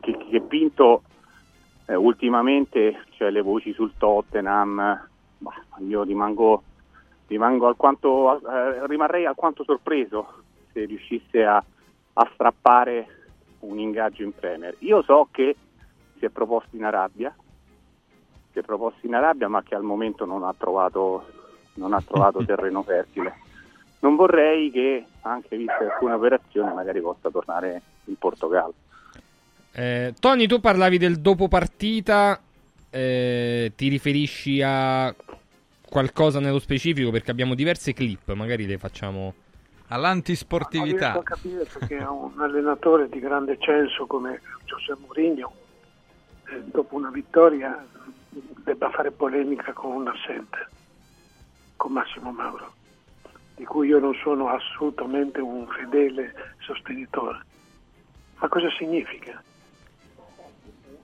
che, 0.00 0.16
che 0.28 0.40
Pinto 0.40 1.02
eh, 1.86 1.94
ultimamente, 1.94 3.04
cioè 3.10 3.30
le 3.30 3.40
voci 3.40 3.72
sul 3.72 3.92
Tottenham, 3.96 5.08
bah, 5.38 5.54
io 5.86 6.02
rimango 6.02 6.62
alquanto, 7.36 8.38
eh, 8.38 8.86
rimarrei 8.86 9.26
alquanto 9.26 9.64
sorpreso 9.64 10.42
se 10.72 10.84
riuscisse 10.84 11.44
a, 11.44 11.62
a 12.12 12.30
strappare 12.32 13.06
un 13.60 13.78
ingaggio 13.78 14.22
in 14.22 14.34
Premier. 14.34 14.74
Io 14.80 15.02
so 15.02 15.28
che 15.30 15.56
si 16.18 16.24
è 16.24 16.28
proposto 16.28 16.76
in 16.76 16.84
Arabia, 16.84 17.34
si 18.52 18.58
è 18.58 18.62
proposto 18.62 19.06
in 19.06 19.14
Arabia 19.14 19.48
ma 19.48 19.62
che 19.62 19.74
al 19.74 19.82
momento 19.82 20.24
non 20.24 20.42
ha 20.44 20.54
trovato, 20.56 21.26
non 21.74 21.92
ha 21.92 22.02
trovato 22.02 22.42
terreno 22.46 22.82
fertile. 22.82 23.34
Non 24.00 24.16
vorrei 24.16 24.70
che, 24.70 25.04
anche 25.22 25.56
vista 25.56 25.76
alcune 25.78 26.14
operazioni, 26.14 26.72
magari 26.72 27.00
possa 27.00 27.28
tornare 27.30 27.82
in 28.04 28.16
Portogallo. 28.16 28.74
Eh, 29.72 30.14
Tony, 30.18 30.46
tu 30.46 30.58
parlavi 30.58 30.96
del 30.96 31.20
dopo 31.20 31.48
partita, 31.48 32.40
eh, 32.88 33.72
ti 33.76 33.88
riferisci 33.88 34.62
a 34.62 35.14
qualcosa 35.90 36.40
nello 36.40 36.60
specifico? 36.60 37.10
Perché 37.10 37.30
abbiamo 37.30 37.54
diverse 37.54 37.92
clip, 37.92 38.32
magari 38.32 38.64
le 38.64 38.78
facciamo... 38.78 39.20
Non 39.20 39.34
All'antisportività. 39.88 41.12
riesco 41.12 41.18
a 41.18 41.22
capire 41.24 41.64
perché 41.64 41.96
un 41.96 42.40
allenatore 42.40 43.08
di 43.08 43.18
grande 43.18 43.58
censo 43.58 44.06
come 44.06 44.40
José 44.64 44.96
Mourinho, 45.00 45.52
eh, 46.48 46.62
dopo 46.62 46.94
una 46.94 47.10
vittoria, 47.10 47.84
debba 48.28 48.88
fare 48.90 49.10
polemica 49.10 49.72
con 49.72 49.90
un 49.90 50.06
assente, 50.06 50.68
con 51.74 51.90
Massimo 51.90 52.30
Mauro, 52.30 52.72
di 53.56 53.64
cui 53.64 53.88
io 53.88 53.98
non 53.98 54.14
sono 54.22 54.48
assolutamente 54.48 55.40
un 55.40 55.66
fedele 55.66 56.54
sostenitore. 56.60 57.40
Ma 58.38 58.48
cosa 58.48 58.70
significa? 58.78 59.42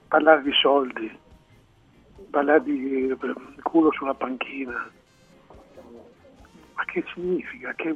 Parlare 0.07 0.43
di 0.43 0.53
soldi, 0.53 1.19
parlare 2.37 2.63
di 2.65 3.09
culo 3.63 3.91
sulla 3.93 4.13
panchina, 4.13 4.91
ma 6.75 6.85
che 6.85 7.03
significa? 7.15 7.73
Che, 7.75 7.95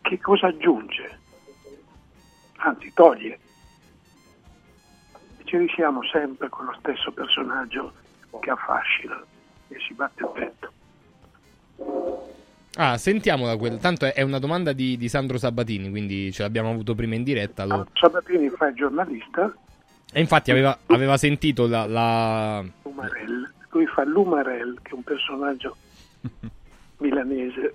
che 0.00 0.18
cosa 0.20 0.46
aggiunge? 0.46 1.18
Anzi, 2.56 2.90
toglie. 2.94 3.38
E 5.36 5.44
ci 5.44 5.58
risiamo 5.58 6.02
sempre 6.10 6.48
con 6.48 6.64
lo 6.64 6.74
stesso 6.78 7.12
personaggio 7.12 7.92
che 8.40 8.50
affascina 8.50 9.22
e 9.68 9.76
si 9.86 9.92
batte 9.92 10.22
il 10.22 10.30
petto. 10.32 10.72
Ah, 12.76 12.96
sentiamola 12.96 13.56
quella. 13.58 13.76
Tanto 13.76 14.06
è- 14.06 14.22
una 14.22 14.38
domanda 14.38 14.72
di, 14.72 14.96
di 14.96 15.08
Sandro 15.10 15.36
Sabatini, 15.36 15.90
quindi 15.90 16.32
ce 16.32 16.42
l'abbiamo 16.42 16.70
avuto 16.70 16.94
prima 16.94 17.16
in 17.16 17.22
diretta. 17.22 17.64
lo- 17.66 17.86
Sabatini 17.92 18.48
fa 18.48 18.68
il 18.68 18.74
giornalista, 18.76 19.54
E 20.10 20.20
infatti 20.20 20.50
aveva, 20.50 20.78
aveva 20.86 21.18
sentito 21.18 21.66
la... 21.66 21.84
la- 21.86 22.64
lui 23.70 23.86
fa 23.86 24.04
Lumarel, 24.04 24.78
che 24.82 24.90
è 24.90 24.94
un 24.94 25.02
personaggio 25.02 25.76
milanese. 26.98 27.74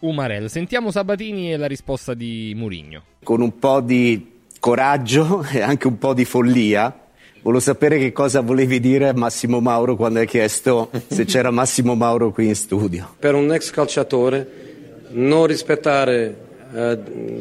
Umarell. 0.00 0.46
Sentiamo 0.46 0.90
Sabatini 0.90 1.52
e 1.52 1.56
la 1.56 1.66
risposta 1.66 2.14
di 2.14 2.52
Murigno. 2.56 3.02
con 3.22 3.42
un 3.42 3.58
po' 3.58 3.80
di 3.80 4.38
coraggio 4.58 5.44
e 5.52 5.60
anche 5.60 5.86
un 5.86 5.98
po' 5.98 6.14
di 6.14 6.24
follia. 6.24 6.94
Volevo 7.42 7.60
sapere 7.62 7.98
che 7.98 8.12
cosa 8.12 8.40
volevi 8.42 8.80
dire 8.80 9.08
a 9.08 9.14
Massimo 9.14 9.60
Mauro 9.60 9.96
quando 9.96 10.18
hai 10.18 10.26
chiesto 10.26 10.90
se 11.06 11.24
c'era 11.26 11.50
Massimo 11.50 11.94
Mauro 11.94 12.32
qui 12.32 12.48
in 12.48 12.54
studio. 12.54 13.14
per 13.18 13.34
un 13.34 13.50
ex 13.52 13.70
calciatore 13.70 15.06
non 15.12 15.46
rispettare 15.46 16.48
eh, 16.72 16.98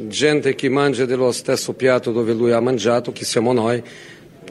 gente 0.08 0.56
che 0.56 0.70
mangia 0.70 1.06
dello 1.06 1.32
stesso 1.32 1.74
piatto 1.74 2.12
dove 2.12 2.34
lui 2.34 2.52
ha 2.52 2.60
mangiato, 2.60 3.12
che 3.12 3.26
siamo 3.26 3.54
noi, 3.54 3.84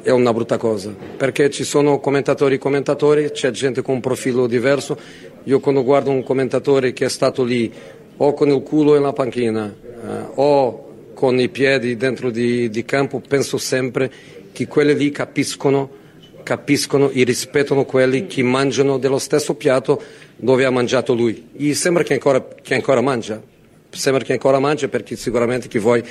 è 0.02 0.10
una 0.10 0.32
brutta 0.32 0.56
cosa. 0.56 0.94
Perché 1.16 1.50
ci 1.50 1.64
sono 1.64 2.00
commentatori 2.00 2.56
e 2.56 2.58
commentatori, 2.58 3.30
c'è 3.30 3.50
gente 3.50 3.82
con 3.82 3.94
un 3.96 4.00
profilo 4.00 4.46
diverso. 4.46 4.98
Io 5.44 5.60
quando 5.60 5.82
guardo 5.82 6.10
un 6.10 6.22
commentatore 6.22 6.92
che 6.92 7.06
è 7.06 7.08
stato 7.08 7.44
lì 7.44 7.72
o 8.16 8.32
con 8.34 8.48
il 8.48 8.62
culo 8.62 8.94
nella 8.94 9.12
panchina 9.12 9.66
eh, 9.66 10.24
o 10.34 10.86
con 11.14 11.38
i 11.38 11.48
piedi 11.48 11.96
dentro 11.96 12.30
di, 12.30 12.68
di 12.68 12.84
campo, 12.84 13.20
penso 13.26 13.58
sempre 13.58 14.10
che 14.52 14.66
quelli 14.66 14.94
lì 14.96 15.10
capiscono 15.10 15.96
capiscono 16.48 17.10
e 17.10 17.24
rispettano 17.24 17.84
quelli 17.84 18.26
che 18.26 18.42
mangiano 18.42 18.96
dello 18.96 19.18
stesso 19.18 19.54
piatto 19.54 20.02
dove 20.34 20.64
ha 20.64 20.70
mangiato 20.70 21.12
lui. 21.12 21.50
E 21.54 21.74
sembra 21.74 22.02
che 22.02 22.14
ancora, 22.14 22.42
che 22.62 22.74
ancora 22.74 23.02
mangia, 23.02 23.38
sembra 23.90 24.24
che 24.24 24.32
ancora 24.32 24.58
mangia 24.58 24.88
perché 24.88 25.14
sicuramente 25.14 25.68
che 25.68 25.78
voi, 25.78 26.02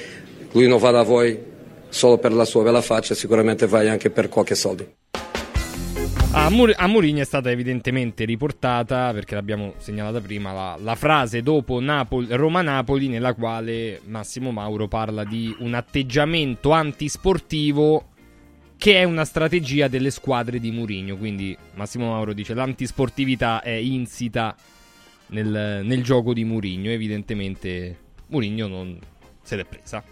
lui 0.51 0.67
non 0.67 0.77
va 0.77 0.91
da 0.91 1.01
voi 1.01 1.55
solo 1.89 2.17
per 2.17 2.33
la 2.33 2.45
sua 2.45 2.63
bella 2.63 2.81
faccia, 2.81 3.13
sicuramente 3.15 3.67
vai 3.67 3.89
anche 3.89 4.09
per 4.09 4.29
qualche 4.29 4.55
soldo. 4.55 4.95
A, 6.31 6.49
Mur- 6.49 6.75
Mourinho 6.87 7.21
è 7.21 7.25
stata 7.25 7.49
evidentemente 7.49 8.23
riportata, 8.23 9.11
perché 9.11 9.33
l'abbiamo 9.33 9.73
segnalata 9.77 10.19
prima, 10.19 10.53
la, 10.53 10.77
la 10.79 10.95
frase 10.95 11.41
dopo 11.41 11.79
Napoli- 11.79 12.27
Roma-Napoli 12.29 13.07
nella 13.07 13.33
quale 13.33 14.01
Massimo 14.05 14.51
Mauro 14.51 14.87
parla 14.87 15.23
di 15.23 15.55
un 15.59 15.73
atteggiamento 15.73 16.71
antisportivo 16.71 18.09
che 18.77 18.99
è 18.99 19.03
una 19.03 19.25
strategia 19.25 19.87
delle 19.87 20.11
squadre 20.11 20.59
di 20.59 20.69
Mourinho. 20.69 21.17
Quindi 21.17 21.57
Massimo 21.73 22.09
Mauro 22.09 22.33
dice 22.33 22.53
l'antisportività 22.53 23.61
è 23.61 23.71
insita 23.71 24.55
nel, 25.27 25.81
nel 25.83 26.03
gioco 26.03 26.33
di 26.33 26.43
Mourinho. 26.43 26.89
Evidentemente 26.91 27.97
Mourinho 28.27 28.67
non 28.67 28.99
se 29.41 29.55
l'è 29.55 29.65
presa. 29.65 30.03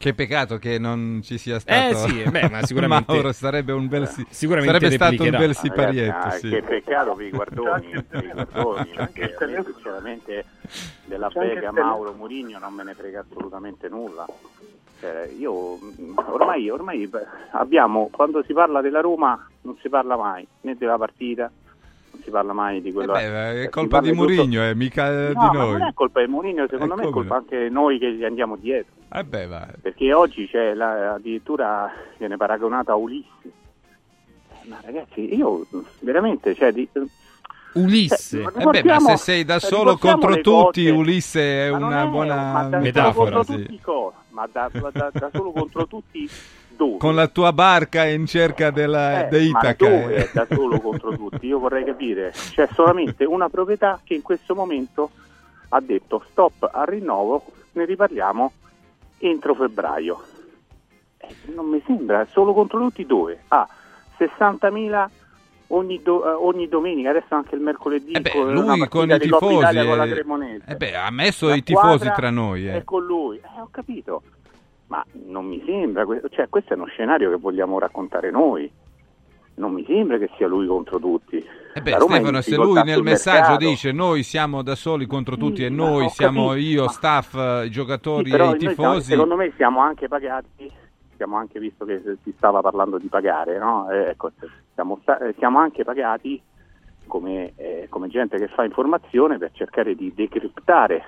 Che 0.00 0.14
peccato 0.14 0.56
che 0.56 0.78
non 0.78 1.20
ci 1.22 1.36
sia 1.36 1.58
stato. 1.58 1.78
Eh 1.90 1.94
sì, 2.08 2.22
beh, 2.30 2.48
ma 2.48 2.62
sicuramente- 2.64 3.12
Mauro 3.12 3.32
sarebbe 3.32 3.72
un 3.72 3.86
bel 3.86 4.08
si- 4.08 4.24
Sicuramente 4.30 4.78
sarebbe 4.78 4.94
stato 4.96 5.22
un 5.24 5.38
bel 5.38 5.54
siparietto. 5.54 6.26
Ah, 6.26 6.30
sì. 6.30 6.48
Che 6.48 6.62
peccato 6.62 7.12
per 7.12 7.26
i 7.26 7.30
guardoni, 7.30 8.02
per 8.08 8.24
i 8.24 8.30
guardoni 8.32 8.90
perché 8.94 9.36
sinceramente 9.62 10.44
della 11.04 11.28
tele- 11.28 11.70
Mauro 11.70 12.14
Murigno 12.14 12.58
non 12.58 12.72
me 12.72 12.82
ne 12.84 12.94
frega 12.94 13.26
assolutamente 13.28 13.90
nulla. 13.90 14.24
Cioè, 15.00 15.34
io 15.36 15.78
ormai, 16.14 16.70
ormai 16.70 17.10
abbiamo, 17.50 18.08
quando 18.10 18.42
si 18.44 18.54
parla 18.54 18.80
della 18.80 19.00
Roma 19.00 19.46
non 19.62 19.76
si 19.82 19.90
parla 19.90 20.16
mai 20.16 20.46
né 20.62 20.76
della 20.78 20.96
partita, 20.96 21.50
si 22.22 22.30
parla 22.30 22.52
mai 22.52 22.80
di 22.80 22.92
quello 22.92 23.14
Eh 23.14 23.28
beh, 23.28 23.62
è 23.64 23.68
colpa 23.68 24.00
di 24.00 24.08
tutto- 24.10 24.20
Mourinho, 24.22 24.62
è 24.62 24.74
mica 24.74 25.10
No, 25.10 25.28
di 25.28 25.34
ma 25.34 25.52
noi. 25.52 25.72
non 25.78 25.82
è 25.88 25.92
colpa 25.94 26.20
di 26.20 26.26
Mourinho, 26.26 26.66
secondo 26.68 26.94
Eh, 26.94 26.96
me 26.96 27.08
è 27.08 27.10
colpa 27.10 27.36
anche 27.36 27.68
noi 27.70 27.98
che 27.98 28.12
gli 28.12 28.24
andiamo 28.24 28.56
dietro. 28.56 28.92
Eh 29.12 29.24
beh, 29.24 29.46
va. 29.46 29.66
Perché 29.80 30.12
oggi 30.12 30.46
c'è 30.48 30.74
la- 30.74 31.14
addirittura 31.14 31.90
viene 32.18 32.36
paragonata 32.36 32.92
a 32.92 32.96
Ulisse. 32.96 33.28
Ma 34.64 34.78
ragazzi, 34.82 35.34
io 35.34 35.66
veramente, 36.00 36.54
cioè, 36.54 36.72
di, 36.72 36.88
Ulisse. 37.74 38.40
Ma 38.40 38.52
Eh 38.56 38.64
beh, 38.82 38.82
ma 38.84 38.98
se 39.00 39.16
sei 39.16 39.44
da 39.44 39.58
solo 39.60 39.92
riportiamo 39.92 40.18
contro 40.18 40.40
tutti, 40.40 40.82
cose. 40.84 40.90
Ulisse 40.96 41.66
è 41.66 41.70
Ma 41.70 41.76
una 41.86 42.02
è- 42.02 42.06
buona 42.08 42.34
ma 42.52 42.62
da 42.62 42.68
solo 42.68 42.82
metafora. 42.82 43.30
contro 43.36 43.54
sì. 43.54 43.62
tutti 43.62 43.80
co- 43.80 44.14
ma 44.30 44.48
da, 44.50 44.70
da- 44.72 45.10
da 45.12 45.30
solo 45.32 45.50
contro 45.52 45.86
tutti 45.86 46.28
dove? 46.80 46.96
con 46.98 47.14
la 47.14 47.26
tua 47.28 47.52
barca 47.52 48.06
in 48.06 48.24
cerca 48.26 48.70
della, 48.70 49.26
Eh, 49.26 49.28
de 49.28 49.42
Itaca. 49.42 49.88
Ma 49.88 49.96
dove 49.98 50.14
eh. 50.14 50.24
è 50.24 50.30
da 50.32 50.46
solo 50.50 50.80
contro 50.80 51.14
tutti? 51.14 51.46
Io 51.46 51.58
vorrei 51.58 51.84
capire. 51.84 52.32
C'è 52.32 52.66
solamente 52.72 53.24
una 53.24 53.48
proprietà 53.50 54.00
che 54.02 54.14
in 54.14 54.22
questo 54.22 54.54
momento 54.54 55.10
ha 55.70 55.80
detto 55.80 56.24
stop 56.30 56.68
al 56.72 56.86
rinnovo, 56.86 57.44
ne 57.72 57.84
riparliamo 57.84 58.52
entro 59.18 59.54
febbraio. 59.54 60.22
Eh, 61.18 61.34
non 61.54 61.66
mi 61.66 61.82
sembra, 61.84 62.26
solo 62.30 62.54
contro 62.54 62.78
tutti 62.78 63.04
dove? 63.04 63.42
Ah, 63.48 63.68
60.000 64.18 65.08
ogni, 65.68 66.00
do- 66.02 66.24
eh, 66.26 66.32
ogni 66.32 66.66
domenica, 66.68 67.10
adesso 67.10 67.34
anche 67.34 67.54
il 67.54 67.60
mercoledì 67.60 68.12
Eh 68.12 68.20
beh, 68.20 68.30
con 68.30 68.52
lui 68.52 68.88
con 68.88 69.10
i 69.10 69.18
tifosi, 69.18 69.54
Italia 69.54 69.84
con 69.84 69.96
la 69.96 70.04
eh, 70.04 70.60
eh 70.66 70.76
beh, 70.76 70.96
ha 70.96 71.10
messo 71.10 71.48
La 71.48 71.54
i 71.56 71.62
tifosi 71.62 72.10
tra 72.14 72.30
noi. 72.30 72.68
eh. 72.68 72.76
È 72.78 72.84
con 72.84 73.04
lui, 73.04 73.36
eh, 73.36 73.60
ho 73.60 73.68
capito. 73.70 74.22
Ma 74.90 75.04
non 75.26 75.46
mi 75.46 75.62
sembra, 75.64 76.04
cioè 76.30 76.48
questo 76.48 76.72
è 76.72 76.76
uno 76.76 76.86
scenario 76.86 77.30
che 77.30 77.36
vogliamo 77.36 77.78
raccontare 77.78 78.30
noi. 78.32 78.68
Non 79.54 79.72
mi 79.72 79.84
sembra 79.86 80.18
che 80.18 80.28
sia 80.36 80.48
lui 80.48 80.66
contro 80.66 80.98
tutti. 80.98 81.36
Eh 81.36 81.80
beh, 81.80 81.92
Stefano, 82.00 82.40
se 82.40 82.56
lui 82.56 82.82
nel 82.82 83.02
messaggio 83.02 83.50
mercato. 83.50 83.64
dice 83.68 83.92
noi 83.92 84.22
siamo 84.24 84.62
da 84.62 84.74
soli 84.74 85.06
contro 85.06 85.36
tutti 85.36 85.64
e 85.64 85.70
ma 85.70 85.76
noi 85.84 86.08
siamo 86.08 86.48
capito, 86.48 86.66
io, 86.66 86.84
ma- 86.84 86.90
staff, 86.90 87.64
giocatori 87.66 88.30
Sì, 88.30 88.36
e 88.36 88.36
i 88.36 88.38
noi 88.38 88.58
siamo- 88.58 88.72
tifosi. 88.74 89.10
secondo 89.12 89.36
me 89.36 89.52
siamo 89.54 89.80
anche 89.80 90.08
pagati, 90.08 90.72
siamo 91.14 91.36
anche 91.36 91.60
visto 91.60 91.84
che 91.84 92.00
si 92.24 92.32
stava 92.36 92.60
parlando 92.60 92.98
di 92.98 93.06
pagare, 93.06 93.58
no? 93.58 93.88
Eh, 93.90 94.08
ecco, 94.10 94.32
siamo, 94.74 94.98
eh, 95.20 95.34
siamo 95.38 95.58
anche 95.60 95.84
pagati 95.84 96.42
come, 97.06 97.52
eh, 97.56 97.86
come 97.90 98.08
gente 98.08 98.38
che 98.38 98.48
fa 98.48 98.64
informazione 98.64 99.38
per 99.38 99.50
cercare 99.52 99.94
di 99.94 100.12
decriptare 100.14 101.04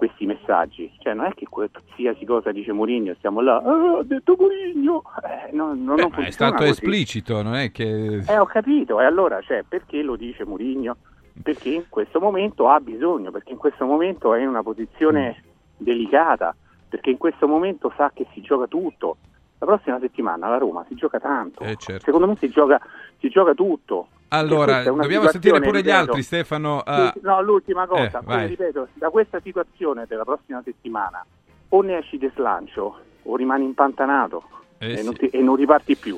questi 0.00 0.24
messaggi. 0.24 0.90
Cioè 0.98 1.12
non 1.12 1.26
è 1.26 1.34
che 1.34 1.44
qualsiasi 1.46 2.24
cosa 2.24 2.52
dice 2.52 2.72
Mourinho 2.72 3.12
stiamo 3.18 3.42
là, 3.42 3.56
"Ah, 3.58 3.98
ha 3.98 4.02
detto 4.02 4.34
Mourinho, 4.38 5.02
eh, 5.22 5.52
no, 5.54 5.74
no, 5.74 5.94
Beh, 5.96 6.00
non 6.08 6.24
è 6.24 6.30
stato 6.30 6.54
così. 6.56 6.70
esplicito, 6.70 7.42
non 7.42 7.54
è 7.54 7.70
che... 7.70 8.22
Eh, 8.26 8.38
ho 8.38 8.46
capito, 8.46 8.98
e 8.98 9.04
allora 9.04 9.42
cioè, 9.42 9.62
perché 9.68 10.00
lo 10.02 10.16
dice 10.16 10.46
Mourinho? 10.46 10.96
Perché 11.42 11.68
in 11.68 11.84
questo 11.90 12.18
momento 12.18 12.68
ha 12.70 12.80
bisogno, 12.80 13.30
perché 13.30 13.52
in 13.52 13.58
questo 13.58 13.84
momento 13.84 14.32
è 14.32 14.40
in 14.40 14.48
una 14.48 14.62
posizione 14.62 15.36
Mm. 15.38 15.84
delicata, 15.84 16.56
perché 16.88 17.10
in 17.10 17.18
questo 17.18 17.46
momento 17.46 17.92
sa 17.94 18.10
che 18.14 18.26
si 18.32 18.40
gioca 18.40 18.66
tutto. 18.66 19.18
La 19.58 19.66
prossima 19.66 19.98
settimana 20.00 20.48
la 20.48 20.56
Roma 20.56 20.82
si 20.88 20.94
gioca 20.94 21.20
tanto. 21.20 21.62
Eh, 21.62 21.76
certo. 21.76 22.04
Secondo 22.04 22.26
me 22.26 22.36
si 22.36 22.48
gioca, 22.48 22.80
si 23.18 23.28
gioca 23.28 23.52
tutto. 23.52 24.08
Allora, 24.40 24.82
dobbiamo 24.84 25.28
sentire 25.28 25.58
pure 25.58 25.80
gli 25.80 25.84
ripeto, 25.84 25.96
altri, 25.96 26.22
Stefano. 26.22 26.80
ah, 26.84 27.12
no, 27.22 27.42
l'ultima 27.42 27.82
Eh, 27.84 27.86
cosa, 27.88 28.20
vai. 28.24 28.46
ripeto, 28.46 28.88
da 28.94 29.10
questa 29.10 29.40
situazione 29.40 30.04
della 30.08 30.24
prossima 30.24 30.62
settimana 30.64 31.24
o 31.70 31.82
ne 31.82 31.98
esci 31.98 32.16
di 32.16 32.30
slancio 32.34 32.98
o 33.22 33.36
rimani 33.36 33.64
impantanato 33.64 34.42
Eh, 34.78 34.92
e, 34.92 34.96
sì. 34.98 35.04
non 35.04 35.14
ti- 35.14 35.28
e 35.28 35.40
non 35.42 35.56
riparti 35.56 35.96
più. 35.96 36.16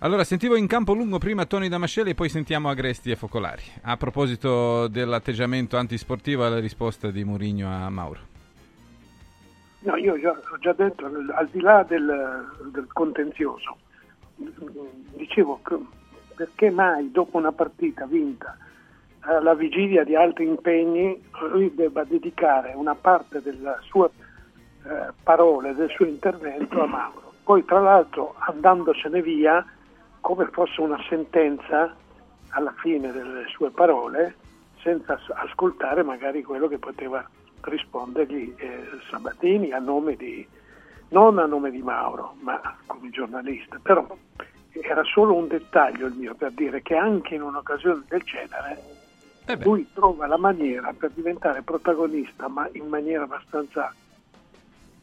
Allora, 0.00 0.24
sentivo 0.24 0.56
in 0.56 0.66
campo 0.66 0.92
lungo 0.92 1.16
prima 1.18 1.46
Tony 1.46 1.68
Damascelli 1.68 2.10
e 2.10 2.14
poi 2.14 2.28
sentiamo 2.28 2.68
Agresti 2.68 3.10
e 3.10 3.16
Focolari. 3.16 3.62
A 3.84 3.96
proposito 3.96 4.86
dell'atteggiamento 4.88 5.78
antisportivo 5.78 6.44
alla 6.44 6.58
risposta 6.60 7.10
di 7.10 7.24
Mourinho 7.24 7.66
a 7.70 7.88
Mauro. 7.88 8.20
No, 9.80 9.96
io 9.96 10.20
già- 10.20 10.30
ho 10.50 10.58
già 10.58 10.72
detto, 10.74 11.06
al 11.06 11.32
al 11.34 11.48
di 11.50 11.60
là 11.60 11.82
del, 11.88 12.46
del 12.72 12.86
contenzioso, 12.92 13.76
dicevo 15.16 15.60
che 15.64 15.78
perché 16.34 16.70
mai 16.70 17.10
dopo 17.10 17.36
una 17.36 17.52
partita 17.52 18.06
vinta 18.06 18.56
alla 19.20 19.54
vigilia 19.54 20.04
di 20.04 20.14
altri 20.14 20.46
impegni 20.46 21.22
lui 21.50 21.74
debba 21.74 22.04
dedicare 22.04 22.72
una 22.74 22.94
parte 22.94 23.40
delle 23.40 23.78
sue 23.82 24.10
eh, 24.84 25.12
parole, 25.22 25.74
del 25.74 25.88
suo 25.90 26.04
intervento 26.04 26.82
a 26.82 26.86
Mauro. 26.86 27.32
Poi 27.42 27.64
tra 27.64 27.80
l'altro 27.80 28.34
andandosene 28.38 29.22
via 29.22 29.64
come 30.20 30.46
fosse 30.52 30.80
una 30.80 30.98
sentenza 31.08 31.94
alla 32.50 32.74
fine 32.78 33.12
delle 33.12 33.46
sue 33.48 33.70
parole 33.70 34.36
senza 34.80 35.14
as- 35.14 35.48
ascoltare 35.48 36.02
magari 36.02 36.42
quello 36.42 36.68
che 36.68 36.78
poteva 36.78 37.26
rispondergli 37.62 38.54
eh, 38.56 38.86
Sabatini 39.10 39.72
a 39.72 39.78
nome 39.78 40.16
di 40.16 40.46
non 41.08 41.38
a 41.38 41.46
nome 41.46 41.70
di 41.70 41.82
Mauro, 41.82 42.34
ma 42.40 42.60
come 42.86 43.10
giornalista. 43.10 43.78
Però 43.82 44.06
era 44.82 45.02
solo 45.04 45.34
un 45.34 45.46
dettaglio 45.48 46.06
il 46.06 46.14
mio 46.14 46.34
per 46.34 46.52
dire 46.52 46.82
che 46.82 46.96
anche 46.96 47.34
in 47.34 47.42
un'occasione 47.42 48.02
del 48.08 48.22
genere 48.22 48.82
lui 49.62 49.86
trova 49.92 50.26
la 50.26 50.38
maniera 50.38 50.94
per 50.96 51.10
diventare 51.10 51.62
protagonista, 51.62 52.48
ma 52.48 52.66
in 52.72 52.86
maniera 52.86 53.24
abbastanza 53.24 53.92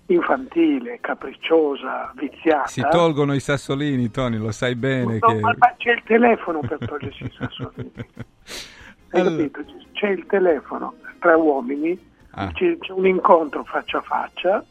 infantile, 0.07 0.99
capricciosa, 0.99 2.11
viziata. 2.15 2.67
Si 2.67 2.85
tolgono 2.89 3.33
i 3.33 3.39
sassolini, 3.39 4.09
Tony, 4.09 4.37
lo 4.37 4.51
sai 4.51 4.75
bene 4.75 5.19
No, 5.19 5.27
che... 5.27 5.39
ma, 5.39 5.53
ma 5.57 5.73
c'è 5.77 5.91
il 5.91 6.01
telefono 6.03 6.59
per 6.61 6.79
togliersi 6.85 7.23
i 7.23 7.31
sassolini. 7.37 7.91
Hai 9.13 9.23
capito? 9.23 9.63
C'è 9.93 10.09
il 10.09 10.25
telefono 10.25 10.95
tra 11.19 11.37
uomini, 11.37 12.09
Ah. 12.33 12.51
c'è, 12.53 12.77
c'è 12.77 12.93
un 12.93 13.05
incontro 13.05 13.63
faccia 13.65 13.97
a 13.97 14.01
faccia, 14.01 14.63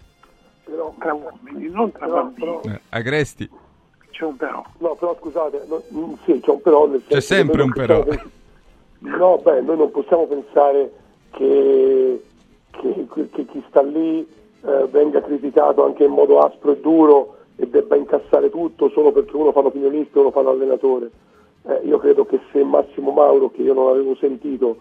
però 0.64 0.94
tra 0.98 1.12
uomini, 1.12 1.68
non 1.70 1.92
tra 1.92 2.06
bambini. 2.06 2.60
Eh, 2.64 2.80
Agresti. 2.88 3.48
C'è 4.20 4.26
un 4.26 4.36
però. 4.36 4.62
No, 4.80 4.94
però 4.96 5.16
scusate, 5.18 5.64
no, 5.66 5.80
mm, 5.94 6.12
sì, 6.26 6.40
c'è 6.40 6.50
un 6.50 6.60
però 6.60 6.86
nel 6.86 7.00
senso 7.00 7.14
C'è 7.14 7.20
sempre 7.22 7.62
un 7.62 7.72
però. 7.72 8.02
possiamo 8.04 8.18
pens- 8.98 9.18
No, 9.18 9.38
beh, 9.42 9.60
noi 9.62 9.76
non 9.78 9.90
possiamo 9.90 10.26
pensare 10.26 10.92
che, 11.30 12.22
che- 12.70 13.06
che 13.32 13.46
chi 13.46 13.64
sta 13.70 13.80
lì 13.80 14.18
eh, 14.62 14.86
venga 14.90 15.22
criticato 15.22 15.86
anche 15.86 16.04
in 16.04 16.10
modo 16.12 16.40
aspro 16.40 16.72
e 16.72 16.80
duro 16.80 17.36
e 17.56 17.66
debba 17.66 17.96
incassare 17.96 18.50
tutto 18.50 18.90
solo 18.90 19.10
perché 19.10 19.34
uno 19.34 19.52
fa 19.52 19.62
l'opinionista 19.62 20.18
e 20.18 20.20
uno 20.20 20.30
fa 20.32 20.42
l'allenatore. 20.42 21.10
Eh, 21.66 21.80
io 21.86 21.96
credo 21.96 22.26
che 22.26 22.40
se 22.52 22.62
Massimo 22.62 23.12
Mauro, 23.12 23.50
che 23.50 23.62
io 23.62 23.72
non 23.72 23.88
avevo 23.88 24.14
sentito, 24.16 24.76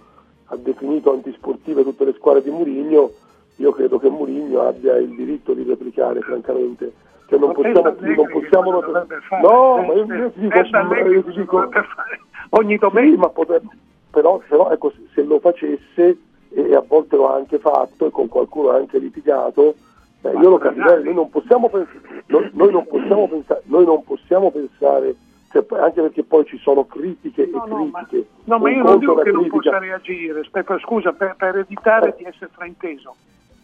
ha 0.47 0.57
definito 0.57 1.13
antisportive 1.13 1.83
tutte 1.83 2.03
le 2.03 2.13
squadre 2.17 2.43
di 2.43 2.49
Murigno, 2.49 3.09
io 3.55 3.71
credo 3.71 3.99
che 3.99 4.09
Murigno 4.09 4.63
abbia 4.67 4.97
il 4.97 5.15
diritto 5.15 5.53
di 5.53 5.63
replicare, 5.63 6.19
francamente. 6.19 6.91
Cioè 7.29 7.37
non 7.39 7.49
Ma 7.49 7.53
possiamo, 7.53 7.81
non 8.15 8.27
possiamo 8.29 8.81
fare. 8.81 9.41
No, 9.41 9.83
ma 9.85 9.93
io, 9.93 10.05
io 10.13 10.31
ti 10.31 10.39
dico, 10.39 10.57
io 10.57 11.23
ti 11.23 11.31
dico 11.31 11.69
ogni 12.49 12.77
domenica. 12.77 13.13
sì, 13.13 13.19
ma 13.19 13.29
potrebbe, 13.29 13.67
però, 14.09 14.41
ecco, 14.71 14.91
se- 14.91 15.07
se 15.13 15.23
lo 15.23 15.39
facesse 15.39 16.17
e 16.51 16.75
a 16.75 16.83
volte 16.85 17.15
lo 17.15 17.31
ha 17.31 17.35
anche 17.35 17.59
fatto 17.59 18.07
e 18.07 18.09
con 18.09 18.27
qualcuno 18.27 18.71
ha 18.71 18.75
anche 18.77 18.97
litigato, 18.97 19.75
beh, 20.21 20.31
io 20.31 20.49
lo 20.49 20.57
capirei, 20.57 21.03
noi 21.03 21.13
non 21.13 21.29
possiamo, 21.29 21.69
pens- 21.69 21.87
noi, 22.25 22.49
noi 22.53 22.71
non 22.71 22.87
possiamo 22.87 23.27
pensare, 23.27 23.61
noi 23.65 23.85
non 23.85 24.03
possiamo 24.03 24.49
pensare 24.49 25.15
cioè, 25.51 25.65
anche 25.79 26.01
perché 26.01 26.23
poi 26.23 26.45
ci 26.45 26.57
sono 26.57 26.85
critiche 26.85 27.43
e 27.43 27.49
critiche. 27.51 28.27
No, 28.45 28.57
ma 28.59 28.69
io 28.71 28.83
non 28.83 28.97
dico 28.99 29.15
che 29.15 29.31
non 29.31 29.41
critica- 29.47 29.69
possa 29.71 29.79
reagire, 29.79 30.41
scusa, 30.79 31.13
per, 31.13 31.35
per 31.37 31.57
evitare 31.57 32.15
di 32.17 32.23
essere 32.23 32.49
frainteso. 32.51 33.15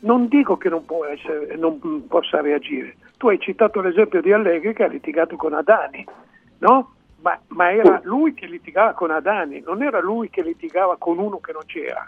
Non 0.06 0.27
dico 0.27 0.56
che 0.56 0.69
non, 0.69 0.86
può 0.86 1.03
essere, 1.06 1.56
non 1.57 2.06
possa 2.07 2.40
reagire. 2.40 2.95
Tu 3.18 3.27
hai 3.27 3.40
citato 3.40 3.82
l'esempio 3.82 4.22
di 4.22 4.32
Allegri 4.32 4.73
che 4.73 4.84
ha 4.84 4.88
litigato 4.88 5.36
con 5.36 5.53
Adani, 5.53 6.06
no? 6.60 6.94
Ma, 7.22 7.40
ma 7.48 7.72
era 7.72 7.99
lui 8.03 8.36
che 8.36 8.45
litigava 8.45 8.94
con 8.94 9.10
Adani, 9.10 9.64
non 9.65 9.82
era 9.82 9.99
lui 9.99 10.30
che 10.30 10.44
litigava 10.44 10.95
con 10.98 11.18
uno 11.18 11.40
che 11.40 11.52
non 11.53 11.64
c'era. 11.65 12.07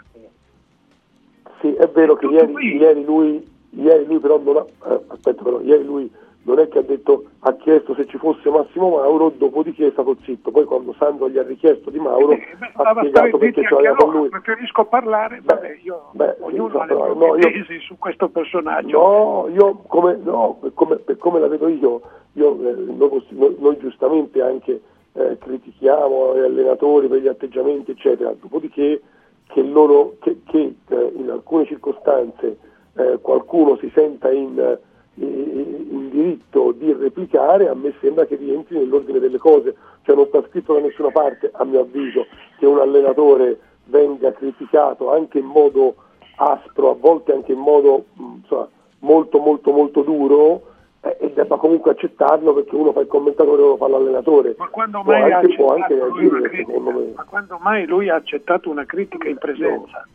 Sì, 1.60 1.72
è 1.74 1.88
vero 1.88 2.14
che 2.14 2.26
ieri, 2.26 2.76
ieri 2.76 3.04
lui, 3.04 3.44
ieri 3.70 4.06
lui 4.06 4.20
però 4.20 4.38
non 4.38 4.58
ha, 4.58 4.66
eh, 4.92 5.00
aspetta 5.08 5.42
però, 5.42 5.60
ieri 5.60 5.82
lui 5.82 6.08
non 6.48 6.58
è 6.60 6.68
che 6.68 6.78
ha 6.78 6.82
detto, 6.82 7.24
ha 7.40 7.52
chiesto 7.56 7.94
se 7.94 8.06
ci 8.06 8.16
fosse 8.16 8.48
Massimo 8.48 8.88
Mauro, 8.96 9.28
dopodiché 9.36 9.88
è 9.88 9.90
stato 9.90 10.16
zitto. 10.24 10.50
Poi 10.50 10.64
quando 10.64 10.94
Sandro 10.98 11.28
gli 11.28 11.36
ha 11.36 11.42
richiesto 11.42 11.90
di 11.90 11.98
Mauro, 11.98 12.32
ha 12.32 12.68
Stava 12.70 13.00
spiegato 13.00 13.26
stare 13.26 13.30
perché 13.38 13.62
ce 13.68 13.74
l'aveva 13.74 13.94
con 13.96 14.10
lui. 14.12 14.28
preferisco 14.30 14.84
parlare, 14.86 15.40
vabbè, 15.44 15.78
io, 15.82 16.08
Beh, 16.12 16.36
ognuno 16.40 16.70
sì, 16.70 16.76
ha 16.76 16.84
le 16.86 16.94
però, 16.94 17.14
no, 17.14 17.26
io- 17.36 17.50
tesi 17.52 17.78
su 17.80 17.98
questo 17.98 18.28
personaggio. 18.30 18.98
No, 18.98 19.48
io 19.52 19.82
come, 19.86 20.16
no, 20.22 20.56
per 20.60 20.72
come, 20.72 20.96
per 20.96 21.16
come 21.18 21.38
la 21.38 21.48
vedo 21.48 21.68
io, 21.68 22.00
io, 22.32 22.58
eh, 22.66 22.72
noi, 22.74 23.24
noi- 23.28 23.56
noi 23.58 23.76
giustamente 23.78 24.40
anche 24.40 24.80
eh, 25.12 25.36
critichiamo 25.38 26.34
gli 26.34 26.44
allenatori 26.44 27.08
per 27.08 27.20
gli 27.20 27.28
atteggiamenti, 27.28 27.90
eccetera, 27.90 28.32
dopodiché 28.40 29.02
che, 29.48 29.62
loro, 29.62 30.14
che, 30.20 30.40
che, 30.46 30.74
eh, 30.88 31.12
in 31.16 31.28
alcune 31.30 31.66
circostanze 31.66 32.56
eh, 32.96 33.18
qualcuno 33.20 33.76
si 33.76 33.90
senta 33.94 34.30
in, 34.30 34.78
in 35.24 36.08
diritto 36.10 36.72
di 36.72 36.92
replicare, 36.92 37.68
a 37.68 37.74
me 37.74 37.92
sembra 38.00 38.26
che 38.26 38.36
rientri 38.36 38.78
nell'ordine 38.78 39.18
delle 39.18 39.38
cose, 39.38 39.74
cioè 40.02 40.16
non 40.16 40.26
sta 40.26 40.42
scritto 40.48 40.74
da 40.74 40.80
nessuna 40.80 41.10
parte, 41.10 41.50
a 41.52 41.64
mio 41.64 41.80
avviso, 41.80 42.26
che 42.58 42.66
un 42.66 42.78
allenatore 42.78 43.58
venga 43.84 44.32
criticato 44.32 45.12
anche 45.12 45.38
in 45.38 45.46
modo 45.46 45.94
aspro, 46.36 46.90
a 46.90 46.94
volte 46.94 47.32
anche 47.32 47.52
in 47.52 47.58
modo 47.58 48.04
insomma, 48.16 48.68
molto 49.00 49.38
molto 49.38 49.72
molto 49.72 50.02
duro 50.02 50.62
eh, 51.00 51.16
e 51.20 51.32
debba 51.32 51.56
comunque 51.56 51.92
accettarlo 51.92 52.54
perché 52.54 52.74
uno 52.74 52.92
fa 52.92 53.00
il 53.00 53.06
commentatore 53.06 53.62
e 53.62 53.64
uno 53.64 53.76
fa 53.76 53.88
l'allenatore. 53.88 54.54
Ma 54.58 54.68
quando 54.68 55.02
mai 55.02 55.32
anche, 55.32 55.54
può 55.54 55.74
anche 55.74 55.94
reagire, 55.94 56.48
critica? 56.48 56.78
Ma 56.78 57.24
quando 57.24 57.58
mai 57.60 57.86
lui 57.86 58.08
ha 58.08 58.16
accettato 58.16 58.70
una 58.70 58.84
critica 58.84 59.28
in 59.28 59.38
presenza? 59.38 60.06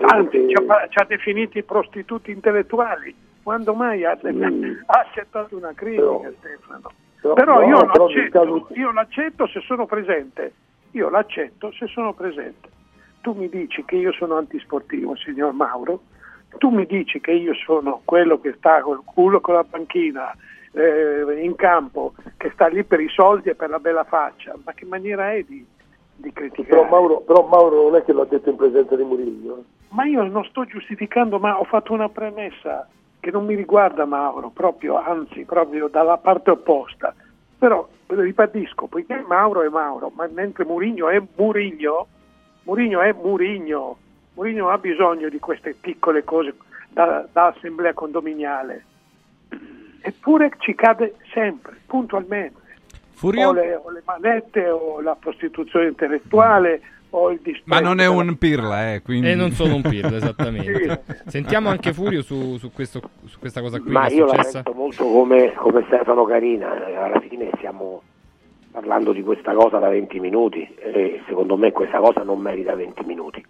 Anzi, 0.00 0.48
ci 0.48 0.54
ha, 0.54 0.86
ci 0.88 0.98
ha 0.98 1.04
definiti 1.04 1.62
prostituti 1.62 2.30
intellettuali. 2.30 3.14
Quando 3.42 3.74
mai 3.74 4.04
ha, 4.04 4.18
Mm. 4.24 4.76
ha 4.86 5.00
accettato 5.00 5.56
una 5.56 5.72
critica, 5.74 6.02
Però- 6.02 6.30
Stefano? 6.38 6.90
però- 7.20 7.34
Però, 7.34 7.60
no, 7.60 7.66
io, 7.66 7.86
però 7.86 8.06
nel 8.08 8.16
l'accetto, 8.32 8.68
io 8.74 8.92
l'accetto 8.92 9.46
se 9.48 9.60
sono 9.60 9.86
presente. 9.86 10.52
Io 10.92 11.08
l'accetto 11.08 11.72
se 11.72 11.86
sono 11.86 12.12
presente. 12.12 12.68
Tu 13.22 13.32
mi 13.32 13.48
dici 13.48 13.84
che 13.84 13.96
io 13.96 14.12
sono 14.12 14.36
antisportivo, 14.36 15.16
signor 15.16 15.52
Mauro. 15.52 16.00
Tu 16.58 16.68
mi 16.68 16.84
dici 16.84 17.20
che 17.20 17.30
io 17.32 17.54
sono 17.54 18.02
quello 18.04 18.38
che 18.40 18.52
sta 18.58 18.80
col 18.82 19.02
culo 19.04 19.40
con 19.40 19.54
la 19.54 19.64
panchina 19.64 20.34
eh, 20.72 21.40
in 21.42 21.54
campo, 21.54 22.12
che 22.36 22.50
sta 22.50 22.66
lì 22.66 22.84
per 22.84 23.00
i 23.00 23.08
soldi 23.08 23.48
e 23.48 23.54
per 23.54 23.70
la 23.70 23.78
bella 23.78 24.04
faccia. 24.04 24.54
Ma 24.64 24.72
che 24.72 24.84
maniera 24.84 25.32
è 25.32 25.42
di, 25.44 25.64
di 26.16 26.32
criticare? 26.32 26.68
Però 26.68 26.88
Mauro, 26.90 27.20
però 27.20 27.46
Mauro 27.46 27.84
non 27.84 27.96
è 27.96 28.04
che 28.04 28.12
l'ha 28.12 28.24
detto 28.24 28.50
in 28.50 28.56
presenza 28.56 28.94
di 28.96 29.02
Murillo. 29.04 29.58
eh. 29.58 29.62
Ma 29.90 30.04
io 30.04 30.22
non 30.24 30.44
sto 30.44 30.64
giustificando, 30.66 31.38
ma 31.38 31.58
ho 31.58 31.64
fatto 31.64 31.92
una 31.94 32.08
premessa 32.10 32.86
che 33.22 33.30
non 33.30 33.44
mi 33.44 33.54
riguarda 33.54 34.04
Mauro, 34.04 34.50
proprio, 34.50 35.00
anzi, 35.00 35.44
proprio 35.44 35.86
dalla 35.86 36.18
parte 36.18 36.50
opposta. 36.50 37.14
Però 37.56 37.88
ribadisco, 38.08 38.88
poiché 38.88 39.24
Mauro 39.24 39.62
è 39.62 39.68
Mauro, 39.68 40.10
ma 40.12 40.26
mentre 40.26 40.64
Murigno 40.64 41.08
è 41.08 41.22
Murigno, 41.36 42.08
Murigno 42.64 43.00
è 43.00 43.12
Murigno, 43.12 43.96
Murigno 44.34 44.70
ha 44.70 44.78
bisogno 44.78 45.28
di 45.28 45.38
queste 45.38 45.76
piccole 45.80 46.24
cose 46.24 46.56
da, 46.88 47.24
da 47.30 47.46
assemblea 47.46 47.94
condominiale. 47.94 48.84
Eppure 50.00 50.50
ci 50.58 50.74
cade 50.74 51.14
sempre, 51.32 51.80
puntualmente. 51.86 52.60
Furio? 53.12 53.50
O 53.50 53.52
le, 53.52 53.74
o 53.76 53.90
le 53.90 54.02
manette, 54.04 54.68
o 54.68 55.00
la 55.00 55.14
prostituzione 55.14 55.86
intellettuale, 55.86 56.82
il 57.30 57.36
disprezzo. 57.42 57.62
Ma 57.66 57.80
non 57.80 58.00
è 58.00 58.06
un 58.06 58.36
pirla, 58.36 58.94
eh, 58.94 59.02
quindi... 59.02 59.30
E 59.30 59.34
non 59.34 59.50
sono 59.52 59.74
un 59.76 59.82
pirla, 59.82 60.16
esattamente. 60.16 61.02
Sentiamo 61.26 61.68
anche 61.68 61.92
Furio 61.92 62.22
su, 62.22 62.56
su 62.58 62.72
questo- 62.72 63.00
su 63.26 63.38
questa 63.38 63.60
cosa 63.60 63.78
qui 63.80 63.90
Ma 63.90 64.08
io 64.08 64.26
la 64.26 64.32
penso 64.32 64.62
molto 64.74 65.04
come, 65.04 65.52
come 65.54 65.84
Stefano 65.86 66.24
Carina, 66.24 66.86
eh, 66.88 66.96
alla 66.96 67.20
fine 67.20 67.50
stiamo 67.56 68.02
parlando 68.70 69.12
di 69.12 69.22
questa 69.22 69.52
cosa 69.52 69.78
da 69.78 69.88
20 69.88 70.18
minuti 70.18 70.66
e 70.78 71.20
secondo 71.26 71.56
me 71.56 71.72
questa 71.72 71.98
cosa 71.98 72.22
non 72.22 72.40
merita 72.40 72.74
20 72.74 73.04
minuti. 73.04 73.44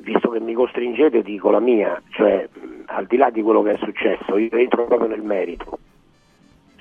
Visto 0.00 0.30
che 0.30 0.40
mi 0.40 0.54
costringete 0.54 1.22
dico 1.22 1.50
la 1.50 1.60
mia, 1.60 2.00
cioè 2.10 2.48
al 2.86 3.06
di 3.06 3.16
là 3.16 3.30
di 3.30 3.42
quello 3.42 3.62
che 3.62 3.72
è 3.72 3.78
successo, 3.78 4.36
io 4.36 4.50
entro 4.56 4.86
proprio 4.86 5.08
nel 5.08 5.22
merito. 5.22 5.78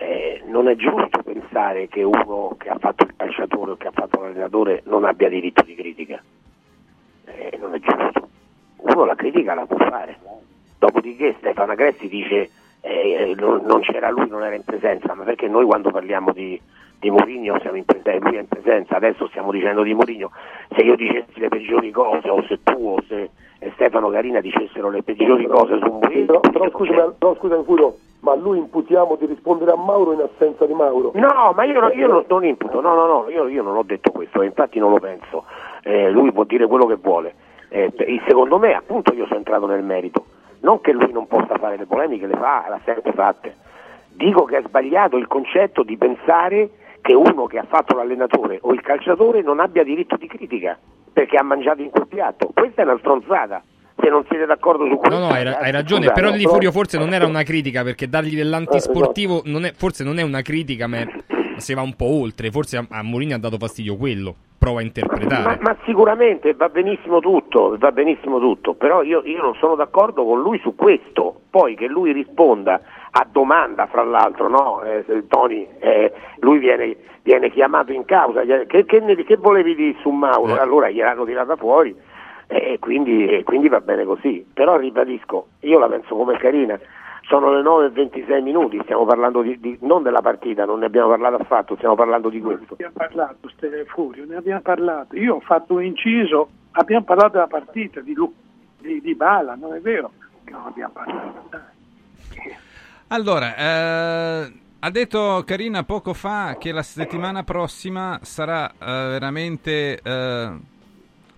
Eh, 0.01 0.41
non 0.47 0.67
è 0.67 0.75
giusto 0.75 1.21
pensare 1.21 1.87
che 1.87 2.01
uno 2.01 2.55
che 2.57 2.69
ha 2.69 2.77
fatto 2.79 3.03
il 3.03 3.13
calciatore 3.15 3.71
o 3.71 3.77
che 3.77 3.85
ha 3.85 3.91
fatto 3.91 4.19
l'allenatore 4.19 4.81
non 4.85 5.05
abbia 5.05 5.29
diritto 5.29 5.61
di 5.61 5.75
critica. 5.75 6.19
Eh, 7.25 7.55
non 7.61 7.75
è 7.75 7.79
giusto. 7.79 8.27
Uno 8.77 9.05
la 9.05 9.13
critica 9.13 9.53
la 9.53 9.67
può 9.67 9.77
fare. 9.77 10.17
Dopodiché 10.79 11.35
Stefano 11.37 11.73
Agresti 11.73 12.09
dice 12.09 12.49
eh, 12.81 13.35
non, 13.37 13.61
non 13.63 13.81
c'era 13.81 14.09
lui, 14.09 14.27
non 14.27 14.43
era 14.43 14.55
in 14.55 14.63
presenza, 14.63 15.13
ma 15.13 15.23
perché 15.23 15.47
noi 15.47 15.65
quando 15.65 15.91
parliamo 15.91 16.33
di, 16.33 16.59
di 16.97 17.11
Mourinho 17.11 17.59
siamo 17.59 17.77
in 17.77 17.85
presenza, 17.85 18.25
lui 18.27 18.37
è 18.37 18.39
in 18.39 18.47
presenza, 18.47 18.95
adesso 18.95 19.27
stiamo 19.27 19.51
dicendo 19.51 19.83
di 19.83 19.93
Mourinho, 19.93 20.31
se 20.75 20.81
io 20.81 20.95
dicessi 20.95 21.39
le 21.39 21.49
peggiori 21.49 21.91
cose 21.91 22.27
o 22.27 22.43
se 22.47 22.57
tu 22.63 22.95
o 22.97 23.03
se 23.07 23.29
Stefano 23.73 24.09
Carina 24.09 24.41
dicessero 24.41 24.89
le 24.89 25.03
peggiori 25.03 25.45
cose 25.45 25.77
su 25.77 25.85
Mourinho, 25.85 26.25
Però, 26.25 26.39
però 26.39 26.69
scusami, 26.71 27.13
però 27.19 27.35
scusami 27.35 27.63
Furio, 27.63 27.95
ma 28.21 28.33
a 28.33 28.35
lui 28.35 28.59
imputiamo 28.59 29.15
di 29.15 29.25
rispondere 29.25 29.71
a 29.71 29.75
Mauro 29.75 30.13
in 30.13 30.21
assenza 30.21 30.65
di 30.65 30.73
Mauro. 30.73 31.11
No, 31.15 31.53
ma 31.55 31.63
io, 31.63 31.89
io 31.91 32.07
non, 32.07 32.25
non 32.27 32.45
imputo, 32.45 32.79
no, 32.81 32.93
no, 32.93 33.05
no, 33.05 33.29
io, 33.29 33.47
io 33.47 33.63
non 33.63 33.75
ho 33.75 33.83
detto 33.83 34.11
questo, 34.11 34.41
infatti 34.41 34.79
non 34.79 34.91
lo 34.91 34.99
penso. 34.99 35.45
Eh, 35.83 36.09
lui 36.09 36.31
può 36.31 36.43
dire 36.43 36.67
quello 36.67 36.85
che 36.85 36.95
vuole. 36.95 37.33
Eh, 37.69 37.91
secondo 38.27 38.59
me, 38.59 38.73
appunto, 38.73 39.13
io 39.13 39.25
sono 39.25 39.37
entrato 39.37 39.65
nel 39.65 39.83
merito. 39.83 40.25
Non 40.59 40.81
che 40.81 40.91
lui 40.91 41.11
non 41.11 41.27
possa 41.27 41.57
fare 41.57 41.77
le 41.77 41.85
polemiche, 41.85 42.27
le 42.27 42.37
fa, 42.37 42.65
le 42.67 42.75
ha 42.75 42.81
sempre 42.85 43.11
fatte. 43.13 43.55
Dico 44.09 44.43
che 44.43 44.57
è 44.57 44.63
sbagliato 44.65 45.17
il 45.17 45.25
concetto 45.25 45.81
di 45.81 45.97
pensare 45.97 46.69
che 47.01 47.15
uno 47.15 47.47
che 47.47 47.57
ha 47.57 47.65
fatto 47.67 47.95
l'allenatore 47.95 48.59
o 48.61 48.71
il 48.73 48.81
calciatore 48.81 49.41
non 49.41 49.59
abbia 49.59 49.83
diritto 49.83 50.17
di 50.17 50.27
critica 50.27 50.77
perché 51.11 51.37
ha 51.37 51.43
mangiato 51.43 51.81
in 51.81 51.89
quel 51.89 52.07
piatto. 52.07 52.51
Questa 52.53 52.83
è 52.83 52.85
una 52.85 52.97
stronzata. 52.99 53.63
Se 54.01 54.09
non 54.09 54.25
siete 54.29 54.45
d'accordo 54.45 54.85
su 54.87 54.95
questo, 54.97 55.17
No, 55.19 55.27
no, 55.27 55.31
hai, 55.33 55.45
hai 55.45 55.71
ragione, 55.71 56.05
scusate, 56.07 56.21
però 56.21 56.33
lì? 56.35 56.43
Furio 56.45 56.71
forse 56.71 56.97
non 56.97 57.13
era 57.13 57.25
una 57.27 57.43
critica 57.43 57.83
perché 57.83 58.09
dargli 58.09 58.33
Eh, 58.33 58.37
dell'antisportivo 58.37 59.35
esatto. 59.35 59.49
non 59.49 59.65
è- 59.65 59.73
forse 59.73 60.03
non 60.03 60.17
è 60.17 60.21
una 60.23 60.41
critica, 60.41 60.87
ma 60.87 60.97
se 61.57 61.73
va 61.75 61.81
un 61.81 61.95
po' 61.95 62.05
oltre. 62.19 62.49
Forse 62.49 62.77
a, 62.77 62.85
a 62.89 63.03
Mourinho 63.03 63.35
ha 63.35 63.39
dato 63.39 63.57
fastidio 63.57 63.95
quello. 63.97 64.35
Prova 64.57 64.77
a 64.79 64.81
Ma, 64.81 64.87
interpretare. 64.87 65.57
ma 65.61 65.75
sicuramente 65.85 66.53
va 66.53 66.69
benissimo 66.69 67.19
tutto, 67.19 67.75
va 67.79 67.91
benissimo 67.91 68.39
tutto, 68.39 68.73
però 68.75 69.01
io, 69.01 69.21
io 69.25 69.41
non 69.41 69.55
sono 69.55 69.73
d'accordo 69.75 70.23
con 70.23 70.39
lui 70.41 70.59
su 70.59 70.75
questo. 70.75 71.41
Poi 71.49 71.75
che 71.75 71.87
lui 71.87 72.11
risponda 72.11 72.79
a 73.11 73.27
domanda, 73.29 73.87
fra 73.87 74.03
l'altro, 74.03 74.47
no? 74.49 74.81
Eh, 74.83 75.03
Tony, 75.27 75.67
eh, 75.79 76.11
lui 76.41 76.59
viene, 76.59 76.95
viene 77.23 77.49
chiamato 77.51 77.91
in 77.91 78.05
causa. 78.05 78.41
Che, 78.41 78.65
che 78.67 78.85
che 79.25 79.35
volevi 79.37 79.75
dire 79.75 79.95
su 80.01 80.09
Mauro? 80.09 80.55
Eh. 80.55 80.59
Allora 80.59 80.89
gliel'hanno 80.89 81.25
tirata 81.25 81.55
fuori 81.55 81.95
e 82.51 82.77
quindi, 82.79 83.25
e 83.27 83.43
quindi 83.43 83.69
va 83.69 83.79
bene 83.79 84.03
così. 84.03 84.45
Però 84.53 84.77
ribadisco, 84.77 85.47
io 85.61 85.79
la 85.79 85.87
penso 85.87 86.15
come 86.15 86.37
Carina. 86.37 86.79
Sono 87.23 87.53
le 87.53 87.61
9 87.61 87.85
e 87.85 87.89
26 87.91 88.41
minuti, 88.41 88.79
stiamo 88.83 89.05
parlando 89.05 89.41
di, 89.41 89.57
di- 89.59 89.77
non 89.81 90.03
della 90.03 90.21
partita, 90.21 90.65
non 90.65 90.79
ne 90.79 90.85
abbiamo 90.87 91.07
parlato 91.09 91.35
affatto, 91.35 91.75
stiamo 91.77 91.95
parlando 91.95 92.29
di 92.29 92.41
questo. 92.41 92.73
abbiamo 92.73 92.93
parlato, 92.97 93.47
Ste- 93.55 93.85
Furio, 93.85 94.25
ne 94.25 94.35
abbiamo 94.35 94.59
parlato. 94.61 95.15
Io 95.15 95.35
ho 95.35 95.39
fatto 95.39 95.75
un 95.75 95.83
inciso, 95.83 96.49
abbiamo 96.71 97.05
parlato 97.05 97.33
della 97.33 97.47
partita 97.47 98.01
di, 98.01 98.13
Lu- 98.13 98.33
di, 98.79 98.99
di 98.99 99.15
Bala, 99.15 99.55
non 99.55 99.73
è 99.75 99.79
vero 99.79 100.11
che 100.43 100.51
non 100.51 100.65
abbiamo 100.65 100.91
parlato. 100.91 101.49
Allora, 103.09 103.55
eh, 103.55 104.51
ha 104.79 104.89
detto 104.89 105.43
Carina 105.45 105.83
poco 105.83 106.13
fa 106.13 106.55
che 106.57 106.71
la 106.71 106.81
settimana 106.83 107.43
prossima 107.43 108.19
sarà 108.23 108.69
eh, 108.71 108.73
veramente 108.85 109.99
eh, 110.01 110.49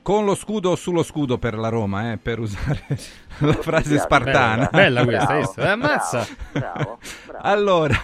con 0.03 0.25
lo 0.25 0.35
scudo 0.35 0.71
o 0.71 0.75
sullo 0.75 1.01
scudo 1.01 1.39
per 1.39 1.57
la 1.57 1.69
Roma, 1.69 2.11
eh, 2.11 2.17
per 2.17 2.39
usare 2.39 2.85
la 3.39 3.53
frase 3.53 3.97
spartana. 3.97 4.69
Bella, 4.71 5.03
bella 5.03 5.25
questa? 5.25 5.63
Eh, 5.63 5.69
ammazza. 5.69 6.27
Allora, 7.45 7.99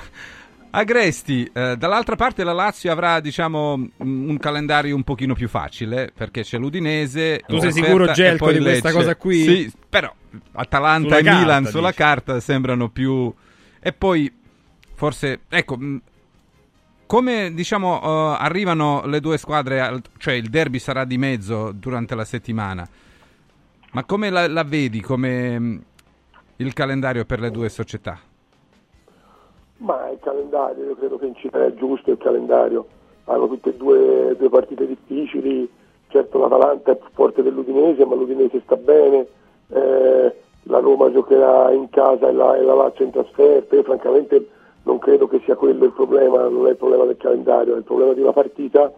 Agresti, 0.71 1.49
eh, 1.53 1.75
dall'altra 1.77 2.15
parte 2.15 2.43
la 2.43 2.51
Lazio 2.53 2.91
avrà 2.91 3.19
diciamo 3.19 3.89
un 3.97 4.37
calendario 4.37 4.95
un 4.95 5.03
pochino 5.03 5.33
più 5.33 5.47
facile 5.47 6.11
perché 6.15 6.41
c'è 6.41 6.57
l'Udinese. 6.57 7.41
Tu 7.47 7.59
sei 7.59 7.71
sicuro, 7.71 8.11
Gelco, 8.11 8.51
di 8.51 8.59
questa 8.59 8.91
cosa 8.91 9.15
qui? 9.15 9.43
Sì, 9.43 9.71
però 9.87 10.13
Atalanta 10.53 11.07
Sulla 11.07 11.19
e 11.19 11.23
carta, 11.23 11.39
Milan 11.39 11.65
sulla 11.65 11.87
dici. 11.89 12.01
carta 12.01 12.39
sembrano 12.39 12.89
più... 12.89 13.33
E 13.81 13.93
poi 13.93 14.31
forse, 14.93 15.41
ecco, 15.47 15.77
come 17.09 17.51
diciamo 17.55 17.99
eh, 18.03 18.35
arrivano 18.37 19.01
le 19.07 19.19
due 19.19 19.39
squadre, 19.39 19.81
al- 19.81 19.99
cioè 20.19 20.35
il 20.35 20.47
derby 20.47 20.77
sarà 20.77 21.05
di 21.05 21.17
mezzo 21.17 21.71
durante 21.73 22.13
la 22.13 22.23
settimana, 22.23 22.87
ma 23.93 24.03
come 24.03 24.29
la, 24.29 24.47
la 24.47 24.63
vedi 24.63 25.01
come 25.01 25.57
mh, 25.57 25.81
il 26.57 26.71
calendario 26.73 27.25
per 27.25 27.39
le 27.39 27.49
due 27.49 27.67
società? 27.69 28.19
Ma 29.77 30.07
il 30.11 30.19
calendario, 30.21 30.85
io 30.85 30.95
credo 30.97 31.17
che 31.17 31.25
in 31.25 31.35
città 31.37 31.65
è 31.65 31.73
giusto 31.73 32.11
il 32.11 32.19
calendario. 32.19 32.85
Hanno 33.23 33.47
tutte 33.47 33.69
e 33.69 33.75
due, 33.75 34.35
due 34.37 34.49
partite 34.49 34.85
difficili, 34.85 35.67
certo 36.09 36.37
l'Atalanta 36.37 36.91
è 36.91 36.95
più 36.95 37.09
forte 37.13 37.41
dell'Udinese, 37.41 38.05
ma 38.05 38.13
l'Udinese 38.13 38.61
sta 38.65 38.75
bene, 38.75 39.25
eh, 39.69 40.35
la 40.63 40.79
Roma 40.79 41.11
giocherà 41.11 41.71
in 41.71 41.89
casa 41.89 42.27
e 42.27 42.33
la, 42.33 42.55
e 42.55 42.61
la 42.61 42.75
Lazio 42.75 43.05
in 43.05 43.11
trasferta. 43.11 43.75
Io 43.75 43.83
francamente 43.83 44.47
non 44.83 44.99
credo 44.99 45.27
che 45.27 45.41
sia 45.43 45.55
quello 45.55 45.85
il 45.85 45.91
problema, 45.91 46.47
non 46.47 46.67
è 46.67 46.71
il 46.71 46.77
problema 46.77 47.05
del 47.05 47.17
calendario, 47.17 47.75
è 47.75 47.77
il 47.77 47.83
problema 47.83 48.13
di 48.13 48.21
una 48.21 48.33
partita 48.33 48.91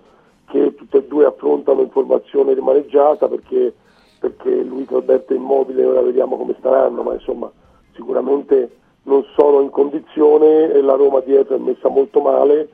che 0.46 0.76
tutte 0.76 0.98
e 0.98 1.08
due 1.08 1.26
affrontano 1.26 1.82
in 1.82 1.90
formazione 1.90 2.54
rimaneggiata 2.54 3.28
perché, 3.28 3.74
perché 4.20 4.64
Luis 4.64 4.90
Alberto 4.92 5.34
è 5.34 5.38
immobile, 5.38 5.86
ora 5.86 6.02
vediamo 6.02 6.38
come 6.38 6.56
staranno, 6.60 7.04
ma 7.04 7.14
insomma 7.14 7.52
sicuramente 7.94 8.70
non 9.04 9.26
sono 9.36 9.62
in 9.62 9.70
condizione 9.70 10.72
e 10.72 10.82
la 10.82 10.94
Roma 10.94 11.22
dietro 11.22 11.56
è 11.56 11.60
messa 11.60 11.90
molto 11.90 12.20
male, 12.22 12.70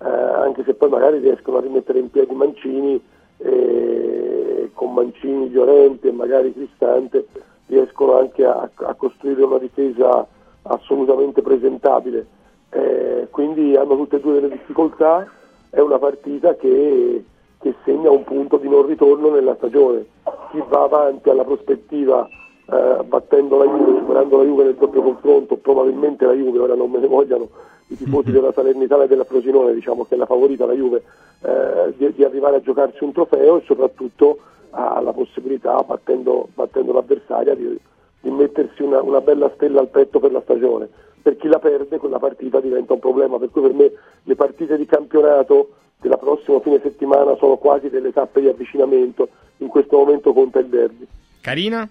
eh, 0.00 0.08
anche 0.08 0.62
se 0.64 0.74
poi 0.74 0.90
magari 0.90 1.18
riescono 1.18 1.56
a 1.56 1.60
rimettere 1.60 1.98
in 1.98 2.10
piedi 2.10 2.34
Mancini 2.34 3.02
e 3.38 4.70
con 4.74 4.92
Mancini, 4.92 5.50
Llorente 5.50 6.08
e 6.08 6.12
magari 6.12 6.52
Cristante 6.52 7.26
riescono 7.66 8.18
anche 8.18 8.44
a, 8.44 8.68
a 8.74 8.94
costruire 8.94 9.42
una 9.42 9.58
difesa 9.58 10.26
assolutamente 10.62 11.42
presentabile. 11.42 12.26
Eh, 12.74 13.28
quindi 13.30 13.76
hanno 13.76 13.96
tutte 13.96 14.16
e 14.16 14.20
due 14.20 14.34
delle 14.34 14.48
difficoltà, 14.48 15.28
è 15.68 15.80
una 15.80 15.98
partita 15.98 16.54
che, 16.56 17.22
che 17.58 17.74
segna 17.84 18.10
un 18.10 18.24
punto 18.24 18.56
di 18.56 18.68
non 18.68 18.86
ritorno 18.86 19.30
nella 19.30 19.54
stagione. 19.56 20.06
Chi 20.50 20.62
va 20.68 20.82
avanti 20.82 21.28
alla 21.28 21.44
prospettiva 21.44 22.26
eh, 22.66 23.02
battendo 23.04 23.58
la 23.58 23.64
Juve, 23.64 23.98
superando 23.98 24.38
la 24.38 24.44
Juve 24.44 24.64
nel 24.64 24.74
doppio 24.74 25.02
confronto, 25.02 25.56
probabilmente 25.56 26.24
la 26.24 26.32
Juve, 26.32 26.58
ora 26.58 26.74
non 26.74 26.90
me 26.90 26.98
ne 26.98 27.06
vogliano 27.06 27.48
i 27.88 27.96
tifosi 27.96 28.30
della 28.30 28.52
Salernitana 28.52 29.04
e 29.04 29.08
della 29.08 29.24
Frosinone, 29.24 29.74
diciamo 29.74 30.04
che 30.04 30.14
è 30.14 30.18
la 30.18 30.26
favorita 30.26 30.64
la 30.64 30.72
Juve, 30.72 31.02
eh, 31.42 31.92
di, 31.96 32.12
di 32.14 32.24
arrivare 32.24 32.56
a 32.56 32.60
giocarsi 32.62 33.04
un 33.04 33.12
trofeo 33.12 33.58
e 33.58 33.62
soprattutto 33.66 34.38
ha 34.70 35.00
la 35.00 35.12
possibilità, 35.12 35.82
battendo, 35.82 36.48
battendo 36.54 36.92
l'avversaria, 36.92 37.54
di, 37.54 37.78
di 38.22 38.30
mettersi 38.30 38.82
un 38.82 38.92
una, 38.92 39.02
una 39.02 39.20
bella 39.20 39.50
stella 39.54 39.80
al 39.80 39.88
petto 39.88 40.18
per 40.20 40.32
la 40.32 40.40
stagione. 40.42 40.88
Per 41.20 41.36
chi 41.36 41.48
la 41.48 41.58
perde 41.58 41.98
quella 41.98 42.18
partita 42.18 42.60
diventa 42.60 42.94
un 42.94 43.00
problema, 43.00 43.38
per 43.38 43.50
cui 43.50 43.62
per 43.62 43.74
me 43.74 43.92
le 44.22 44.34
partite 44.34 44.76
di 44.76 44.86
campionato 44.86 45.74
della 46.00 46.16
prossima 46.16 46.60
fine 46.60 46.80
settimana 46.80 47.36
sono 47.36 47.56
quasi 47.56 47.88
delle 47.88 48.12
tappe 48.12 48.40
di 48.40 48.48
avvicinamento, 48.48 49.28
in 49.58 49.68
questo 49.68 49.98
momento 49.98 50.32
conta 50.32 50.58
il 50.58 50.66
derby. 50.66 51.06
Carina? 51.40 51.88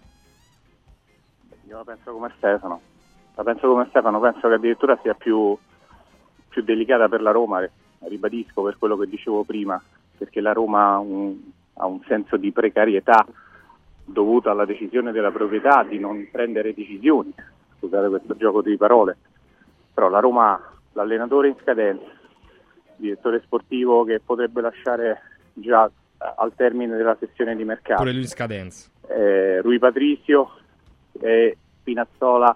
Io 1.68 1.78
la 1.78 1.84
penso 1.84 2.12
come 2.12 2.32
Stefano, 2.36 2.82
la 3.36 3.44
penso 3.44 3.68
come 3.70 3.86
Stefano, 3.90 4.20
penso 4.20 4.48
che 4.48 4.53
addirittura 4.53 4.99
sia 5.02 5.14
più, 5.14 5.58
più 6.49 6.64
delicata 6.64 7.08
per 7.08 7.22
la 7.22 7.32
Roma, 7.32 7.66
ribadisco 7.99 8.62
per 8.64 8.78
quello 8.78 8.98
che 8.98 9.08
dicevo 9.08 9.44
prima, 9.44 9.82
perché 10.18 10.41
la 10.41 10.52
Roma 10.52 10.94
ha 10.94 10.99
un, 10.99 11.38
ha 11.76 11.86
un 11.86 12.02
senso 12.06 12.36
di 12.36 12.52
precarietà 12.52 13.26
dovuto 14.06 14.49
alla 14.49 14.65
decisione 14.65 15.11
della 15.11 15.32
proprietà 15.32 15.84
di 15.84 15.99
non 15.99 16.28
prendere 16.32 16.73
decisioni, 16.73 17.34
scusate 17.78 18.10
questo 18.10 18.36
gioco 18.36 18.61
di 18.61 18.78
parole, 18.78 19.18
però 19.94 20.10
la 20.10 20.19
Roma 20.19 20.60
l'allenatore 20.94 21.48
in 21.48 21.56
scadenza, 21.61 22.06
il 22.06 22.95
direttore 22.98 23.41
sportivo 23.44 24.03
che 24.03 24.19
potrebbe 24.19 24.61
lasciare 24.61 25.22
già 25.53 25.90
al 26.18 26.53
termine 26.56 26.95
della 26.98 27.18
sessione 27.19 27.56
di 27.56 27.64
mercato, 27.64 28.02
Pure 28.02 28.14
lui 28.14 28.22
in 28.22 28.28
scadenza. 28.28 28.90
eh, 29.07 29.61
Rui 29.61 29.80
Patricio 29.80 30.52
e 31.19 31.57
Pinazzola 31.84 32.56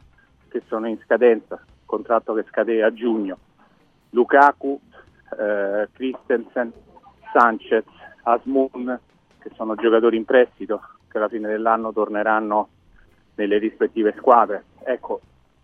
che 0.49 0.61
sono 0.67 0.87
in 0.87 0.99
scadenza, 1.03 1.63
contratto 1.85 2.33
che 2.33 2.45
scade 2.47 2.83
a 2.83 2.93
giugno, 2.93 3.37
Lukaku, 4.11 4.79
eh, 5.39 5.89
Christensen, 5.93 6.71
Sanchez, 7.33 7.83
Asmun 8.23 8.99
che 9.39 9.51
sono 9.55 9.75
giocatori 9.75 10.15
in 10.17 10.25
prestito 10.25 10.81
che 11.15 11.17
alla 11.17 11.29
fine 11.29 11.47
dell'anno 11.47 11.93
torneranno 11.93 12.67
nelle 13.35 13.57
rispettive 13.57 14.13
squadre. 14.17 14.65
Ecco, 14.83 15.21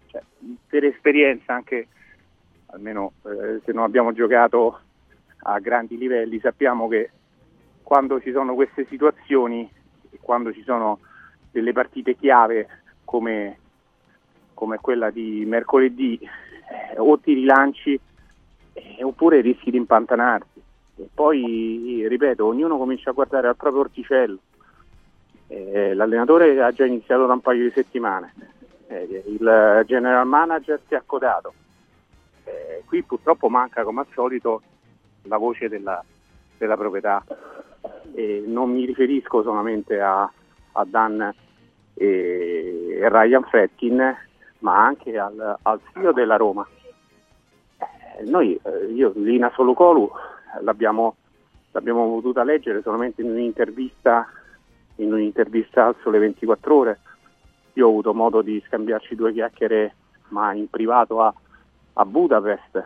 cioè, 0.07 0.21
per 0.67 0.85
esperienza 0.85 1.53
anche, 1.53 1.87
almeno 2.67 3.13
eh, 3.25 3.59
se 3.65 3.73
non 3.73 3.83
abbiamo 3.83 4.13
giocato 4.13 4.79
a 5.43 5.59
grandi 5.59 5.97
livelli, 5.97 6.39
sappiamo 6.39 6.87
che 6.87 7.11
quando 7.83 8.21
ci 8.21 8.31
sono 8.31 8.53
queste 8.53 8.85
situazioni, 8.85 9.69
quando 10.21 10.53
ci 10.53 10.63
sono 10.63 10.99
delle 11.51 11.73
partite 11.73 12.15
chiave 12.15 12.67
come, 13.03 13.57
come 14.53 14.77
quella 14.77 15.09
di 15.09 15.43
mercoledì, 15.45 16.17
eh, 16.17 16.97
o 16.97 17.19
ti 17.19 17.33
rilanci 17.33 17.99
eh, 18.73 19.03
oppure 19.03 19.41
rischi 19.41 19.69
di 19.69 19.77
impantanarti. 19.77 20.61
E 20.95 21.09
poi, 21.13 22.05
ripeto, 22.07 22.45
ognuno 22.45 22.77
comincia 22.77 23.09
a 23.09 23.13
guardare 23.13 23.47
al 23.49 23.57
proprio 23.57 23.81
orticello. 23.81 24.39
Eh, 25.53 25.93
l'allenatore 25.93 26.61
ha 26.61 26.71
già 26.71 26.85
iniziato 26.85 27.25
da 27.25 27.33
un 27.33 27.41
paio 27.41 27.63
di 27.63 27.71
settimane, 27.71 28.33
Eh, 28.87 29.23
il 29.25 29.83
general 29.85 30.25
manager 30.25 30.79
si 30.87 30.93
è 30.93 30.97
accodato. 30.97 31.53
Eh, 32.45 32.83
qui 32.85 33.03
purtroppo 33.03 33.49
manca 33.49 33.83
come 33.83 33.99
al 34.01 34.07
solito 34.13 34.61
la 35.23 35.37
voce 35.37 35.67
della, 35.67 36.01
della 36.57 36.77
proprietà. 36.77 37.23
Non 38.45 38.71
mi 38.71 38.85
riferisco 38.85 39.41
solamente 39.43 39.99
a, 39.99 40.29
a 40.73 40.85
Dan 40.85 41.33
e, 41.93 42.99
Ryan 43.09 43.43
Fretkin, 43.43 44.17
ma 44.59 44.85
anche 44.85 45.17
al, 45.17 45.57
al 45.61 45.79
CEO 45.91 46.11
della 46.13 46.37
Roma. 46.37 46.65
Eh, 47.77 48.23
noi, 48.23 48.59
eh, 48.63 48.85
io, 48.87 49.11
Lina 49.15 49.51
Solocolu, 49.53 50.11
l'abbiamo, 50.61 51.15
l'abbiamo 51.71 52.09
potuta 52.09 52.43
leggere 52.43 52.81
solamente 52.81 53.21
in 53.21 53.29
un'intervista, 53.29 54.27
in 55.01 55.13
un'intervista 55.13 55.87
al 55.87 55.95
Sole 56.01 56.19
24 56.19 56.75
Ore. 56.75 56.99
Io 57.73 57.85
ho 57.85 57.89
avuto 57.89 58.13
modo 58.13 58.41
di 58.41 58.61
scambiarci 58.67 59.15
due 59.15 59.33
chiacchiere, 59.33 59.95
ma 60.29 60.53
in 60.53 60.69
privato 60.69 61.21
a, 61.21 61.33
a 61.93 62.05
Budapest, 62.05 62.83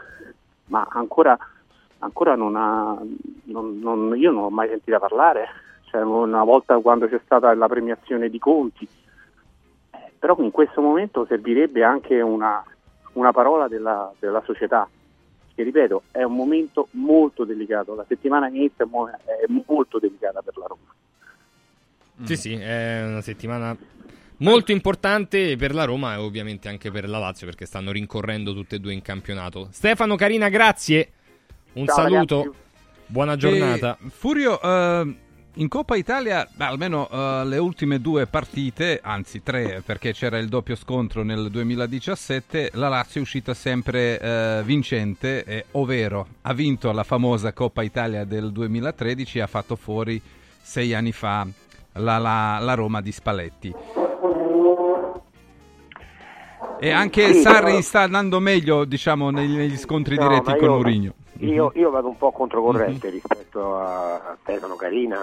ma 0.67 0.87
ancora, 0.89 1.37
ancora 1.99 2.35
non 2.35 2.55
ha, 2.55 2.97
non- 3.45 3.79
non- 3.79 4.17
io 4.17 4.31
non 4.31 4.43
l'ho 4.43 4.49
mai 4.49 4.69
sentita 4.69 4.99
parlare. 4.99 5.47
Cioè, 5.85 6.01
una 6.01 6.43
volta 6.43 6.77
quando 6.79 7.07
c'è 7.07 7.19
stata 7.23 7.53
la 7.53 7.67
premiazione 7.67 8.29
di 8.29 8.39
Conti, 8.39 8.87
però 10.17 10.35
in 10.39 10.51
questo 10.51 10.81
momento 10.81 11.25
servirebbe 11.25 11.83
anche 11.83 12.21
una, 12.21 12.63
una 13.13 13.31
parola 13.31 13.67
della, 13.67 14.11
della 14.19 14.41
società 14.45 14.87
che 15.55 15.63
ripeto 15.63 16.03
è 16.11 16.21
un 16.23 16.35
momento 16.35 16.89
molto 16.91 17.45
delicato, 17.45 17.95
la 17.95 18.03
settimana 18.07 18.49
inizia 18.49 18.85
è 18.85 19.45
molto 19.65 19.99
delicata 19.99 20.41
per 20.41 20.57
la 20.57 20.65
Roma. 20.67 20.93
Sì, 22.23 22.37
sì, 22.37 22.53
è 22.53 23.03
una 23.05 23.21
settimana 23.21 23.75
molto 24.37 24.71
importante 24.71 25.55
per 25.55 25.73
la 25.73 25.83
Roma 25.83 26.15
e 26.15 26.17
ovviamente 26.17 26.69
anche 26.69 26.91
per 26.91 27.07
la 27.07 27.19
Lazio 27.19 27.45
perché 27.45 27.65
stanno 27.65 27.91
rincorrendo 27.91 28.53
tutte 28.53 28.75
e 28.75 28.79
due 28.79 28.93
in 28.93 29.01
campionato. 29.01 29.69
Stefano 29.71 30.15
Carina, 30.15 30.49
grazie. 30.49 31.11
Un 31.73 31.85
Ciao, 31.85 31.95
saluto. 31.95 32.37
ragazzi. 32.37 32.63
Buona 33.07 33.35
giornata. 33.35 33.97
E, 34.03 34.09
Furio, 34.09 34.59
eh, 34.61 35.15
in 35.57 35.67
Coppa 35.67 35.95
Italia, 35.95 36.47
beh, 36.51 36.65
almeno 36.65 37.07
eh, 37.09 37.45
le 37.45 37.57
ultime 37.57 38.01
due 38.01 38.25
partite, 38.27 38.99
anzi 39.01 39.43
tre, 39.43 39.81
perché 39.85 40.11
c'era 40.11 40.37
il 40.37 40.49
doppio 40.49 40.75
scontro 40.75 41.23
nel 41.23 41.49
2017, 41.49 42.71
la 42.73 42.89
Lazio 42.89 43.19
è 43.19 43.23
uscita 43.23 43.53
sempre 43.53 44.19
eh, 44.19 44.61
vincente, 44.65 45.43
eh, 45.43 45.65
ovvero 45.71 46.27
ha 46.41 46.53
vinto 46.53 46.91
la 46.91 47.03
famosa 47.03 47.53
Coppa 47.53 47.83
Italia 47.83 48.25
del 48.25 48.51
2013 48.51 49.37
e 49.37 49.41
ha 49.41 49.47
fatto 49.47 49.75
fuori 49.75 50.19
sei 50.61 50.93
anni 50.95 51.11
fa 51.11 51.47
la, 51.95 52.17
la- 52.17 52.59
la 52.61 52.73
Roma 52.73 53.01
di 53.01 53.11
Spalletti. 53.11 53.73
E 56.79 56.91
anche 56.91 57.33
Sì, 57.33 57.39
Sarri 57.41 57.65
però- 57.71 57.81
sta 57.81 58.01
andando 58.01 58.39
meglio, 58.39 58.85
diciamo, 58.85 59.29
negli, 59.29 59.55
negli 59.55 59.77
scontri 59.77 60.17
No, 60.17 60.27
diretti 60.27 60.55
con 60.57 60.67
Mourinho. 60.69 61.13
Io, 61.39 61.71
io 61.75 61.89
vado 61.89 62.07
un 62.07 62.17
po' 62.17 62.31
controcorrente 62.31 63.09
rispetto 63.09 63.77
a, 63.77 64.13
a 64.15 64.37
Stefano 64.41 64.75
Carina. 64.75 65.19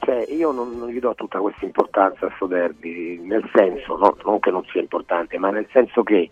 Cioè, 0.00 0.26
io 0.28 0.50
non, 0.52 0.76
non 0.76 0.88
gli 0.90 0.98
do 0.98 1.14
tutta 1.14 1.38
questa 1.40 1.64
importanza 1.64 2.26
a 2.26 2.32
sto 2.34 2.46
derby, 2.46 3.18
nel 3.22 3.48
senso, 3.54 3.96
no- 3.96 4.16
non 4.24 4.38
che 4.38 4.50
non 4.50 4.64
sia 4.70 4.80
importante, 4.80 5.38
ma 5.38 5.50
nel 5.50 5.66
senso 5.72 6.02
che 6.02 6.30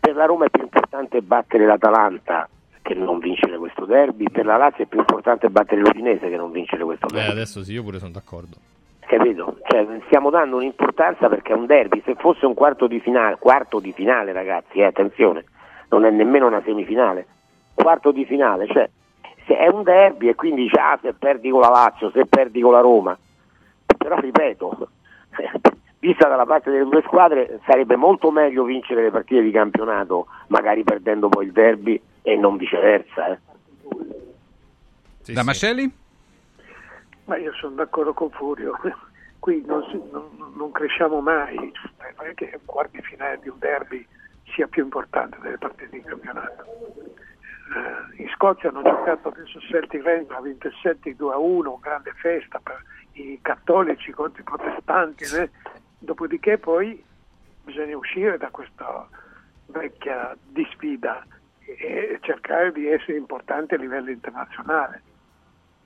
per 0.00 0.14
la 0.16 0.24
Roma 0.24 0.46
è 0.46 0.50
più 0.50 0.62
importante 0.62 1.20
battere 1.22 1.66
l'Atalanta 1.66 2.48
che 2.86 2.94
non 2.94 3.18
vincere 3.18 3.58
questo 3.58 3.84
derby, 3.84 4.30
per 4.30 4.44
la 4.46 4.56
Lazio 4.56 4.84
è 4.84 4.86
più 4.86 5.00
importante 5.00 5.50
battere 5.50 5.80
l'Udinese 5.80 6.28
che 6.28 6.36
non 6.36 6.52
vincere 6.52 6.84
questo 6.84 7.08
Eh, 7.08 7.12
derby. 7.12 7.30
adesso 7.32 7.64
sì, 7.64 7.72
io 7.72 7.82
pure 7.82 7.98
sono 7.98 8.12
d'accordo. 8.12 8.56
Capito? 9.00 9.58
Cioè, 9.66 9.86
stiamo 10.06 10.30
dando 10.30 10.56
un'importanza 10.56 11.28
perché 11.28 11.52
è 11.52 11.56
un 11.56 11.66
derby, 11.66 12.00
se 12.04 12.14
fosse 12.14 12.46
un 12.46 12.54
quarto 12.54 12.86
di 12.86 13.00
finale, 13.00 13.36
quarto 13.38 13.80
di 13.80 13.92
finale 13.92 14.32
ragazzi, 14.32 14.78
eh, 14.78 14.84
attenzione, 14.84 15.44
non 15.90 16.04
è 16.04 16.10
nemmeno 16.10 16.46
una 16.46 16.62
semifinale, 16.64 17.26
quarto 17.74 18.12
di 18.12 18.24
finale, 18.24 18.66
cioè 18.68 18.88
se 19.46 19.56
è 19.56 19.68
un 19.68 19.82
derby 19.82 20.28
e 20.28 20.34
quindi 20.36 20.62
dici 20.62 20.76
ah 20.76 20.98
se 21.02 21.12
perdi 21.12 21.50
con 21.50 21.60
la 21.60 21.68
Lazio, 21.68 22.10
se 22.10 22.26
perdi 22.26 22.60
con 22.60 22.72
la 22.72 22.80
Roma, 22.80 23.16
però 23.96 24.18
ripeto, 24.18 24.88
vista 25.98 26.28
dalla 26.28 26.46
parte 26.46 26.70
delle 26.70 26.84
due 26.88 27.02
squadre 27.02 27.60
sarebbe 27.66 27.96
molto 27.96 28.30
meglio 28.30 28.64
vincere 28.64 29.02
le 29.02 29.10
partite 29.10 29.42
di 29.42 29.50
campionato, 29.50 30.26
magari 30.48 30.82
perdendo 30.84 31.28
poi 31.28 31.46
il 31.46 31.52
derby 31.52 32.00
e 32.26 32.34
non 32.34 32.56
viceversa. 32.56 33.28
Eh. 33.28 35.32
da 35.32 35.44
Mascelli? 35.44 35.88
Ma 37.26 37.36
io 37.36 37.52
sono 37.54 37.76
d'accordo 37.76 38.12
con 38.14 38.30
Furio, 38.30 38.76
qui 39.38 39.62
non, 39.64 39.84
si- 39.90 40.02
non- 40.10 40.52
non 40.56 40.72
cresciamo 40.72 41.20
mai, 41.20 41.54
non 41.54 42.26
è 42.26 42.34
che 42.34 42.50
un 42.52 42.64
quarto 42.64 42.96
di 42.96 43.02
finale 43.02 43.38
di 43.38 43.48
un 43.48 43.58
derby 43.60 44.04
sia 44.54 44.66
più 44.66 44.82
importante 44.82 45.38
delle 45.40 45.56
partite 45.56 45.88
di 45.90 46.02
campionato. 46.02 46.64
Eh, 48.16 48.22
in 48.22 48.28
Scozia 48.30 48.70
hanno 48.70 48.82
giocato 48.82 49.28
adesso 49.28 49.60
Celtic 49.60 50.02
Rangers, 50.02 50.36
ha 50.36 50.40
vinto 50.40 50.66
il 50.66 50.74
Celtic 50.82 51.14
2 51.14 51.32
a 51.32 51.38
1, 51.38 51.78
grande 51.80 52.10
festa 52.16 52.58
per 52.60 52.82
i 53.12 53.38
cattolici 53.40 54.10
contro 54.10 54.40
i 54.40 54.44
protestanti, 54.44 55.24
né? 55.32 55.50
dopodiché 55.98 56.58
poi 56.58 57.00
bisogna 57.62 57.96
uscire 57.96 58.36
da 58.36 58.48
questa 58.50 59.08
vecchia 59.66 60.36
disfida 60.48 61.24
e 61.66 62.18
cercare 62.22 62.72
di 62.72 62.86
essere 62.88 63.16
importanti 63.16 63.74
a 63.74 63.78
livello 63.78 64.10
internazionale. 64.10 65.02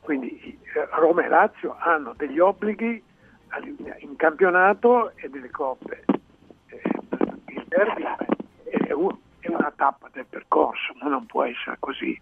Quindi 0.01 0.59
eh, 0.75 0.89
Roma 0.93 1.25
e 1.25 1.29
Lazio 1.29 1.77
hanno 1.79 2.15
degli 2.17 2.39
obblighi 2.39 3.03
in 3.99 4.17
campionato 4.17 5.13
e 5.17 5.29
delle 5.29 5.51
coppe. 5.51 6.05
Eh, 6.69 6.81
Il 7.49 7.65
derby 7.69 8.05
è, 8.65 8.93
un- 8.93 9.17
è 9.41 9.49
una 9.49 9.73
tappa 9.75 10.09
del 10.13 10.27
percorso, 10.27 10.95
ma 11.01 11.09
non 11.09 11.27
può 11.27 11.45
essere 11.45 11.77
così, 11.81 12.19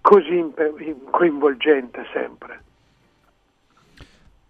così 0.00 0.52
coinvolgente 1.10 2.06
sempre. 2.12 2.62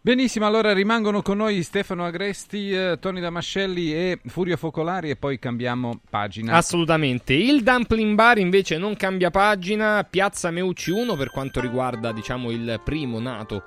Benissimo, 0.02 0.46
allora 0.46 0.72
rimangono 0.72 1.20
con 1.20 1.36
noi 1.36 1.62
Stefano 1.62 2.06
Agresti, 2.06 2.72
eh, 2.72 2.96
Tony 2.98 3.20
Damascelli 3.20 3.92
e 3.92 4.18
Furio 4.28 4.56
Focolari 4.56 5.10
e 5.10 5.16
poi 5.16 5.38
cambiamo 5.38 6.00
pagina. 6.08 6.54
Assolutamente. 6.54 7.34
Il 7.34 7.62
Dumpling 7.62 8.14
Bar 8.14 8.38
invece 8.38 8.78
non 8.78 8.96
cambia 8.96 9.30
pagina, 9.30 10.02
Piazza 10.08 10.50
Meucci 10.50 10.90
1 10.90 11.16
per 11.16 11.30
quanto 11.30 11.60
riguarda, 11.60 12.12
diciamo, 12.12 12.50
il 12.50 12.80
primo 12.82 13.20
nato 13.20 13.62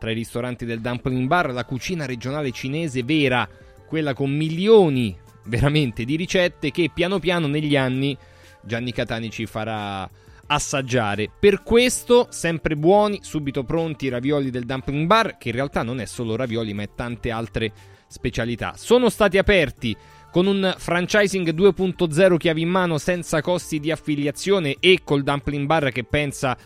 tra 0.00 0.10
i 0.10 0.14
ristoranti 0.14 0.64
del 0.64 0.80
Dumpling 0.80 1.28
Bar, 1.28 1.52
la 1.52 1.64
cucina 1.64 2.04
regionale 2.04 2.50
cinese 2.50 3.04
vera 3.04 3.48
quella 3.86 4.12
con 4.12 4.32
milioni 4.32 5.16
veramente 5.44 6.04
di 6.04 6.16
ricette 6.16 6.72
che 6.72 6.90
piano 6.92 7.20
piano 7.20 7.46
negli 7.46 7.76
anni 7.76 8.18
Gianni 8.60 8.90
Catani 8.90 9.30
ci 9.30 9.46
farà 9.46 10.10
assaggiare. 10.46 11.30
Per 11.38 11.62
questo, 11.62 12.26
sempre 12.30 12.76
buoni, 12.76 13.20
subito 13.22 13.64
pronti 13.64 14.06
i 14.06 14.10
ravioli 14.10 14.50
del 14.50 14.64
Dumpling 14.64 15.06
Bar, 15.06 15.38
che 15.38 15.48
in 15.48 15.54
realtà 15.54 15.82
non 15.82 16.00
è 16.00 16.04
solo 16.04 16.36
ravioli, 16.36 16.72
ma 16.74 16.82
è 16.82 16.90
tante 16.94 17.30
altre 17.30 17.72
specialità. 18.06 18.74
Sono 18.76 19.08
stati 19.08 19.38
aperti 19.38 19.96
con 20.30 20.46
un 20.46 20.74
franchising 20.76 21.54
2.0 21.54 22.36
chiavi 22.36 22.60
in 22.60 22.68
mano 22.68 22.98
senza 22.98 23.40
costi 23.40 23.80
di 23.80 23.90
affiliazione 23.90 24.76
e 24.80 25.00
col 25.02 25.22
Dumpling 25.22 25.66
Bar 25.66 25.90
che 25.92 26.04
pensa 26.04 26.56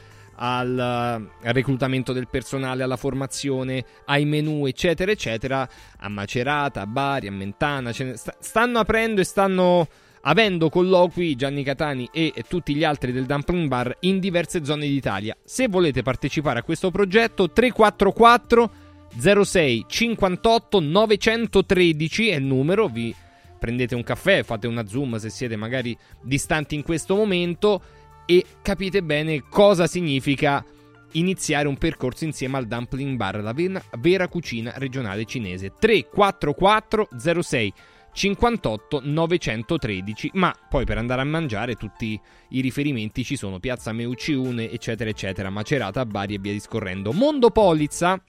al, 0.43 0.79
al, 0.79 1.31
reclutamento 1.53 2.13
del 2.13 2.29
personale, 2.29 2.83
alla 2.83 2.97
formazione, 2.97 3.85
ai 4.07 4.25
menu, 4.25 4.67
eccetera, 4.67 5.13
eccetera, 5.13 5.69
a 5.99 6.09
Macerata, 6.09 6.81
a 6.81 6.87
Bari, 6.87 7.29
a 7.29 7.33
Mentana, 7.33 7.93
stanno 7.93 8.79
aprendo 8.79 9.21
e 9.21 9.25
stanno 9.25 9.87
avendo 10.23 10.69
colloqui 10.69 11.35
Gianni 11.35 11.63
Catani 11.63 12.09
e 12.13 12.33
tutti 12.49 12.75
gli 12.75 12.85
altri 12.85 13.13
del 13.13 13.27
Dumpling 13.27 13.69
Bar 13.69 13.97
in 14.01 14.19
diverse 14.19 14.65
zone 14.65 14.87
d'Italia. 14.87 15.37
Se 15.45 15.69
volete 15.69 16.03
partecipare 16.03 16.59
a 16.59 16.63
questo 16.63 16.91
progetto 16.91 17.51
344 17.51 18.71
06 19.19 19.85
58 19.89 20.81
913 20.81 22.29
è 22.29 22.37
il 22.37 22.45
numero, 22.45 22.87
vi 22.89 23.15
prendete 23.59 23.95
un 23.95 24.03
caffè, 24.03 24.43
fate 24.43 24.67
una 24.67 24.87
zoom 24.87 25.17
se 25.17 25.31
siete 25.31 25.57
magari 25.57 25.97
distanti 26.23 26.75
in 26.75 26.83
questo 26.83 27.15
momento 27.15 27.83
e 28.25 28.45
capite 28.63 29.03
bene 29.03 29.43
cosa 29.49 29.87
significa 29.87 30.65
iniziare 31.13 31.67
un 31.67 31.77
percorso 31.77 32.25
insieme 32.25 32.57
al 32.57 32.67
Dumpling 32.67 33.17
Bar, 33.17 33.43
la 33.43 33.55
vera 33.99 34.29
cucina 34.29 34.73
regionale 34.77 35.25
cinese. 35.25 35.73
344 35.79 37.09
06 37.41 37.73
58 38.13 39.03
913 39.05 40.31
ma 40.35 40.53
poi 40.69 40.85
per 40.85 40.99
andare 40.99 41.21
a 41.21 41.25
mangiare 41.25 41.77
tutti 41.77 42.21
i 42.51 42.61
riferimenti 42.61 43.23
ci 43.25 43.37
sono 43.37 43.61
Piazza 43.61 43.93
Meucciune 43.93 44.71
eccetera 44.71 45.09
eccetera 45.11 45.51
Macerata, 45.51 46.05
Bari 46.05 46.35
e 46.35 46.39
via 46.39 46.53
discorrendo. 46.53 47.13
Mondo 47.13 47.51
Polizza 47.51 48.23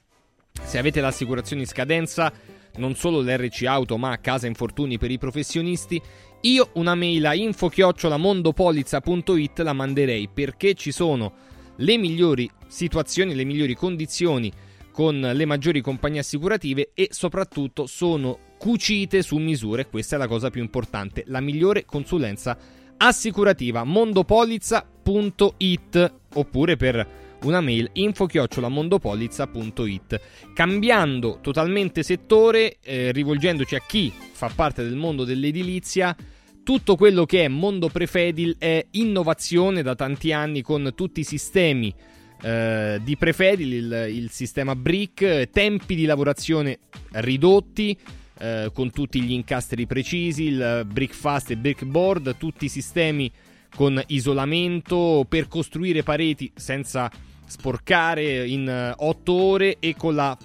se 0.62 0.78
avete 0.78 1.00
l'assicurazione 1.00 1.62
in 1.62 1.68
scadenza 1.68 2.32
non 2.76 2.94
solo 2.94 3.20
l'RC 3.20 3.64
Auto 3.64 3.98
ma 3.98 4.18
Casa 4.20 4.46
Infortuni 4.46 4.98
per 4.98 5.10
i 5.10 5.18
professionisti 5.18 6.00
io 6.42 6.70
una 6.74 6.94
mail 6.94 7.26
a 7.26 7.34
info-mondopolizza.it 7.34 9.58
la 9.60 9.72
manderei 9.72 10.28
perché 10.32 10.74
ci 10.74 10.90
sono 10.90 11.32
le 11.76 11.96
migliori 11.96 12.50
situazioni, 12.66 13.34
le 13.34 13.44
migliori 13.44 13.74
condizioni 13.74 14.52
con 14.92 15.20
le 15.20 15.44
maggiori 15.44 15.80
compagnie 15.80 16.20
assicurative 16.20 16.90
e 16.94 17.08
soprattutto 17.10 17.86
sono 17.86 18.50
cucite 18.62 19.22
su 19.22 19.38
misura 19.38 19.82
e 19.82 19.88
questa 19.88 20.14
è 20.14 20.18
la 20.20 20.28
cosa 20.28 20.48
più 20.48 20.62
importante, 20.62 21.24
la 21.26 21.40
migliore 21.40 21.84
consulenza 21.84 22.56
assicurativa 22.96 23.82
mondopolizza.it 23.82 26.14
oppure 26.34 26.76
per 26.76 27.04
una 27.42 27.60
mail 27.60 27.90
info-mondopolizza.it 27.92 30.20
cambiando 30.54 31.38
totalmente 31.40 32.04
settore 32.04 32.76
eh, 32.80 33.10
rivolgendoci 33.10 33.74
a 33.74 33.82
chi 33.84 34.12
fa 34.14 34.48
parte 34.54 34.84
del 34.84 34.94
mondo 34.94 35.24
dell'edilizia 35.24 36.14
tutto 36.62 36.94
quello 36.94 37.26
che 37.26 37.42
è 37.42 37.48
mondo 37.48 37.88
prefedil 37.88 38.54
è 38.60 38.86
innovazione 38.92 39.82
da 39.82 39.96
tanti 39.96 40.32
anni 40.32 40.62
con 40.62 40.92
tutti 40.94 41.18
i 41.18 41.24
sistemi 41.24 41.92
eh, 42.40 43.00
di 43.02 43.16
prefedil 43.16 43.72
il, 43.72 44.06
il 44.08 44.30
sistema 44.30 44.76
brick 44.76 45.50
tempi 45.50 45.96
di 45.96 46.04
lavorazione 46.04 46.78
ridotti 47.10 47.98
eh, 48.38 48.70
con 48.72 48.90
tutti 48.90 49.22
gli 49.22 49.32
incastri 49.32 49.86
precisi, 49.86 50.44
il 50.44 50.86
brick 50.90 51.14
e 51.48 51.56
brick 51.56 51.84
board, 51.84 52.36
tutti 52.36 52.66
i 52.66 52.68
sistemi 52.68 53.30
con 53.74 54.02
isolamento 54.08 55.24
per 55.28 55.48
costruire 55.48 56.02
pareti 56.02 56.50
senza 56.54 57.10
sporcare 57.46 58.46
in 58.46 58.94
8 58.96 59.32
ore 59.32 59.76
e 59.78 59.94
con 59.96 60.14
la 60.14 60.36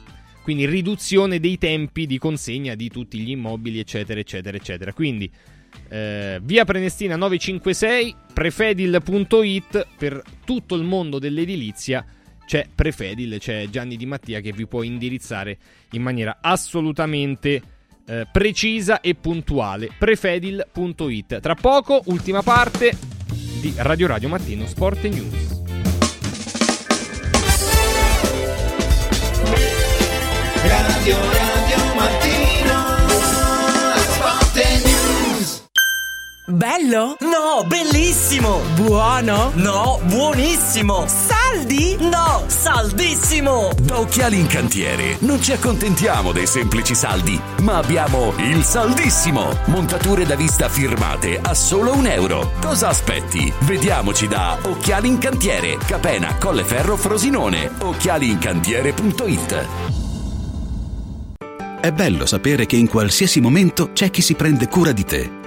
quindi 0.43 0.65
riduzione 0.65 1.41
dei 1.41 1.57
tempi 1.57 2.05
di 2.05 2.17
consegna 2.17 2.73
di 2.73 2.89
tutti 2.89 3.19
gli 3.19 3.31
immobili 3.31 3.79
eccetera 3.79 4.19
eccetera 4.19 4.55
eccetera. 4.55 4.93
Quindi 4.93 5.29
eh, 5.89 6.39
via 6.41 6.63
Prenestina 6.63 7.15
956 7.17 8.15
prefedil.it 8.33 9.87
per 9.97 10.21
tutto 10.45 10.75
il 10.75 10.83
mondo 10.83 11.19
dell'edilizia 11.19 12.05
c'è 12.45 12.65
Prefedil, 12.73 13.39
c'è 13.39 13.67
Gianni 13.69 13.97
Di 13.97 14.05
Mattia 14.05 14.39
che 14.39 14.53
vi 14.53 14.65
può 14.67 14.83
indirizzare 14.83 15.57
in 15.91 16.01
maniera 16.01 16.37
assolutamente 16.39 17.61
eh, 18.07 18.25
precisa 18.31 19.01
e 19.01 19.13
puntuale. 19.15 19.89
Prefedil.it. 19.97 21.39
Tra 21.39 21.55
poco, 21.55 22.01
ultima 22.05 22.41
parte 22.41 22.97
di 23.61 23.73
Radio 23.77 24.07
Radio 24.07 24.29
Mattino 24.29 24.65
Sport 24.65 25.03
e 25.03 25.09
News. 25.09 25.55
Radio 30.63 31.15
Radio 31.17 31.46
Bello? 36.49 37.17
No, 37.19 37.65
bellissimo! 37.67 38.61
Buono? 38.75 39.51
No, 39.55 39.99
buonissimo! 40.05 41.03
Saldi? 41.05 41.97
No, 41.99 42.43
saldissimo! 42.47 43.71
Da 43.81 43.99
Occhiali 43.99 44.39
in 44.39 44.47
Cantiere 44.47 45.17
non 45.19 45.41
ci 45.41 45.51
accontentiamo 45.51 46.31
dei 46.31 46.47
semplici 46.47 46.95
saldi, 46.95 47.37
ma 47.63 47.79
abbiamo 47.79 48.33
il 48.37 48.63
saldissimo! 48.63 49.59
Montature 49.65 50.25
da 50.25 50.37
vista 50.37 50.69
firmate 50.69 51.37
a 51.41 51.53
solo 51.53 51.93
un 51.93 52.07
euro. 52.07 52.53
Cosa 52.61 52.87
aspetti? 52.87 53.51
Vediamoci 53.63 54.29
da 54.29 54.57
Occhiali 54.61 55.09
in 55.09 55.17
Cantiere, 55.17 55.75
Capena, 55.85 56.37
Colleferro, 56.37 56.95
Frosinone. 56.95 57.69
Occhialiincantiere.it 57.77 59.67
È 61.81 61.91
bello 61.91 62.25
sapere 62.25 62.65
che 62.65 62.77
in 62.77 62.87
qualsiasi 62.87 63.41
momento 63.41 63.91
c'è 63.91 64.09
chi 64.09 64.21
si 64.21 64.35
prende 64.35 64.69
cura 64.69 64.93
di 64.93 65.03
te. 65.03 65.46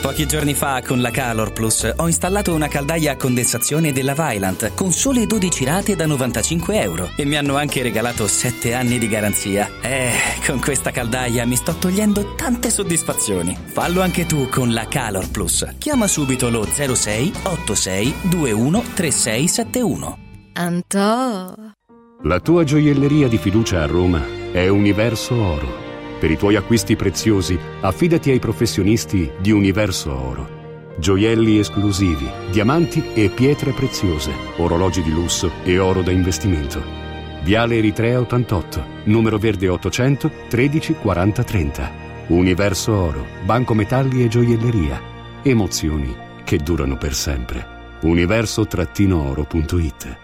Pochi 0.00 0.26
giorni 0.26 0.54
fa 0.54 0.80
con 0.82 1.02
la 1.02 1.10
Calor 1.10 1.52
Plus 1.52 1.92
ho 1.94 2.06
installato 2.06 2.54
una 2.54 2.68
caldaia 2.68 3.12
a 3.12 3.16
condensazione 3.16 3.92
della 3.92 4.14
Vylant 4.14 4.72
con 4.74 4.92
sole 4.92 5.26
12 5.26 5.64
rate 5.66 5.94
da 5.94 6.06
95 6.06 6.80
euro 6.80 7.10
e 7.16 7.26
mi 7.26 7.36
hanno 7.36 7.56
anche 7.56 7.82
regalato 7.82 8.26
7 8.26 8.72
anni 8.72 8.98
di 8.98 9.06
garanzia. 9.08 9.68
Eh, 9.82 10.12
con 10.46 10.58
questa 10.58 10.90
caldaia 10.90 11.44
mi 11.44 11.54
sto 11.54 11.74
togliendo 11.74 12.34
tante 12.34 12.70
soddisfazioni. 12.70 13.54
Fallo 13.66 14.00
anche 14.00 14.24
tu 14.24 14.48
con 14.48 14.72
la 14.72 14.88
Calor 14.88 15.30
Plus. 15.30 15.66
Chiama 15.76 16.08
subito 16.08 16.48
lo 16.48 16.64
06 16.64 17.32
86 17.42 18.14
21 18.22 18.82
3671. 18.94 20.18
Anto. 20.54 21.74
La 22.22 22.40
tua 22.40 22.64
gioielleria 22.64 23.28
di 23.28 23.36
fiducia 23.36 23.82
a 23.82 23.86
Roma 23.86 24.24
è 24.50 24.66
Universo 24.66 25.34
Oro. 25.34 25.89
Per 26.20 26.30
i 26.30 26.36
tuoi 26.36 26.56
acquisti 26.56 26.96
preziosi, 26.96 27.58
affidati 27.80 28.30
ai 28.30 28.38
professionisti 28.38 29.30
di 29.40 29.52
Universo 29.52 30.14
Oro. 30.14 30.58
Gioielli 30.98 31.58
esclusivi, 31.58 32.28
diamanti 32.50 33.02
e 33.14 33.30
pietre 33.30 33.72
preziose, 33.72 34.30
orologi 34.58 35.02
di 35.02 35.10
lusso 35.10 35.50
e 35.64 35.78
oro 35.78 36.02
da 36.02 36.10
investimento. 36.10 36.82
Viale 37.42 37.78
Eritrea 37.78 38.20
88, 38.20 38.84
numero 39.04 39.38
verde 39.38 39.68
800 39.68 40.30
13 40.50 40.92
40 40.92 41.42
30. 41.42 41.90
Universo 42.26 42.94
Oro, 42.94 43.24
Banco 43.46 43.72
Metalli 43.72 44.22
e 44.22 44.28
Gioielleria. 44.28 45.00
Emozioni 45.40 46.14
che 46.44 46.58
durano 46.58 46.98
per 46.98 47.14
sempre. 47.14 47.66
Universo-oro.it 48.02 50.18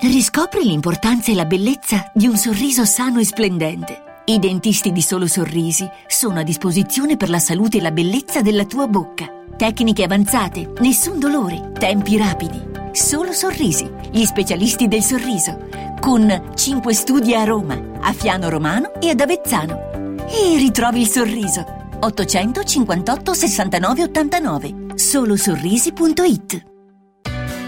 Riscopri 0.00 0.64
l'importanza 0.64 1.30
e 1.30 1.34
la 1.34 1.44
bellezza 1.44 2.10
di 2.14 2.26
un 2.26 2.38
sorriso 2.38 2.86
sano 2.86 3.20
e 3.20 3.26
splendente. 3.26 4.08
I 4.24 4.38
dentisti 4.38 4.92
di 4.92 5.02
Solo 5.02 5.26
Sorrisi 5.26 5.88
sono 6.06 6.40
a 6.40 6.42
disposizione 6.42 7.16
per 7.16 7.30
la 7.30 7.38
salute 7.38 7.78
e 7.78 7.80
la 7.80 7.90
bellezza 7.90 8.42
della 8.42 8.64
tua 8.64 8.86
bocca. 8.86 9.26
Tecniche 9.56 10.04
avanzate, 10.04 10.72
nessun 10.80 11.18
dolore, 11.18 11.72
tempi 11.78 12.16
rapidi. 12.16 12.60
Solo 12.92 13.32
Sorrisi, 13.32 13.90
gli 14.10 14.24
specialisti 14.24 14.88
del 14.88 15.02
sorriso. 15.02 15.68
Con 16.00 16.52
5 16.54 16.94
studi 16.94 17.34
a 17.34 17.44
Roma, 17.44 17.80
a 18.00 18.12
Fiano 18.12 18.48
Romano 18.48 19.00
e 19.00 19.10
ad 19.10 19.20
Avezzano. 19.20 20.16
E 20.28 20.56
ritrovi 20.56 21.00
il 21.00 21.08
sorriso. 21.08 21.64
858 22.00 23.34
69 23.34 24.02
89. 24.04 24.74
Solosorrisi.it 24.94 26.64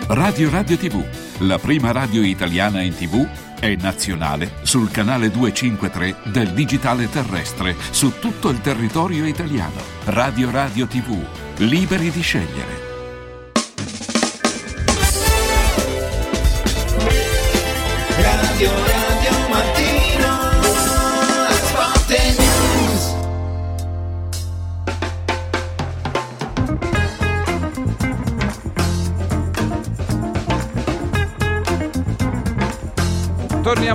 Radio 0.09 0.51
Radio 0.51 0.77
TV, 0.77 1.05
la 1.39 1.59
prima 1.59 1.93
radio 1.93 2.23
italiana 2.23 2.83
in 2.83 2.95
TV, 2.95 3.27
è 3.63 3.77
nazionale 3.77 4.55
sul 4.63 4.91
canale 4.91 5.31
253 5.31 6.33
del 6.33 6.49
digitale 6.49 7.09
terrestre 7.09 7.77
su 7.93 8.19
tutto 8.19 8.49
il 8.49 8.61
territorio 8.61 9.25
italiano. 9.25 9.81
Radio 10.07 10.51
Radio 10.51 10.89
TV, 10.89 11.17
liberi 11.59 12.11
di 12.11 12.23
scegliere. 12.23 12.92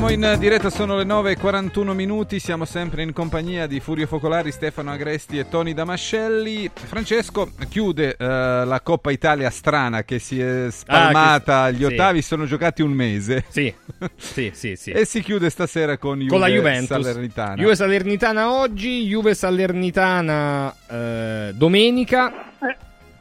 Torniamo 0.08 0.36
in 0.36 0.40
diretta, 0.40 0.70
sono 0.70 0.96
le 0.96 1.04
9.41 1.04 1.92
minuti, 1.92 2.40
siamo 2.40 2.64
sempre 2.64 3.02
in 3.02 3.12
compagnia 3.12 3.68
di 3.68 3.82
Furio 3.82 4.08
Focolari, 4.08 4.54
Stefano 4.54 4.90
Agresti 4.90 5.38
e 5.38 5.50
Toni 5.50 5.74
Damascelli. 5.74 6.72
Francesco 6.74 7.52
chiude 7.68 8.16
eh, 8.18 8.26
la 8.26 8.80
Coppa 8.82 9.12
Italia 9.12 9.50
strana 9.50 10.06
che 10.06 10.20
si 10.20 10.40
è 10.40 10.68
spalmata 10.72 11.64
Ah, 11.64 11.70
che- 11.70 11.76
agli 11.76 11.86
sì. 11.86 11.94
ottavi, 11.94 12.22
sono 12.22 12.46
giocati 12.46 12.82
un 12.82 12.92
mese. 12.94 13.44
Sì, 13.50 13.74
sì, 14.16 14.52
sì, 14.54 14.78
sì. 14.78 14.92
E 14.92 15.04
si 15.04 15.22
chiude 15.22 15.50
stasera 15.50 15.98
con, 15.98 16.20
Juve 16.20 16.30
con 16.30 16.40
la 16.40 16.48
Juventus. 16.48 17.02
Salernitana. 17.02 17.56
Juve 17.56 17.76
Salernitana 17.76 18.52
oggi, 18.54 19.04
Juve 19.08 19.36
Salernitana 19.36 20.74
eh, 20.90 21.52
domenica 21.54 22.54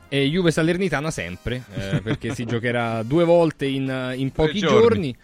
e 0.09 0.29
Juve 0.29 0.53
Salernitana 0.53 1.11
sempre, 1.11 1.65
eh, 1.75 2.01
perché 2.01 2.33
si 2.33 2.45
giocherà 2.47 3.03
due 3.03 3.25
volte 3.25 3.67
in, 3.67 4.13
in 4.15 4.31
pochi 4.31 4.61
giorni. 4.61 4.79
giorni. 4.79 5.17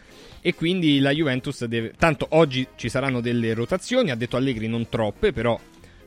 E 0.44 0.54
quindi 0.54 0.98
la 0.98 1.10
Juventus 1.12 1.64
deve. 1.66 1.92
Tanto 1.96 2.26
oggi 2.30 2.66
ci 2.74 2.88
saranno 2.88 3.20
delle 3.20 3.54
rotazioni. 3.54 4.10
Ha 4.10 4.16
detto 4.16 4.36
Allegri 4.36 4.66
non 4.66 4.88
troppe, 4.88 5.32
però 5.32 5.58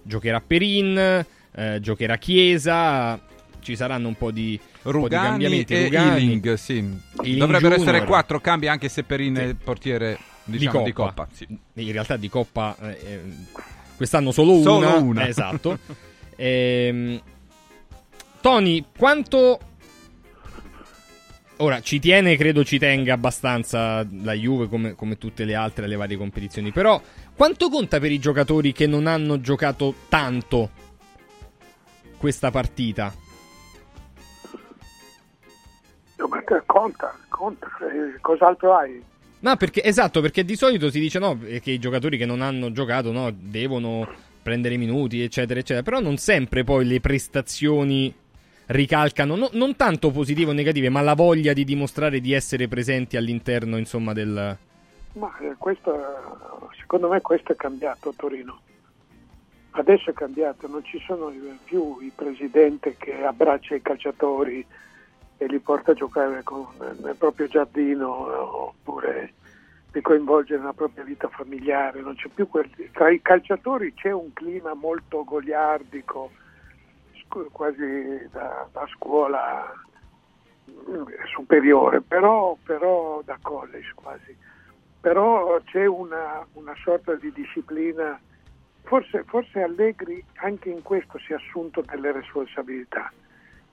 giocherà 0.04 0.42
Perin, 0.46 1.26
eh, 1.56 1.80
giocherà 1.82 2.18
Chiesa. 2.18 3.20
Ci 3.62 3.76
saranno 3.78 4.10
un 4.10 4.16
po' 4.16 4.32
di, 4.32 4.60
un 4.62 4.82
po' 4.82 4.92
di 4.92 4.98
Rugani 5.16 5.28
cambiamenti. 5.30 5.74
e 5.74 5.84
Rugani. 5.86 6.10
Ealing, 6.22 6.54
sì. 6.56 6.74
Ealing 6.74 7.40
Dovrebbero 7.40 7.76
Junior. 7.76 7.94
essere 7.96 8.06
quattro 8.06 8.40
cambi 8.42 8.68
anche 8.68 8.90
se 8.90 9.04
Perin 9.04 9.36
è 9.36 9.44
il 9.44 9.56
portiere 9.56 10.18
diciamo, 10.44 10.84
di 10.84 10.92
Coppa. 10.92 11.28
sì. 11.32 11.48
In 11.74 11.92
realtà 11.92 12.18
di 12.18 12.30
Coppa 12.30 12.76
eh, 12.82 12.90
eh, 13.04 13.22
quest'anno 13.96 14.32
solo, 14.32 14.62
Solo 14.62 14.78
una. 14.88 14.96
una. 14.98 15.26
Eh, 15.26 15.30
Esatto. 15.30 15.80
Ehm, 16.36 17.22
Tony, 18.42 18.84
quanto... 18.98 19.60
Ora, 21.58 21.80
ci 21.80 22.00
tiene, 22.00 22.36
credo 22.36 22.66
ci 22.66 22.78
tenga 22.78 23.14
abbastanza 23.14 24.06
la 24.24 24.34
Juve 24.34 24.68
come, 24.68 24.94
come 24.94 25.18
tutte 25.18 25.46
le 25.46 25.56
altre 25.56 25.86
alle 25.86 25.96
varie 25.96 26.18
competizioni, 26.18 26.72
però 26.72 27.02
quanto 27.34 27.70
conta 27.70 28.00
per 28.00 28.12
i 28.12 28.20
giocatori 28.20 28.74
che 28.74 28.88
non 28.88 29.08
hanno 29.08 29.40
giocato 29.40 29.94
tanto 30.10 30.70
questa 32.18 32.52
partita? 32.52 33.14
No, 36.18 36.28
ma 36.28 36.44
conta, 36.66 37.18
conta, 37.30 37.68
eh, 37.68 38.20
cos'altro 38.20 38.76
hai? 38.76 39.02
No, 39.40 39.56
perché 39.56 39.82
esatto, 39.84 40.20
perché 40.20 40.44
di 40.44 40.56
solito 40.58 40.90
si 40.90 41.00
dice 41.00 41.20
no, 41.20 41.38
che 41.62 41.72
i 41.72 41.80
giocatori 41.80 42.18
che 42.18 42.26
non 42.26 42.42
hanno 42.42 42.72
giocato 42.72 43.12
no, 43.12 43.32
devono 43.32 44.08
prendere 44.42 44.76
minuti, 44.76 45.22
eccetera, 45.22 45.60
eccetera. 45.60 45.84
Però 45.84 46.00
non 46.00 46.18
sempre 46.18 46.64
poi 46.64 46.86
le 46.86 47.00
prestazioni 47.00 48.14
ricalcano, 48.68 49.36
no- 49.36 49.50
non 49.54 49.76
tanto 49.76 50.12
positive 50.12 50.52
o 50.52 50.54
negative, 50.54 50.90
ma 50.90 51.02
la 51.02 51.14
voglia 51.14 51.54
di 51.54 51.64
dimostrare 51.64 52.20
di 52.20 52.34
essere 52.34 52.68
presenti 52.68 53.18
all'interno, 53.18 53.78
insomma, 53.78 54.14
del. 54.14 54.58
Ma 55.14 55.38
eh, 55.40 55.56
questo, 55.58 56.70
secondo 56.80 57.10
me 57.10 57.22
questo 57.22 57.52
è 57.52 57.56
cambiato 57.56 58.10
a 58.10 58.14
Torino. 58.16 58.60
Adesso 59.72 60.10
è 60.10 60.14
cambiato, 60.14 60.68
non 60.68 60.84
ci 60.86 61.02
sono 61.06 61.34
più 61.66 62.00
il 62.02 62.12
presidente 62.16 62.96
che 62.98 63.24
abbraccia 63.24 63.76
i 63.76 63.82
calciatori 63.82 64.66
e 65.38 65.48
li 65.48 65.60
porta 65.60 65.92
a 65.92 65.96
giocare 65.96 66.44
con- 66.44 66.66
nel 67.02 67.16
proprio 67.18 67.48
giardino 67.48 68.10
oppure 68.70 69.34
li 69.92 70.02
coinvolge 70.02 70.58
nella 70.58 70.74
propria 70.74 71.04
vita 71.04 71.28
familiare. 71.28 72.02
Quel... 72.50 72.70
Tra 72.92 73.12
i 73.12 73.22
calciatori 73.22 73.94
c'è 73.94 74.12
un 74.12 74.32
clima 74.34 74.74
molto 74.74 75.24
goliardico, 75.26 76.32
quasi 77.28 78.28
da, 78.32 78.68
da 78.72 78.86
scuola 78.96 79.72
mm, 80.70 81.04
superiore, 81.34 82.02
però, 82.02 82.58
però 82.64 83.22
da 83.24 83.38
college 83.42 83.92
quasi. 83.96 84.36
Però 85.00 85.60
c'è 85.66 85.86
una, 85.86 86.46
una 86.54 86.74
sorta 86.84 87.14
di 87.16 87.32
disciplina, 87.32 88.20
forse, 88.84 89.24
forse 89.26 89.62
Allegri 89.62 90.24
anche 90.36 90.70
in 90.70 90.82
questo 90.82 91.20
si 91.20 91.34
è 91.34 91.36
assunto 91.36 91.82
delle 91.82 92.12
responsabilità, 92.12 93.12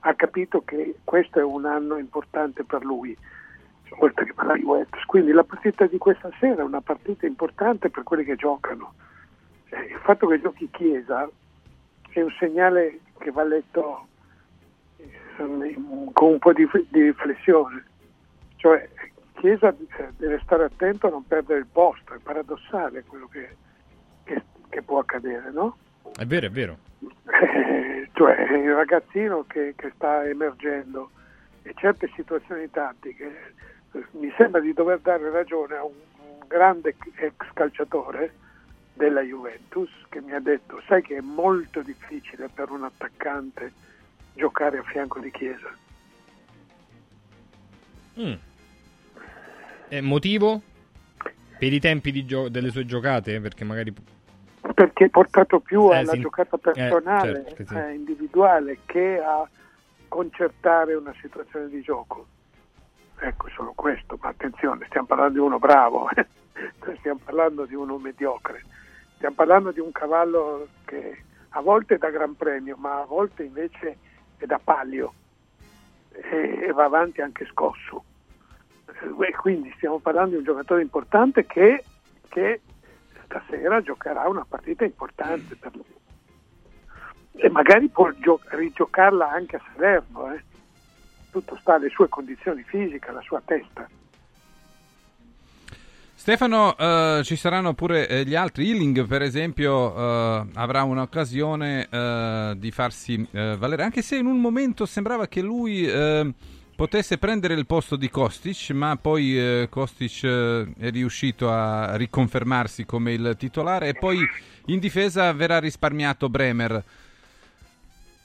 ha 0.00 0.14
capito 0.14 0.62
che 0.62 0.96
questo 1.04 1.38
è 1.38 1.42
un 1.42 1.64
anno 1.64 1.96
importante 1.96 2.64
per 2.64 2.84
lui, 2.84 3.16
oltre 3.98 4.24
che 4.26 4.34
per 4.34 4.46
la 4.46 4.56
Juventus, 4.56 5.02
quindi 5.04 5.32
la 5.32 5.44
partita 5.44 5.86
di 5.86 5.98
questa 5.98 6.30
sera 6.38 6.62
è 6.62 6.64
una 6.64 6.80
partita 6.80 7.26
importante 7.26 7.88
per 7.90 8.02
quelli 8.02 8.24
che 8.24 8.36
giocano. 8.36 8.94
Eh, 9.70 9.84
Il 9.84 10.00
fatto 10.02 10.26
che 10.26 10.40
giochi 10.40 10.68
Chiesa 10.70 11.28
è 12.10 12.20
un 12.20 12.30
segnale 12.38 13.00
che 13.22 13.30
va 13.30 13.44
letto 13.44 14.06
eh, 14.98 15.74
con 16.12 16.30
un 16.32 16.38
po' 16.38 16.52
di, 16.52 16.68
di 16.90 17.02
riflessione, 17.02 17.84
cioè 18.56 18.88
Chiesa 19.34 19.68
eh, 19.70 20.08
deve 20.16 20.40
stare 20.44 20.64
attento 20.64 21.06
a 21.06 21.10
non 21.10 21.26
perdere 21.26 21.60
il 21.60 21.66
posto, 21.66 22.14
è 22.14 22.18
paradossale 22.18 23.02
quello 23.04 23.26
che, 23.28 23.56
che- 24.24 24.42
che 24.68 24.82
può 24.82 24.98
accadere, 24.98 25.50
no? 25.50 25.76
È 26.16 26.24
vero, 26.26 26.46
è 26.46 26.50
vero. 26.50 26.78
Eh, 27.00 28.08
cioè 28.12 28.40
il 28.52 28.74
ragazzino 28.74 29.44
che, 29.48 29.72
che 29.76 29.92
sta 29.94 30.24
emergendo 30.28 31.10
e 31.62 31.72
certe 31.76 32.10
situazioni 32.14 32.70
tattiche, 32.70 33.54
eh, 33.92 34.04
mi 34.12 34.32
sembra 34.36 34.60
di 34.60 34.72
dover 34.72 34.98
dare 35.00 35.30
ragione 35.30 35.76
a 35.76 35.84
un, 35.84 35.92
un 36.18 36.38
grande 36.46 36.94
ex 37.16 37.34
calciatore 37.54 38.34
della 39.02 39.22
Juventus 39.22 39.90
che 40.08 40.20
mi 40.20 40.32
ha 40.32 40.38
detto, 40.38 40.80
sai 40.86 41.02
che 41.02 41.16
è 41.16 41.20
molto 41.20 41.82
difficile 41.82 42.48
per 42.48 42.70
un 42.70 42.84
attaccante 42.84 43.72
giocare 44.32 44.78
a 44.78 44.82
fianco 44.84 45.18
di 45.18 45.30
Chiesa. 45.32 45.76
Mm. 48.20 48.32
Eh, 49.88 50.00
motivo? 50.02 50.62
Per 51.58 51.72
i 51.72 51.80
tempi 51.80 52.12
di 52.12 52.24
gio- 52.24 52.48
delle 52.48 52.70
sue 52.70 52.84
giocate? 52.84 53.40
Perché 53.40 53.64
magari... 53.64 53.92
perché 54.72 55.06
è 55.06 55.08
portato 55.08 55.58
più 55.58 55.90
Eh, 55.90 55.96
alla 55.96 56.12
sì. 56.12 56.20
giocata 56.20 56.56
Eh, 56.56 56.60
personale, 56.60 57.32
certo 57.32 57.54
che 57.54 57.66
sì. 57.66 57.74
eh, 57.74 57.94
individuale, 57.94 58.78
che 58.86 59.20
a 59.20 59.48
concertare 60.06 60.94
una 60.94 61.14
situazione 61.20 61.68
di 61.68 61.80
gioco. 61.82 62.26
Ecco, 63.18 63.48
solo 63.48 63.72
questo, 63.74 64.16
ma 64.22 64.28
attenzione, 64.28 64.86
stiamo 64.86 65.08
parlando 65.08 65.32
di 65.32 65.44
uno 65.44 65.58
bravo, 65.58 66.08
eh. 66.10 66.24
Stiamo 66.98 67.18
parlando 67.24 67.64
di 67.64 67.74
uno 67.74 67.96
mediocre, 67.98 68.62
stiamo 69.22 69.36
parlando 69.36 69.70
di 69.70 69.78
un 69.78 69.92
cavallo 69.92 70.66
che 70.84 71.22
a 71.50 71.60
volte 71.60 71.94
è 71.94 71.98
da 71.98 72.10
Gran 72.10 72.34
Premio, 72.34 72.74
ma 72.76 73.02
a 73.02 73.04
volte 73.04 73.44
invece 73.44 73.96
è 74.36 74.46
da 74.46 74.58
palio 74.58 75.14
e, 76.10 76.64
e 76.66 76.72
va 76.72 76.86
avanti 76.86 77.20
anche 77.20 77.46
scosso. 77.46 78.02
Eh, 78.88 79.26
E 79.28 79.32
quindi 79.36 79.72
stiamo 79.76 80.00
parlando 80.00 80.30
di 80.30 80.38
un 80.38 80.42
giocatore 80.42 80.82
importante 80.82 81.46
che, 81.46 81.84
che 82.30 82.62
stasera 83.22 83.80
giocherà 83.80 84.28
una 84.28 84.44
partita 84.44 84.84
importante 84.84 85.54
per 85.54 85.72
lui. 85.76 85.94
E 87.34 87.48
magari 87.48 87.88
può 87.90 88.10
gio- 88.10 88.40
rigiocarla 88.42 89.30
anche 89.30 89.54
a 89.54 89.62
Salerno, 89.72 90.34
eh. 90.34 90.42
tutto 91.30 91.56
sta 91.58 91.74
alle 91.74 91.90
sue 91.90 92.08
condizioni 92.08 92.64
fisiche, 92.64 93.08
alla 93.08 93.22
sua 93.22 93.40
testa. 93.44 93.88
Stefano, 96.22 96.76
eh, 96.76 97.22
ci 97.24 97.34
saranno 97.34 97.74
pure 97.74 98.06
eh, 98.06 98.24
gli 98.24 98.36
altri. 98.36 98.70
Ealing, 98.70 99.08
per 99.08 99.22
esempio, 99.22 99.92
eh, 99.92 100.46
avrà 100.54 100.84
un'occasione 100.84 101.88
eh, 101.90 102.54
di 102.58 102.70
farsi 102.70 103.26
eh, 103.32 103.56
valere, 103.58 103.82
anche 103.82 104.02
se 104.02 104.18
in 104.18 104.26
un 104.26 104.40
momento 104.40 104.86
sembrava 104.86 105.26
che 105.26 105.42
lui 105.42 105.84
eh, 105.84 106.32
potesse 106.76 107.18
prendere 107.18 107.54
il 107.54 107.66
posto 107.66 107.96
di 107.96 108.08
Kostic, 108.08 108.70
ma 108.70 108.94
poi 108.94 109.66
Kostic 109.68 110.24
è 110.24 110.90
riuscito 110.92 111.50
a 111.50 111.96
riconfermarsi 111.96 112.86
come 112.86 113.14
il 113.14 113.34
titolare. 113.36 113.88
E 113.88 113.94
poi 113.94 114.20
in 114.66 114.78
difesa 114.78 115.32
verrà 115.32 115.58
risparmiato 115.58 116.28
Bremer. 116.28 116.84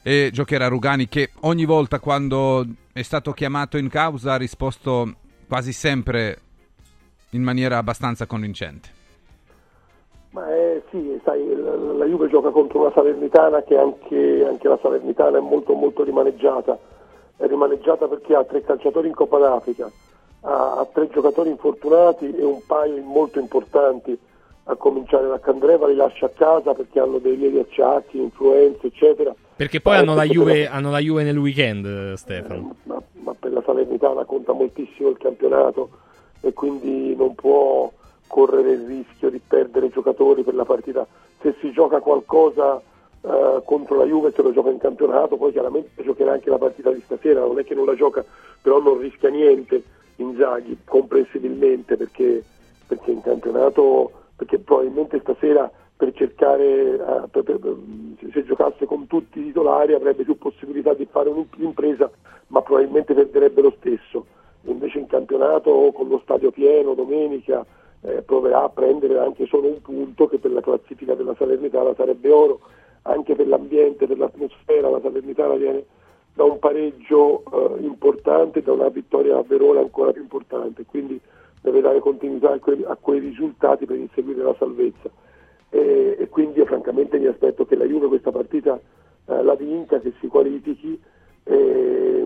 E 0.03 0.29
giocherà 0.31 0.67
Rugani 0.67 1.07
che 1.07 1.31
ogni 1.39 1.65
volta 1.65 1.99
quando 1.99 2.63
è 2.93 3.01
stato 3.01 3.31
chiamato 3.31 3.75
in 3.75 3.89
causa 3.89 4.33
ha 4.33 4.37
risposto 4.37 5.15
quasi 5.47 5.73
sempre 5.73 6.41
in 7.31 7.43
maniera 7.43 7.77
abbastanza 7.77 8.25
convincente. 8.25 8.95
Ma 10.31 10.53
eh, 10.55 10.83
sì, 10.91 11.19
sai, 11.23 11.55
la, 11.55 11.75
la 11.75 12.05
Juve 12.05 12.27
gioca 12.29 12.49
contro 12.49 12.81
una 12.81 12.91
Salernitana 12.93 13.63
che 13.63 13.77
anche, 13.77 14.45
anche 14.47 14.67
la 14.67 14.77
Salernitana 14.81 15.37
è 15.37 15.41
molto 15.41 15.73
molto 15.73 16.03
rimaneggiata. 16.03 16.77
È 17.37 17.45
rimaneggiata 17.47 18.07
perché 18.07 18.35
ha 18.35 18.43
tre 18.43 18.61
calciatori 18.63 19.07
in 19.07 19.13
Coppa 19.13 19.37
d'Africa, 19.37 19.89
ha, 20.41 20.79
ha 20.79 20.87
tre 20.91 21.07
giocatori 21.09 21.49
infortunati 21.49 22.35
e 22.35 22.43
un 22.43 22.61
paio 22.65 23.01
molto 23.03 23.39
importanti, 23.39 24.17
a 24.69 24.75
cominciare 24.75 25.27
da 25.27 25.39
Candreva 25.39 25.87
li 25.87 25.95
lascia 25.95 26.25
a 26.25 26.31
casa 26.35 26.73
perché 26.73 26.99
hanno 26.99 27.19
dei 27.19 27.37
lievi 27.37 27.59
acciacchi, 27.59 28.19
influenze, 28.19 28.87
eccetera. 28.87 29.33
Perché 29.55 29.81
poi 29.81 29.93
Ma 29.93 29.99
hanno 29.99 30.13
la, 30.15 30.23
Juve, 30.23 30.51
perché- 30.51 30.67
hanno 30.67 30.91
la 30.91 30.99
Juve 30.99 31.23
nel 31.23 31.37
weekend, 31.37 31.85
eh, 31.85 32.17
Stefano. 32.17 32.75
ma, 32.83 33.01
ma 33.13 33.33
per 33.39 33.53
la 33.53 33.63
Salernitana 33.65 34.25
conta 34.25 34.51
moltissimo 34.51 35.09
il 35.09 35.17
campionato 35.17 35.89
e 36.41 36.53
quindi 36.53 37.15
non 37.15 37.35
può 37.35 37.91
correre 38.27 38.71
il 38.71 38.85
rischio 38.85 39.29
di 39.29 39.39
perdere 39.45 39.89
giocatori 39.89 40.43
per 40.43 40.55
la 40.55 40.65
partita. 40.65 41.07
Se 41.41 41.55
si 41.59 41.71
gioca 41.71 41.99
qualcosa 41.99 42.81
eh, 43.21 43.61
contro 43.65 43.97
la 43.97 44.05
Juve 44.05 44.31
se 44.35 44.41
lo 44.41 44.51
gioca 44.51 44.69
in 44.69 44.77
campionato, 44.77 45.37
poi 45.37 45.51
chiaramente 45.51 46.03
giocherà 46.03 46.33
anche 46.33 46.49
la 46.49 46.57
partita 46.57 46.91
di 46.91 47.01
stasera, 47.05 47.41
non 47.41 47.59
è 47.59 47.63
che 47.63 47.73
non 47.73 47.85
la 47.85 47.95
gioca, 47.95 48.23
però 48.61 48.79
non 48.79 48.99
rischia 48.99 49.29
niente 49.29 49.83
Inzaghi, 50.17 50.77
comprensibilmente 50.83 51.95
perché, 51.95 52.43
perché 52.87 53.11
in 53.11 53.21
campionato, 53.21 54.11
perché 54.35 54.57
probabilmente 54.59 55.19
stasera 55.19 55.69
per 55.95 56.13
cercare, 56.13 56.93
eh, 56.93 57.27
per- 57.29 57.43
per- 57.43 57.75
se 58.31 58.43
giocasse 58.43 58.85
con 58.85 59.07
tutti 59.07 59.39
i 59.39 59.45
titolari 59.45 59.93
avrebbe 59.93 60.23
più 60.23 60.37
possibilità 60.37 60.93
di 60.93 61.07
fare 61.09 61.29
un'impresa, 61.29 62.09
ma 62.47 62.61
probabilmente 62.61 63.13
perderebbe 63.13 63.61
lo 63.61 63.73
stesso. 63.77 64.25
Invece 64.67 64.99
in 64.99 65.07
campionato 65.07 65.91
con 65.93 66.07
lo 66.07 66.19
stadio 66.23 66.51
pieno 66.51 66.93
domenica 66.93 67.65
eh, 68.01 68.21
proverà 68.21 68.63
a 68.63 68.69
prendere 68.69 69.17
anche 69.17 69.45
solo 69.45 69.67
un 69.67 69.81
punto 69.81 70.27
che 70.27 70.39
per 70.39 70.51
la 70.51 70.61
classifica 70.61 71.15
della 71.15 71.35
Salernitana 71.35 71.93
sarebbe 71.95 72.29
oro, 72.29 72.59
anche 73.03 73.35
per 73.35 73.47
l'ambiente, 73.47 74.07
per 74.07 74.17
l'atmosfera, 74.17 74.89
la 74.89 74.99
Salernitana 75.01 75.55
viene 75.55 75.85
da 76.33 76.43
un 76.43 76.59
pareggio 76.59 77.43
eh, 77.51 77.81
importante, 77.83 78.61
da 78.61 78.73
una 78.73 78.89
vittoria 78.89 79.37
a 79.37 79.43
Verona 79.43 79.79
ancora 79.79 80.11
più 80.11 80.21
importante, 80.21 80.85
quindi 80.85 81.19
deve 81.61 81.81
dare 81.81 81.99
continuità 81.99 82.51
a 82.51 82.59
quei, 82.59 82.83
a 82.85 82.95
quei 82.99 83.19
risultati 83.19 83.85
per 83.85 83.97
inseguire 83.97 84.43
la 84.43 84.55
salvezza. 84.59 85.09
E, 85.69 86.15
e 86.19 86.29
quindi 86.29 86.59
io 86.59 86.65
francamente 86.65 87.17
mi 87.17 87.25
aspetto 87.25 87.65
che 87.65 87.75
la 87.75 87.85
Juve 87.85 88.07
questa 88.07 88.31
partita 88.31 88.79
eh, 89.25 89.43
la 89.43 89.55
vinca, 89.55 89.99
che 89.99 90.13
si 90.19 90.27
qualifichi 90.27 91.01
e 91.43 92.25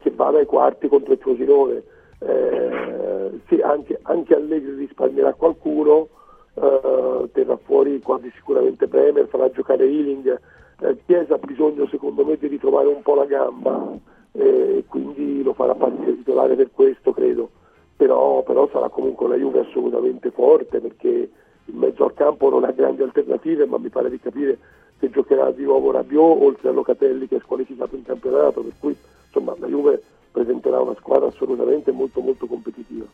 che 0.00 0.10
vada 0.10 0.38
ai 0.38 0.46
quarti 0.46 0.88
contro 0.88 1.12
il 1.12 1.18
Frosinone. 1.18 1.82
Eh, 2.20 3.30
sì, 3.46 3.60
anche, 3.60 3.98
anche 4.02 4.34
Allegri 4.34 4.74
risparmierà 4.74 5.34
qualcuno, 5.34 6.08
eh, 6.54 7.28
terrà 7.32 7.56
fuori 7.64 8.00
quasi 8.00 8.30
sicuramente 8.34 8.86
Bremer, 8.86 9.28
farà 9.28 9.50
giocare 9.50 9.84
Ealing. 9.84 10.40
Eh, 10.80 10.96
Chiesa 11.06 11.34
ha 11.34 11.38
bisogno 11.38 11.86
secondo 11.88 12.24
me 12.24 12.36
di 12.36 12.46
ritrovare 12.46 12.88
un 12.88 13.02
po' 13.02 13.14
la 13.14 13.24
gamba 13.24 13.96
e 14.32 14.84
quindi 14.88 15.42
lo 15.42 15.52
farà 15.52 15.74
partire 15.74 16.16
titolare 16.16 16.54
per 16.54 16.70
questo 16.72 17.12
credo. 17.12 17.50
Però, 17.96 18.42
però 18.44 18.68
sarà 18.70 18.88
comunque 18.88 19.26
una 19.26 19.34
Juve 19.34 19.60
assolutamente 19.60 20.30
forte 20.30 20.80
perché 20.80 21.30
in 21.64 21.76
mezzo 21.76 22.04
al 22.04 22.14
campo 22.14 22.48
non 22.48 22.64
ha 22.64 22.70
grandi 22.70 23.02
alternative, 23.02 23.66
ma 23.66 23.78
mi 23.78 23.88
pare 23.88 24.08
di 24.08 24.20
capire 24.20 24.58
che 24.98 25.10
giocherà 25.10 25.50
di 25.52 25.64
nuovo 25.64 25.90
Rabiot 25.90 26.42
oltre 26.42 26.68
a 26.68 26.72
Locatelli 26.72 27.28
che 27.28 27.36
è 27.36 27.40
squalificato 27.40 27.96
in 27.96 28.04
campionato, 28.04 28.62
per 28.62 28.72
cui 28.78 28.96
insomma 29.26 29.54
la 29.58 29.66
Juve 29.66 30.02
presenterà 30.30 30.80
una 30.80 30.94
squadra 30.98 31.28
assolutamente 31.28 31.90
molto 31.92 32.20
molto 32.20 32.46
competitiva. 32.46 33.06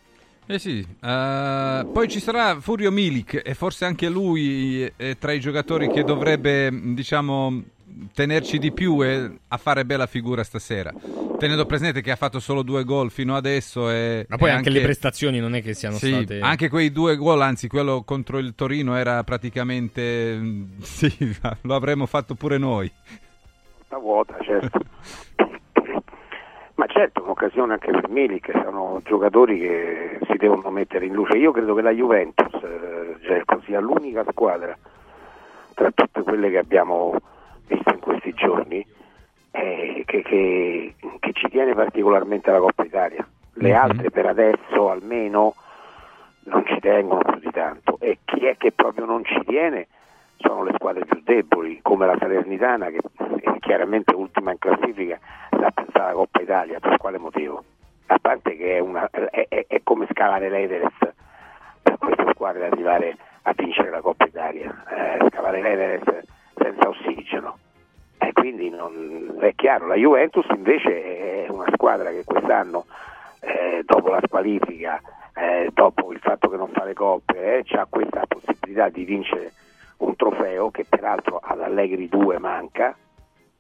Eh 0.46 0.58
sì, 0.58 0.80
eh, 0.80 1.86
poi 1.90 2.08
ci 2.08 2.20
sarà 2.20 2.60
Furio 2.60 2.90
Milik 2.90 3.40
e 3.42 3.54
forse 3.54 3.86
anche 3.86 4.10
lui 4.10 4.82
è 4.94 5.16
tra 5.16 5.32
i 5.32 5.40
giocatori 5.40 5.88
che 5.88 6.04
dovrebbe, 6.04 6.68
diciamo, 6.92 7.62
tenerci 8.14 8.58
di 8.58 8.72
più 8.72 9.02
e 9.02 9.30
a 9.48 9.56
fare 9.56 9.84
bella 9.84 10.06
figura 10.06 10.42
stasera. 10.44 10.92
Tenendo 11.38 11.66
presente 11.66 12.00
che 12.00 12.10
ha 12.10 12.16
fatto 12.16 12.38
solo 12.38 12.62
due 12.62 12.84
gol 12.84 13.10
fino 13.10 13.34
adesso 13.34 13.90
e 13.90 14.26
Ma 14.28 14.36
poi 14.36 14.50
e 14.50 14.52
anche, 14.52 14.70
le 14.70 14.80
prestazioni 14.80 15.40
non 15.40 15.54
è 15.54 15.62
che 15.62 15.74
siano 15.74 15.96
sì, 15.96 16.12
state... 16.12 16.40
anche 16.40 16.68
quei 16.68 16.92
due 16.92 17.16
gol, 17.16 17.42
anzi 17.42 17.68
quello 17.68 18.02
contro 18.04 18.38
il 18.38 18.54
Torino 18.54 18.96
era 18.96 19.22
praticamente 19.24 20.38
sì, 20.80 21.36
lo 21.62 21.74
avremmo 21.74 22.06
fatto 22.06 22.34
pure 22.34 22.58
noi. 22.58 22.90
Porta 23.94 23.98
vuota, 23.98 24.36
certo. 24.40 24.80
Ma 26.76 26.86
certo, 26.86 27.22
un'occasione 27.22 27.74
anche 27.74 27.90
per 27.92 28.08
Milik, 28.08 28.50
sono 28.64 29.00
giocatori 29.04 29.60
che 29.60 30.18
si 30.28 30.36
devono 30.36 30.70
mettere 30.70 31.06
in 31.06 31.12
luce. 31.12 31.38
Io 31.38 31.52
credo 31.52 31.74
che 31.74 31.82
la 31.82 31.92
Juventus, 31.92 32.52
eh, 32.62 33.16
Gelco, 33.20 33.62
sia 33.64 33.78
l'unica 33.78 34.24
squadra 34.28 34.76
tra 35.74 35.90
tutte 35.92 36.22
quelle 36.22 36.50
che 36.50 36.58
abbiamo 36.58 37.16
visto 37.66 37.90
in 37.92 38.00
questi 38.00 38.32
giorni 38.34 38.84
eh, 39.52 40.02
che, 40.06 40.22
che- 40.22 40.94
che 41.20 41.32
ci 41.32 41.48
tiene 41.48 41.74
particolarmente 41.74 42.50
alla 42.50 42.58
Coppa 42.58 42.84
Italia. 42.84 43.26
Le 43.54 43.68
Mhm. 43.70 43.74
altre 43.76 44.10
per 44.10 44.26
adesso 44.26 44.90
almeno 44.90 45.54
non 46.46 46.66
ci 46.66 46.78
tengono 46.80 47.22
più 47.22 47.38
di 47.38 47.50
tanto 47.52 47.96
e 48.00 48.18
chi 48.24 48.44
è 48.46 48.56
che 48.56 48.72
proprio 48.72 49.04
non 49.06 49.24
ci 49.24 49.40
tiene 49.46 49.86
sono 50.38 50.64
le 50.64 50.72
squadre 50.74 51.04
più 51.06 51.20
deboli 51.22 51.78
come 51.80 52.04
la 52.06 52.16
Salernitana 52.18 52.88
che 52.88 52.98
è 53.40 53.58
chiaramente 53.60 54.12
ultima 54.14 54.50
in 54.50 54.58
classifica 54.58 55.18
sta 55.50 55.70
pensare 55.70 56.04
alla 56.06 56.12
Coppa 56.14 56.42
Italia 56.42 56.80
per 56.80 56.96
quale 56.98 57.18
motivo? 57.18 57.64
A 58.06 58.18
parte 58.20 58.56
che 58.56 58.76
è, 58.76 58.78
una- 58.80 59.08
è- 59.08 59.46
è- 59.48 59.64
è 59.68 59.80
come 59.84 60.06
scalare 60.10 60.50
l'Everest 60.50 61.14
per 61.82 61.96
queste 61.98 62.26
squadre 62.32 62.66
arrivare 62.66 63.16
a 63.42 63.52
vincere 63.56 63.90
la 63.90 64.00
Coppa 64.00 64.24
Italia, 64.26 64.74
eh, 64.90 65.26
scalare 65.30 65.62
l'Everest 65.62 66.24
senza 66.64 66.88
ossigeno. 66.88 67.58
E 68.18 68.32
quindi 68.32 68.70
non- 68.70 69.36
è 69.40 69.52
chiaro, 69.54 69.86
la 69.86 69.96
Juventus 69.96 70.46
invece 70.56 71.44
è 71.44 71.50
una 71.50 71.66
squadra 71.74 72.10
che 72.10 72.24
quest'anno, 72.24 72.86
eh, 73.40 73.82
dopo 73.84 74.08
la 74.10 74.20
squalifica, 74.24 75.00
eh, 75.34 75.68
dopo 75.74 76.10
il 76.12 76.20
fatto 76.20 76.48
che 76.48 76.56
non 76.56 76.68
fa 76.68 76.84
le 76.84 76.94
coppe, 76.94 77.62
ha 77.70 77.86
questa 77.88 78.24
possibilità 78.26 78.88
di 78.88 79.04
vincere 79.04 79.52
un 79.98 80.16
trofeo 80.16 80.70
che 80.70 80.86
peraltro 80.88 81.38
ad 81.42 81.60
Allegri 81.60 82.08
2 82.08 82.38
manca, 82.38 82.96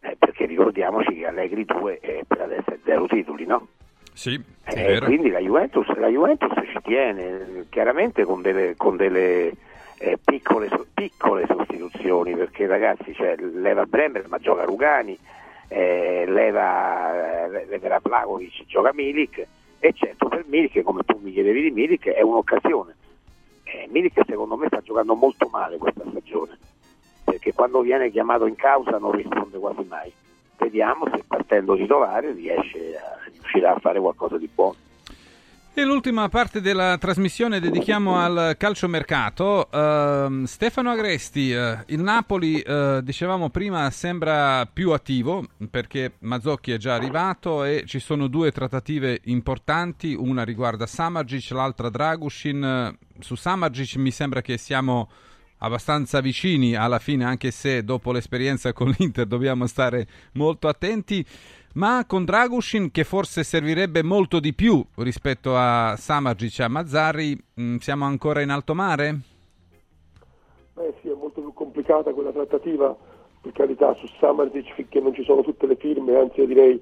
eh, 0.00 0.16
perché 0.18 0.46
ricordiamoci 0.46 1.14
che 1.14 1.26
Allegri 1.26 1.64
2 1.64 1.98
è 2.00 2.20
per 2.26 2.40
adesso 2.42 2.70
è 2.70 2.78
zero 2.84 3.06
titoli, 3.06 3.44
no? 3.44 3.68
Sì, 4.14 4.40
è 4.62 4.94
Eh, 4.96 5.00
quindi 5.00 5.28
la 5.30 5.40
Juventus, 5.40 5.86
la 5.96 6.06
Juventus 6.08 6.52
ci 6.70 6.78
tiene 6.82 7.66
chiaramente 7.68 8.24
con 8.24 8.40
delle, 8.40 8.74
con 8.76 8.96
delle, 8.96 9.52
eh, 10.04 10.18
piccole, 10.22 10.68
piccole 10.92 11.46
sostituzioni 11.46 12.34
perché 12.34 12.66
ragazzi 12.66 13.14
cioè, 13.14 13.36
leva 13.36 13.86
Bremer 13.86 14.28
ma 14.28 14.38
gioca 14.38 14.64
Rugani 14.64 15.18
eh, 15.68 16.24
leva, 16.26 17.46
eh, 17.46 17.66
leverà 17.66 18.00
Vlahovic 18.02 18.66
gioca 18.66 18.92
Milik 18.92 19.46
e 19.78 19.92
certo 19.94 20.28
per 20.28 20.44
Milik 20.46 20.82
come 20.82 21.02
tu 21.04 21.18
mi 21.22 21.32
chiedevi 21.32 21.62
di 21.62 21.70
Milik 21.70 22.08
è 22.08 22.20
un'occasione 22.20 22.94
Eh, 23.64 23.88
Milik 23.90 24.20
secondo 24.26 24.56
me 24.56 24.66
sta 24.68 24.80
giocando 24.82 25.14
molto 25.14 25.48
male 25.50 25.78
questa 25.78 26.04
stagione, 26.08 26.56
perché 27.24 27.52
quando 27.52 27.80
viene 27.80 28.10
chiamato 28.10 28.46
in 28.46 28.54
causa 28.54 28.98
non 28.98 29.10
risponde 29.10 29.58
quasi 29.58 29.84
mai. 29.88 30.12
Vediamo 30.58 31.06
se 31.12 31.24
partendo 31.26 31.74
titolare 31.74 32.32
riesce 32.32 32.96
a, 32.96 33.18
riuscirà 33.32 33.74
a 33.74 33.78
fare 33.80 33.98
qualcosa 33.98 34.36
di 34.38 34.48
buono. 34.54 34.76
E 35.76 35.82
l'ultima 35.82 36.28
parte 36.28 36.60
della 36.60 36.96
trasmissione 36.98 37.58
dedichiamo 37.58 38.16
al 38.16 38.54
calciomercato. 38.56 39.68
Ehm, 39.72 40.44
Stefano 40.44 40.90
Agresti, 40.90 41.50
eh, 41.50 41.78
il 41.86 42.00
Napoli, 42.00 42.60
eh, 42.60 43.00
dicevamo 43.02 43.50
prima, 43.50 43.90
sembra 43.90 44.66
più 44.72 44.92
attivo 44.92 45.44
perché 45.68 46.12
Mazzocchi 46.20 46.70
è 46.70 46.76
già 46.76 46.94
arrivato 46.94 47.64
e 47.64 47.82
ci 47.86 47.98
sono 47.98 48.28
due 48.28 48.52
trattative 48.52 49.18
importanti, 49.24 50.14
una 50.14 50.44
riguarda 50.44 50.86
Samargic, 50.86 51.50
l'altra 51.50 51.88
Dragushin. 51.88 52.96
Su 53.18 53.34
Samargic 53.34 53.96
mi 53.96 54.12
sembra 54.12 54.42
che 54.42 54.56
siamo 54.58 55.10
abbastanza 55.58 56.20
vicini 56.20 56.76
alla 56.76 57.00
fine, 57.00 57.24
anche 57.24 57.50
se 57.50 57.82
dopo 57.82 58.12
l'esperienza 58.12 58.72
con 58.72 58.94
l'Inter 58.96 59.26
dobbiamo 59.26 59.66
stare 59.66 60.06
molto 60.34 60.68
attenti. 60.68 61.26
Ma 61.74 62.04
con 62.06 62.24
Dragushin, 62.24 62.92
che 62.92 63.02
forse 63.02 63.42
servirebbe 63.42 64.04
molto 64.04 64.38
di 64.38 64.54
più 64.54 64.80
rispetto 64.98 65.56
a 65.56 65.96
Samargic 65.96 66.60
e 66.60 66.62
a 66.62 66.68
Mazzarri, 66.68 67.36
mh, 67.54 67.76
siamo 67.78 68.04
ancora 68.04 68.42
in 68.42 68.50
alto 68.50 68.74
mare? 68.74 69.18
Beh 70.74 70.94
sì, 71.00 71.08
è 71.08 71.14
molto 71.14 71.40
più 71.40 71.52
complicata 71.52 72.12
quella 72.12 72.30
trattativa, 72.30 72.96
per 73.40 73.50
carità, 73.50 73.92
su 73.94 74.06
Samardic 74.20 74.72
finché 74.74 75.00
non 75.00 75.14
ci 75.14 75.24
sono 75.24 75.42
tutte 75.42 75.66
le 75.66 75.74
firme, 75.74 76.14
anzi 76.14 76.40
io 76.40 76.46
direi 76.46 76.80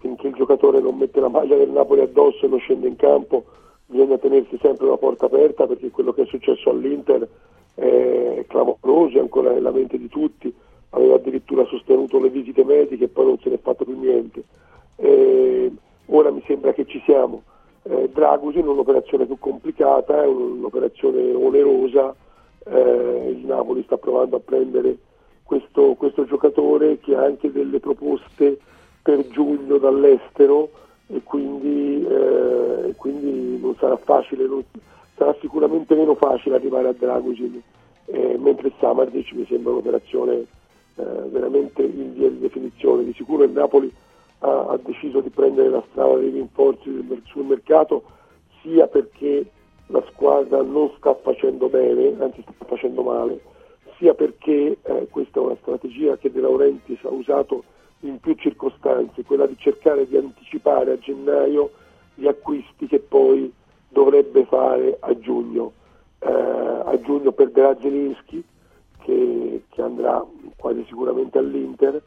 finché 0.00 0.26
il 0.26 0.34
giocatore 0.34 0.80
non 0.80 0.96
mette 0.96 1.20
la 1.20 1.28
maglia 1.28 1.56
del 1.56 1.70
Napoli 1.70 2.00
addosso 2.00 2.44
e 2.44 2.48
non 2.48 2.58
scende 2.58 2.88
in 2.88 2.96
campo, 2.96 3.44
bisogna 3.86 4.18
tenersi 4.18 4.58
sempre 4.60 4.88
la 4.88 4.96
porta 4.96 5.26
aperta 5.26 5.68
perché 5.68 5.90
quello 5.90 6.12
che 6.12 6.22
è 6.22 6.26
successo 6.26 6.70
all'Inter 6.70 7.28
è 7.74 8.44
clamoroso, 8.48 9.16
è 9.16 9.20
ancora 9.20 9.52
nella 9.52 9.70
mente 9.70 9.96
di 9.96 10.08
tutti, 10.08 10.52
aveva 10.94 11.16
addirittura 11.16 11.64
sostenuto 11.66 12.20
le 12.20 12.30
visite 12.30 12.64
mediche 12.64 13.04
e 13.04 13.08
poi 13.08 13.26
non 13.26 13.38
se 13.38 13.48
ne 13.48 13.56
è 13.56 13.58
fatto 13.60 13.84
più 13.84 13.98
niente. 13.98 14.42
Eh, 14.96 15.70
ora 16.06 16.30
mi 16.30 16.42
sembra 16.46 16.72
che 16.72 16.86
ci 16.86 17.02
siamo. 17.04 17.42
Eh, 17.82 18.08
Dragusin 18.12 18.64
è 18.64 18.68
un'operazione 18.68 19.26
più 19.26 19.38
complicata, 19.38 20.22
è 20.22 20.26
un'operazione 20.26 21.32
onerosa, 21.32 22.14
eh, 22.66 23.36
il 23.36 23.44
Napoli 23.44 23.82
sta 23.82 23.98
provando 23.98 24.36
a 24.36 24.40
prendere 24.40 24.96
questo, 25.42 25.94
questo 25.94 26.24
giocatore 26.24 26.98
che 27.00 27.14
ha 27.14 27.24
anche 27.24 27.52
delle 27.52 27.80
proposte 27.80 28.58
per 29.02 29.28
giugno 29.28 29.76
dall'estero 29.76 30.70
e 31.08 31.20
quindi, 31.22 32.06
eh, 32.06 32.94
quindi 32.96 33.60
non 33.60 33.76
sarà 33.78 33.96
facile, 33.96 34.46
non- 34.46 34.64
sarà 35.16 35.36
sicuramente 35.40 35.94
meno 35.94 36.14
facile 36.14 36.54
arrivare 36.54 36.88
a 36.88 36.94
Dragusin, 36.96 37.60
eh, 38.06 38.38
mentre 38.38 38.72
Samardic 38.78 39.32
mi 39.32 39.44
sembra 39.46 39.72
un'operazione 39.72 40.46
veramente 40.94 41.82
in 41.82 42.14
via 42.14 42.28
di 42.28 42.38
definizione. 42.38 43.04
Di 43.04 43.12
sicuro 43.14 43.44
il 43.44 43.50
Napoli 43.50 43.92
ha, 44.40 44.66
ha 44.68 44.78
deciso 44.82 45.20
di 45.20 45.30
prendere 45.30 45.68
la 45.68 45.82
strada 45.90 46.16
dei 46.16 46.30
rinforzi 46.30 46.90
sul 47.24 47.44
mercato 47.44 48.02
sia 48.62 48.86
perché 48.86 49.44
la 49.88 50.02
squadra 50.10 50.62
non 50.62 50.90
sta 50.96 51.14
facendo 51.14 51.68
bene, 51.68 52.14
anzi 52.18 52.42
sta 52.42 52.64
facendo 52.64 53.02
male, 53.02 53.40
sia 53.98 54.14
perché 54.14 54.78
eh, 54.82 55.08
questa 55.10 55.40
è 55.40 55.42
una 55.42 55.56
strategia 55.60 56.16
che 56.16 56.30
De 56.30 56.40
Laurentiis 56.40 57.04
ha 57.04 57.10
usato 57.10 57.64
in 58.00 58.18
più 58.20 58.34
circostanze, 58.34 59.24
quella 59.24 59.46
di 59.46 59.56
cercare 59.58 60.06
di 60.06 60.16
anticipare 60.16 60.92
a 60.92 60.98
gennaio 60.98 61.70
gli 62.14 62.26
acquisti 62.26 62.86
che 62.86 63.00
poi 63.00 63.52
dovrebbe 63.88 64.44
fare 64.44 64.96
a 65.00 65.18
giugno. 65.18 65.72
Eh, 66.18 66.30
a 66.30 66.98
giugno 67.00 67.32
perderà 67.32 67.76
Zelinski 67.80 68.42
che, 69.04 69.62
che 69.68 69.82
andrà 69.82 70.24
quasi 70.56 70.84
sicuramente 70.88 71.38
all'Inter 71.38 72.02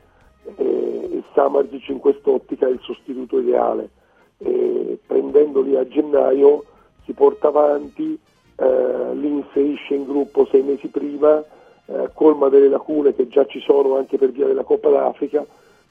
e, 0.55 1.09
e 1.11 1.23
Samardzic 1.33 1.89
in 1.89 1.99
quest'ottica 1.99 2.67
è 2.67 2.71
il 2.71 2.79
sostituto 2.81 3.39
ideale. 3.39 3.89
E 4.39 4.99
prendendoli 5.05 5.75
a 5.75 5.87
gennaio 5.87 6.63
si 7.05 7.13
porta 7.13 7.47
avanti, 7.47 8.17
eh, 8.55 9.15
li 9.15 9.27
inserisce 9.27 9.93
in 9.93 10.05
gruppo 10.05 10.45
sei 10.47 10.63
mesi 10.63 10.87
prima, 10.87 11.43
eh, 11.85 12.09
colma 12.13 12.49
delle 12.49 12.67
lacune 12.67 13.15
che 13.15 13.27
già 13.27 13.45
ci 13.45 13.59
sono 13.59 13.95
anche 13.95 14.17
per 14.17 14.31
via 14.31 14.47
della 14.47 14.63
Coppa 14.63 14.89
d'Africa, 14.89 15.45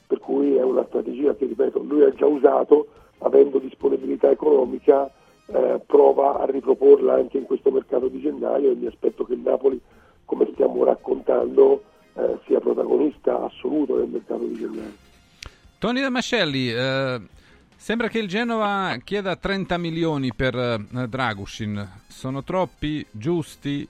per 0.05 0.19
cui 0.19 0.55
è 0.55 0.61
una 0.61 0.85
strategia 0.85 1.35
che, 1.35 1.45
ripeto, 1.45 1.79
lui 1.79 2.03
ha 2.03 2.13
già 2.13 2.25
usato, 2.25 2.87
avendo 3.19 3.57
disponibilità 3.57 4.29
economica, 4.29 5.09
eh, 5.47 5.79
prova 5.85 6.39
a 6.39 6.45
riproporla 6.45 7.13
anche 7.13 7.37
in 7.37 7.45
questo 7.45 7.71
mercato 7.71 8.07
di 8.07 8.19
gennaio 8.19 8.71
e 8.71 8.75
mi 8.75 8.87
aspetto 8.87 9.23
che 9.23 9.33
il 9.33 9.39
Napoli, 9.39 9.79
come 10.27 10.49
stiamo 10.53 10.83
raccontando, 10.83 11.83
eh, 12.13 12.37
sia 12.45 12.59
protagonista 12.59 13.45
assoluto 13.45 13.95
del 13.95 14.09
mercato 14.09 14.43
di 14.43 14.55
gennaio. 14.55 14.93
Tony 15.79 16.01
Damascelli, 16.01 16.69
eh, 16.69 17.21
sembra 17.75 18.09
che 18.09 18.19
il 18.19 18.27
Genova 18.27 18.97
chieda 19.03 19.37
30 19.37 19.77
milioni 19.77 20.33
per 20.33 20.53
eh, 20.55 21.07
Dragushin. 21.07 22.01
Sono 22.07 22.43
troppi? 22.43 23.05
Giusti? 23.09 23.87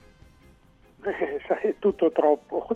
Eh, 1.02 1.38
è 1.62 1.74
tutto 1.80 2.12
troppo, 2.12 2.68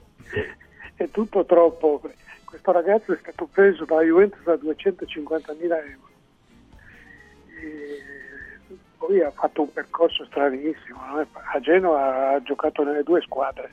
è 0.97 1.09
tutto 1.11 1.45
troppo. 1.45 2.03
Questo 2.45 2.73
ragazzo 2.73 3.13
è 3.13 3.19
stato 3.21 3.47
preso 3.47 3.85
dalla 3.85 4.03
Juventus 4.03 4.45
a 4.49 4.57
250 4.57 5.55
mila 5.55 5.79
euro. 5.79 6.11
E 7.61 8.12
poi 9.05 9.21
ha 9.21 9.33
fatto 9.33 9.63
un 9.63 9.73
percorso 9.73 10.25
stranissimo. 10.27 11.01
A 11.53 11.59
Genova 11.61 12.31
ha 12.31 12.43
giocato 12.43 12.85
nelle 12.85 13.03
due 13.03 13.21
squadre. 13.21 13.73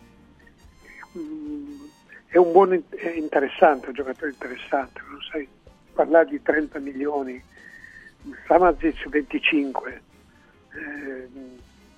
Mm, 1.16 1.82
È 2.26 2.38
un 2.38 2.52
buon 2.52 2.84
è 2.90 3.10
interessante, 3.10 3.88
un 3.88 3.94
giocatore 3.94 4.32
interessante, 4.32 5.02
non 5.08 5.20
sai 5.32 5.48
parlare 5.94 6.30
di 6.30 6.42
30 6.42 6.80
milioni, 6.80 7.42
Samazic 8.48 9.08
25. 9.08 10.02
Eh, 10.72 11.28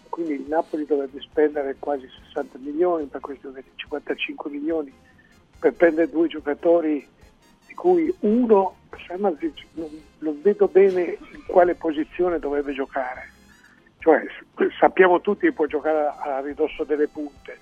quindi 0.10 0.34
il 0.34 0.46
Napoli 0.48 0.86
dovrebbe 0.86 1.22
spendere 1.22 1.78
quasi 1.80 2.10
60 2.28 2.58
milioni 2.58 3.06
per 3.06 3.22
questi 3.22 3.48
55 3.76 4.50
milioni 4.52 4.94
per 5.58 5.74
prendere 5.74 6.10
due 6.10 6.28
giocatori 6.28 7.08
di 7.72 7.74
cui 7.74 8.14
uno 8.20 8.76
Samazic 9.08 9.66
non, 10.20 10.42
vedo 10.42 10.68
bene 10.68 11.18
in 11.34 11.46
quale 11.48 11.74
posizione 11.74 12.38
dovrebbe 12.38 12.74
giocare 12.74 13.30
cioè 14.00 14.24
sappiamo 14.78 15.22
tutti 15.22 15.46
che 15.46 15.54
può 15.54 15.66
giocare 15.68 16.08
a, 16.08 16.36
a 16.36 16.42
ridosso 16.42 16.84
delle 16.84 17.08
punte 17.08 17.58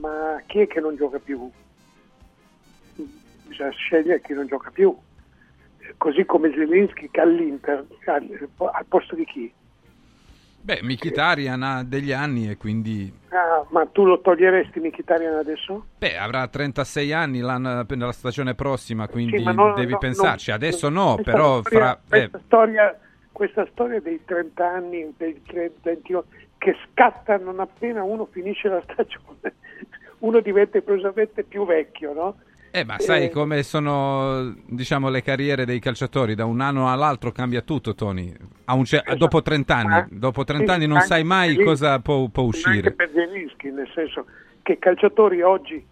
ma 0.00 0.40
chi 0.46 0.60
è 0.60 0.66
che 0.68 0.80
non 0.80 0.94
gioca 0.94 1.18
più? 1.18 1.50
bisogna 3.46 3.70
scegliere 3.70 4.20
chi 4.20 4.34
non 4.34 4.46
gioca 4.46 4.70
più 4.70 4.96
così 5.96 6.24
come 6.24 6.52
Zelensky 6.52 7.10
che 7.10 7.20
all'Inter 7.20 7.84
al, 8.06 8.48
al 8.56 8.86
posto 8.86 9.16
di 9.16 9.24
chi? 9.24 9.52
Beh, 10.68 10.80
Mkhitaryan 10.82 11.62
ha 11.62 11.82
degli 11.82 12.12
anni 12.12 12.50
e 12.50 12.58
quindi... 12.58 13.10
Ah, 13.30 13.64
ma 13.70 13.86
tu 13.86 14.04
lo 14.04 14.20
toglieresti 14.20 14.80
Mkhitaryan 14.80 15.36
adesso? 15.36 15.86
Beh, 15.96 16.18
avrà 16.18 16.46
36 16.46 17.10
anni 17.10 17.40
la 17.40 18.12
stagione 18.12 18.54
prossima, 18.54 19.08
quindi 19.08 19.38
Sì, 19.38 19.42
ma 19.44 19.52
no, 19.52 19.72
devi 19.72 19.92
no, 19.92 19.98
pensarci. 19.98 20.50
no, 20.50 20.56
Adesso 20.56 20.90
no, 20.90 21.18
però 21.22 21.62
storia- 21.62 21.98
fra... 22.04 22.18
eh, 22.18 22.28
questa, 22.28 22.40
storia, 22.44 22.98
questa 23.32 23.66
storia 23.72 23.98
dei 24.02 24.20
30 24.22 24.68
anni, 24.68 25.14
dei 25.16 25.40
30, 25.42 25.78
21, 25.84 26.24
che 26.58 26.76
scatta 26.90 27.38
non 27.38 27.60
appena 27.60 28.02
uno 28.02 28.26
finisce 28.30 28.68
la 28.68 28.82
stagione, 28.82 29.54
uno 30.20 30.40
diventa 30.40 30.76
improvvisamente 30.76 31.44
più 31.44 31.64
vecchio, 31.64 32.12
no? 32.12 32.36
Eh, 32.70 32.84
ma 32.84 32.98
sai 32.98 33.24
Eh, 33.24 33.30
come 33.30 33.62
sono, 33.62 34.54
diciamo, 34.66 35.08
le 35.08 35.22
carriere 35.22 35.64
dei 35.64 35.78
calciatori? 35.80 36.34
Da 36.34 36.44
un 36.44 36.60
anno 36.60 36.90
all'altro 36.90 37.32
cambia 37.32 37.60
tutto, 37.62 37.94
Tony. 37.94 38.32
Cer- 38.84 39.16
Dopo 39.16 39.42
30 39.42 39.74
anni, 39.76 40.06
dopo 40.18 40.44
30 40.44 40.64
Esatto. 40.64 40.64
sì, 40.64 40.70
anche- 40.72 40.86
non 40.86 40.96
anche 40.96 41.06
sai 41.08 41.24
mai 41.24 41.56
lì- 41.56 41.64
cosa 41.64 41.98
può, 42.00 42.28
può 42.28 42.44
Anche 42.44 42.56
uscire. 42.58 42.92
per 42.92 43.10
Zelinski, 43.12 43.70
nel 43.70 43.90
senso 43.94 44.26
che 44.62 44.72
i 44.72 44.78
calciatori 44.78 45.40
oggi, 45.42 45.84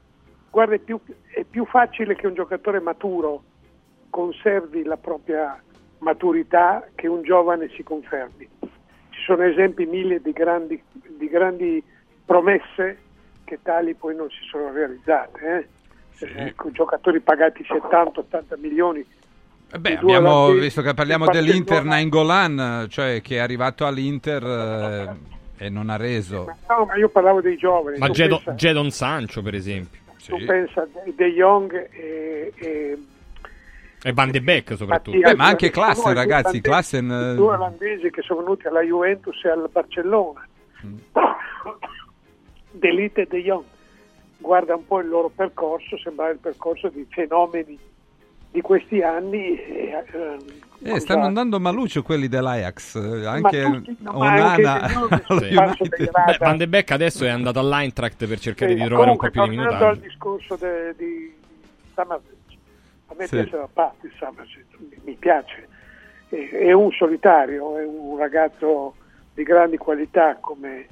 guarda, 0.50 0.74
è 0.74 0.78
più, 0.78 1.00
è 1.34 1.44
più 1.44 1.64
facile 1.66 2.14
che 2.14 2.26
un 2.26 2.34
giocatore 2.34 2.80
maturo 2.80 3.42
conservi 4.10 4.82
la 4.84 4.96
propria 4.96 5.60
maturità 5.98 6.86
che 6.94 7.06
un 7.08 7.22
giovane 7.22 7.68
si 7.74 7.82
confermi. 7.82 8.48
Ci 9.10 9.22
sono 9.24 9.42
esempi 9.44 9.86
mille 9.86 10.20
di 10.20 10.32
grandi, 10.32 10.80
di 11.16 11.28
grandi 11.28 11.82
promesse 12.24 12.98
che 13.44 13.60
tali 13.62 13.94
poi 13.94 14.14
non 14.14 14.28
si 14.30 14.44
sono 14.50 14.70
realizzate. 14.72 15.40
eh. 15.58 15.68
Ecco, 16.18 16.70
giocatori 16.70 17.20
pagati 17.20 17.64
70-80 17.68 18.58
milioni. 18.58 19.04
Eh 19.72 19.78
Beh, 19.78 19.96
abbiamo 19.98 20.30
olandesi, 20.32 20.60
visto 20.64 20.82
che 20.82 20.94
parliamo 20.94 21.26
dell'Inter 21.28 21.84
Nainggolan, 21.84 22.86
cioè 22.88 23.20
che 23.20 23.36
è 23.36 23.38
arrivato 23.38 23.84
all'Inter 23.84 24.42
eh, 25.58 25.64
e 25.64 25.68
non 25.68 25.90
ha 25.90 25.96
reso. 25.96 26.46
No, 26.68 26.84
ma 26.84 26.96
io 26.96 27.08
parlavo 27.08 27.40
dei 27.40 27.56
giovani. 27.56 27.98
Ma 27.98 28.08
Jadon, 28.08 28.38
pensa- 28.42 28.54
Jadon 28.54 28.90
Sancho, 28.90 29.42
per 29.42 29.54
esempio. 29.54 29.98
tu 30.24 30.36
pensa 30.44 30.82
a 30.82 30.86
De- 31.14 31.32
Jong 31.32 31.88
e, 31.92 32.52
e 32.56 32.98
E 34.02 34.12
Van 34.12 34.30
de 34.30 34.40
Beek, 34.40 34.76
soprattutto. 34.76 35.16
Mattia- 35.16 35.32
Beh, 35.32 35.36
ma 35.36 35.46
anche 35.46 35.70
Klassen, 35.70 36.14
ragazzi, 36.14 36.60
Klassen... 36.60 37.08
i 37.10 37.32
eh, 37.32 37.34
due 37.34 37.54
olandesi 37.54 38.10
che 38.10 38.22
sono 38.22 38.40
venuti 38.42 38.68
alla 38.68 38.82
Juventus 38.82 39.44
e 39.44 39.48
al 39.50 39.68
Barcellona. 39.70 40.46
Mm. 40.86 40.96
D'Elite 42.70 43.22
e 43.22 43.26
De 43.26 43.42
Jong. 43.42 43.64
Guarda 44.38 44.74
un 44.74 44.86
po' 44.86 45.00
il 45.00 45.08
loro 45.08 45.30
percorso, 45.34 45.96
sembra 45.98 46.28
il 46.28 46.38
percorso 46.38 46.88
di 46.88 47.06
fenomeni 47.10 47.78
di 48.50 48.60
questi 48.60 49.00
anni. 49.02 49.58
Eh, 49.58 50.04
Eh, 50.82 51.00
stanno 51.00 51.24
andando 51.24 51.58
maluccio 51.58 52.02
quelli 52.02 52.28
dell'Ajax, 52.28 52.96
eh, 52.96 53.24
anche 53.26 53.62
tutti- 53.64 53.96
no, 54.00 54.18
anche 54.20 54.62
Onana. 54.62 54.88
United. 55.28 56.10
Beh, 56.10 56.36
Van 56.38 56.56
de 56.58 56.68
Beek 56.68 56.90
adesso 56.90 57.24
è 57.24 57.28
andato 57.30 57.58
all'Eintracht 57.58 58.26
per 58.26 58.38
cercare 58.38 58.72
Sì, 58.72 58.78
di 58.78 58.84
trovare 58.84 59.10
un 59.10 59.16
po' 59.16 59.28
comunque, 59.28 59.30
più 59.30 59.50
di 59.50 59.56
tornando 59.56 59.86
al 59.86 59.98
discorso 59.98 60.56
de- 60.56 60.94
di 60.96 61.34
Samardzic, 61.94 62.58
a 63.06 63.14
me 63.16 63.26
Sì. 63.26 63.36
piace 63.36 63.56
da 63.56 63.68
parte 63.72 64.10
Samardzic, 64.18 64.64
mi, 64.78 64.98
mi 65.04 65.14
piace, 65.14 65.66
è, 66.28 66.48
è 66.50 66.72
un 66.72 66.90
solitario, 66.92 67.78
è 67.78 67.84
un 67.84 68.18
ragazzo 68.18 68.94
di 69.32 69.42
grandi 69.44 69.78
qualità, 69.78 70.36
come 70.38 70.86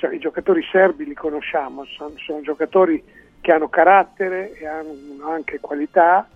cioè, 0.00 0.14
i 0.14 0.18
giocatori 0.18 0.62
serbi 0.72 1.04
li 1.04 1.12
conosciamo, 1.12 1.84
sono, 1.84 2.14
sono 2.16 2.40
giocatori 2.40 3.04
che 3.42 3.52
hanno 3.52 3.68
carattere 3.68 4.54
e 4.54 4.66
hanno 4.66 5.28
anche 5.28 5.60
qualità, 5.60 6.26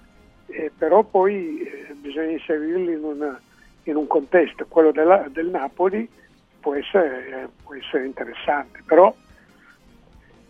eh, 0.49 0.71
però 0.77 1.03
poi 1.03 1.61
eh, 1.63 1.95
bisogna 1.95 2.33
inserirli 2.33 2.93
in, 2.93 3.03
una- 3.03 3.41
in 3.85 3.97
un 3.97 4.07
contesto, 4.07 4.67
quello 4.69 4.93
della- 4.93 5.27
del 5.31 5.47
Napoli 5.49 6.07
può 6.61 6.75
essere, 6.75 7.49
può 7.63 7.75
essere 7.75 8.05
interessante, 8.05 8.83
però 8.85 9.15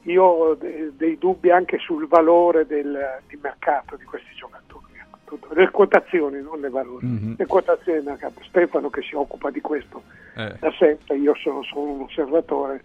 io 0.03 0.25
ho 0.25 0.55
de- 0.57 0.91
dei 0.97 1.17
dubbi 1.17 1.51
anche 1.53 1.79
sul 1.79 2.09
valore 2.09 2.67
del, 2.67 3.21
di 3.29 3.39
mercato 3.41 3.95
di 3.95 4.05
questi 4.05 4.35
giocatori, 4.35 4.87
ecco, 4.99 5.39
le 5.55 5.71
quotazioni, 5.71 6.43
non 6.43 6.59
le 6.61 6.69
valori, 6.69 7.07
Mhm. 7.07 7.35
le 7.39 7.47
quotazioni 7.47 8.01
di 8.01 8.07
mercato. 8.07 8.43
Stefano 8.43 8.91
che 8.91 9.03
si 9.03 9.15
occupa 9.15 9.51
di 9.51 9.61
questo 9.61 10.03
Eh. 10.37 10.57
da 10.59 10.73
sempre, 10.77 11.17
io 11.17 11.35
sono 11.37 11.63
solo 11.63 11.93
un 11.93 12.01
osservatore, 12.03 12.83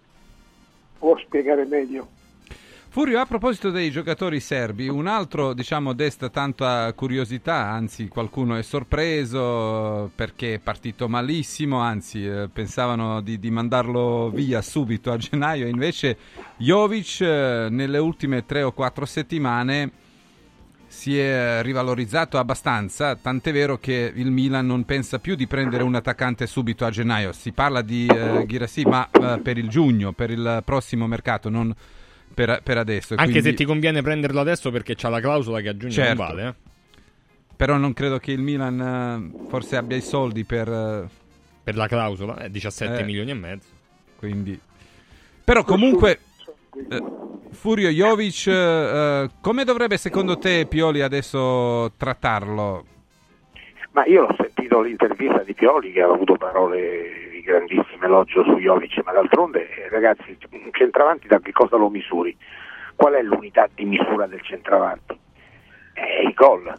può 1.00 1.18
spiegare 1.18 1.66
meglio. 1.66 2.08
Furio, 2.92 3.20
a 3.20 3.26
proposito 3.28 3.70
dei 3.70 3.92
giocatori 3.92 4.40
serbi, 4.40 4.88
un 4.88 5.06
altro 5.06 5.54
diciamo 5.54 5.94
desta 5.94 6.30
tanta 6.30 6.92
curiosità, 6.94 7.70
anzi 7.70 8.08
qualcuno 8.08 8.56
è 8.56 8.64
sorpreso 8.64 10.10
perché 10.16 10.56
è 10.56 10.60
partito 10.60 11.08
malissimo, 11.08 11.78
anzi 11.78 12.26
eh, 12.26 12.50
pensavano 12.52 13.22
di, 13.22 13.38
di 13.38 13.52
mandarlo 13.52 14.32
via 14.32 14.64
subito 14.64 15.12
a 15.12 15.18
gennaio, 15.18 15.68
invece 15.68 16.18
Jovic 16.58 17.22
eh, 17.22 17.68
nelle 17.70 18.00
ultime 18.00 18.46
tre 18.48 18.64
o 18.64 18.72
quattro 18.72 19.06
settimane 19.06 19.92
si 20.92 21.18
è 21.18 21.62
rivalorizzato 21.62 22.40
abbastanza, 22.40 23.16
tant'è 23.16 23.52
vero 23.54 23.78
che 23.78 24.12
il 24.14 24.32
Milan 24.32 24.66
non 24.66 24.84
pensa 24.86 25.20
più 25.20 25.36
di 25.36 25.46
prendere 25.46 25.84
un 25.84 25.94
attaccante 25.94 26.48
subito 26.48 26.84
a 26.84 26.90
gennaio, 26.90 27.32
si 27.32 27.52
parla 27.52 27.82
di 27.84 28.08
eh, 28.08 28.44
Ghirassi 28.48 28.82
ma 28.84 29.08
eh, 29.12 29.40
per 29.40 29.58
il 29.60 29.70
giugno, 29.70 30.12
per 30.14 30.32
il 30.32 30.62
prossimo 30.66 31.06
mercato, 31.06 31.48
non 31.50 31.74
per, 32.34 32.62
per 32.64 32.78
adesso. 32.80 33.14
Anche 33.16 33.32
quindi- 33.32 33.50
se 33.50 33.56
ti 33.56 33.66
conviene 33.66 34.02
prenderlo 34.02 34.40
adesso 34.40 34.72
perché 34.72 34.96
c'ha 34.96 35.10
la 35.10 35.20
clausola 35.22 35.62
che 35.62 35.70
a 35.70 35.78
giugno 35.78 35.92
Certo. 35.94 36.24
non 36.24 36.28
vale. 36.36 36.48
eh. 36.48 36.54
Però 37.56 37.78
non 37.78 37.94
credo 37.94 38.18
che 38.18 38.32
il 38.32 38.40
Milan 38.42 39.32
eh, 39.46 39.48
forse 39.50 39.76
abbia 39.78 39.96
i 39.98 40.02
soldi 40.02 40.44
per... 40.44 40.68
eh, 40.68 41.08
Per 41.64 41.76
la 41.76 41.88
clausola, 41.88 42.40
eh, 42.40 42.50
17 42.50 43.00
Eh. 43.00 43.04
milioni 43.04 43.30
e 43.32 43.34
mezzo. 43.36 43.68
Quindi... 44.18 44.60
Però 45.44 45.64
comunque... 45.64 46.20
eh, 46.90 47.04
Furio 47.52 47.90
Jovic, 47.90 48.48
eh, 48.48 48.54
eh, 48.54 49.30
come 49.42 49.64
dovrebbe 49.64 49.98
secondo 49.98 50.38
te 50.38 50.66
Pioli 50.68 51.02
adesso 51.02 51.92
trattarlo? 51.98 52.86
Ma 53.92 54.06
io 54.06 54.26
ho 54.26 54.36
sentito 54.38 54.82
l'intervista 54.82 55.40
di 55.40 55.54
Pioli 55.54 55.92
che 55.92 56.02
ha 56.02 56.06
avuto 56.06 56.36
parole 56.36 57.30
di 57.32 57.42
grandissimo 57.42 58.04
elogio 58.04 58.44
su 58.44 58.58
Jovic, 58.58 59.02
ma 59.04 59.12
d'altronde 59.12 59.68
eh, 59.70 59.90
ragazzi, 59.90 60.38
un 60.52 60.70
centravanti 60.72 61.28
da 61.28 61.40
che 61.40 61.52
cosa 61.52 61.76
lo 61.76 61.90
misuri? 61.90 62.36
Qual 62.96 63.14
è 63.14 63.22
l'unità 63.22 63.68
di 63.74 63.86
misura 63.86 64.28
del 64.28 64.42
centravanti? 64.42 65.18
È 65.94 66.22
il 66.24 66.34
gol. 66.34 66.72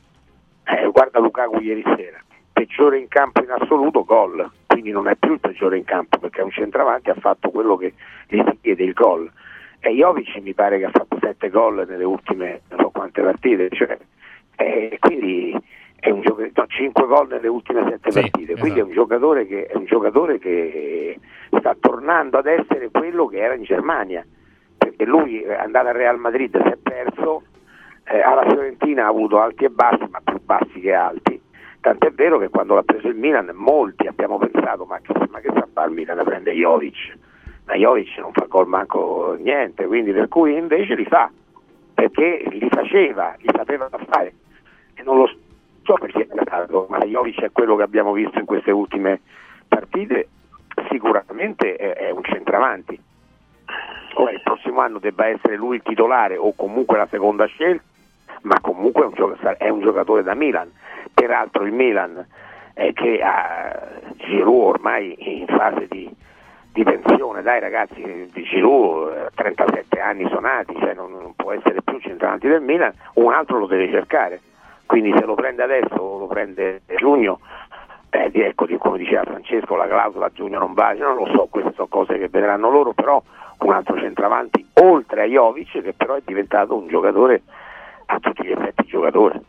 Eh, 0.65 0.89
guarda 0.91 1.19
Lukaku 1.19 1.61
ieri 1.61 1.83
sera, 1.97 2.23
peggiore 2.53 2.99
in 2.99 3.09
campo 3.09 3.43
in 3.43 3.51
assoluto, 3.51 4.05
gol. 4.05 4.49
Quindi 4.67 4.93
non 4.93 5.09
è 5.09 5.17
più 5.17 5.33
il 5.33 5.41
peggiore 5.41 5.79
in 5.79 5.85
campo 5.85 6.19
perché 6.19 6.43
un 6.43 6.51
centravanti 6.51 7.11
ha 7.11 7.17
fatto 7.19 7.51
quello 7.51 7.77
che 7.77 7.95
gli 8.29 8.41
si 8.47 8.59
chiede 8.61 8.85
il 8.85 8.93
gol. 8.93 9.31
E 9.81 9.91
Jovic 9.95 10.37
mi 10.43 10.53
pare 10.53 10.79
che 10.79 10.85
ha 10.85 10.91
fatto 10.91 11.19
7 11.21 11.49
gol 11.49 11.87
nelle 11.89 12.05
ultime 12.05 12.61
non 12.69 12.81
so 12.81 12.91
quante 12.91 13.23
partite, 13.23 13.69
cioè, 13.71 13.97
eh, 14.57 14.97
quindi 15.01 15.59
è 15.99 16.11
un 16.11 16.21
giocatore, 16.21 16.53
no, 16.55 16.67
5 16.67 17.07
gol 17.07 17.29
nelle 17.29 17.49
ultime 17.49 17.85
7 17.89 18.11
partite, 18.13 18.57
quindi 18.57 18.81
è 18.81 18.83
un 18.83 18.93
giocatore, 18.93 19.47
che, 19.47 19.67
è 19.67 19.77
un 19.77 19.87
giocatore 19.87 20.39
che 20.39 21.19
sta 21.59 21.77
tornando 21.81 22.39
ad 22.39 22.47
essere 22.47 22.91
quello 22.91 23.27
che 23.27 23.39
era 23.39 23.55
in 23.55 23.63
Germania, 23.63 24.25
perché 24.77 25.05
lui 25.05 25.41
è 25.41 25.55
andato 25.55 25.89
al 25.89 25.95
Real 25.95 26.19
Madrid, 26.19 26.61
si 26.63 26.69
è 26.69 26.77
perso, 26.77 27.43
eh, 28.05 28.21
alla 28.21 28.43
Fiorentina 28.43 29.05
ha 29.05 29.09
avuto 29.09 29.41
alti 29.41 29.65
e 29.65 29.71
bassi, 29.71 30.05
ma 30.11 30.21
più 30.23 30.41
bassi 30.43 30.81
che 30.81 30.93
alti. 30.93 31.41
Tant'è 31.81 32.11
vero 32.13 32.39
che 32.39 32.49
quando 32.49 32.75
l'ha 32.75 32.83
preso 32.83 33.09
il 33.09 33.17
Milan 33.17 33.51
molti 33.55 34.07
abbiamo 34.07 34.37
pensato 34.37 34.85
ma 34.85 34.99
che, 35.01 35.15
ma 35.31 35.41
che 35.41 35.49
sta 35.51 35.61
a 35.61 35.69
fare 35.73 35.89
il 35.89 35.95
Milan 35.95 36.19
a 36.19 36.25
prende 36.25 36.53
Jovic? 36.53 37.17
Ma 37.71 37.77
Jovic 37.77 38.19
non 38.19 38.33
fa 38.33 38.47
gol 38.49 38.67
manco 38.67 39.37
niente, 39.39 39.87
quindi 39.87 40.11
per 40.11 40.27
cui 40.27 40.57
invece 40.57 40.97
li 40.97 41.05
fa, 41.05 41.31
perché 41.95 42.43
li 42.51 42.69
faceva, 42.69 43.33
li 43.39 43.49
sapeva 43.55 43.89
fare. 44.09 44.33
E 44.95 45.03
non 45.05 45.19
lo 45.19 45.31
so 45.85 45.95
perché 45.95 46.27
è 46.27 46.43
stato, 46.43 46.87
ma 46.91 46.99
Jovic 46.99 47.41
è 47.43 47.53
quello 47.53 47.77
che 47.77 47.85
abbiamo 47.85 48.11
visto 48.11 48.41
in 48.41 48.45
queste 48.45 48.73
ultime 48.73 49.21
partite, 49.69 50.31
sicuramente 50.91 51.77
è, 51.77 51.93
è 51.93 52.11
un 52.11 52.25
centravanti. 52.25 53.01
Ora 54.15 54.33
il 54.33 54.41
prossimo 54.43 54.81
anno 54.81 54.99
debba 54.99 55.29
essere 55.29 55.55
lui 55.55 55.77
il 55.77 55.83
titolare 55.83 56.37
o 56.37 56.53
comunque 56.57 56.99
la 56.99 57.07
seconda 57.09 57.45
scelta, 57.45 57.85
ma 58.43 58.59
comunque 58.61 59.05
è 59.05 59.07
un, 59.07 59.15
gioca- 59.15 59.57
è 59.57 59.69
un 59.69 59.81
giocatore 59.81 60.25
da 60.25 60.35
Milan. 60.35 60.73
Peraltro 61.15 61.65
il 61.65 61.73
Milan 61.73 62.27
eh, 62.75 62.93
che 62.93 63.21
ha 63.23 63.93
Giroud 64.17 64.75
ormai 64.75 65.15
in 65.41 65.47
fase 65.47 65.87
di, 65.89 66.13
di 66.73 66.85
pensione, 66.85 67.43
dai 67.43 67.61
ragazzi, 67.61 68.29
di 68.33 68.43
Giroud, 68.43 69.13
eh, 69.13 69.31
37 69.35 70.01
anni 70.01 70.29
sonati, 70.29 70.75
cioè 70.79 70.95
non, 70.95 71.11
non 71.13 71.35
può 71.35 71.53
essere 71.53 71.83
più 71.83 71.99
centravanti 71.99 72.49
del 72.49 72.63
Milan, 72.63 72.93
un 73.15 73.33
altro 73.33 73.59
lo 73.59 73.67
deve 73.67 73.91
cercare. 73.91 74.41
Quindi 74.87 75.13
se 75.17 75.25
lo 75.25 75.35
prende 75.35 75.63
adesso 75.63 75.95
o 75.95 76.19
lo 76.19 76.27
prende 76.27 76.83
a 76.89 76.95
giugno, 76.95 77.41
eh, 78.11 78.31
ecco, 78.33 78.67
come 78.79 78.99
diceva 78.99 79.23
Francesco, 79.23 79.77
la 79.77 79.87
clausola 79.87 80.27
a 80.27 80.33
giugno 80.33 80.59
non 80.59 80.75
vale, 80.75 80.99
non 80.99 81.15
lo 81.17 81.27
so, 81.27 81.47
queste 81.49 81.73
sono 81.75 81.87
cose 81.89 82.19
che 82.19 82.29
vedranno 82.29 82.71
loro, 82.71 82.93
però 82.93 83.23
un 83.59 83.73
altro 83.73 83.99
centravanti 83.99 84.67
oltre 84.75 85.23
a 85.23 85.27
Jovic 85.27 85.83
che 85.83 85.93
però 85.93 86.15
è 86.15 86.23
diventato 86.25 86.77
un 86.77 86.89
giocatore 86.89 87.43
a 88.07 88.19
tutti 88.19 88.45
gli 88.45 88.51
effetti 88.51 88.85
giocatore. 88.87 89.41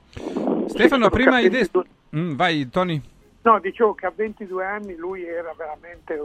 Stefano, 0.68 1.10
prima 1.10 1.36
hai 1.36 1.50
detto... 1.50 1.86
Mm, 2.16 2.36
vai 2.36 2.70
Tony. 2.70 3.02
No, 3.44 3.60
dicevo 3.60 3.94
che 3.94 4.06
a 4.06 4.14
22 4.14 4.66
anni 4.66 4.96
lui 4.96 5.24
era 5.26 5.54
veramente 5.58 6.20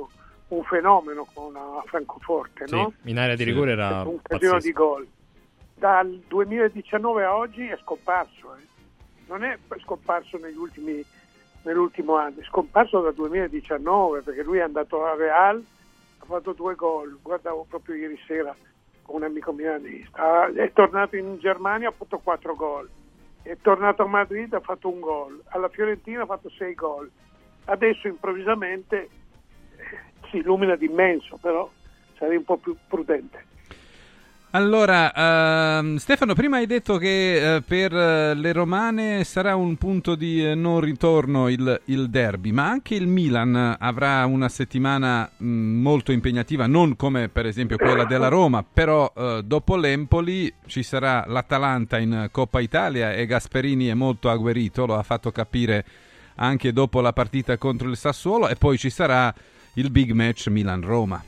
un, 0.49 0.63
fenomeno 0.65 1.27
con 1.33 1.55
a 1.57 1.83
Francoforte, 1.87 2.67
Sì, 2.67 2.75
no? 2.75 2.93
in 3.05 3.19
area 3.19 3.35
di 3.35 3.45
rigore 3.45 3.73
era 3.73 4.03
un 4.03 4.21
casino 4.23 4.59
di 4.59 4.73
gol. 4.73 5.07
Dal 5.75 6.23
2019 6.27 7.25
a 7.25 7.37
oggi 7.37 7.67
è 7.67 7.77
scomparso, 7.83 8.57
eh. 8.57 8.67
non 9.27 9.45
è 9.45 9.59
scomparso 9.83 10.39
negli 10.39 10.57
ultimi, 10.57 11.05
nell'ultimo 11.63 12.17
anno, 12.17 12.41
è 12.41 12.45
scomparso 12.45 13.01
dal 13.01 13.15
2019 13.15 14.23
perché 14.23 14.43
lui 14.43 14.59
è 14.59 14.63
andato 14.63 15.05
a 15.05 15.15
Real, 15.15 15.63
ha 16.19 16.25
fatto 16.25 16.53
due 16.53 16.75
gol, 16.75 17.19
guardavo 17.21 17.67
proprio 17.69 17.97
ieri 17.97 18.19
sera 18.27 18.55
con 19.03 19.17
un 19.17 19.23
amico 19.25 19.53
milanista, 19.53 20.51
è 20.53 20.73
tornato 20.73 21.17
in 21.17 21.39
Germania, 21.39 21.89
ha 21.89 21.93
fatto 21.93 22.19
quattro 22.19 22.57
gol, 22.57 22.89
è 23.43 23.57
tornato 23.61 24.03
a 24.03 24.07
Madrid, 24.09 24.53
ha 24.55 24.61
fatto 24.61 24.89
un 24.89 24.99
gol, 24.99 25.41
alla 25.49 25.69
Fiorentina 25.69 26.23
ha 26.23 26.27
fatto 26.27 26.51
sei 26.51 26.75
gol, 26.75 27.09
adesso 27.67 28.09
improvvisamente 28.09 29.09
si 30.31 30.39
illumina 30.39 30.77
d'immenso, 30.77 31.39
però 31.41 31.71
sarei 32.19 32.37
un 32.37 32.45
po' 32.45 32.57
più 32.57 32.77
prudente. 32.87 33.45
Allora, 34.51 35.13
ehm, 35.13 35.97
Stefano, 35.97 36.33
prima 36.33 36.57
hai 36.57 36.67
detto 36.67 36.97
che 36.97 37.57
eh, 37.57 37.61
per 37.61 37.93
eh, 37.95 38.33
le 38.33 38.53
romane 38.53 39.23
sarà 39.25 39.55
un 39.55 39.77
punto 39.77 40.15
di 40.15 40.43
eh, 40.43 40.55
non 40.55 40.81
ritorno 40.81 41.49
il, 41.49 41.79
il 41.87 42.09
derby, 42.09 42.53
ma 42.53 42.67
anche 42.67 42.95
il 42.95 43.07
Milan 43.07 43.77
avrà 43.79 44.25
una 44.25 44.49
settimana 44.49 45.31
mh, 45.37 45.47
molto 45.47 46.11
impegnativa, 46.11 46.67
non 46.67 46.97
come 46.97 47.29
per 47.29 47.45
esempio 47.45 47.77
quella 47.77 48.05
della 48.07 48.29
Roma, 48.29 48.65
però 48.65 49.13
dopo 49.45 49.77
l'Empoli 49.77 50.51
ci 50.67 50.83
sarà 50.83 51.25
l'Atalanta 51.27 51.99
in 51.99 52.29
Coppa 52.31 52.61
Italia 52.61 53.13
e 53.13 53.27
Gasperini 53.27 53.89
è 53.89 53.95
molto 53.95 54.31
agguerrito, 54.31 54.87
lo 54.87 54.95
ha 54.95 55.03
fatto 55.03 55.31
capire 55.33 55.85
anche 56.37 56.73
dopo 56.73 57.01
la 57.01 57.13
partita 57.13 57.59
contro 57.59 57.91
il 57.91 57.97
Sassuolo 57.97 58.49
e 58.49 58.57
poi 58.57 58.79
ci 58.79 58.91
sarà 58.91 59.35
il 59.79 59.91
big 59.91 60.13
match 60.13 60.49
Milan-Roma. 60.49 61.23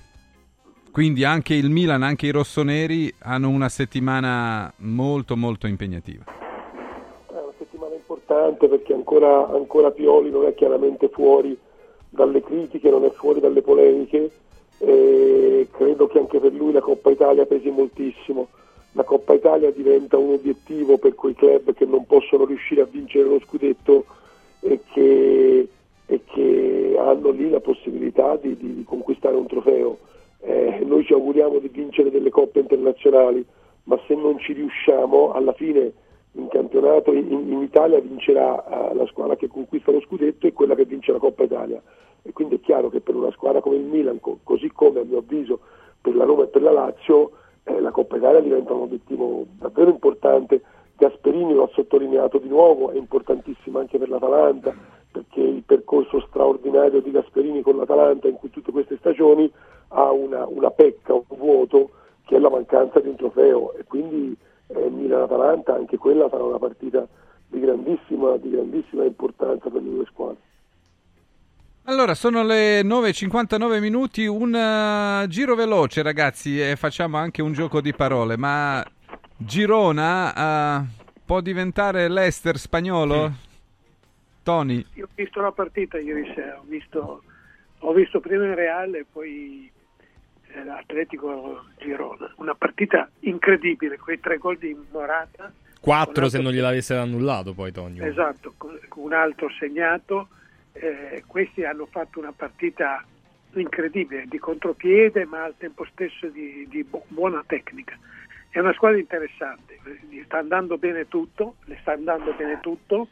Quindi 0.91 1.23
anche 1.23 1.53
il 1.53 1.69
Milan, 1.69 2.03
anche 2.03 2.27
i 2.27 2.31
rossoneri 2.31 3.12
hanno 3.20 3.51
una 3.51 3.69
settimana 3.69 4.73
molto 4.79 5.37
molto 5.37 5.66
impegnativa. 5.66 6.25
È 6.25 7.33
una 7.33 7.53
settimana 7.59 7.95
importante 7.95 8.69
perché 8.69 8.95
ancora, 8.95 9.49
ancora 9.51 9.91
Pioli 9.91 10.31
non 10.31 10.47
è 10.47 10.55
chiaramente 10.55 11.09
fuori 11.09 11.57
dalle 12.09 12.43
critiche, 12.43 12.89
non 12.89 13.05
è 13.05 13.11
fuori 13.11 13.41
dalle 13.41 13.61
polemiche 13.61 14.31
e 14.79 15.69
credo 15.70 16.07
che 16.07 16.19
anche 16.19 16.41
per 16.41 16.53
lui 16.55 16.73
la 16.73 16.81
Coppa 16.81 17.11
Italia 17.11 17.45
pesi 17.45 17.69
moltissimo. 17.69 18.49
La 18.93 19.05
Coppa 19.05 19.35
Italia 19.35 19.70
diventa 19.70 20.16
un 20.16 20.33
obiettivo 20.33 20.97
per 20.97 21.15
quei 21.15 21.35
club 21.35 21.75
che 21.75 21.85
non 21.85 22.07
possono 22.07 22.47
riuscire 22.47 22.81
a 22.81 22.89
vincere 22.91 23.29
lo 23.29 23.41
scudetto 23.45 24.07
e 24.61 24.81
che, 24.91 25.69
e 26.10 26.22
che 26.24 26.97
hanno 26.98 27.30
lì 27.30 27.51
la 27.51 27.60
possibilità 27.60 28.36
di, 28.36 28.56
di- 28.56 28.82
conquistare 28.85 29.36
un 29.36 29.47
trofeo. 29.47 29.98
Eh, 30.40 30.82
noi 30.86 31.05
ci 31.05 31.12
auguriamo 31.12 31.59
di 31.59 31.68
vincere 31.68 32.10
delle 32.10 32.30
coppe 32.30 32.60
internazionali, 32.60 33.44
ma 33.85 34.01
se 34.06 34.14
non 34.14 34.39
ci 34.39 34.55
riusciamo, 34.55 35.32
alla 35.32 35.52
fine 35.52 35.93
in 36.32 36.48
campionato 36.48 37.12
in, 37.12 37.30
in 37.30 37.60
Italia 37.60 38.01
vincerà 38.01 38.90
eh, 38.90 38.94
la 38.94 39.05
squadra 39.06 39.36
che 39.36 39.48
conquista 39.48 39.93
lo 39.93 40.01
scudetto 40.01 40.47
e 40.47 40.55
quella 40.55 40.74
che 40.74 40.86
vince 40.86 41.12
la 41.12 41.18
Coppa 41.18 41.43
Italia. 41.43 41.80
E 42.22 42.32
quindi 42.32 42.55
è 42.55 42.60
chiaro 42.60 42.89
che 42.89 43.01
per 43.01 43.14
una 43.14 43.30
squadra 43.32 43.60
come 43.60 43.76
il 43.76 43.85
Milan, 43.85 44.18
co- 44.20 44.39
così 44.44 44.70
come 44.72 45.01
a 45.01 45.05
mio 45.05 45.18
avviso 45.18 45.60
per 46.01 46.16
la 46.16 46.24
Roma 46.24 46.44
e 46.44 46.47
per 46.47 46.62
la 46.62 46.72
Lazio, 46.72 47.32
eh, 47.64 47.80
la 47.80 47.90
Coppa 47.90 48.16
Italia 48.16 48.40
diventa 48.40 48.72
un 48.72 48.80
obiettivo 48.80 49.44
davvero 49.59 49.90
importante. 49.90 50.62
Gasperini 50.97 51.52
lo 51.52 51.64
ha 51.64 51.70
sottolineato 51.74 52.39
di 52.39 52.48
nuovo, 52.48 52.90
è 52.90 52.97
importantissimo 52.97 53.78
anche 53.78 53.98
per 53.98 54.09
l'Atalanta, 54.09 54.74
perché 55.19 55.40
il 55.40 55.62
percorso 55.65 56.20
straordinario 56.28 57.01
di 57.01 57.11
Gasperini 57.11 57.62
con 57.62 57.77
l'Atalanta 57.77 58.28
in 58.28 58.35
cui 58.35 58.51
tutte 58.51 58.70
queste 58.70 58.97
stagioni 58.99 59.51
ha 59.89 60.11
una, 60.12 60.47
una 60.47 60.70
pecca, 60.70 61.12
un 61.15 61.24
vuoto 61.36 61.90
che 62.24 62.36
è 62.36 62.39
la 62.39 62.51
mancanza 62.51 63.01
di 63.01 63.09
un 63.09 63.16
trofeo 63.16 63.74
e 63.74 63.85
quindi 63.85 64.36
eh, 64.69 64.90
Milan-Atalanta 64.90 65.74
anche 65.74 65.97
quella 65.97 66.28
sarà 66.28 66.45
una 66.45 66.59
partita 66.59 67.07
di 67.49 67.59
grandissima, 67.59 68.36
di 68.36 68.51
grandissima 68.51 69.05
importanza 69.05 69.69
per 69.70 69.82
le 69.82 69.90
due 69.90 70.05
squadre. 70.05 70.36
Allora, 71.85 72.15
sono 72.15 72.45
le 72.45 72.82
9.59 72.82 73.81
minuti, 73.81 74.27
un 74.27 74.55
eh, 74.55 75.27
giro 75.28 75.55
veloce 75.55 76.03
ragazzi 76.03 76.61
e 76.61 76.77
facciamo 76.77 77.16
anche 77.16 77.40
un 77.40 77.53
gioco 77.53 77.81
di 77.81 77.95
parole, 77.95 78.36
ma 78.36 78.85
Girona 79.39 80.35
eh, 80.35 80.85
può 81.24 81.40
diventare 81.40 82.09
l'Ester 82.09 82.59
spagnolo? 82.59 83.47
Tony? 84.49 84.83
Io 84.95 85.05
ho 85.05 85.09
visto 85.15 85.43
la 85.43 85.53
partita 85.53 85.99
ieri 85.99 86.33
sera, 86.35 86.59
ho 86.59 86.65
visto, 86.65 87.23
ho 87.81 87.93
visto 87.93 88.19
prima 88.19 88.47
il 88.47 88.55
Reale 88.55 89.01
e 89.01 89.05
poi 89.05 89.70
eh, 90.47 90.65
l'Atletico 90.65 91.66
Girona. 91.77 92.33
Una 92.37 92.55
partita 92.55 93.11
incredibile, 93.20 93.99
quei 93.99 94.19
tre 94.19 94.39
gol 94.39 94.57
di 94.57 94.75
Morata. 94.91 95.53
4 95.79 96.25
Un 96.25 96.31
se 96.31 96.41
non 96.41 96.53
gliel'avessero 96.53 97.03
annullato 97.03 97.53
poi 97.53 97.73
Tonio. 97.73 98.07
Esatto, 98.07 98.55
un 98.95 99.12
altro 99.12 99.51
segnato. 99.51 100.29
Eh, 100.73 101.25
questi 101.27 101.65
hanno 101.65 101.85
fatto 101.85 102.19
una 102.19 102.33
partita 102.33 103.05
incredibile, 103.53 104.25
di 104.29 104.39
contropiede 104.39 105.27
ma 105.27 105.45
al 105.45 105.57
tempo 105.59 105.85
stesso 105.93 106.27
di, 106.29 106.66
di 106.70 106.85
bu- 106.85 107.05
buona 107.09 107.45
tecnica. 107.47 107.99
È 108.49 108.59
una 108.61 108.73
squadra 108.73 108.99
interessante, 108.99 109.79
gli 110.09 110.23
sta 110.25 110.39
andando 110.39 110.79
bene 110.79 111.07
tutto, 111.07 111.57
le 111.66 111.77
sta 111.83 111.93
andando 111.93 112.33
bene 112.33 112.61
tutto. 112.61 113.09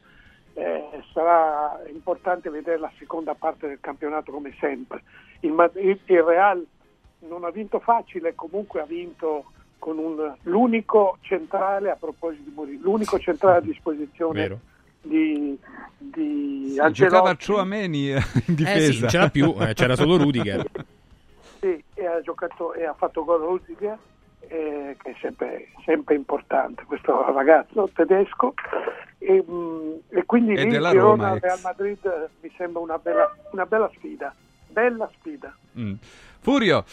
Eh, 0.59 1.03
sarà 1.13 1.83
importante 1.93 2.49
vedere 2.49 2.79
la 2.79 2.91
seconda 2.99 3.35
parte 3.35 3.69
del 3.69 3.79
campionato 3.79 4.33
come 4.33 4.55
sempre. 4.59 5.03
Il, 5.41 5.53
Ma- 5.53 5.71
il- 5.75 6.01
il 6.07 6.23
Real 6.23 6.67
non 7.29 7.45
ha 7.45 7.51
vinto 7.51 7.79
facile, 7.79 8.35
comunque 8.35 8.81
ha 8.81 8.87
vinto 8.87 9.53
con 9.79 9.99
un, 9.99 10.35
l'unico 10.45 11.19
centrale 11.21 11.91
a 11.91 11.97
proposito 11.97 12.43
di 12.49 12.53
Mourinho, 12.55 12.81
l'unico 12.85 13.19
centrale 13.19 13.59
a 13.59 13.61
disposizione 13.61 14.41
Vero. 14.41 14.59
di, 15.03 15.59
di 15.99 16.75
Sì, 16.75 16.93
giocava 16.93 17.37
Chouameni 17.37 18.13
eh, 18.13 18.23
in 18.47 18.55
difesa. 18.55 18.79
Eh 18.89 18.93
sì, 18.93 19.01
non 19.01 19.09
c'era 19.11 19.29
più, 19.29 19.55
eh, 19.61 19.75
c'era 19.75 19.95
solo 19.95 20.17
Rudiger. 20.17 20.65
Sì, 21.61 21.85
e 21.95 22.07
ha, 22.07 22.21
giocato, 22.23 22.73
e 22.73 22.87
ha 22.87 22.95
fatto 22.95 23.25
gol 23.25 23.41
Rudiger, 23.43 23.99
eh, 24.49 24.97
che 25.03 25.11
è 25.11 25.17
sempre, 25.21 25.69
sempre 25.85 26.15
importante, 26.15 26.85
questo 26.85 27.33
ragazzo 27.33 27.89
tedesco. 27.95 28.55
E, 29.19 29.43
mh, 29.43 30.01
e 30.11 30.25
quindi 30.25 30.55
E 30.55 30.65
lì 30.65 30.79
Roma, 30.99 31.35
ex. 31.35 31.43
Real 31.43 31.59
Madrid 31.63 32.05
eh, 32.05 32.29
mi 32.41 32.53
sembra 32.57 32.81
una 32.83 32.99
bella, 32.99 33.35
una 33.53 33.67
bella 33.67 33.91
sfida. 33.95 34.35
Bella 34.69 35.11
sfida. 35.19 35.55
Mm. 35.79 35.95
Furio, 36.41 36.85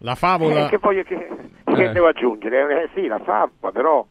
La 0.00 0.14
favola... 0.14 0.66
Eh, 0.66 0.68
che 0.68 0.78
voglio 0.78 1.02
che, 1.02 1.28
che 1.64 1.84
Eh. 1.84 1.92
devo 1.92 2.06
aggiungere? 2.08 2.82
Eh, 2.84 2.88
sì, 2.94 3.06
la 3.06 3.18
favola, 3.18 3.72
però 3.72 4.06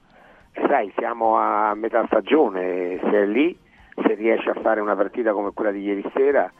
sai, 0.67 0.91
siamo 0.97 1.37
a 1.37 1.73
metà 1.75 2.05
stagione, 2.07 2.99
se 3.01 3.09
è 3.11 3.25
lì, 3.25 3.57
se 3.95 4.13
riesce 4.15 4.49
a 4.49 4.59
fare 4.61 4.79
una 4.79 4.95
partita 4.95 5.31
come 5.31 5.51
quella 5.53 5.71
di 5.71 5.81
ieri 5.81 6.03
sera, 6.13 6.51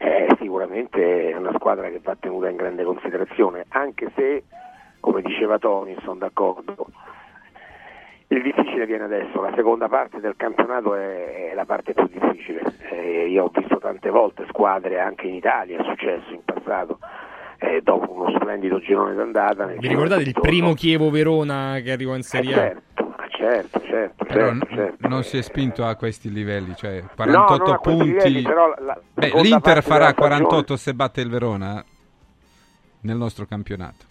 è 0.00 0.26
sicuramente 0.38 1.30
è 1.30 1.36
una 1.36 1.52
squadra 1.56 1.90
che 1.90 2.00
va 2.02 2.16
tenuta 2.18 2.48
in 2.48 2.56
grande 2.56 2.84
considerazione, 2.84 3.66
anche 3.68 4.10
se, 4.16 4.44
come 4.98 5.20
diceva 5.20 5.58
Tony, 5.58 5.94
sono 6.02 6.14
d'accordo, 6.20 6.86
il 8.28 8.40
difficile 8.42 8.86
viene 8.86 9.04
adesso, 9.04 9.42
la 9.42 9.52
seconda 9.54 9.88
parte 9.88 10.20
del 10.20 10.36
campionato 10.36 10.94
è, 10.94 11.50
è 11.50 11.54
la 11.54 11.66
parte 11.66 11.92
più 11.92 12.06
difficile. 12.06 12.62
Eh, 12.90 13.26
io 13.28 13.44
ho 13.44 13.50
visto 13.52 13.76
tante 13.78 14.08
volte 14.08 14.46
squadre 14.48 15.00
anche 15.00 15.26
in 15.26 15.34
Italia, 15.34 15.78
è 15.78 15.84
successo 15.84 16.32
in 16.32 16.40
passato, 16.44 16.98
eh, 17.58 17.80
dopo 17.82 18.10
uno 18.12 18.30
splendido 18.38 18.78
girone 18.78 19.14
d'andata. 19.14 19.66
Vi 19.66 19.86
ricordate 19.86 20.22
il 20.22 20.32
primo 20.40 20.72
Chievo-Verona 20.72 21.80
che 21.84 21.92
arrivò 21.92 22.12
in 22.12 22.20
Eh, 22.20 22.22
Serie 22.22 22.54
A? 22.54 22.56
certo, 22.56 23.02
eh, 23.02 23.09
certo, 23.40 23.80
certo, 23.86 24.24
però 24.24 24.48
certo, 24.50 24.66
certo. 24.74 25.08
non 25.08 25.22
si 25.24 25.38
è 25.38 25.42
spinto 25.42 25.84
a 25.86 25.94
questi 25.96 26.30
livelli, 26.30 26.74
cioè 26.76 27.00
No, 27.00 27.08
48 27.16 27.64
non 27.64 27.72
a 27.74 27.78
questi 27.78 28.02
punti. 28.12 28.28
livelli, 28.28 28.42
la- 28.42 28.76
la 28.84 29.00
Beh, 29.14 29.30
l'Inter 29.40 29.82
farà 29.82 29.98
della 29.98 30.10
stagione- 30.12 30.14
48 30.44 30.76
se 30.76 30.94
batte 30.94 31.20
il 31.22 31.30
Verona 31.30 31.84
nel 33.00 33.16
nostro 33.16 33.46
campionato. 33.46 34.04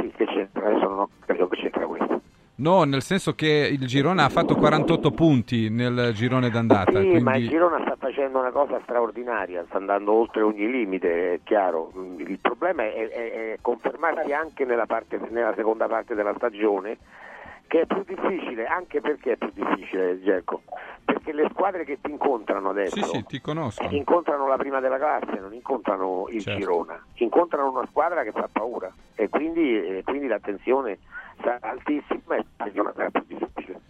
Sì, 0.00 0.12
che 0.16 0.24
c'entra, 0.26 0.66
adesso 0.66 0.88
non 0.88 0.98
ho 1.00 1.08
capito. 1.26 1.48
No, 2.56 2.84
nel 2.84 3.02
senso 3.02 3.34
che 3.34 3.68
il 3.72 3.84
Girona 3.86 4.24
ha 4.24 4.28
fatto 4.28 4.54
48 4.54 5.10
punti 5.10 5.68
nel 5.70 6.12
girone 6.14 6.50
d'andata, 6.50 7.00
Sì, 7.00 7.18
ma 7.18 7.32
il 7.32 7.48
quindi 7.48 7.48
Girona 7.48 7.80
sta 7.80 7.96
facendo 7.98 8.38
una 8.38 8.52
cosa 8.52 8.78
straordinaria, 8.84 9.64
sta 9.66 9.78
andando 9.78 10.12
oltre 10.12 10.42
ogni 10.42 10.70
limite, 10.70 11.34
è 11.34 11.40
chiaro. 11.42 11.90
Il 12.18 12.38
problema 12.38 12.84
è, 12.84 12.92
è- 13.08 13.32
è 13.54 13.58
confermarsi 13.60 14.32
anche 14.32 14.64
nella, 14.64 14.86
parte- 14.86 15.18
nella 15.30 15.52
seconda 15.56 15.88
parte 15.88 16.14
della 16.14 16.32
stagione, 16.36 16.96
che 17.66 17.80
è 17.80 17.86
più 17.86 18.04
difficile, 18.06 18.66
anche 18.66 19.00
perché 19.00 19.32
è 19.32 19.36
più 19.36 19.50
difficile, 19.52 20.22
Gerco? 20.22 20.62
Perché 21.04 21.32
le 21.32 21.48
squadre 21.50 21.84
che 21.84 21.98
ti 22.00 22.10
incontrano 22.10 22.68
adesso 22.70 22.94
sì, 22.94 23.02
sì, 23.02 23.24
ti 23.26 23.40
conosco. 23.40 23.82
incontrano 23.90 24.46
la 24.46 24.56
prima 24.56 24.78
della 24.78 24.98
classe, 24.98 25.40
non 25.40 25.52
incontrano 25.54 26.26
il 26.30 26.40
Certo. 26.40 26.60
Girona, 26.60 27.04
incontrano 27.14 27.70
una 27.72 27.86
squadra 27.90 28.22
che 28.22 28.30
fa 28.30 28.48
paura 28.50 28.92
e 29.16 29.28
quindi, 29.28 29.74
e 29.98 30.02
quindi 30.04 30.28
l'attenzione 30.28 30.98
sarà 31.42 31.58
altissima 31.62 32.36
e 32.36 32.44
sarà 32.96 33.10
più 33.10 33.22
difficile. 33.38 33.80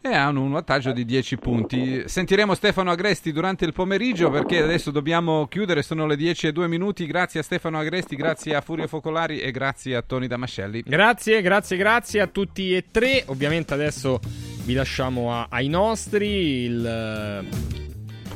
E 0.00 0.14
hanno 0.14 0.42
un 0.42 0.52
vantaggio 0.52 0.92
di 0.92 1.04
10 1.04 1.36
punti. 1.38 2.02
Sentiremo 2.08 2.54
Stefano 2.54 2.90
Agresti 2.92 3.32
durante 3.32 3.64
il 3.64 3.72
pomeriggio 3.72 4.30
perché 4.30 4.62
adesso 4.62 4.92
dobbiamo 4.92 5.48
chiudere, 5.48 5.82
sono 5.82 6.06
le 6.06 6.14
10 6.16 6.46
e 6.46 6.52
2 6.52 6.68
minuti. 6.68 7.04
Grazie 7.06 7.40
a 7.40 7.42
Stefano 7.42 7.78
Agresti, 7.78 8.14
grazie 8.14 8.54
a 8.54 8.60
Furio 8.60 8.86
Focolari 8.86 9.40
e 9.40 9.50
grazie 9.50 9.96
a 9.96 10.02
Tony 10.02 10.28
Damascelli. 10.28 10.82
Grazie, 10.86 11.42
grazie, 11.42 11.76
grazie 11.76 12.20
a 12.20 12.26
tutti 12.28 12.74
e 12.76 12.84
tre. 12.92 13.24
Ovviamente 13.26 13.74
adesso 13.74 14.20
vi 14.64 14.74
lasciamo 14.74 15.32
a- 15.34 15.48
ai 15.50 15.66
nostri. 15.68 16.26
Il, 16.62 17.44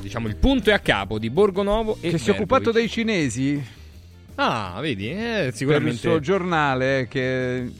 diciamo 0.00 0.26
il 0.26 0.36
punto 0.36 0.70
è 0.70 0.72
a 0.72 0.80
capo 0.80 1.18
di 1.20 1.30
Borgonovo 1.30 1.96
e 2.00 2.10
Che 2.10 2.18
si 2.18 2.30
è 2.30 2.32
occupato 2.32 2.72
dei 2.72 2.88
cinesi 2.88 3.64
Ah, 4.34 4.78
vedi, 4.80 5.10
eh, 5.10 5.14
per 5.14 5.46
il 5.46 5.54
sicuramente. 5.54 5.96
suo 5.98 6.18
giornale 6.18 7.06
che 7.08 7.70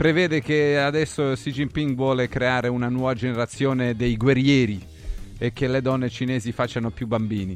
prevede 0.00 0.40
che 0.40 0.78
adesso 0.78 1.32
Xi 1.34 1.52
Jinping 1.52 1.94
vuole 1.94 2.26
creare 2.26 2.68
una 2.68 2.88
nuova 2.88 3.12
generazione 3.12 3.94
dei 3.94 4.16
guerrieri 4.16 4.80
e 5.36 5.52
che 5.52 5.68
le 5.68 5.82
donne 5.82 6.08
cinesi 6.08 6.52
facciano 6.52 6.88
più 6.88 7.06
bambini. 7.06 7.54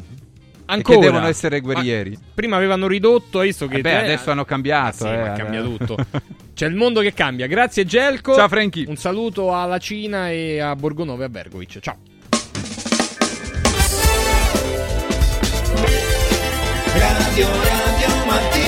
Ancora? 0.66 0.98
E 0.98 1.00
che 1.00 1.06
devono 1.06 1.26
essere 1.26 1.60
guerrieri. 1.60 2.10
Ma 2.10 2.18
prima 2.34 2.56
avevano 2.56 2.86
ridotto, 2.86 3.38
hai 3.38 3.46
visto 3.46 3.66
che 3.66 3.78
Eh 3.78 3.80
beh, 3.80 3.92
eh, 3.92 3.96
adesso 3.96 4.30
hanno 4.30 4.44
cambiato. 4.44 5.06
Ah, 5.06 5.08
sì, 5.08 5.14
eh, 5.14 5.16
ma 5.16 5.32
cambia 5.32 5.62
tutto. 5.62 5.96
C'è 6.52 6.66
il 6.66 6.74
mondo 6.74 7.00
che 7.00 7.14
cambia. 7.14 7.46
Grazie 7.46 7.86
Gelco. 7.86 8.34
Ciao, 8.34 8.48
Franchi. 8.48 8.84
Un 8.86 8.96
saluto 8.96 9.56
alla 9.56 9.78
Cina 9.78 10.28
e 10.30 10.60
a 10.60 10.76
Borgonovo 10.76 11.22
e 11.22 11.24
a 11.24 11.28
Bergovic. 11.30 11.78
Ciao. 11.80 11.96
Radio 16.92 17.46
Radio 17.46 18.26
Mattino 18.26 18.63